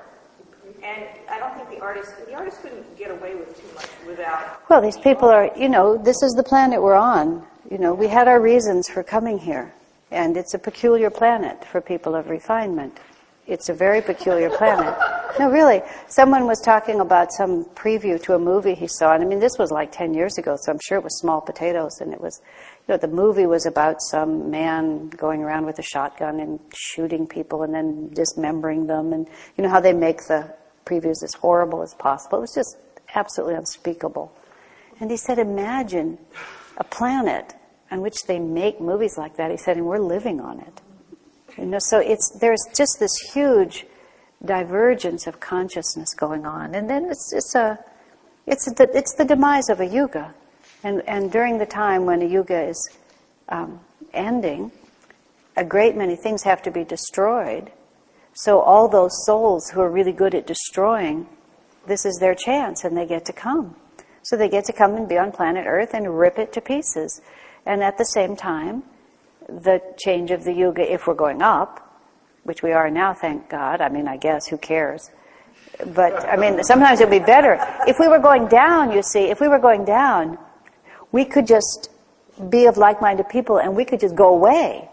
And 0.82 1.06
I 1.30 1.38
don't 1.38 1.54
think 1.56 1.70
the 1.70 1.82
artist, 1.82 2.12
the 2.26 2.34
artist 2.34 2.60
couldn't 2.62 2.98
get 2.98 3.10
away 3.10 3.34
with 3.34 3.58
too 3.58 3.74
much 3.74 3.88
without. 4.06 4.68
Well, 4.68 4.82
these 4.82 4.98
people 4.98 5.28
are, 5.28 5.50
you 5.56 5.68
know, 5.68 5.96
this 5.96 6.22
is 6.22 6.32
the 6.32 6.42
planet 6.42 6.82
we're 6.82 6.94
on. 6.94 7.44
You 7.70 7.78
know, 7.78 7.94
we 7.94 8.06
had 8.06 8.28
our 8.28 8.40
reasons 8.40 8.88
for 8.88 9.02
coming 9.02 9.38
here. 9.38 9.72
And 10.10 10.36
it's 10.36 10.54
a 10.54 10.58
peculiar 10.58 11.10
planet 11.10 11.64
for 11.64 11.80
people 11.80 12.14
of 12.14 12.28
refinement. 12.28 12.98
It's 13.46 13.70
a 13.70 13.74
very 13.74 14.02
peculiar 14.02 14.50
planet. 14.50 14.94
No, 15.38 15.50
really. 15.50 15.80
Someone 16.08 16.46
was 16.46 16.60
talking 16.60 17.00
about 17.00 17.32
some 17.32 17.64
preview 17.66 18.22
to 18.24 18.34
a 18.34 18.38
movie 18.38 18.74
he 18.74 18.86
saw, 18.86 19.14
and 19.14 19.22
I 19.22 19.26
mean, 19.26 19.38
this 19.38 19.56
was 19.58 19.70
like 19.70 19.90
10 19.90 20.12
years 20.12 20.36
ago, 20.36 20.56
so 20.60 20.72
I'm 20.72 20.78
sure 20.82 20.98
it 20.98 21.04
was 21.04 21.18
small 21.18 21.40
potatoes, 21.40 22.00
and 22.00 22.12
it 22.12 22.20
was, 22.20 22.42
you 22.88 22.94
know, 22.94 22.98
the 22.98 23.08
movie 23.08 23.44
was 23.44 23.66
about 23.66 24.00
some 24.00 24.50
man 24.50 25.10
going 25.10 25.42
around 25.42 25.66
with 25.66 25.78
a 25.78 25.82
shotgun 25.82 26.40
and 26.40 26.58
shooting 26.74 27.26
people 27.26 27.62
and 27.62 27.74
then 27.74 28.08
dismembering 28.14 28.86
them, 28.86 29.12
and 29.12 29.28
you 29.56 29.62
know 29.62 29.68
how 29.68 29.80
they 29.80 29.92
make 29.92 30.24
the 30.26 30.54
previews 30.86 31.22
as 31.22 31.34
horrible 31.34 31.82
as 31.82 31.92
possible. 31.94 32.38
It 32.38 32.42
was 32.42 32.54
just 32.54 32.78
absolutely 33.14 33.56
unspeakable. 33.56 34.32
And 35.00 35.10
he 35.10 35.18
said, 35.18 35.38
imagine 35.38 36.18
a 36.78 36.84
planet 36.84 37.54
on 37.90 38.00
which 38.00 38.24
they 38.26 38.38
make 38.38 38.80
movies 38.80 39.18
like 39.18 39.36
that. 39.36 39.50
He 39.50 39.58
said, 39.58 39.76
and 39.76 39.86
we're 39.86 39.98
living 39.98 40.40
on 40.40 40.60
it. 40.60 40.80
You 41.58 41.66
know, 41.66 41.78
so 41.80 41.98
it's 41.98 42.38
there's 42.40 42.64
just 42.74 42.96
this 43.00 43.14
huge 43.34 43.84
divergence 44.44 45.26
of 45.26 45.40
consciousness 45.40 46.14
going 46.14 46.46
on, 46.46 46.74
and 46.74 46.88
then 46.88 47.06
it's 47.06 47.32
it's 47.34 47.54
a 47.54 47.78
it's 48.46 48.64
the, 48.64 48.88
it's 48.94 49.14
the 49.14 49.24
demise 49.24 49.68
of 49.68 49.80
a 49.80 49.86
yuga, 49.86 50.34
and 50.82 51.02
and 51.08 51.30
during 51.30 51.58
the 51.58 51.66
time 51.66 52.06
when 52.06 52.22
a 52.22 52.26
yuga 52.26 52.68
is 52.68 52.90
um, 53.48 53.80
ending, 54.12 54.72
a 55.56 55.64
great 55.64 55.96
many 55.96 56.16
things 56.16 56.42
have 56.44 56.62
to 56.62 56.70
be 56.70 56.84
destroyed. 56.84 57.70
So 58.34 58.60
all 58.60 58.88
those 58.88 59.24
souls 59.26 59.70
who 59.70 59.80
are 59.80 59.90
really 59.90 60.12
good 60.12 60.34
at 60.34 60.46
destroying 60.46 61.26
this 61.88 62.04
is 62.04 62.18
their 62.20 62.34
chance 62.34 62.84
and 62.84 62.96
they 62.96 63.06
get 63.06 63.24
to 63.24 63.32
come. 63.32 63.74
So 64.22 64.36
they 64.36 64.48
get 64.48 64.64
to 64.66 64.72
come 64.72 64.94
and 64.94 65.08
be 65.08 65.18
on 65.18 65.32
planet 65.32 65.64
Earth 65.66 65.94
and 65.94 66.18
rip 66.18 66.38
it 66.38 66.52
to 66.52 66.60
pieces. 66.60 67.20
And 67.66 67.82
at 67.82 67.98
the 67.98 68.04
same 68.04 68.36
time, 68.36 68.84
the 69.48 69.80
change 69.98 70.30
of 70.30 70.44
the 70.44 70.52
yuga, 70.52 70.92
if 70.92 71.06
we're 71.06 71.14
going 71.14 71.40
up, 71.42 71.84
which 72.44 72.62
we 72.62 72.72
are 72.72 72.90
now, 72.90 73.14
thank 73.14 73.48
God. 73.48 73.80
I 73.80 73.88
mean, 73.88 74.06
I 74.06 74.16
guess, 74.16 74.46
who 74.46 74.58
cares? 74.58 75.10
But, 75.94 76.26
I 76.26 76.36
mean, 76.36 76.62
sometimes 76.62 77.00
it 77.00 77.08
would 77.08 77.18
be 77.18 77.24
better. 77.24 77.58
If 77.86 77.96
we 77.98 78.08
were 78.08 78.18
going 78.18 78.48
down, 78.48 78.92
you 78.92 79.02
see, 79.02 79.30
if 79.30 79.40
we 79.40 79.48
were 79.48 79.58
going 79.58 79.84
down, 79.84 80.38
we 81.12 81.24
could 81.24 81.46
just 81.46 81.90
be 82.50 82.66
of 82.66 82.76
like-minded 82.76 83.28
people 83.28 83.58
and 83.58 83.74
we 83.74 83.84
could 83.84 84.00
just 84.00 84.14
go 84.14 84.28
away. 84.28 84.88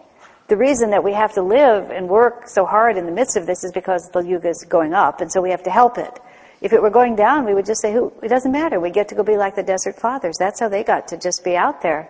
The 0.48 0.58
reason 0.58 0.92
that 0.92 1.04
we 1.04 1.14
have 1.14 1.34
to 1.34 1.42
live 1.42 1.90
and 1.90 2.08
work 2.08 2.48
so 2.48 2.66
hard 2.66 2.98
in 2.98 3.06
the 3.08 3.12
midst 3.12 3.36
of 3.36 3.48
this 3.48 3.64
is 3.64 3.72
because 3.72 4.10
the 4.12 4.20
yuga 4.20 4.50
is 4.50 4.64
going 4.70 4.94
up, 4.94 5.20
and 5.20 5.32
so 5.32 5.42
we 5.42 5.50
have 5.50 5.64
to 5.64 5.72
help 5.72 5.98
it. 5.98 6.20
If 6.62 6.72
it 6.72 6.82
were 6.82 6.92
going 6.92 7.16
down, 7.16 7.46
we 7.46 7.54
would 7.54 7.66
just 7.66 7.82
say, 7.82 7.92
"Who? 7.94 8.14
It 8.22 8.30
doesn't 8.30 8.52
matter. 8.52 8.80
We 8.80 8.92
get 8.92 9.08
to 9.10 9.16
go 9.16 9.24
be 9.24 9.38
like 9.38 9.56
the 9.56 9.64
desert 9.64 9.96
fathers." 9.96 10.38
That's 10.38 10.60
how 10.60 10.70
they 10.70 10.84
got 10.84 11.08
to 11.10 11.18
just 11.18 11.44
be 11.44 11.58
out 11.58 11.82
there, 11.82 12.10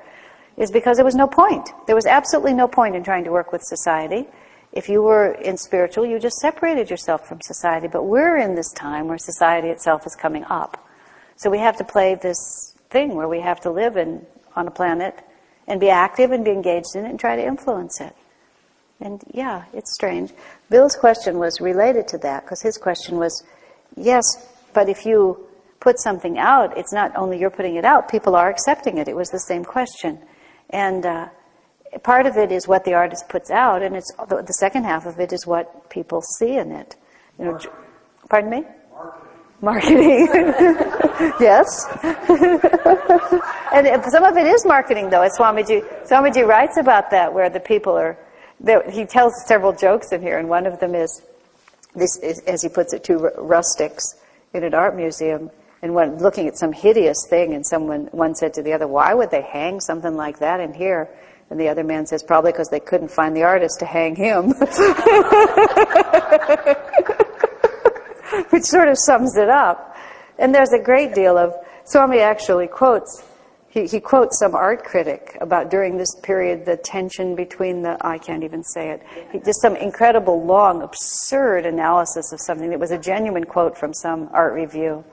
is 0.57 0.69
because 0.69 0.97
there 0.97 1.05
was 1.05 1.15
no 1.15 1.27
point. 1.27 1.71
There 1.87 1.95
was 1.95 2.05
absolutely 2.05 2.53
no 2.53 2.67
point 2.67 2.95
in 2.95 3.03
trying 3.03 3.23
to 3.23 3.31
work 3.31 3.53
with 3.53 3.63
society. 3.63 4.27
If 4.73 4.89
you 4.89 5.01
were 5.01 5.31
in 5.31 5.55
spiritual, 5.55 6.05
you 6.05 6.19
just 6.19 6.37
separated 6.37 6.89
yourself 6.89 7.25
from 7.25 7.39
society. 7.41 7.87
But 7.87 8.03
we're 8.03 8.35
in 8.37 8.55
this 8.55 8.71
time 8.73 9.07
where 9.07 9.17
society 9.17 9.69
itself 9.69 10.05
is 10.05 10.15
coming 10.15 10.43
up, 10.49 10.77
so 11.37 11.49
we 11.49 11.59
have 11.59 11.77
to 11.77 11.85
play 11.85 12.15
this 12.15 12.74
thing 12.95 13.13
where 13.13 13.27
we 13.27 13.41
have 13.41 13.59
to 13.59 13.69
live 13.69 13.97
in 13.97 14.25
on 14.55 14.69
a 14.69 14.71
planet 14.71 15.13
and 15.67 15.81
be 15.81 15.89
active 15.89 16.31
and 16.31 16.45
be 16.45 16.51
engaged 16.51 16.95
in 16.95 17.05
it 17.05 17.09
and 17.09 17.19
try 17.19 17.35
to 17.35 17.45
influence 17.45 17.99
it. 17.99 18.15
And 19.01 19.21
yeah, 19.33 19.65
it's 19.73 19.93
strange. 19.93 20.31
Bill's 20.69 20.95
question 20.95 21.37
was 21.37 21.59
related 21.59 22.07
to 22.09 22.17
that 22.19 22.43
because 22.43 22.61
his 22.61 22.77
question 22.77 23.17
was, 23.17 23.43
yes, 23.97 24.23
but 24.73 24.87
if 24.87 25.05
you 25.05 25.45
put 25.81 25.99
something 25.99 26.39
out, 26.39 26.77
it's 26.77 26.93
not 26.93 27.13
only 27.17 27.37
you're 27.37 27.57
putting 27.59 27.75
it 27.75 27.83
out, 27.83 28.07
people 28.07 28.33
are 28.33 28.49
accepting 28.49 28.97
it. 28.97 29.09
It 29.09 29.15
was 29.15 29.29
the 29.29 29.39
same 29.51 29.65
question. 29.65 30.17
And 30.69 31.05
uh, 31.05 31.27
part 32.01 32.25
of 32.25 32.37
it 32.37 32.49
is 32.49 32.65
what 32.65 32.85
the 32.85 32.93
artist 32.93 33.27
puts 33.27 33.51
out, 33.51 33.83
and 33.83 33.97
it's 33.97 34.11
the, 34.29 34.41
the 34.41 34.53
second 34.53 34.85
half 34.85 35.05
of 35.05 35.19
it 35.19 35.33
is 35.33 35.45
what 35.45 35.89
people 35.89 36.21
see 36.21 36.55
in 36.55 36.71
it. 36.71 36.95
You 37.37 37.45
know, 37.45 37.59
pardon 38.29 38.49
me? 38.49 38.63
Marketing. 39.65 40.27
Yes. 41.39 41.87
and 43.73 44.03
some 44.11 44.23
of 44.23 44.37
it 44.37 44.45
is 44.45 44.65
marketing, 44.65 45.09
though. 45.09 45.21
As 45.21 45.37
Swamiji, 45.37 45.81
Swamiji 46.05 46.45
writes 46.45 46.77
about 46.77 47.09
that, 47.11 47.33
where 47.33 47.49
the 47.49 47.59
people 47.59 47.93
are, 47.93 48.17
he 48.91 49.05
tells 49.05 49.33
several 49.47 49.71
jokes 49.73 50.11
in 50.11 50.21
here, 50.21 50.37
and 50.37 50.49
one 50.49 50.67
of 50.67 50.79
them 50.79 50.93
is, 50.93 51.21
this 51.95 52.17
is, 52.17 52.39
as 52.41 52.61
he 52.61 52.69
puts 52.69 52.93
it, 52.93 53.03
two 53.03 53.29
rustics 53.37 54.15
in 54.53 54.63
an 54.63 54.73
art 54.73 54.95
museum, 54.95 55.49
and 55.81 55.95
one 55.95 56.17
looking 56.17 56.47
at 56.47 56.57
some 56.57 56.73
hideous 56.73 57.25
thing, 57.29 57.53
and 57.53 57.65
someone, 57.65 58.07
one 58.11 58.35
said 58.35 58.53
to 58.55 58.61
the 58.61 58.73
other, 58.73 58.87
why 58.87 59.13
would 59.13 59.31
they 59.31 59.41
hang 59.41 59.79
something 59.79 60.15
like 60.15 60.39
that 60.39 60.59
in 60.59 60.73
here? 60.73 61.09
And 61.49 61.59
the 61.59 61.69
other 61.69 61.83
man 61.83 62.05
says, 62.05 62.23
probably 62.23 62.51
because 62.51 62.69
they 62.69 62.79
couldn't 62.79 63.09
find 63.09 63.35
the 63.35 63.43
artist 63.43 63.79
to 63.79 63.85
hang 63.85 64.15
him. 64.15 64.53
which 68.49 68.63
sort 68.63 68.87
of 68.87 68.97
sums 68.97 69.37
it 69.37 69.49
up. 69.49 69.95
And 70.37 70.53
there's 70.53 70.73
a 70.73 70.79
great 70.79 71.13
deal 71.13 71.37
of, 71.37 71.53
Swami 71.85 72.19
actually 72.19 72.67
quotes, 72.67 73.23
he, 73.69 73.85
he 73.85 73.99
quotes 73.99 74.39
some 74.39 74.55
art 74.55 74.83
critic 74.83 75.37
about 75.41 75.69
during 75.69 75.97
this 75.97 76.15
period 76.23 76.65
the 76.65 76.77
tension 76.77 77.35
between 77.35 77.83
the, 77.83 77.97
I 78.01 78.17
can't 78.17 78.43
even 78.43 78.63
say 78.63 78.89
it, 78.89 79.03
he, 79.31 79.39
just 79.39 79.61
some 79.61 79.75
incredible, 79.75 80.45
long, 80.45 80.81
absurd 80.81 81.65
analysis 81.65 82.31
of 82.31 82.39
something 82.41 82.69
that 82.69 82.79
was 82.79 82.91
a 82.91 82.97
genuine 82.97 83.43
quote 83.43 83.77
from 83.77 83.93
some 83.93 84.29
art 84.33 84.53
review 84.53 85.03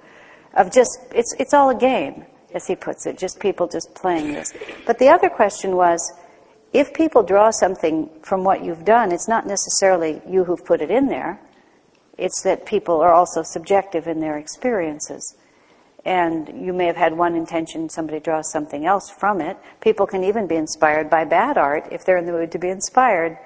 of 0.54 0.72
just, 0.72 0.98
it's, 1.14 1.34
it's 1.38 1.54
all 1.54 1.70
a 1.70 1.74
game, 1.74 2.24
as 2.54 2.66
he 2.66 2.76
puts 2.76 3.06
it, 3.06 3.18
just 3.18 3.40
people 3.40 3.66
just 3.66 3.94
playing 3.94 4.32
this. 4.32 4.52
But 4.86 4.98
the 4.98 5.08
other 5.08 5.28
question 5.28 5.76
was, 5.76 6.12
if 6.72 6.94
people 6.94 7.22
draw 7.22 7.50
something 7.50 8.08
from 8.22 8.44
what 8.44 8.64
you've 8.64 8.84
done, 8.84 9.12
it's 9.12 9.28
not 9.28 9.46
necessarily 9.46 10.22
you 10.26 10.44
who've 10.44 10.64
put 10.64 10.80
it 10.80 10.90
in 10.90 11.08
there. 11.08 11.38
It's 12.18 12.42
that 12.42 12.66
people 12.66 13.00
are 13.00 13.12
also 13.12 13.42
subjective 13.42 14.06
in 14.06 14.20
their 14.20 14.38
experiences. 14.38 15.36
And 16.04 16.48
you 16.64 16.72
may 16.72 16.86
have 16.86 16.96
had 16.96 17.16
one 17.16 17.36
intention, 17.36 17.88
somebody 17.88 18.18
draws 18.18 18.50
something 18.50 18.86
else 18.86 19.08
from 19.10 19.40
it. 19.40 19.56
People 19.80 20.06
can 20.06 20.24
even 20.24 20.46
be 20.46 20.56
inspired 20.56 21.08
by 21.08 21.24
bad 21.24 21.56
art 21.56 21.88
if 21.92 22.04
they're 22.04 22.18
in 22.18 22.26
the 22.26 22.32
mood 22.32 22.50
to 22.52 22.58
be 22.58 22.68
inspired. 22.68 23.38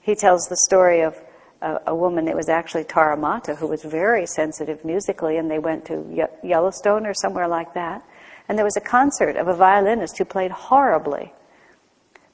He 0.00 0.14
tells 0.14 0.46
the 0.46 0.56
story 0.56 1.00
of 1.00 1.20
a, 1.60 1.80
a 1.88 1.94
woman, 1.94 2.28
it 2.28 2.36
was 2.36 2.48
actually 2.48 2.84
Tara 2.84 3.16
Mata, 3.16 3.56
who 3.56 3.66
was 3.66 3.82
very 3.82 4.24
sensitive 4.26 4.84
musically, 4.84 5.36
and 5.36 5.50
they 5.50 5.58
went 5.58 5.84
to 5.86 6.06
Ye- 6.12 6.48
Yellowstone 6.48 7.06
or 7.06 7.14
somewhere 7.14 7.48
like 7.48 7.74
that. 7.74 8.04
And 8.48 8.56
there 8.56 8.64
was 8.64 8.76
a 8.76 8.80
concert 8.80 9.36
of 9.36 9.48
a 9.48 9.56
violinist 9.56 10.16
who 10.18 10.24
played 10.24 10.52
horribly. 10.52 11.32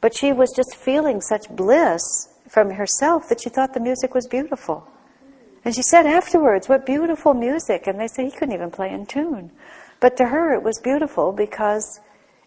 But 0.03 0.15
she 0.15 0.33
was 0.33 0.53
just 0.55 0.77
feeling 0.77 1.23
such 1.23 1.49
bliss 1.49 2.29
from 2.49 2.73
herself 2.73 3.29
that 3.31 3.41
she 3.41 3.49
thought 3.49 3.73
the 3.73 3.81
music 3.81 4.15
was 4.15 4.27
beautiful. 4.27 4.87
And 5.65 5.75
she 5.75 5.83
said 5.83 6.07
afterwards, 6.07 6.69
what 6.69 6.85
beautiful 6.85 7.35
music. 7.35 7.87
And 7.87 8.01
they 8.01 8.09
say 8.09 8.25
he 8.25 8.31
couldn't 8.31 8.55
even 8.55 8.71
play 8.71 8.91
in 8.91 9.07
tune. 9.07 9.53
But 10.01 10.17
to 10.17 10.27
her 10.27 10.55
it 10.55 10.63
was 10.63 10.81
beautiful 10.81 11.33
because 11.33 12.01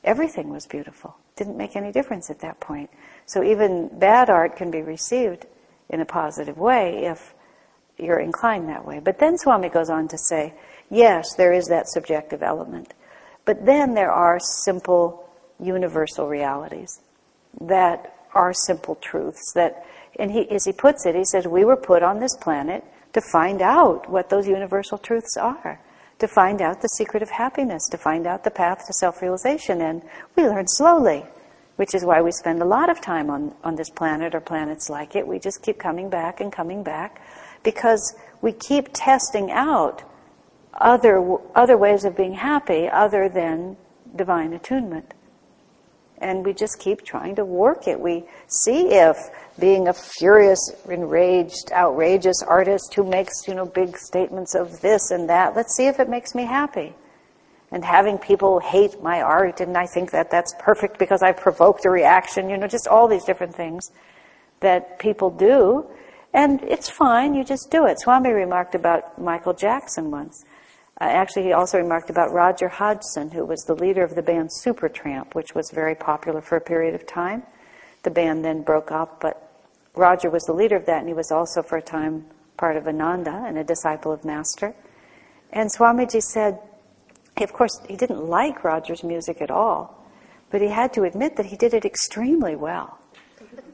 everything 0.03 0.49
was 0.49 0.65
beautiful. 0.65 1.15
Didn't 1.35 1.57
make 1.57 1.75
any 1.75 1.91
difference 1.91 2.29
at 2.29 2.39
that 2.39 2.59
point. 2.59 2.89
So 3.25 3.43
even 3.43 3.89
bad 3.99 4.29
art 4.29 4.55
can 4.55 4.71
be 4.71 4.81
received 4.81 5.45
in 5.89 6.01
a 6.01 6.05
positive 6.05 6.57
way 6.57 7.05
if 7.05 7.33
you're 7.97 8.19
inclined 8.19 8.67
that 8.69 8.85
way. 8.85 8.99
But 8.99 9.19
then 9.19 9.37
Swami 9.37 9.69
goes 9.69 9.89
on 9.89 10.07
to 10.09 10.17
say, 10.17 10.53
yes, 10.89 11.35
there 11.35 11.53
is 11.53 11.67
that 11.67 11.87
subjective 11.87 12.43
element. 12.43 12.93
But 13.45 13.65
then 13.65 13.93
there 13.93 14.11
are 14.11 14.39
simple 14.39 15.29
universal 15.59 16.27
realities 16.27 16.99
that 17.61 18.13
are 18.33 18.53
simple 18.53 18.95
truths 18.95 19.53
that 19.53 19.85
and 20.19 20.31
he 20.31 20.49
as 20.51 20.65
he 20.65 20.73
puts 20.73 21.05
it 21.05 21.15
he 21.15 21.23
says 21.23 21.47
we 21.47 21.63
were 21.63 21.77
put 21.77 22.03
on 22.03 22.19
this 22.19 22.35
planet 22.35 22.83
to 23.15 23.21
find 23.31 23.61
out 23.61 24.07
what 24.07 24.29
those 24.29 24.47
universal 24.47 24.99
truths 24.99 25.35
are 25.37 25.81
to 26.19 26.27
find 26.27 26.61
out 26.61 26.81
the 26.81 26.87
secret 26.89 27.23
of 27.23 27.29
happiness 27.29 27.89
to 27.89 27.97
find 27.97 28.27
out 28.27 28.43
the 28.43 28.51
path 28.51 28.85
to 28.85 28.93
self-realization. 28.93 29.81
And 29.81 30.01
we 30.35 30.43
learn 30.43 30.67
slowly 30.67 31.25
which 31.75 31.93
is 31.93 32.05
why 32.05 32.21
we 32.21 32.31
spend 32.31 32.61
a 32.61 32.65
lot 32.65 32.89
of 32.89 33.01
time 33.01 33.29
on, 33.29 33.53
on 33.63 33.75
this 33.75 33.89
planet 33.89 34.33
or 34.33 34.39
planets 34.39 34.89
like 34.89 35.15
it. 35.15 35.27
We 35.27 35.39
just 35.39 35.61
keep 35.61 35.77
coming 35.77 36.09
back 36.09 36.39
and 36.39 36.51
coming 36.51 36.83
back 36.83 37.21
because 37.63 38.15
we 38.41 38.51
keep 38.53 38.89
testing 38.93 39.51
out 39.51 40.03
other 40.73 41.37
other 41.55 41.77
ways 41.77 42.03
of 42.03 42.17
being 42.17 42.33
happy 42.33 42.89
other 42.89 43.29
than 43.29 43.77
divine 44.15 44.53
attunement. 44.53 45.13
And 46.17 46.45
we 46.45 46.53
just 46.53 46.79
keep 46.79 47.03
trying 47.03 47.35
to 47.35 47.45
work 47.45 47.87
it. 47.87 47.99
We 47.99 48.25
see 48.47 48.93
if 48.93 49.17
being 49.59 49.87
a 49.87 49.93
furious, 49.93 50.59
enraged, 50.89 51.71
outrageous 51.71 52.43
artist 52.43 52.93
who 52.93 53.03
makes, 53.03 53.47
you 53.47 53.55
know, 53.55 53.65
big 53.65 53.97
statements 53.97 54.53
of 54.53 54.81
this 54.81 55.11
and 55.11 55.29
that, 55.29 55.55
let's 55.55 55.75
see 55.75 55.87
if 55.87 55.99
it 55.99 56.09
makes 56.09 56.35
me 56.35 56.43
happy. 56.43 56.93
And 57.71 57.83
having 57.83 58.17
people 58.17 58.59
hate 58.59 59.01
my 59.01 59.21
art 59.21 59.61
and 59.61 59.77
I 59.77 59.85
think 59.85 60.11
that 60.11 60.29
that's 60.29 60.53
perfect 60.59 60.99
because 60.99 61.21
I 61.23 61.31
provoked 61.31 61.85
a 61.85 61.89
reaction, 61.89 62.49
you 62.49 62.57
know, 62.57 62.67
just 62.67 62.87
all 62.87 63.07
these 63.07 63.23
different 63.23 63.55
things 63.55 63.91
that 64.59 64.99
people 64.99 65.29
do. 65.29 65.85
And 66.33 66.61
it's 66.63 66.89
fine, 66.89 67.33
you 67.33 67.45
just 67.45 67.71
do 67.71 67.85
it. 67.85 67.99
Swami 67.99 68.31
remarked 68.31 68.75
about 68.75 69.19
Michael 69.19 69.53
Jackson 69.53 70.11
once. 70.11 70.43
Uh, 70.99 71.05
actually, 71.05 71.43
he 71.43 71.53
also 71.53 71.77
remarked 71.77 72.09
about 72.09 72.31
Roger 72.31 72.67
Hodgson, 72.69 73.31
who 73.31 73.45
was 73.45 73.61
the 73.63 73.75
leader 73.75 74.03
of 74.03 74.15
the 74.15 74.21
band 74.21 74.49
Supertramp, 74.63 75.33
which 75.33 75.53
was 75.53 75.69
very 75.73 75.95
popular 75.95 76.41
for 76.41 76.57
a 76.57 76.61
period 76.61 76.95
of 76.95 77.05
time. 77.05 77.43
The 78.03 78.11
band 78.11 78.45
then 78.45 78.61
broke 78.61 78.91
up, 78.91 79.19
but 79.19 79.44
Roger 79.95 80.29
was 80.29 80.43
the 80.43 80.53
leader 80.53 80.75
of 80.75 80.85
that, 80.85 80.99
and 80.99 81.07
he 81.07 81.13
was 81.13 81.31
also 81.31 81.61
for 81.61 81.77
a 81.77 81.81
time 81.81 82.25
part 82.57 82.77
of 82.77 82.87
Ananda 82.87 83.43
and 83.45 83.57
a 83.57 83.63
disciple 83.63 84.11
of 84.11 84.23
Master. 84.25 84.73
And 85.51 85.69
Swamiji 85.69 86.21
said, 86.21 86.59
of 87.37 87.53
course, 87.53 87.81
he 87.87 87.95
didn't 87.95 88.25
like 88.25 88.63
Roger's 88.63 89.03
music 89.03 89.41
at 89.41 89.51
all, 89.51 90.05
but 90.49 90.61
he 90.61 90.69
had 90.69 90.93
to 90.93 91.03
admit 91.03 91.35
that 91.35 91.47
he 91.47 91.57
did 91.57 91.73
it 91.73 91.85
extremely 91.85 92.55
well. 92.55 92.97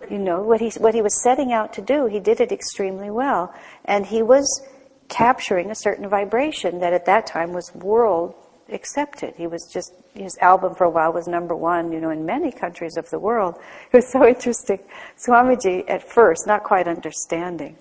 You 0.10 0.18
know, 0.18 0.42
what 0.42 0.62
he, 0.62 0.72
what 0.78 0.96
he 0.96 1.02
was 1.02 1.22
setting 1.22 1.54
out 1.54 1.74
to 1.74 1.82
do, 1.82 2.08
he 2.08 2.20
did 2.20 2.42
it 2.42 2.52
extremely 2.52 3.10
well. 3.10 3.54
And 3.86 4.06
he 4.06 4.22
was 4.22 4.66
capturing 5.10 5.70
a 5.70 5.76
certain 5.76 6.10
vibration 6.10 6.80
that 6.80 6.94
at 6.94 7.06
that 7.06 7.28
time 7.28 7.54
was 7.54 7.74
world 7.76 8.34
accepted. 8.72 9.36
He 9.36 9.48
was 9.48 9.70
just, 9.72 9.94
his 10.14 10.38
album 10.40 10.76
for 10.76 10.86
a 10.86 10.90
while 10.90 11.14
was 11.14 11.28
number 11.28 11.56
one, 11.56 11.92
you 11.92 12.00
know, 12.00 12.10
in 12.10 12.26
many 12.26 12.52
countries 12.52 12.98
of 12.98 13.10
the 13.10 13.20
world. 13.20 13.56
It 13.92 13.98
was 13.98 14.12
so 14.12 14.26
interesting. 14.28 14.80
Swamiji, 15.18 15.90
at 15.90 16.04
first, 16.04 16.48
not 16.48 16.64
quite 16.64 16.88
understanding, 16.88 17.76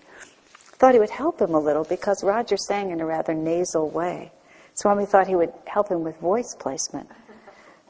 thought 0.81 0.95
he 0.95 1.01
would 1.01 1.11
help 1.11 1.41
him 1.41 1.55
a 1.55 1.61
little 1.61 1.85
because 1.85 2.25
Roger 2.25 2.57
sang 2.57 2.91
in 2.91 3.01
a 3.01 3.07
rather 3.07 3.35
nasal 3.35 3.91
way. 3.91 4.33
Swami 4.75 5.05
thought 5.05 5.27
he 5.27 5.35
would 5.35 5.53
help 5.67 5.91
him 5.91 6.03
with 6.03 6.17
voice 6.19 6.55
placement. 6.59 7.09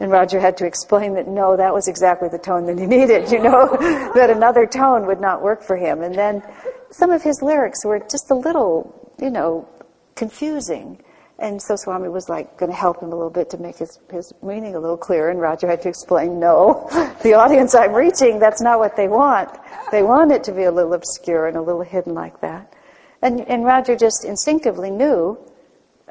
And 0.01 0.11
Roger 0.11 0.41
had 0.41 0.57
to 0.57 0.67
explain 0.67 1.15
that 1.15 1.29
no, 1.29 1.57
that 1.57 1.75
was 1.75 1.87
exactly 1.87 2.29
the 2.29 2.39
tone 2.39 2.65
that 2.67 2.79
he 2.79 2.87
needed, 2.87 3.31
you 3.31 3.39
know, 3.39 3.77
that 4.15 4.31
another 4.31 4.67
tone 4.67 5.07
would 5.07 5.21
not 5.21 5.43
work 5.43 5.63
for 5.63 5.77
him. 5.77 6.03
And 6.03 6.15
then 6.15 6.43
some 6.91 7.11
of 7.11 7.23
his 7.23 7.43
lyrics 7.43 7.85
were 7.85 7.99
just 7.99 8.31
a 8.31 8.35
little, 8.35 9.15
you 9.21 9.31
know, 9.31 9.69
confusing. 10.17 11.03
And 11.41 11.61
so 11.61 11.75
Swami 11.75 12.11
was 12.11 12.29
like 12.29 12.59
going 12.59 12.71
to 12.71 12.77
help 12.77 13.03
him 13.03 13.13
a 13.13 13.17
little 13.17 13.31
bit 13.31 13.49
to 13.51 13.59
make 13.59 13.79
his, 13.79 13.99
his 14.11 14.33
meaning 14.43 14.75
a 14.75 14.79
little 14.79 14.99
clearer, 14.99 15.31
and 15.31 15.41
Roger 15.41 15.67
had 15.67 15.81
to 15.83 15.89
explain, 15.89 16.39
no, 16.39 16.87
the 17.23 17.33
audience 17.33 17.75
I'm 17.75 17.95
reaching, 17.95 18.39
that's 18.39 18.61
not 18.61 18.79
what 18.79 18.95
they 18.95 19.09
want. 19.09 19.49
They 19.91 20.03
want 20.03 20.33
it 20.33 20.45
to 20.45 20.53
be 20.53 20.65
a 20.65 20.71
little 20.71 20.93
obscure 20.93 21.47
and 21.47 21.57
a 21.57 21.63
little 21.63 21.83
hidden 21.83 22.13
like 22.13 22.41
that. 22.43 22.75
And, 23.23 23.41
and 23.49 23.65
Roger 23.65 23.97
just 23.97 24.25
instinctively 24.25 24.91
knew 24.91 25.39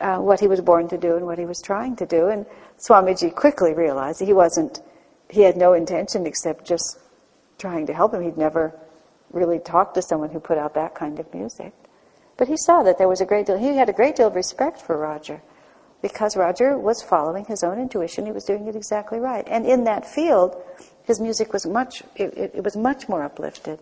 uh, 0.02 0.18
what 0.18 0.40
he 0.40 0.48
was 0.48 0.62
born 0.62 0.88
to 0.90 0.98
do 0.98 1.16
and 1.16 1.26
what 1.26 1.38
he 1.38 1.46
was 1.46 1.62
trying 1.62 1.96
to 1.98 2.08
do. 2.08 2.28
And 2.28 2.48
Swamiji 2.80 3.34
quickly 3.34 3.74
realized 3.74 4.22
he 4.22 4.34
wasn't, 4.34 4.82
he 5.30 5.42
had 5.42 5.58
no 5.58 5.74
intention 5.74 6.26
except 6.26 6.66
just 6.66 7.00
trying 7.60 7.86
to 7.86 7.94
help 7.94 8.16
him. 8.16 8.24
He'd 8.24 8.38
never 8.38 8.74
really 9.32 9.60
talked 9.60 9.94
to 9.96 10.02
someone 10.02 10.30
who 10.30 10.40
put 10.40 10.58
out 10.58 10.74
that 10.74 10.96
kind 10.96 11.20
of 11.20 11.32
music. 11.34 11.74
But 12.40 12.48
he 12.48 12.56
saw 12.56 12.84
that 12.84 12.98
there 12.98 13.10
was 13.10 13.20
a 13.20 13.26
great 13.26 13.48
deal, 13.48 13.58
he 13.58 13.76
had 13.76 13.90
a 13.90 13.94
great 13.94 14.16
deal 14.16 14.28
of 14.28 14.36
respect 14.36 14.82
for 14.82 14.98
Roger 14.98 15.42
because 16.02 16.38
Roger 16.38 16.78
was 16.78 17.04
following 17.04 17.44
his 17.44 17.66
own 17.66 17.78
intuition. 17.78 18.26
He 18.26 18.32
was 18.32 18.46
doing 18.46 18.66
it 18.66 18.78
exactly 18.78 19.20
right. 19.20 19.46
And 19.46 19.66
in 19.66 19.84
that 19.84 20.06
field, 20.06 20.56
his 21.04 21.20
music 21.20 21.52
was 21.52 21.68
much, 21.68 22.02
it, 22.16 22.34
it, 22.38 22.52
it 22.56 22.64
was 22.64 22.78
much 22.78 23.10
more 23.10 23.24
uplifted. 23.24 23.80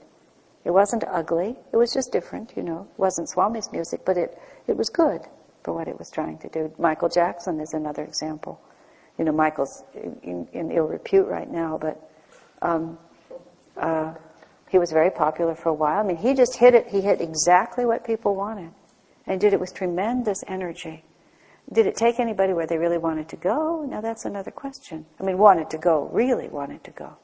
It 0.65 0.71
wasn't 0.71 1.03
ugly. 1.07 1.55
It 1.71 1.77
was 1.77 1.93
just 1.93 2.11
different, 2.11 2.53
you 2.57 2.63
know. 2.63 2.87
It 2.91 2.99
wasn't 2.99 3.29
Swami's 3.29 3.71
music, 3.71 4.01
but 4.03 4.17
it, 4.17 4.35
it 4.65 4.75
was 4.75 4.89
good 4.89 5.21
for 5.63 5.73
what 5.73 5.87
it 5.87 5.99
was 5.99 6.09
trying 6.09 6.39
to 6.39 6.49
do. 6.49 6.73
Michael 6.79 7.09
Jackson 7.09 7.59
is 7.59 7.75
another 7.75 8.03
example. 8.03 8.59
You 9.19 9.25
know, 9.25 9.33
Michael's 9.33 9.83
in, 9.93 10.47
in 10.51 10.71
ill 10.71 10.87
repute 10.87 11.27
right 11.27 11.49
now, 11.49 11.77
but 11.77 12.09
um, 12.63 12.97
uh, 13.77 14.15
he 14.69 14.77
was 14.77 14.91
very 14.91 15.09
popular 15.09 15.55
for 15.55 15.69
a 15.69 15.73
while. 15.73 15.99
I 15.99 16.03
mean, 16.03 16.17
he 16.17 16.33
just 16.33 16.57
hit 16.57 16.73
it. 16.73 16.87
He 16.87 17.01
hit 17.01 17.21
exactly 17.21 17.85
what 17.85 18.05
people 18.05 18.35
wanted, 18.35 18.71
and 19.25 19.39
did 19.39 19.53
it 19.53 19.59
with 19.59 19.73
tremendous 19.73 20.43
energy. 20.47 21.03
Did 21.71 21.85
it 21.85 21.95
take 21.95 22.19
anybody 22.19 22.53
where 22.53 22.65
they 22.65 22.77
really 22.77 22.97
wanted 22.97 23.27
to 23.29 23.35
go? 23.35 23.85
Now 23.89 23.99
that's 23.99 24.25
another 24.25 24.51
question. 24.51 25.05
I 25.19 25.23
mean, 25.23 25.37
wanted 25.37 25.69
to 25.71 25.77
go, 25.77 26.09
really 26.13 26.47
wanted 26.47 26.83
to 26.85 26.91
go. 26.91 27.17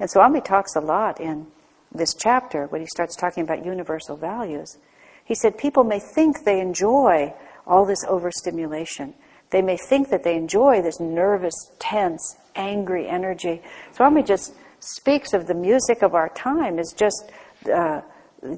And 0.00 0.10
so 0.10 0.18
Swami 0.18 0.40
talks 0.40 0.74
a 0.74 0.80
lot 0.80 1.20
in 1.20 1.46
this 1.92 2.12
chapter 2.14 2.66
when 2.66 2.80
he 2.80 2.88
starts 2.88 3.14
talking 3.14 3.44
about 3.44 3.64
universal 3.64 4.16
values. 4.16 4.78
He 5.24 5.34
said 5.34 5.56
people 5.56 5.84
may 5.84 6.00
think 6.00 6.44
they 6.44 6.60
enjoy 6.60 7.32
all 7.66 7.86
this 7.86 8.04
overstimulation. 8.08 9.14
They 9.50 9.62
may 9.62 9.76
think 9.76 10.10
that 10.10 10.24
they 10.24 10.36
enjoy 10.36 10.82
this 10.82 10.98
nervous, 10.98 11.54
tense, 11.78 12.36
angry 12.56 13.08
energy. 13.08 13.62
Swami 13.92 14.24
just 14.24 14.54
speaks 14.84 15.32
of 15.32 15.46
the 15.46 15.54
music 15.54 16.02
of 16.02 16.14
our 16.14 16.28
time 16.30 16.78
as 16.78 16.92
just 16.96 17.30
uh, 17.72 18.02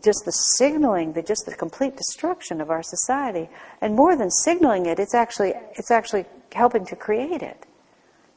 just 0.03 0.25
the 0.25 0.33
signaling, 0.33 1.13
the 1.13 1.23
just 1.23 1.47
the 1.47 1.55
complete 1.55 1.97
destruction 1.97 2.61
of 2.61 2.71
our 2.71 2.83
society. 2.83 3.49
And 3.81 3.95
more 3.95 4.17
than 4.17 4.31
signaling 4.31 4.87
it, 4.87 4.99
it's 4.99 5.15
actually 5.15 5.53
it's 5.75 5.91
actually 5.91 6.25
helping 6.53 6.85
to 6.87 6.97
create 6.97 7.43
it. 7.43 7.67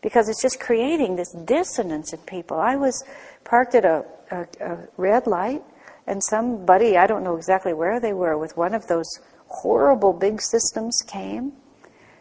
Because 0.02 0.30
it's 0.30 0.42
just 0.42 0.60
creating 0.60 1.16
this 1.16 1.34
dissonance 1.46 2.14
in 2.14 2.20
people. 2.20 2.58
I 2.58 2.78
was 2.78 3.04
parked 3.44 3.76
at 3.76 3.84
a, 3.84 4.06
a, 4.32 4.48
a 4.62 4.78
red 4.96 5.28
light, 5.28 5.62
and 6.08 6.24
somebody, 6.24 6.96
I 6.98 7.06
don't 7.06 7.24
know 7.24 7.36
exactly 7.36 7.74
where 7.74 8.00
they 8.00 8.14
were, 8.14 8.38
with 8.38 8.56
one 8.56 8.74
of 8.74 8.88
those 8.88 9.20
horrible 9.48 10.14
big 10.14 10.42
systems 10.42 11.02
came. 11.06 11.52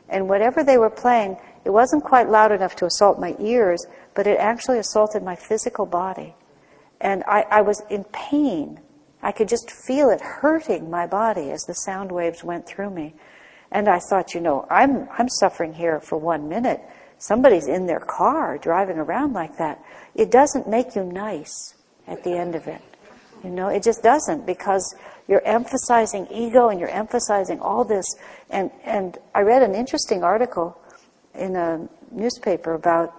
And 0.08 0.28
whatever 0.28 0.64
they 0.64 0.78
were 0.78 0.90
playing, 0.90 1.36
it 1.64 1.70
wasn't 1.70 2.02
quite 2.02 2.28
loud 2.28 2.50
enough 2.50 2.74
to 2.76 2.86
assault 2.86 3.20
my 3.20 3.36
ears, 3.38 3.86
but 4.18 4.26
it 4.26 4.40
actually 4.40 4.80
assaulted 4.80 5.22
my 5.22 5.36
physical 5.36 5.86
body. 5.86 6.34
And 7.00 7.22
I, 7.28 7.42
I 7.42 7.60
was 7.60 7.84
in 7.88 8.02
pain. 8.02 8.80
I 9.22 9.30
could 9.30 9.48
just 9.48 9.70
feel 9.70 10.10
it 10.10 10.20
hurting 10.20 10.90
my 10.90 11.06
body 11.06 11.52
as 11.52 11.62
the 11.62 11.72
sound 11.72 12.10
waves 12.10 12.42
went 12.42 12.66
through 12.66 12.90
me. 12.90 13.14
And 13.70 13.88
I 13.88 14.00
thought, 14.00 14.34
you 14.34 14.40
know, 14.40 14.66
I'm, 14.68 15.08
I'm 15.16 15.28
suffering 15.28 15.72
here 15.72 16.00
for 16.00 16.18
one 16.18 16.48
minute. 16.48 16.80
Somebody's 17.18 17.68
in 17.68 17.86
their 17.86 18.00
car 18.00 18.58
driving 18.58 18.98
around 18.98 19.34
like 19.34 19.56
that. 19.58 19.80
It 20.16 20.32
doesn't 20.32 20.68
make 20.68 20.96
you 20.96 21.04
nice 21.04 21.76
at 22.08 22.24
the 22.24 22.36
end 22.36 22.56
of 22.56 22.66
it. 22.66 22.82
You 23.44 23.50
know, 23.50 23.68
it 23.68 23.84
just 23.84 24.02
doesn't 24.02 24.44
because 24.46 24.96
you're 25.28 25.46
emphasizing 25.46 26.26
ego 26.28 26.70
and 26.70 26.80
you're 26.80 26.88
emphasizing 26.90 27.60
all 27.60 27.84
this. 27.84 28.16
And, 28.50 28.72
and 28.84 29.16
I 29.32 29.42
read 29.42 29.62
an 29.62 29.76
interesting 29.76 30.24
article 30.24 30.76
in 31.36 31.54
a 31.54 31.88
newspaper 32.10 32.74
about 32.74 33.14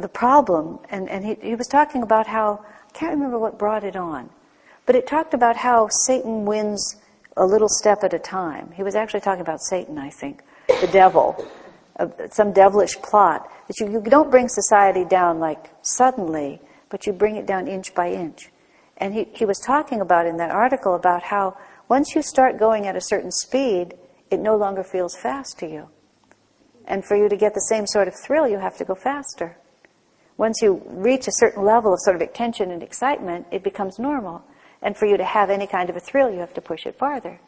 the 0.00 0.08
problem, 0.08 0.78
and, 0.90 1.08
and 1.08 1.24
he, 1.24 1.36
he 1.42 1.54
was 1.54 1.66
talking 1.66 2.02
about 2.02 2.26
how, 2.26 2.64
I 2.88 2.92
can't 2.92 3.12
remember 3.12 3.38
what 3.38 3.58
brought 3.58 3.84
it 3.84 3.96
on, 3.96 4.30
but 4.86 4.96
it 4.96 5.06
talked 5.06 5.34
about 5.34 5.56
how 5.56 5.88
Satan 5.88 6.44
wins 6.44 6.96
a 7.36 7.46
little 7.46 7.68
step 7.68 8.02
at 8.02 8.12
a 8.12 8.18
time. 8.18 8.72
He 8.72 8.82
was 8.82 8.94
actually 8.94 9.20
talking 9.20 9.40
about 9.40 9.60
Satan, 9.60 9.98
I 9.98 10.10
think, 10.10 10.42
the 10.80 10.88
devil, 10.88 11.46
uh, 11.98 12.08
some 12.30 12.52
devilish 12.52 12.96
plot. 12.96 13.48
That 13.68 13.78
you, 13.80 13.90
you 13.90 14.00
don't 14.00 14.30
bring 14.30 14.48
society 14.48 15.04
down 15.04 15.38
like 15.38 15.70
suddenly, 15.82 16.60
but 16.88 17.06
you 17.06 17.12
bring 17.12 17.36
it 17.36 17.46
down 17.46 17.68
inch 17.68 17.94
by 17.94 18.10
inch. 18.10 18.50
And 18.96 19.14
he, 19.14 19.28
he 19.32 19.44
was 19.44 19.58
talking 19.58 20.00
about 20.00 20.26
in 20.26 20.36
that 20.38 20.50
article 20.50 20.94
about 20.94 21.22
how 21.22 21.56
once 21.88 22.14
you 22.14 22.22
start 22.22 22.58
going 22.58 22.86
at 22.86 22.96
a 22.96 23.00
certain 23.00 23.30
speed, 23.30 23.94
it 24.30 24.38
no 24.38 24.56
longer 24.56 24.84
feels 24.84 25.16
fast 25.16 25.58
to 25.58 25.66
you. 25.66 25.88
And 26.86 27.04
for 27.04 27.16
you 27.16 27.28
to 27.28 27.36
get 27.36 27.54
the 27.54 27.60
same 27.60 27.86
sort 27.86 28.08
of 28.08 28.14
thrill, 28.14 28.48
you 28.48 28.58
have 28.58 28.76
to 28.78 28.84
go 28.84 28.94
faster. 28.94 29.56
Once 30.40 30.62
you 30.62 30.80
reach 30.86 31.28
a 31.28 31.32
certain 31.32 31.62
level 31.62 31.92
of 31.92 32.00
sort 32.00 32.22
of 32.22 32.32
tension 32.32 32.70
and 32.70 32.82
excitement, 32.82 33.46
it 33.50 33.62
becomes 33.62 33.98
normal. 33.98 34.42
And 34.80 34.96
for 34.96 35.04
you 35.04 35.18
to 35.18 35.24
have 35.24 35.50
any 35.50 35.66
kind 35.66 35.90
of 35.90 35.96
a 35.96 36.00
thrill, 36.00 36.30
you 36.30 36.38
have 36.38 36.54
to 36.54 36.62
push 36.62 36.86
it 36.86 36.96
farther. 36.96 37.38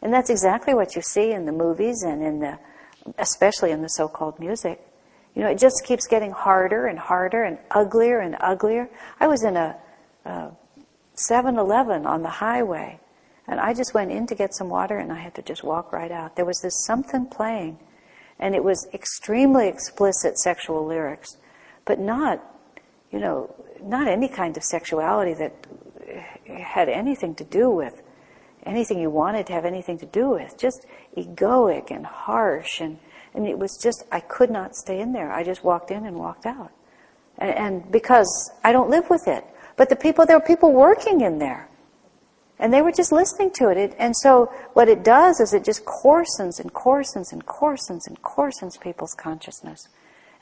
And 0.00 0.10
that's 0.10 0.30
exactly 0.30 0.72
what 0.72 0.96
you 0.96 1.02
see 1.02 1.32
in 1.32 1.44
the 1.44 1.52
movies 1.52 2.02
and 2.02 2.22
in 2.22 2.40
the, 2.40 2.58
especially 3.18 3.72
in 3.72 3.82
the 3.82 3.90
so-called 3.90 4.40
music. 4.40 4.80
You 5.34 5.42
know, 5.42 5.50
it 5.50 5.58
just 5.58 5.84
keeps 5.84 6.06
getting 6.06 6.30
harder 6.30 6.86
and 6.86 6.98
harder 6.98 7.42
and 7.42 7.58
uglier 7.72 8.20
and 8.20 8.38
uglier. 8.40 8.88
I 9.20 9.26
was 9.26 9.44
in 9.44 9.58
a, 9.58 9.76
a 10.24 10.48
7-Eleven 11.16 12.06
on 12.06 12.22
the 12.22 12.30
highway, 12.30 13.00
and 13.48 13.60
I 13.60 13.74
just 13.74 13.92
went 13.92 14.12
in 14.12 14.26
to 14.28 14.34
get 14.34 14.54
some 14.54 14.70
water, 14.70 14.96
and 14.96 15.12
I 15.12 15.18
had 15.18 15.34
to 15.34 15.42
just 15.42 15.62
walk 15.62 15.92
right 15.92 16.10
out. 16.10 16.36
There 16.36 16.46
was 16.46 16.62
this 16.62 16.86
something 16.86 17.26
playing, 17.26 17.78
and 18.38 18.54
it 18.54 18.64
was 18.64 18.88
extremely 18.94 19.68
explicit 19.68 20.38
sexual 20.38 20.86
lyrics, 20.86 21.36
but 21.90 21.98
not, 21.98 22.40
you 23.10 23.18
know, 23.18 23.52
not 23.82 24.06
any 24.06 24.28
kind 24.28 24.56
of 24.56 24.62
sexuality 24.62 25.34
that 25.34 25.52
had 26.46 26.88
anything 26.88 27.34
to 27.34 27.42
do 27.42 27.68
with 27.68 28.00
anything 28.62 29.00
you 29.00 29.10
wanted 29.10 29.44
to 29.44 29.52
have 29.52 29.64
anything 29.64 29.98
to 29.98 30.06
do 30.06 30.30
with. 30.30 30.56
Just 30.56 30.86
egoic 31.16 31.90
and 31.90 32.06
harsh, 32.06 32.80
and 32.80 33.00
and 33.34 33.44
it 33.44 33.58
was 33.58 33.76
just 33.82 34.04
I 34.12 34.20
could 34.20 34.52
not 34.52 34.76
stay 34.76 35.00
in 35.00 35.12
there. 35.12 35.32
I 35.32 35.42
just 35.42 35.64
walked 35.64 35.90
in 35.90 36.06
and 36.06 36.16
walked 36.16 36.46
out, 36.46 36.70
and, 37.38 37.54
and 37.64 37.90
because 37.90 38.52
I 38.62 38.70
don't 38.70 38.88
live 38.88 39.10
with 39.10 39.26
it. 39.26 39.44
But 39.76 39.88
the 39.88 39.96
people, 39.96 40.26
there 40.26 40.38
were 40.38 40.46
people 40.46 40.72
working 40.72 41.22
in 41.22 41.40
there. 41.40 41.68
And 42.60 42.72
they 42.72 42.82
were 42.82 42.92
just 42.92 43.10
listening 43.10 43.50
to 43.54 43.70
it. 43.70 43.78
it. 43.78 43.96
And 43.98 44.14
so 44.14 44.52
what 44.74 44.88
it 44.88 45.02
does 45.02 45.40
is 45.40 45.54
it 45.54 45.64
just 45.64 45.82
coarsens 45.86 46.60
and 46.60 46.70
coarsens 46.74 47.32
and 47.32 47.46
coarsens 47.46 48.06
and 48.06 48.20
coarsens 48.20 48.78
people's 48.78 49.14
consciousness. 49.14 49.88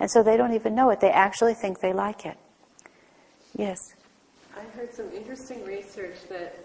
And 0.01 0.11
so 0.11 0.23
they 0.23 0.37
don't 0.37 0.55
even 0.55 0.75
know 0.75 0.91
it. 0.91 1.01
They 1.01 1.11
actually 1.11 1.55
think 1.55 1.81
they 1.81 1.93
like 1.93 2.25
it. 2.25 2.37
Yes? 3.57 3.79
I 4.57 4.63
heard 4.77 4.93
some 4.93 5.11
interesting 5.13 5.65
research 5.65 6.17
that, 6.29 6.57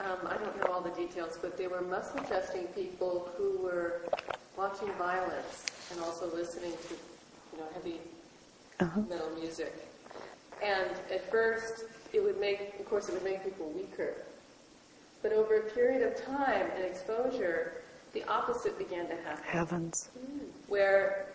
um, 0.00 0.18
I 0.26 0.36
don't 0.36 0.56
know 0.58 0.72
all 0.72 0.80
the 0.80 0.90
details, 0.90 1.38
but 1.40 1.56
they 1.58 1.66
were 1.66 1.80
muscle 1.82 2.20
testing 2.24 2.64
people 2.68 3.30
who 3.36 3.58
were 3.58 4.02
watching 4.56 4.90
violence 4.92 5.66
and 5.90 6.00
also 6.00 6.32
listening 6.34 6.72
to, 6.88 6.94
you 7.52 7.58
know, 7.58 7.68
heavy 7.74 8.00
uh-huh. 8.80 9.00
metal 9.08 9.30
music. 9.38 9.72
And 10.62 10.90
at 11.12 11.30
first, 11.30 11.84
it 12.12 12.22
would 12.22 12.40
make, 12.40 12.74
of 12.78 12.88
course, 12.88 13.08
it 13.08 13.14
would 13.14 13.24
make 13.24 13.44
people 13.44 13.70
weaker. 13.70 14.14
But 15.22 15.32
over 15.32 15.58
a 15.58 15.62
period 15.70 16.02
of 16.02 16.24
time 16.24 16.66
and 16.76 16.84
exposure, 16.84 17.74
the 18.12 18.24
opposite 18.24 18.78
began 18.78 19.08
to 19.08 19.16
happen. 19.16 19.44
Heavens. 19.44 20.10
Where, 20.68 21.26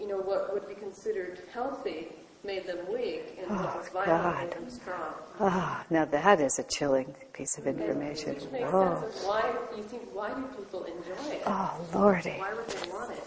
you 0.00 0.06
know, 0.06 0.18
what 0.18 0.52
would 0.52 0.68
be 0.68 0.74
considered 0.74 1.40
healthy 1.52 2.08
made 2.44 2.66
them 2.66 2.78
weak, 2.92 3.38
and 3.38 3.46
oh, 3.50 3.54
what 3.54 3.78
was 3.78 3.88
violent 3.88 4.22
God. 4.22 4.44
made 4.44 4.52
them 4.52 4.70
strong. 4.70 5.14
Ah, 5.40 5.82
oh, 5.82 5.86
now 5.90 6.04
that 6.04 6.40
is 6.40 6.58
a 6.58 6.62
chilling 6.64 7.14
piece 7.32 7.58
of 7.58 7.66
information. 7.66 8.34
which 8.34 8.50
makes 8.52 8.70
Whoa. 8.70 9.02
sense 9.02 9.16
of 9.16 9.28
why 9.28 9.52
you 9.76 9.82
think 9.82 10.02
why 10.14 10.32
do 10.32 10.42
people 10.56 10.84
enjoy 10.84 11.34
it? 11.34 11.42
Oh, 11.46 11.74
Lordy. 11.94 12.30
Why 12.30 12.54
would 12.54 12.68
they 12.68 12.90
want 12.90 13.12
it? 13.12 13.24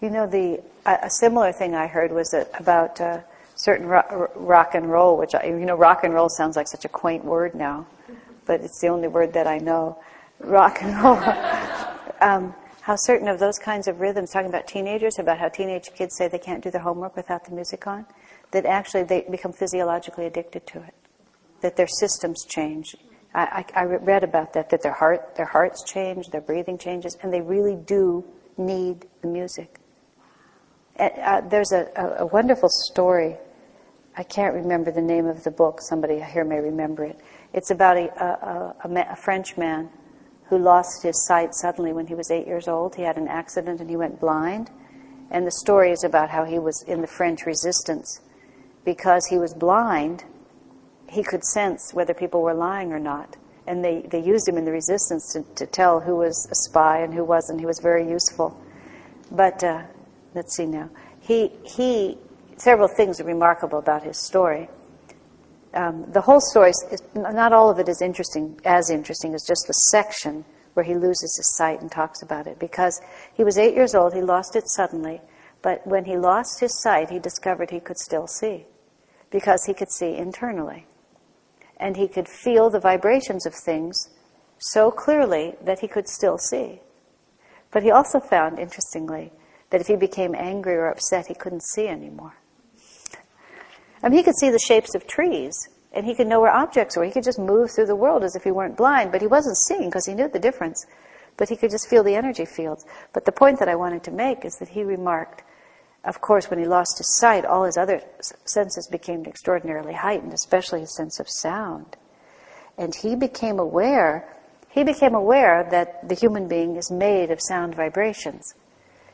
You 0.00 0.10
know, 0.10 0.26
the 0.26 0.62
a, 0.86 1.06
a 1.06 1.10
similar 1.10 1.52
thing 1.52 1.74
I 1.74 1.86
heard 1.86 2.10
was 2.10 2.34
about 2.58 3.00
uh, 3.00 3.20
certain 3.54 3.86
ro- 3.86 4.30
rock 4.34 4.74
and 4.74 4.90
roll, 4.90 5.16
which 5.16 5.34
I, 5.34 5.44
you 5.44 5.66
know, 5.66 5.76
rock 5.76 6.04
and 6.04 6.12
roll 6.14 6.28
sounds 6.28 6.56
like 6.56 6.66
such 6.68 6.84
a 6.84 6.88
quaint 6.88 7.24
word 7.24 7.54
now, 7.54 7.86
but 8.46 8.60
it's 8.62 8.80
the 8.80 8.88
only 8.88 9.08
word 9.08 9.34
that 9.34 9.46
I 9.46 9.58
know. 9.58 9.98
Rock 10.40 10.78
and 10.82 11.00
roll. 11.02 11.18
um, 12.20 12.54
how 12.82 12.96
certain 12.96 13.28
of 13.28 13.38
those 13.38 13.58
kinds 13.58 13.86
of 13.86 14.00
rhythms, 14.00 14.32
talking 14.32 14.48
about 14.48 14.66
teenagers, 14.66 15.18
about 15.18 15.38
how 15.38 15.48
teenage 15.48 15.94
kids 15.94 16.16
say 16.16 16.26
they 16.26 16.38
can't 16.38 16.62
do 16.62 16.70
their 16.70 16.80
homework 16.80 17.14
without 17.14 17.44
the 17.44 17.52
music 17.52 17.86
on, 17.86 18.04
that 18.50 18.66
actually 18.66 19.04
they 19.04 19.24
become 19.30 19.52
physiologically 19.52 20.26
addicted 20.26 20.66
to 20.66 20.82
it, 20.82 20.94
that 21.60 21.76
their 21.76 21.86
systems 21.86 22.44
change. 22.44 22.96
I, 23.34 23.64
I, 23.74 23.82
I 23.82 23.84
read 23.84 24.24
about 24.24 24.52
that, 24.54 24.70
that 24.70 24.82
their 24.82 24.92
heart, 24.92 25.36
their 25.36 25.46
hearts 25.46 25.84
change, 25.84 26.30
their 26.30 26.40
breathing 26.40 26.76
changes, 26.76 27.16
and 27.22 27.32
they 27.32 27.40
really 27.40 27.76
do 27.76 28.24
need 28.58 29.06
the 29.22 29.28
music. 29.28 29.78
Uh, 30.98 31.40
there's 31.42 31.72
a, 31.72 31.88
a, 31.96 32.24
a, 32.24 32.26
wonderful 32.26 32.68
story. 32.68 33.36
I 34.16 34.24
can't 34.24 34.54
remember 34.54 34.90
the 34.90 35.00
name 35.00 35.26
of 35.26 35.42
the 35.42 35.50
book. 35.50 35.80
Somebody 35.80 36.20
here 36.20 36.44
may 36.44 36.58
remember 36.58 37.04
it. 37.04 37.18
It's 37.54 37.70
about 37.70 37.96
a, 37.96 38.08
a, 38.22 38.88
a, 39.10 39.16
French 39.16 39.56
man 39.56 39.88
who 40.52 40.58
lost 40.58 41.02
his 41.02 41.24
sight 41.24 41.54
suddenly 41.54 41.94
when 41.94 42.06
he 42.06 42.14
was 42.14 42.30
eight 42.30 42.46
years 42.46 42.68
old. 42.68 42.94
He 42.94 43.00
had 43.00 43.16
an 43.16 43.26
accident 43.26 43.80
and 43.80 43.88
he 43.88 43.96
went 43.96 44.20
blind. 44.20 44.70
And 45.30 45.46
the 45.46 45.50
story 45.50 45.90
is 45.90 46.04
about 46.04 46.28
how 46.28 46.44
he 46.44 46.58
was 46.58 46.82
in 46.82 47.00
the 47.00 47.06
French 47.06 47.46
resistance. 47.46 48.20
Because 48.84 49.24
he 49.24 49.38
was 49.38 49.54
blind, 49.54 50.24
he 51.08 51.22
could 51.22 51.42
sense 51.42 51.94
whether 51.94 52.12
people 52.12 52.42
were 52.42 52.52
lying 52.52 52.92
or 52.92 52.98
not. 52.98 53.34
And 53.66 53.82
they, 53.82 54.02
they 54.02 54.20
used 54.20 54.46
him 54.46 54.58
in 54.58 54.66
the 54.66 54.72
resistance 54.72 55.32
to, 55.32 55.42
to 55.54 55.64
tell 55.64 56.00
who 56.00 56.16
was 56.16 56.46
a 56.50 56.54
spy 56.54 56.98
and 56.98 57.14
who 57.14 57.24
wasn't. 57.24 57.58
He 57.58 57.64
was 57.64 57.78
very 57.78 58.06
useful. 58.06 58.54
But 59.30 59.64
uh, 59.64 59.84
let's 60.34 60.54
see 60.54 60.66
now. 60.66 60.90
He, 61.20 61.50
he, 61.64 62.18
several 62.58 62.88
things 62.88 63.22
are 63.22 63.24
remarkable 63.24 63.78
about 63.78 64.02
his 64.02 64.18
story. 64.18 64.68
Um, 65.74 66.04
the 66.12 66.20
whole 66.20 66.40
story, 66.40 66.70
is, 66.70 67.02
not 67.14 67.52
all 67.52 67.70
of 67.70 67.78
it 67.78 67.88
is 67.88 68.02
interesting, 68.02 68.60
as 68.64 68.90
interesting 68.90 69.34
as 69.34 69.44
just 69.46 69.66
the 69.66 69.72
section 69.72 70.44
where 70.74 70.84
he 70.84 70.94
loses 70.94 71.36
his 71.36 71.56
sight 71.56 71.80
and 71.80 71.90
talks 71.90 72.22
about 72.22 72.46
it. 72.46 72.58
Because 72.58 73.00
he 73.34 73.44
was 73.44 73.58
eight 73.58 73.74
years 73.74 73.94
old, 73.94 74.14
he 74.14 74.22
lost 74.22 74.56
it 74.56 74.68
suddenly, 74.68 75.20
but 75.62 75.86
when 75.86 76.04
he 76.04 76.16
lost 76.16 76.60
his 76.60 76.80
sight, 76.82 77.10
he 77.10 77.18
discovered 77.18 77.70
he 77.70 77.80
could 77.80 77.98
still 77.98 78.26
see. 78.26 78.66
Because 79.30 79.64
he 79.64 79.74
could 79.74 79.90
see 79.90 80.14
internally. 80.14 80.86
And 81.78 81.96
he 81.96 82.08
could 82.08 82.28
feel 82.28 82.68
the 82.68 82.80
vibrations 82.80 83.46
of 83.46 83.54
things 83.54 84.10
so 84.58 84.90
clearly 84.90 85.54
that 85.64 85.80
he 85.80 85.88
could 85.88 86.08
still 86.08 86.38
see. 86.38 86.80
But 87.70 87.82
he 87.82 87.90
also 87.90 88.20
found, 88.20 88.58
interestingly, 88.58 89.32
that 89.70 89.80
if 89.80 89.86
he 89.86 89.96
became 89.96 90.34
angry 90.34 90.74
or 90.74 90.88
upset, 90.88 91.26
he 91.26 91.34
couldn't 91.34 91.62
see 91.62 91.88
anymore. 91.88 92.36
I 94.02 94.08
mean, 94.08 94.18
he 94.18 94.24
could 94.24 94.38
see 94.38 94.50
the 94.50 94.58
shapes 94.58 94.94
of 94.94 95.06
trees, 95.06 95.68
and 95.92 96.04
he 96.04 96.14
could 96.14 96.26
know 96.26 96.40
where 96.40 96.50
objects 96.50 96.96
were. 96.96 97.04
He 97.04 97.12
could 97.12 97.24
just 97.24 97.38
move 97.38 97.70
through 97.70 97.86
the 97.86 97.96
world 97.96 98.24
as 98.24 98.34
if 98.34 98.44
he 98.44 98.50
weren't 98.50 98.76
blind, 98.76 99.12
but 99.12 99.20
he 99.20 99.26
wasn't 99.26 99.56
seeing 99.56 99.88
because 99.88 100.06
he 100.06 100.14
knew 100.14 100.28
the 100.28 100.38
difference. 100.38 100.84
But 101.36 101.48
he 101.48 101.56
could 101.56 101.70
just 101.70 101.88
feel 101.88 102.02
the 102.02 102.16
energy 102.16 102.44
fields. 102.44 102.84
But 103.12 103.24
the 103.24 103.32
point 103.32 103.58
that 103.58 103.68
I 103.68 103.74
wanted 103.74 104.02
to 104.04 104.10
make 104.10 104.44
is 104.44 104.56
that 104.56 104.68
he 104.68 104.82
remarked, 104.82 105.42
of 106.04 106.20
course, 106.20 106.50
when 106.50 106.58
he 106.58 106.66
lost 106.66 106.98
his 106.98 107.16
sight, 107.16 107.44
all 107.44 107.64
his 107.64 107.76
other 107.76 108.02
senses 108.44 108.88
became 108.90 109.24
extraordinarily 109.24 109.94
heightened, 109.94 110.32
especially 110.32 110.80
his 110.80 110.96
sense 110.96 111.20
of 111.20 111.28
sound. 111.28 111.96
And 112.76 112.94
he 112.94 113.14
became 113.14 113.58
aware, 113.58 114.28
he 114.68 114.82
became 114.82 115.14
aware 115.14 115.66
that 115.70 116.08
the 116.08 116.14
human 116.14 116.48
being 116.48 116.76
is 116.76 116.90
made 116.90 117.30
of 117.30 117.40
sound 117.40 117.74
vibrations. 117.76 118.54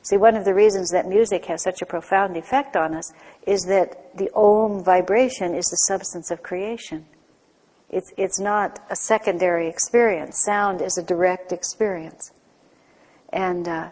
See, 0.09 0.17
one 0.17 0.37
of 0.37 0.47
the 0.47 0.55
reasons 0.55 0.91
that 0.93 1.07
music 1.07 1.45
has 1.47 1.63
such 1.63 1.83
a 1.83 1.87
profound 1.87 2.39
effect 2.39 2.77
on 2.77 2.95
us 2.95 3.13
is 3.47 3.67
that 3.67 4.17
the 4.17 4.31
om 4.33 4.83
vibration 4.83 5.55
is 5.55 5.67
the 5.67 5.77
substance 5.77 6.31
of 6.31 6.43
creation. 6.43 7.05
It's, 7.91 8.11
it's 8.17 8.41
not 8.41 8.79
a 8.89 8.97
secondary 8.97 9.69
experience. 9.69 10.43
Sound 10.43 10.81
is 10.81 10.97
a 10.97 11.03
direct 11.03 11.53
experience. 11.53 12.33
And 13.35 13.69
uh, 13.69 13.91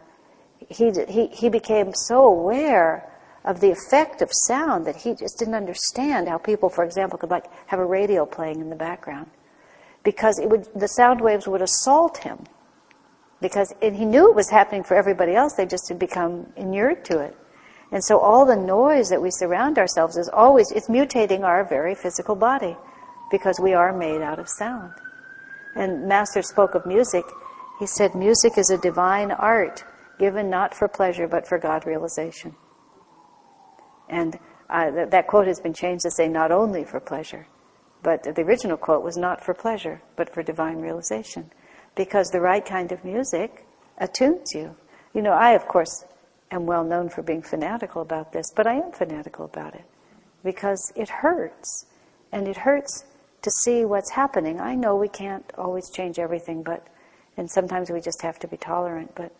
he, 0.70 0.90
he, 1.06 1.26
he 1.26 1.51
became 1.51 1.93
so 1.93 2.24
aware 2.24 3.12
of 3.44 3.60
the 3.60 3.70
effect 3.70 4.22
of 4.22 4.30
sound 4.32 4.86
that 4.86 4.97
he 4.97 5.14
just 5.14 5.38
didn't 5.38 5.55
understand 5.55 6.28
how 6.28 6.38
people, 6.38 6.70
for 6.70 6.82
example, 6.84 7.18
could 7.18 7.30
like 7.30 7.44
have 7.66 7.78
a 7.78 7.84
radio 7.84 8.24
playing 8.24 8.62
in 8.62 8.70
the 8.70 8.76
background. 8.76 9.30
Because 10.02 10.38
it 10.38 10.48
would, 10.48 10.66
the 10.74 10.88
sound 10.88 11.20
waves 11.20 11.47
would 11.47 11.60
assault 11.60 12.16
him 12.18 12.47
because 13.41 13.75
and 13.83 13.97
he 13.97 14.05
knew 14.05 14.31
it 14.31 14.37
was 14.37 14.51
happening 14.51 14.83
for 14.83 14.97
everybody 14.97 15.35
else. 15.35 15.55
They 15.55 15.67
just 15.67 15.89
had 15.89 15.99
become 15.99 16.53
inured 16.57 17.05
to 17.07 17.21
it. 17.21 17.37
And 17.93 18.03
so 18.03 18.19
all 18.19 18.45
the 18.45 18.57
noise 18.57 19.09
that 19.11 19.23
we 19.23 19.31
surround 19.31 19.79
ourselves 19.79 20.17
is 20.17 20.29
always, 20.33 20.73
it's 20.73 20.89
mutating 20.89 21.43
our 21.43 21.65
very 21.65 21.95
physical 21.95 22.35
body 22.35 22.77
because 23.31 23.61
we 23.61 23.75
are 23.75 23.97
made 23.97 24.23
out 24.23 24.39
of 24.39 24.49
sound. 24.49 24.93
And 25.77 26.09
Master 26.09 26.43
spoke 26.43 26.75
of 26.75 26.87
music. 26.87 27.25
He 27.79 27.87
said, 27.87 28.15
music 28.15 28.59
is 28.59 28.71
a 28.71 28.79
divine 28.79 29.31
art 29.31 29.85
given 30.19 30.49
not 30.49 30.75
for 30.75 30.89
pleasure 30.89 31.29
but 31.29 31.47
for 31.47 31.59
God 31.59 31.87
realization. 31.87 32.57
And 34.09 34.39
uh, 34.71 34.91
th- 34.91 35.11
that 35.11 35.27
quote 35.27 35.47
has 35.47 35.61
been 35.61 35.75
changed 35.75 36.03
to 36.05 36.11
say 36.11 36.27
not 36.27 36.51
only 36.51 36.85
for 36.85 36.99
pleasure, 36.99 37.47
but 38.03 38.23
the 38.23 38.43
original 38.43 38.77
quote 38.77 39.05
was 39.05 39.17
not 39.17 39.45
for 39.45 39.53
pleasure 39.53 40.01
but 40.17 40.33
for 40.33 40.43
divine 40.43 40.79
realization 40.79 41.51
because 41.97 42.31
the 42.31 42.40
right 42.40 42.64
kind 42.64 42.93
of 42.93 43.05
music 43.05 43.66
attunes 43.98 44.55
you. 44.55 44.77
You 45.14 45.23
know, 45.23 45.32
I, 45.32 45.52
of 45.52 45.66
course, 45.66 46.05
am 46.51 46.66
well 46.66 46.85
known 46.85 47.09
for 47.09 47.23
being 47.23 47.43
fanatical 47.43 48.02
about 48.02 48.32
this, 48.32 48.52
but 48.55 48.66
I 48.66 48.74
am 48.74 48.93
fanatical 48.93 49.47
about 49.47 49.74
it 49.74 49.85
because 50.44 50.93
it 50.94 51.09
hurts. 51.09 51.86
And 52.31 52.47
it 52.47 52.59
hurts 52.59 53.05
to 53.43 53.51
see 53.62 53.85
what's 53.85 54.10
happening. 54.10 54.60
I 54.60 54.74
know 54.74 54.94
we 54.94 55.09
can't 55.09 55.51
always 55.56 55.90
change 55.90 56.18
everything, 56.18 56.62
but, 56.62 56.86
and 57.36 57.51
sometimes 57.51 57.90
we 57.90 58.01
just 58.01 58.23
have 58.23 58.39
to 58.40 58.48
be 58.48 58.56
tolerant, 58.56 59.14
but 59.14 59.32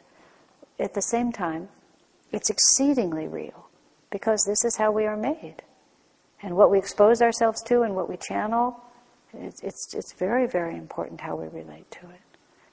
at 0.80 0.94
the 0.94 1.02
same 1.02 1.32
time, 1.32 1.68
it's 2.32 2.50
exceedingly 2.50 3.28
real 3.28 3.68
because 4.10 4.44
this 4.46 4.64
is 4.64 4.76
how 4.76 4.90
we 4.90 5.04
are 5.04 5.16
made. 5.16 5.62
And 6.42 6.56
what 6.56 6.70
we 6.70 6.78
expose 6.78 7.22
ourselves 7.22 7.62
to 7.64 7.82
and 7.82 7.94
what 7.94 8.08
we 8.08 8.16
channel, 8.16 8.80
it's, 9.34 9.62
it's, 9.62 9.94
it's 9.94 10.12
very, 10.14 10.46
very 10.46 10.76
important 10.76 11.20
how 11.20 11.36
we 11.36 11.48
relate 11.48 11.90
to 11.92 12.10
it 12.10 12.25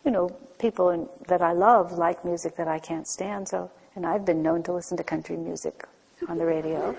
you 0.05 0.11
know, 0.11 0.30
people 0.59 0.89
in, 0.89 1.07
that 1.27 1.41
I 1.41 1.53
love 1.53 1.93
like 1.93 2.23
music 2.25 2.55
that 2.57 2.67
I 2.67 2.80
can't 2.80 3.07
stand. 3.07 3.47
So, 3.47 3.71
and 3.95 4.05
I've 4.05 4.25
been 4.25 4.41
known 4.41 4.63
to 4.63 4.73
listen 4.73 4.97
to 4.97 5.03
country 5.03 5.38
music 5.38 5.85
on 6.27 6.38
the 6.38 6.45
radio. 6.45 6.95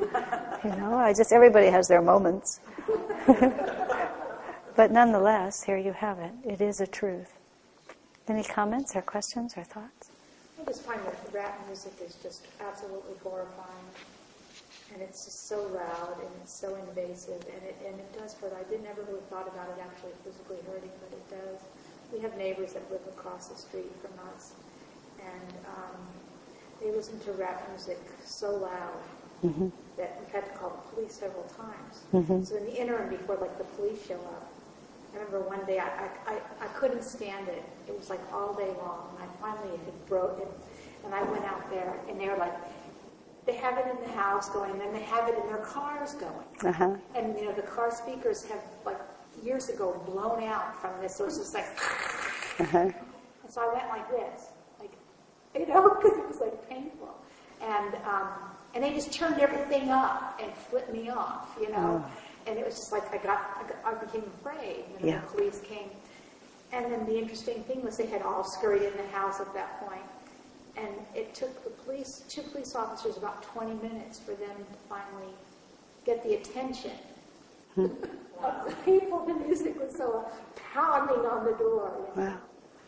you 0.64 0.70
know, 0.70 0.96
I 0.96 1.12
just 1.12 1.32
everybody 1.32 1.66
has 1.66 1.88
their 1.88 2.02
moments. 2.02 2.60
but 4.76 4.90
nonetheless, 4.90 5.62
here 5.62 5.78
you 5.78 5.92
have 5.92 6.18
it. 6.18 6.32
It 6.44 6.60
is 6.60 6.80
a 6.80 6.86
truth. 6.86 7.32
Any 8.28 8.42
comments 8.42 8.96
or 8.96 9.02
questions 9.02 9.54
or 9.56 9.64
thoughts? 9.64 10.10
I 10.60 10.64
just 10.64 10.82
find 10.82 11.00
that 11.04 11.14
rap 11.32 11.60
music 11.66 11.92
is 12.04 12.14
just 12.22 12.46
absolutely 12.60 13.16
horrifying. 13.22 13.88
And 14.94 15.02
it's 15.02 15.24
just 15.24 15.48
so 15.48 15.60
loud 15.74 16.16
and 16.20 16.30
it's 16.40 16.52
so 16.52 16.74
invasive 16.76 17.42
and 17.42 17.62
it, 17.68 17.76
and 17.84 17.98
it 17.98 18.18
does 18.18 18.34
hurt. 18.34 18.54
I 18.58 18.62
didn't 18.70 18.86
ever 18.86 19.02
really 19.02 19.24
thought 19.28 19.48
about 19.48 19.68
it 19.68 19.82
actually 19.82 20.12
physically 20.24 20.58
hurting, 20.66 20.92
but 21.02 21.10
it 21.12 21.28
does 21.28 21.60
we 22.14 22.20
have 22.20 22.36
neighbors 22.36 22.72
that 22.74 22.90
live 22.90 23.00
across 23.08 23.48
the 23.48 23.56
street 23.56 23.90
from 24.00 24.12
us, 24.34 24.52
and 25.18 25.54
um, 25.66 26.00
they 26.80 26.90
listen 26.92 27.18
to 27.20 27.32
rap 27.32 27.68
music 27.70 27.98
so 28.24 28.56
loud 28.56 29.02
mm-hmm. 29.44 29.68
that 29.96 30.20
we 30.20 30.32
had 30.32 30.44
to 30.44 30.52
call 30.52 30.70
the 30.70 30.94
police 30.94 31.14
several 31.14 31.44
times. 31.44 32.02
Mm-hmm. 32.12 32.44
So 32.44 32.56
in 32.56 32.64
the 32.66 32.80
interim, 32.80 33.10
before 33.10 33.36
like 33.36 33.56
the 33.58 33.64
police 33.64 34.06
show 34.06 34.14
up, 34.14 34.52
I 35.12 35.18
remember 35.18 35.40
one 35.40 35.64
day 35.66 35.78
I, 35.78 36.08
I, 36.26 36.40
I 36.60 36.66
couldn't 36.78 37.02
stand 37.02 37.48
it. 37.48 37.62
It 37.88 37.98
was 37.98 38.10
like 38.10 38.20
all 38.32 38.54
day 38.54 38.70
long, 38.78 39.16
and 39.18 39.28
I 39.28 39.40
finally 39.40 39.76
had 39.76 40.06
broken, 40.06 40.46
and 41.04 41.14
I 41.14 41.22
went 41.24 41.44
out 41.44 41.68
there, 41.70 41.94
and 42.08 42.20
they 42.20 42.28
were 42.28 42.36
like, 42.36 42.54
they 43.46 43.54
have 43.56 43.76
it 43.78 43.86
in 43.86 44.00
the 44.08 44.12
house 44.16 44.48
going, 44.48 44.70
and 44.70 44.80
then 44.80 44.92
they 44.92 45.02
have 45.02 45.28
it 45.28 45.36
in 45.38 45.46
their 45.48 45.64
cars 45.64 46.14
going. 46.14 46.46
Uh-huh. 46.64 46.94
And 47.14 47.36
you 47.36 47.46
know 47.46 47.52
the 47.52 47.62
car 47.62 47.90
speakers 47.90 48.44
have 48.46 48.62
like 48.86 48.98
years 49.44 49.68
ago 49.68 50.00
blown 50.06 50.42
out 50.44 50.80
from 50.80 50.90
this, 51.00 51.16
so 51.16 51.26
it's 51.26 51.38
just 51.38 51.54
like. 51.54 51.66
Uh-huh. 52.60 52.78
And 52.78 53.50
so 53.52 53.60
I 53.60 53.74
went 53.74 53.88
like 53.88 54.10
this, 54.10 54.48
like, 54.80 54.92
you 55.58 55.66
know, 55.66 55.96
because 55.96 56.18
it 56.18 56.26
was 56.26 56.40
like 56.40 56.68
painful, 56.68 57.14
and 57.62 57.94
um, 58.06 58.28
and 58.74 58.82
they 58.82 58.92
just 58.92 59.12
turned 59.12 59.40
everything 59.40 59.90
up 59.90 60.38
and 60.42 60.52
flipped 60.52 60.92
me 60.92 61.10
off, 61.10 61.56
you 61.60 61.70
know, 61.70 62.04
oh. 62.04 62.10
and 62.46 62.58
it 62.58 62.64
was 62.64 62.74
just 62.74 62.92
like 62.92 63.12
I 63.12 63.18
got, 63.18 63.40
I, 63.56 63.68
got, 63.68 63.78
I 63.84 64.04
became 64.04 64.24
afraid. 64.40 64.84
when 64.94 65.08
yeah. 65.08 65.20
The 65.20 65.26
police 65.26 65.60
came, 65.64 65.90
and 66.72 66.90
then 66.90 67.06
the 67.06 67.18
interesting 67.18 67.62
thing 67.64 67.84
was 67.84 67.96
they 67.96 68.06
had 68.06 68.22
all 68.22 68.44
scurried 68.44 68.82
in 68.82 68.96
the 68.96 69.06
house 69.08 69.40
at 69.40 69.52
that 69.54 69.80
point, 69.86 70.02
and 70.76 70.88
it 71.14 71.34
took 71.34 71.62
the 71.64 71.70
police, 71.70 72.24
two 72.28 72.42
police 72.42 72.74
officers, 72.74 73.16
about 73.16 73.42
20 73.42 73.74
minutes 73.74 74.18
for 74.18 74.32
them 74.32 74.56
to 74.56 74.78
finally 74.88 75.32
get 76.04 76.22
the 76.22 76.34
attention. 76.34 76.92
Hmm. 78.40 78.72
people. 78.84 79.24
The 79.26 79.34
music 79.34 79.80
was 79.80 79.96
so 79.96 80.26
pounding 80.72 81.24
on 81.26 81.44
the 81.44 81.52
door. 81.52 81.92
Wow, 82.16 82.38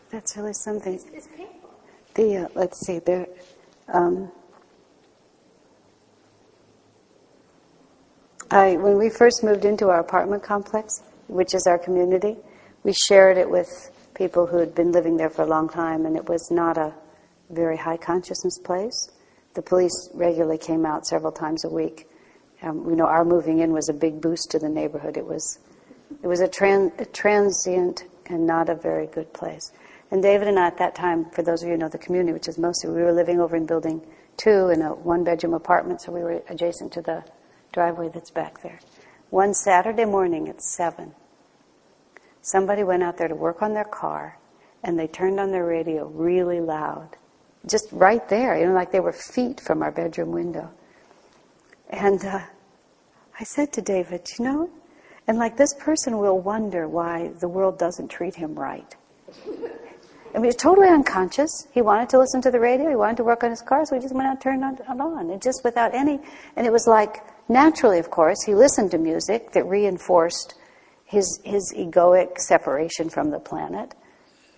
that's 0.09 0.37
really 0.37 0.53
something. 0.53 0.95
It's, 0.95 1.05
it's 1.13 1.27
painful. 1.27 1.69
The 2.15 2.37
uh, 2.37 2.47
let's 2.55 2.85
see 2.85 2.99
there. 2.99 3.27
Um, 3.93 4.31
I 8.51 8.77
when 8.77 8.97
we 8.97 9.09
first 9.09 9.43
moved 9.43 9.65
into 9.65 9.89
our 9.89 9.99
apartment 9.99 10.43
complex, 10.43 11.01
which 11.27 11.53
is 11.53 11.67
our 11.67 11.77
community, 11.77 12.37
we 12.83 12.93
shared 12.93 13.37
it 13.37 13.49
with 13.49 13.91
people 14.13 14.47
who 14.47 14.57
had 14.57 14.73
been 14.73 14.91
living 14.91 15.17
there 15.17 15.29
for 15.29 15.43
a 15.43 15.47
long 15.47 15.69
time, 15.69 16.05
and 16.05 16.15
it 16.15 16.27
was 16.27 16.49
not 16.51 16.77
a 16.77 16.93
very 17.49 17.77
high 17.77 17.97
consciousness 17.97 18.57
place. 18.57 19.11
The 19.53 19.61
police 19.61 20.09
regularly 20.13 20.57
came 20.57 20.85
out 20.85 21.05
several 21.05 21.31
times 21.31 21.65
a 21.65 21.69
week 21.69 22.07
um, 22.67 22.89
you 22.89 22.95
know, 22.95 23.05
our 23.05 23.23
moving 23.23 23.59
in 23.59 23.71
was 23.71 23.89
a 23.89 23.93
big 23.93 24.21
boost 24.21 24.51
to 24.51 24.59
the 24.59 24.69
neighborhood. 24.69 25.17
It 25.17 25.25
was, 25.25 25.59
it 26.21 26.27
was 26.27 26.41
a, 26.41 26.47
tran- 26.47 26.99
a 26.99 27.05
transient 27.05 28.05
and 28.27 28.45
not 28.45 28.69
a 28.69 28.75
very 28.75 29.07
good 29.07 29.31
place. 29.33 29.71
And 30.11 30.21
David 30.21 30.47
and 30.47 30.59
I, 30.59 30.67
at 30.67 30.77
that 30.77 30.95
time, 30.95 31.29
for 31.31 31.41
those 31.41 31.61
of 31.61 31.67
you 31.67 31.73
who 31.75 31.79
know 31.79 31.89
the 31.89 31.97
community, 31.97 32.33
which 32.33 32.47
is 32.47 32.57
mostly, 32.57 32.89
we 32.89 33.01
were 33.01 33.13
living 33.13 33.39
over 33.39 33.55
in 33.55 33.65
building 33.65 34.01
two 34.37 34.69
in 34.69 34.81
a 34.81 34.93
one 34.93 35.23
bedroom 35.23 35.53
apartment, 35.53 36.01
so 36.01 36.11
we 36.11 36.21
were 36.21 36.41
adjacent 36.49 36.93
to 36.93 37.01
the 37.01 37.23
driveway 37.73 38.09
that's 38.09 38.31
back 38.31 38.61
there. 38.61 38.79
One 39.29 39.53
Saturday 39.53 40.05
morning 40.05 40.47
at 40.47 40.61
7, 40.61 41.13
somebody 42.41 42.83
went 42.83 43.03
out 43.03 43.17
there 43.17 43.27
to 43.27 43.35
work 43.35 43.61
on 43.61 43.73
their 43.73 43.83
car 43.83 44.37
and 44.83 44.97
they 44.97 45.07
turned 45.07 45.39
on 45.39 45.51
their 45.51 45.65
radio 45.65 46.05
really 46.07 46.61
loud. 46.61 47.17
Just 47.65 47.89
right 47.91 48.27
there, 48.29 48.57
you 48.57 48.67
know, 48.67 48.73
like 48.73 48.91
they 48.91 49.01
were 49.01 49.11
feet 49.11 49.59
from 49.59 49.83
our 49.83 49.91
bedroom 49.91 50.31
window. 50.31 50.71
And 51.89 52.23
uh, 52.23 52.41
I 53.39 53.43
said 53.43 53.71
to 53.73 53.81
David, 53.81 54.27
you 54.37 54.45
know, 54.45 54.69
and 55.27 55.37
like 55.37 55.57
this 55.57 55.73
person 55.75 56.17
will 56.17 56.39
wonder 56.39 56.87
why 56.87 57.29
the 57.39 57.47
world 57.47 57.77
doesn't 57.77 58.07
treat 58.07 58.35
him 58.35 58.55
right. 58.55 58.95
I 60.33 60.39
mean, 60.39 60.45
he's 60.45 60.55
totally 60.55 60.87
unconscious. 60.89 61.67
He 61.73 61.81
wanted 61.81 62.09
to 62.09 62.19
listen 62.19 62.41
to 62.41 62.51
the 62.51 62.59
radio. 62.59 62.89
He 62.89 62.95
wanted 62.95 63.17
to 63.17 63.23
work 63.23 63.43
on 63.43 63.49
his 63.49 63.61
car, 63.61 63.85
so 63.85 63.95
he 63.95 64.01
just 64.01 64.13
went 64.13 64.27
out 64.27 64.31
and 64.31 64.41
turned 64.41 64.79
it 64.79 64.89
on. 64.89 65.29
And 65.29 65.41
just 65.41 65.63
without 65.63 65.93
any, 65.93 66.19
and 66.55 66.65
it 66.65 66.71
was 66.71 66.87
like, 66.87 67.23
naturally, 67.49 67.99
of 67.99 68.09
course, 68.09 68.43
he 68.43 68.55
listened 68.55 68.91
to 68.91 68.97
music 68.97 69.51
that 69.51 69.65
reinforced 69.65 70.55
his, 71.05 71.39
his 71.43 71.73
egoic 71.77 72.37
separation 72.39 73.09
from 73.09 73.31
the 73.31 73.39
planet 73.39 73.93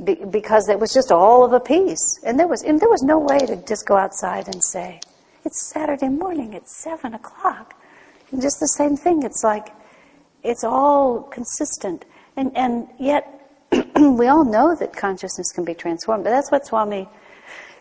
be, 0.03 0.15
because 0.15 0.69
it 0.69 0.79
was 0.79 0.93
just 0.93 1.11
all 1.11 1.43
of 1.45 1.53
a 1.53 1.59
piece. 1.59 2.19
And 2.23 2.39
there 2.39 2.47
was, 2.47 2.63
and 2.63 2.79
there 2.79 2.89
was 2.89 3.03
no 3.03 3.19
way 3.19 3.39
to 3.39 3.55
just 3.67 3.85
go 3.85 3.95
outside 3.95 4.47
and 4.47 4.63
say, 4.63 4.99
it's 5.45 5.69
Saturday 5.69 6.09
morning, 6.09 6.53
it's 6.53 6.81
seven 6.83 7.13
o'clock. 7.13 7.75
And 8.31 8.41
just 8.41 8.59
the 8.59 8.67
same 8.67 8.95
thing. 8.95 9.23
It's 9.23 9.43
like, 9.43 9.69
it's 10.43 10.63
all 10.63 11.23
consistent. 11.23 12.05
And, 12.35 12.55
and 12.55 12.87
yet, 12.99 13.25
we 13.95 14.27
all 14.27 14.45
know 14.45 14.75
that 14.75 14.95
consciousness 14.95 15.51
can 15.51 15.65
be 15.65 15.73
transformed, 15.73 16.23
but 16.23 16.29
that's 16.29 16.51
what 16.51 16.65
Swami 16.65 17.07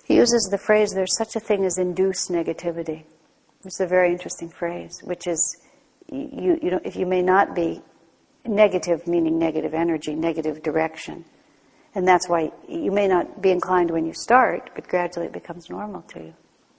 he 0.08 0.16
uses 0.16 0.48
the 0.50 0.56
phrase, 0.56 0.94
there's 0.94 1.16
such 1.18 1.36
a 1.36 1.40
thing 1.40 1.66
as 1.66 1.76
induced 1.76 2.30
negativity. 2.30 3.04
It's 3.64 3.78
a 3.78 3.86
very 3.86 4.10
interesting 4.10 4.48
phrase, 4.48 5.02
which 5.04 5.26
is, 5.26 5.58
you, 6.10 6.58
you 6.62 6.70
know, 6.70 6.80
if 6.82 6.96
you 6.96 7.04
may 7.04 7.20
not 7.20 7.54
be 7.54 7.82
negative, 8.46 9.06
meaning 9.06 9.38
negative 9.38 9.74
energy, 9.74 10.14
negative 10.14 10.62
direction. 10.62 11.26
And 11.94 12.08
that's 12.08 12.26
why 12.26 12.52
you 12.66 12.90
may 12.90 13.06
not 13.06 13.42
be 13.42 13.50
inclined 13.50 13.90
when 13.90 14.06
you 14.06 14.14
start, 14.14 14.70
but 14.74 14.88
gradually 14.88 15.26
it 15.26 15.32
becomes 15.32 15.68
normal 15.68 16.00
to 16.02 16.20
you. 16.20 16.34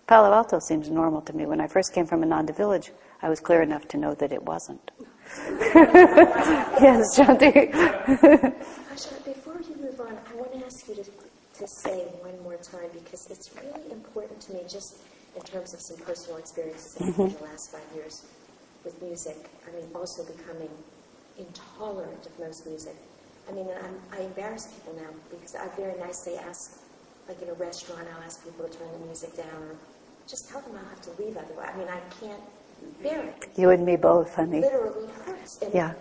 Palo 0.07 0.33
Alto 0.33 0.57
seems 0.57 0.89
normal 0.89 1.21
to 1.21 1.33
me. 1.33 1.45
When 1.45 1.61
I 1.61 1.67
first 1.67 1.93
came 1.93 2.07
from 2.07 2.23
Ananda 2.23 2.53
village, 2.53 2.91
I 3.21 3.29
was 3.29 3.39
clear 3.39 3.61
enough 3.61 3.87
to 3.89 3.97
know 3.97 4.13
that 4.15 4.31
it 4.31 4.43
wasn't. 4.43 4.91
yes, 5.75 7.17
Shanti. 7.17 7.71
Before 9.25 9.59
you 9.61 9.75
move 9.75 9.99
on, 9.99 10.17
I 10.31 10.35
want 10.35 10.53
to 10.53 10.65
ask 10.65 10.87
you 10.87 10.95
to, 10.95 11.03
to 11.03 11.67
say 11.67 12.05
one 12.21 12.41
more 12.43 12.57
time 12.57 12.89
because 12.93 13.29
it's 13.29 13.53
really 13.55 13.91
important 13.91 14.39
to 14.41 14.53
me, 14.53 14.61
just 14.69 15.01
in 15.35 15.41
terms 15.43 15.73
of 15.73 15.81
some 15.81 15.97
personal 16.05 16.37
experiences 16.37 16.97
had 16.97 17.07
in 17.09 17.33
the 17.33 17.43
last 17.43 17.71
five 17.71 17.85
years 17.93 18.25
with 18.83 18.99
music. 19.01 19.49
I 19.67 19.75
mean, 19.75 19.89
also 19.93 20.23
becoming 20.25 20.71
intolerant 21.37 22.25
of 22.25 22.39
most 22.39 22.65
music. 22.65 22.95
I 23.49 23.51
mean, 23.51 23.67
I'm, 23.83 23.95
I 24.17 24.23
embarrass 24.23 24.67
people 24.67 24.95
now 24.95 25.09
because 25.29 25.55
I 25.55 25.67
very 25.75 25.97
nicely 25.99 26.37
ask, 26.37 26.79
like 27.27 27.41
in 27.41 27.49
a 27.49 27.53
restaurant, 27.53 28.07
I'll 28.15 28.23
ask 28.23 28.43
people 28.43 28.67
to 28.67 28.77
turn 28.77 28.87
the 28.93 29.05
music 29.05 29.35
down 29.35 29.61
or 29.63 29.75
just 30.27 30.49
tell 30.49 30.61
them 30.61 30.77
I'll 30.77 30.89
have 30.89 31.01
to 31.01 31.11
leave 31.21 31.35
otherwise. 31.35 31.71
I 31.73 31.77
mean, 31.77 31.87
I 31.87 31.99
can't 32.21 32.41
You 33.55 33.69
and 33.71 33.85
me 33.85 33.95
both, 33.95 34.35
honey. 34.35 34.61
Literally 34.61 35.07
hurts. 35.25 35.59
Yeah. 35.73 35.93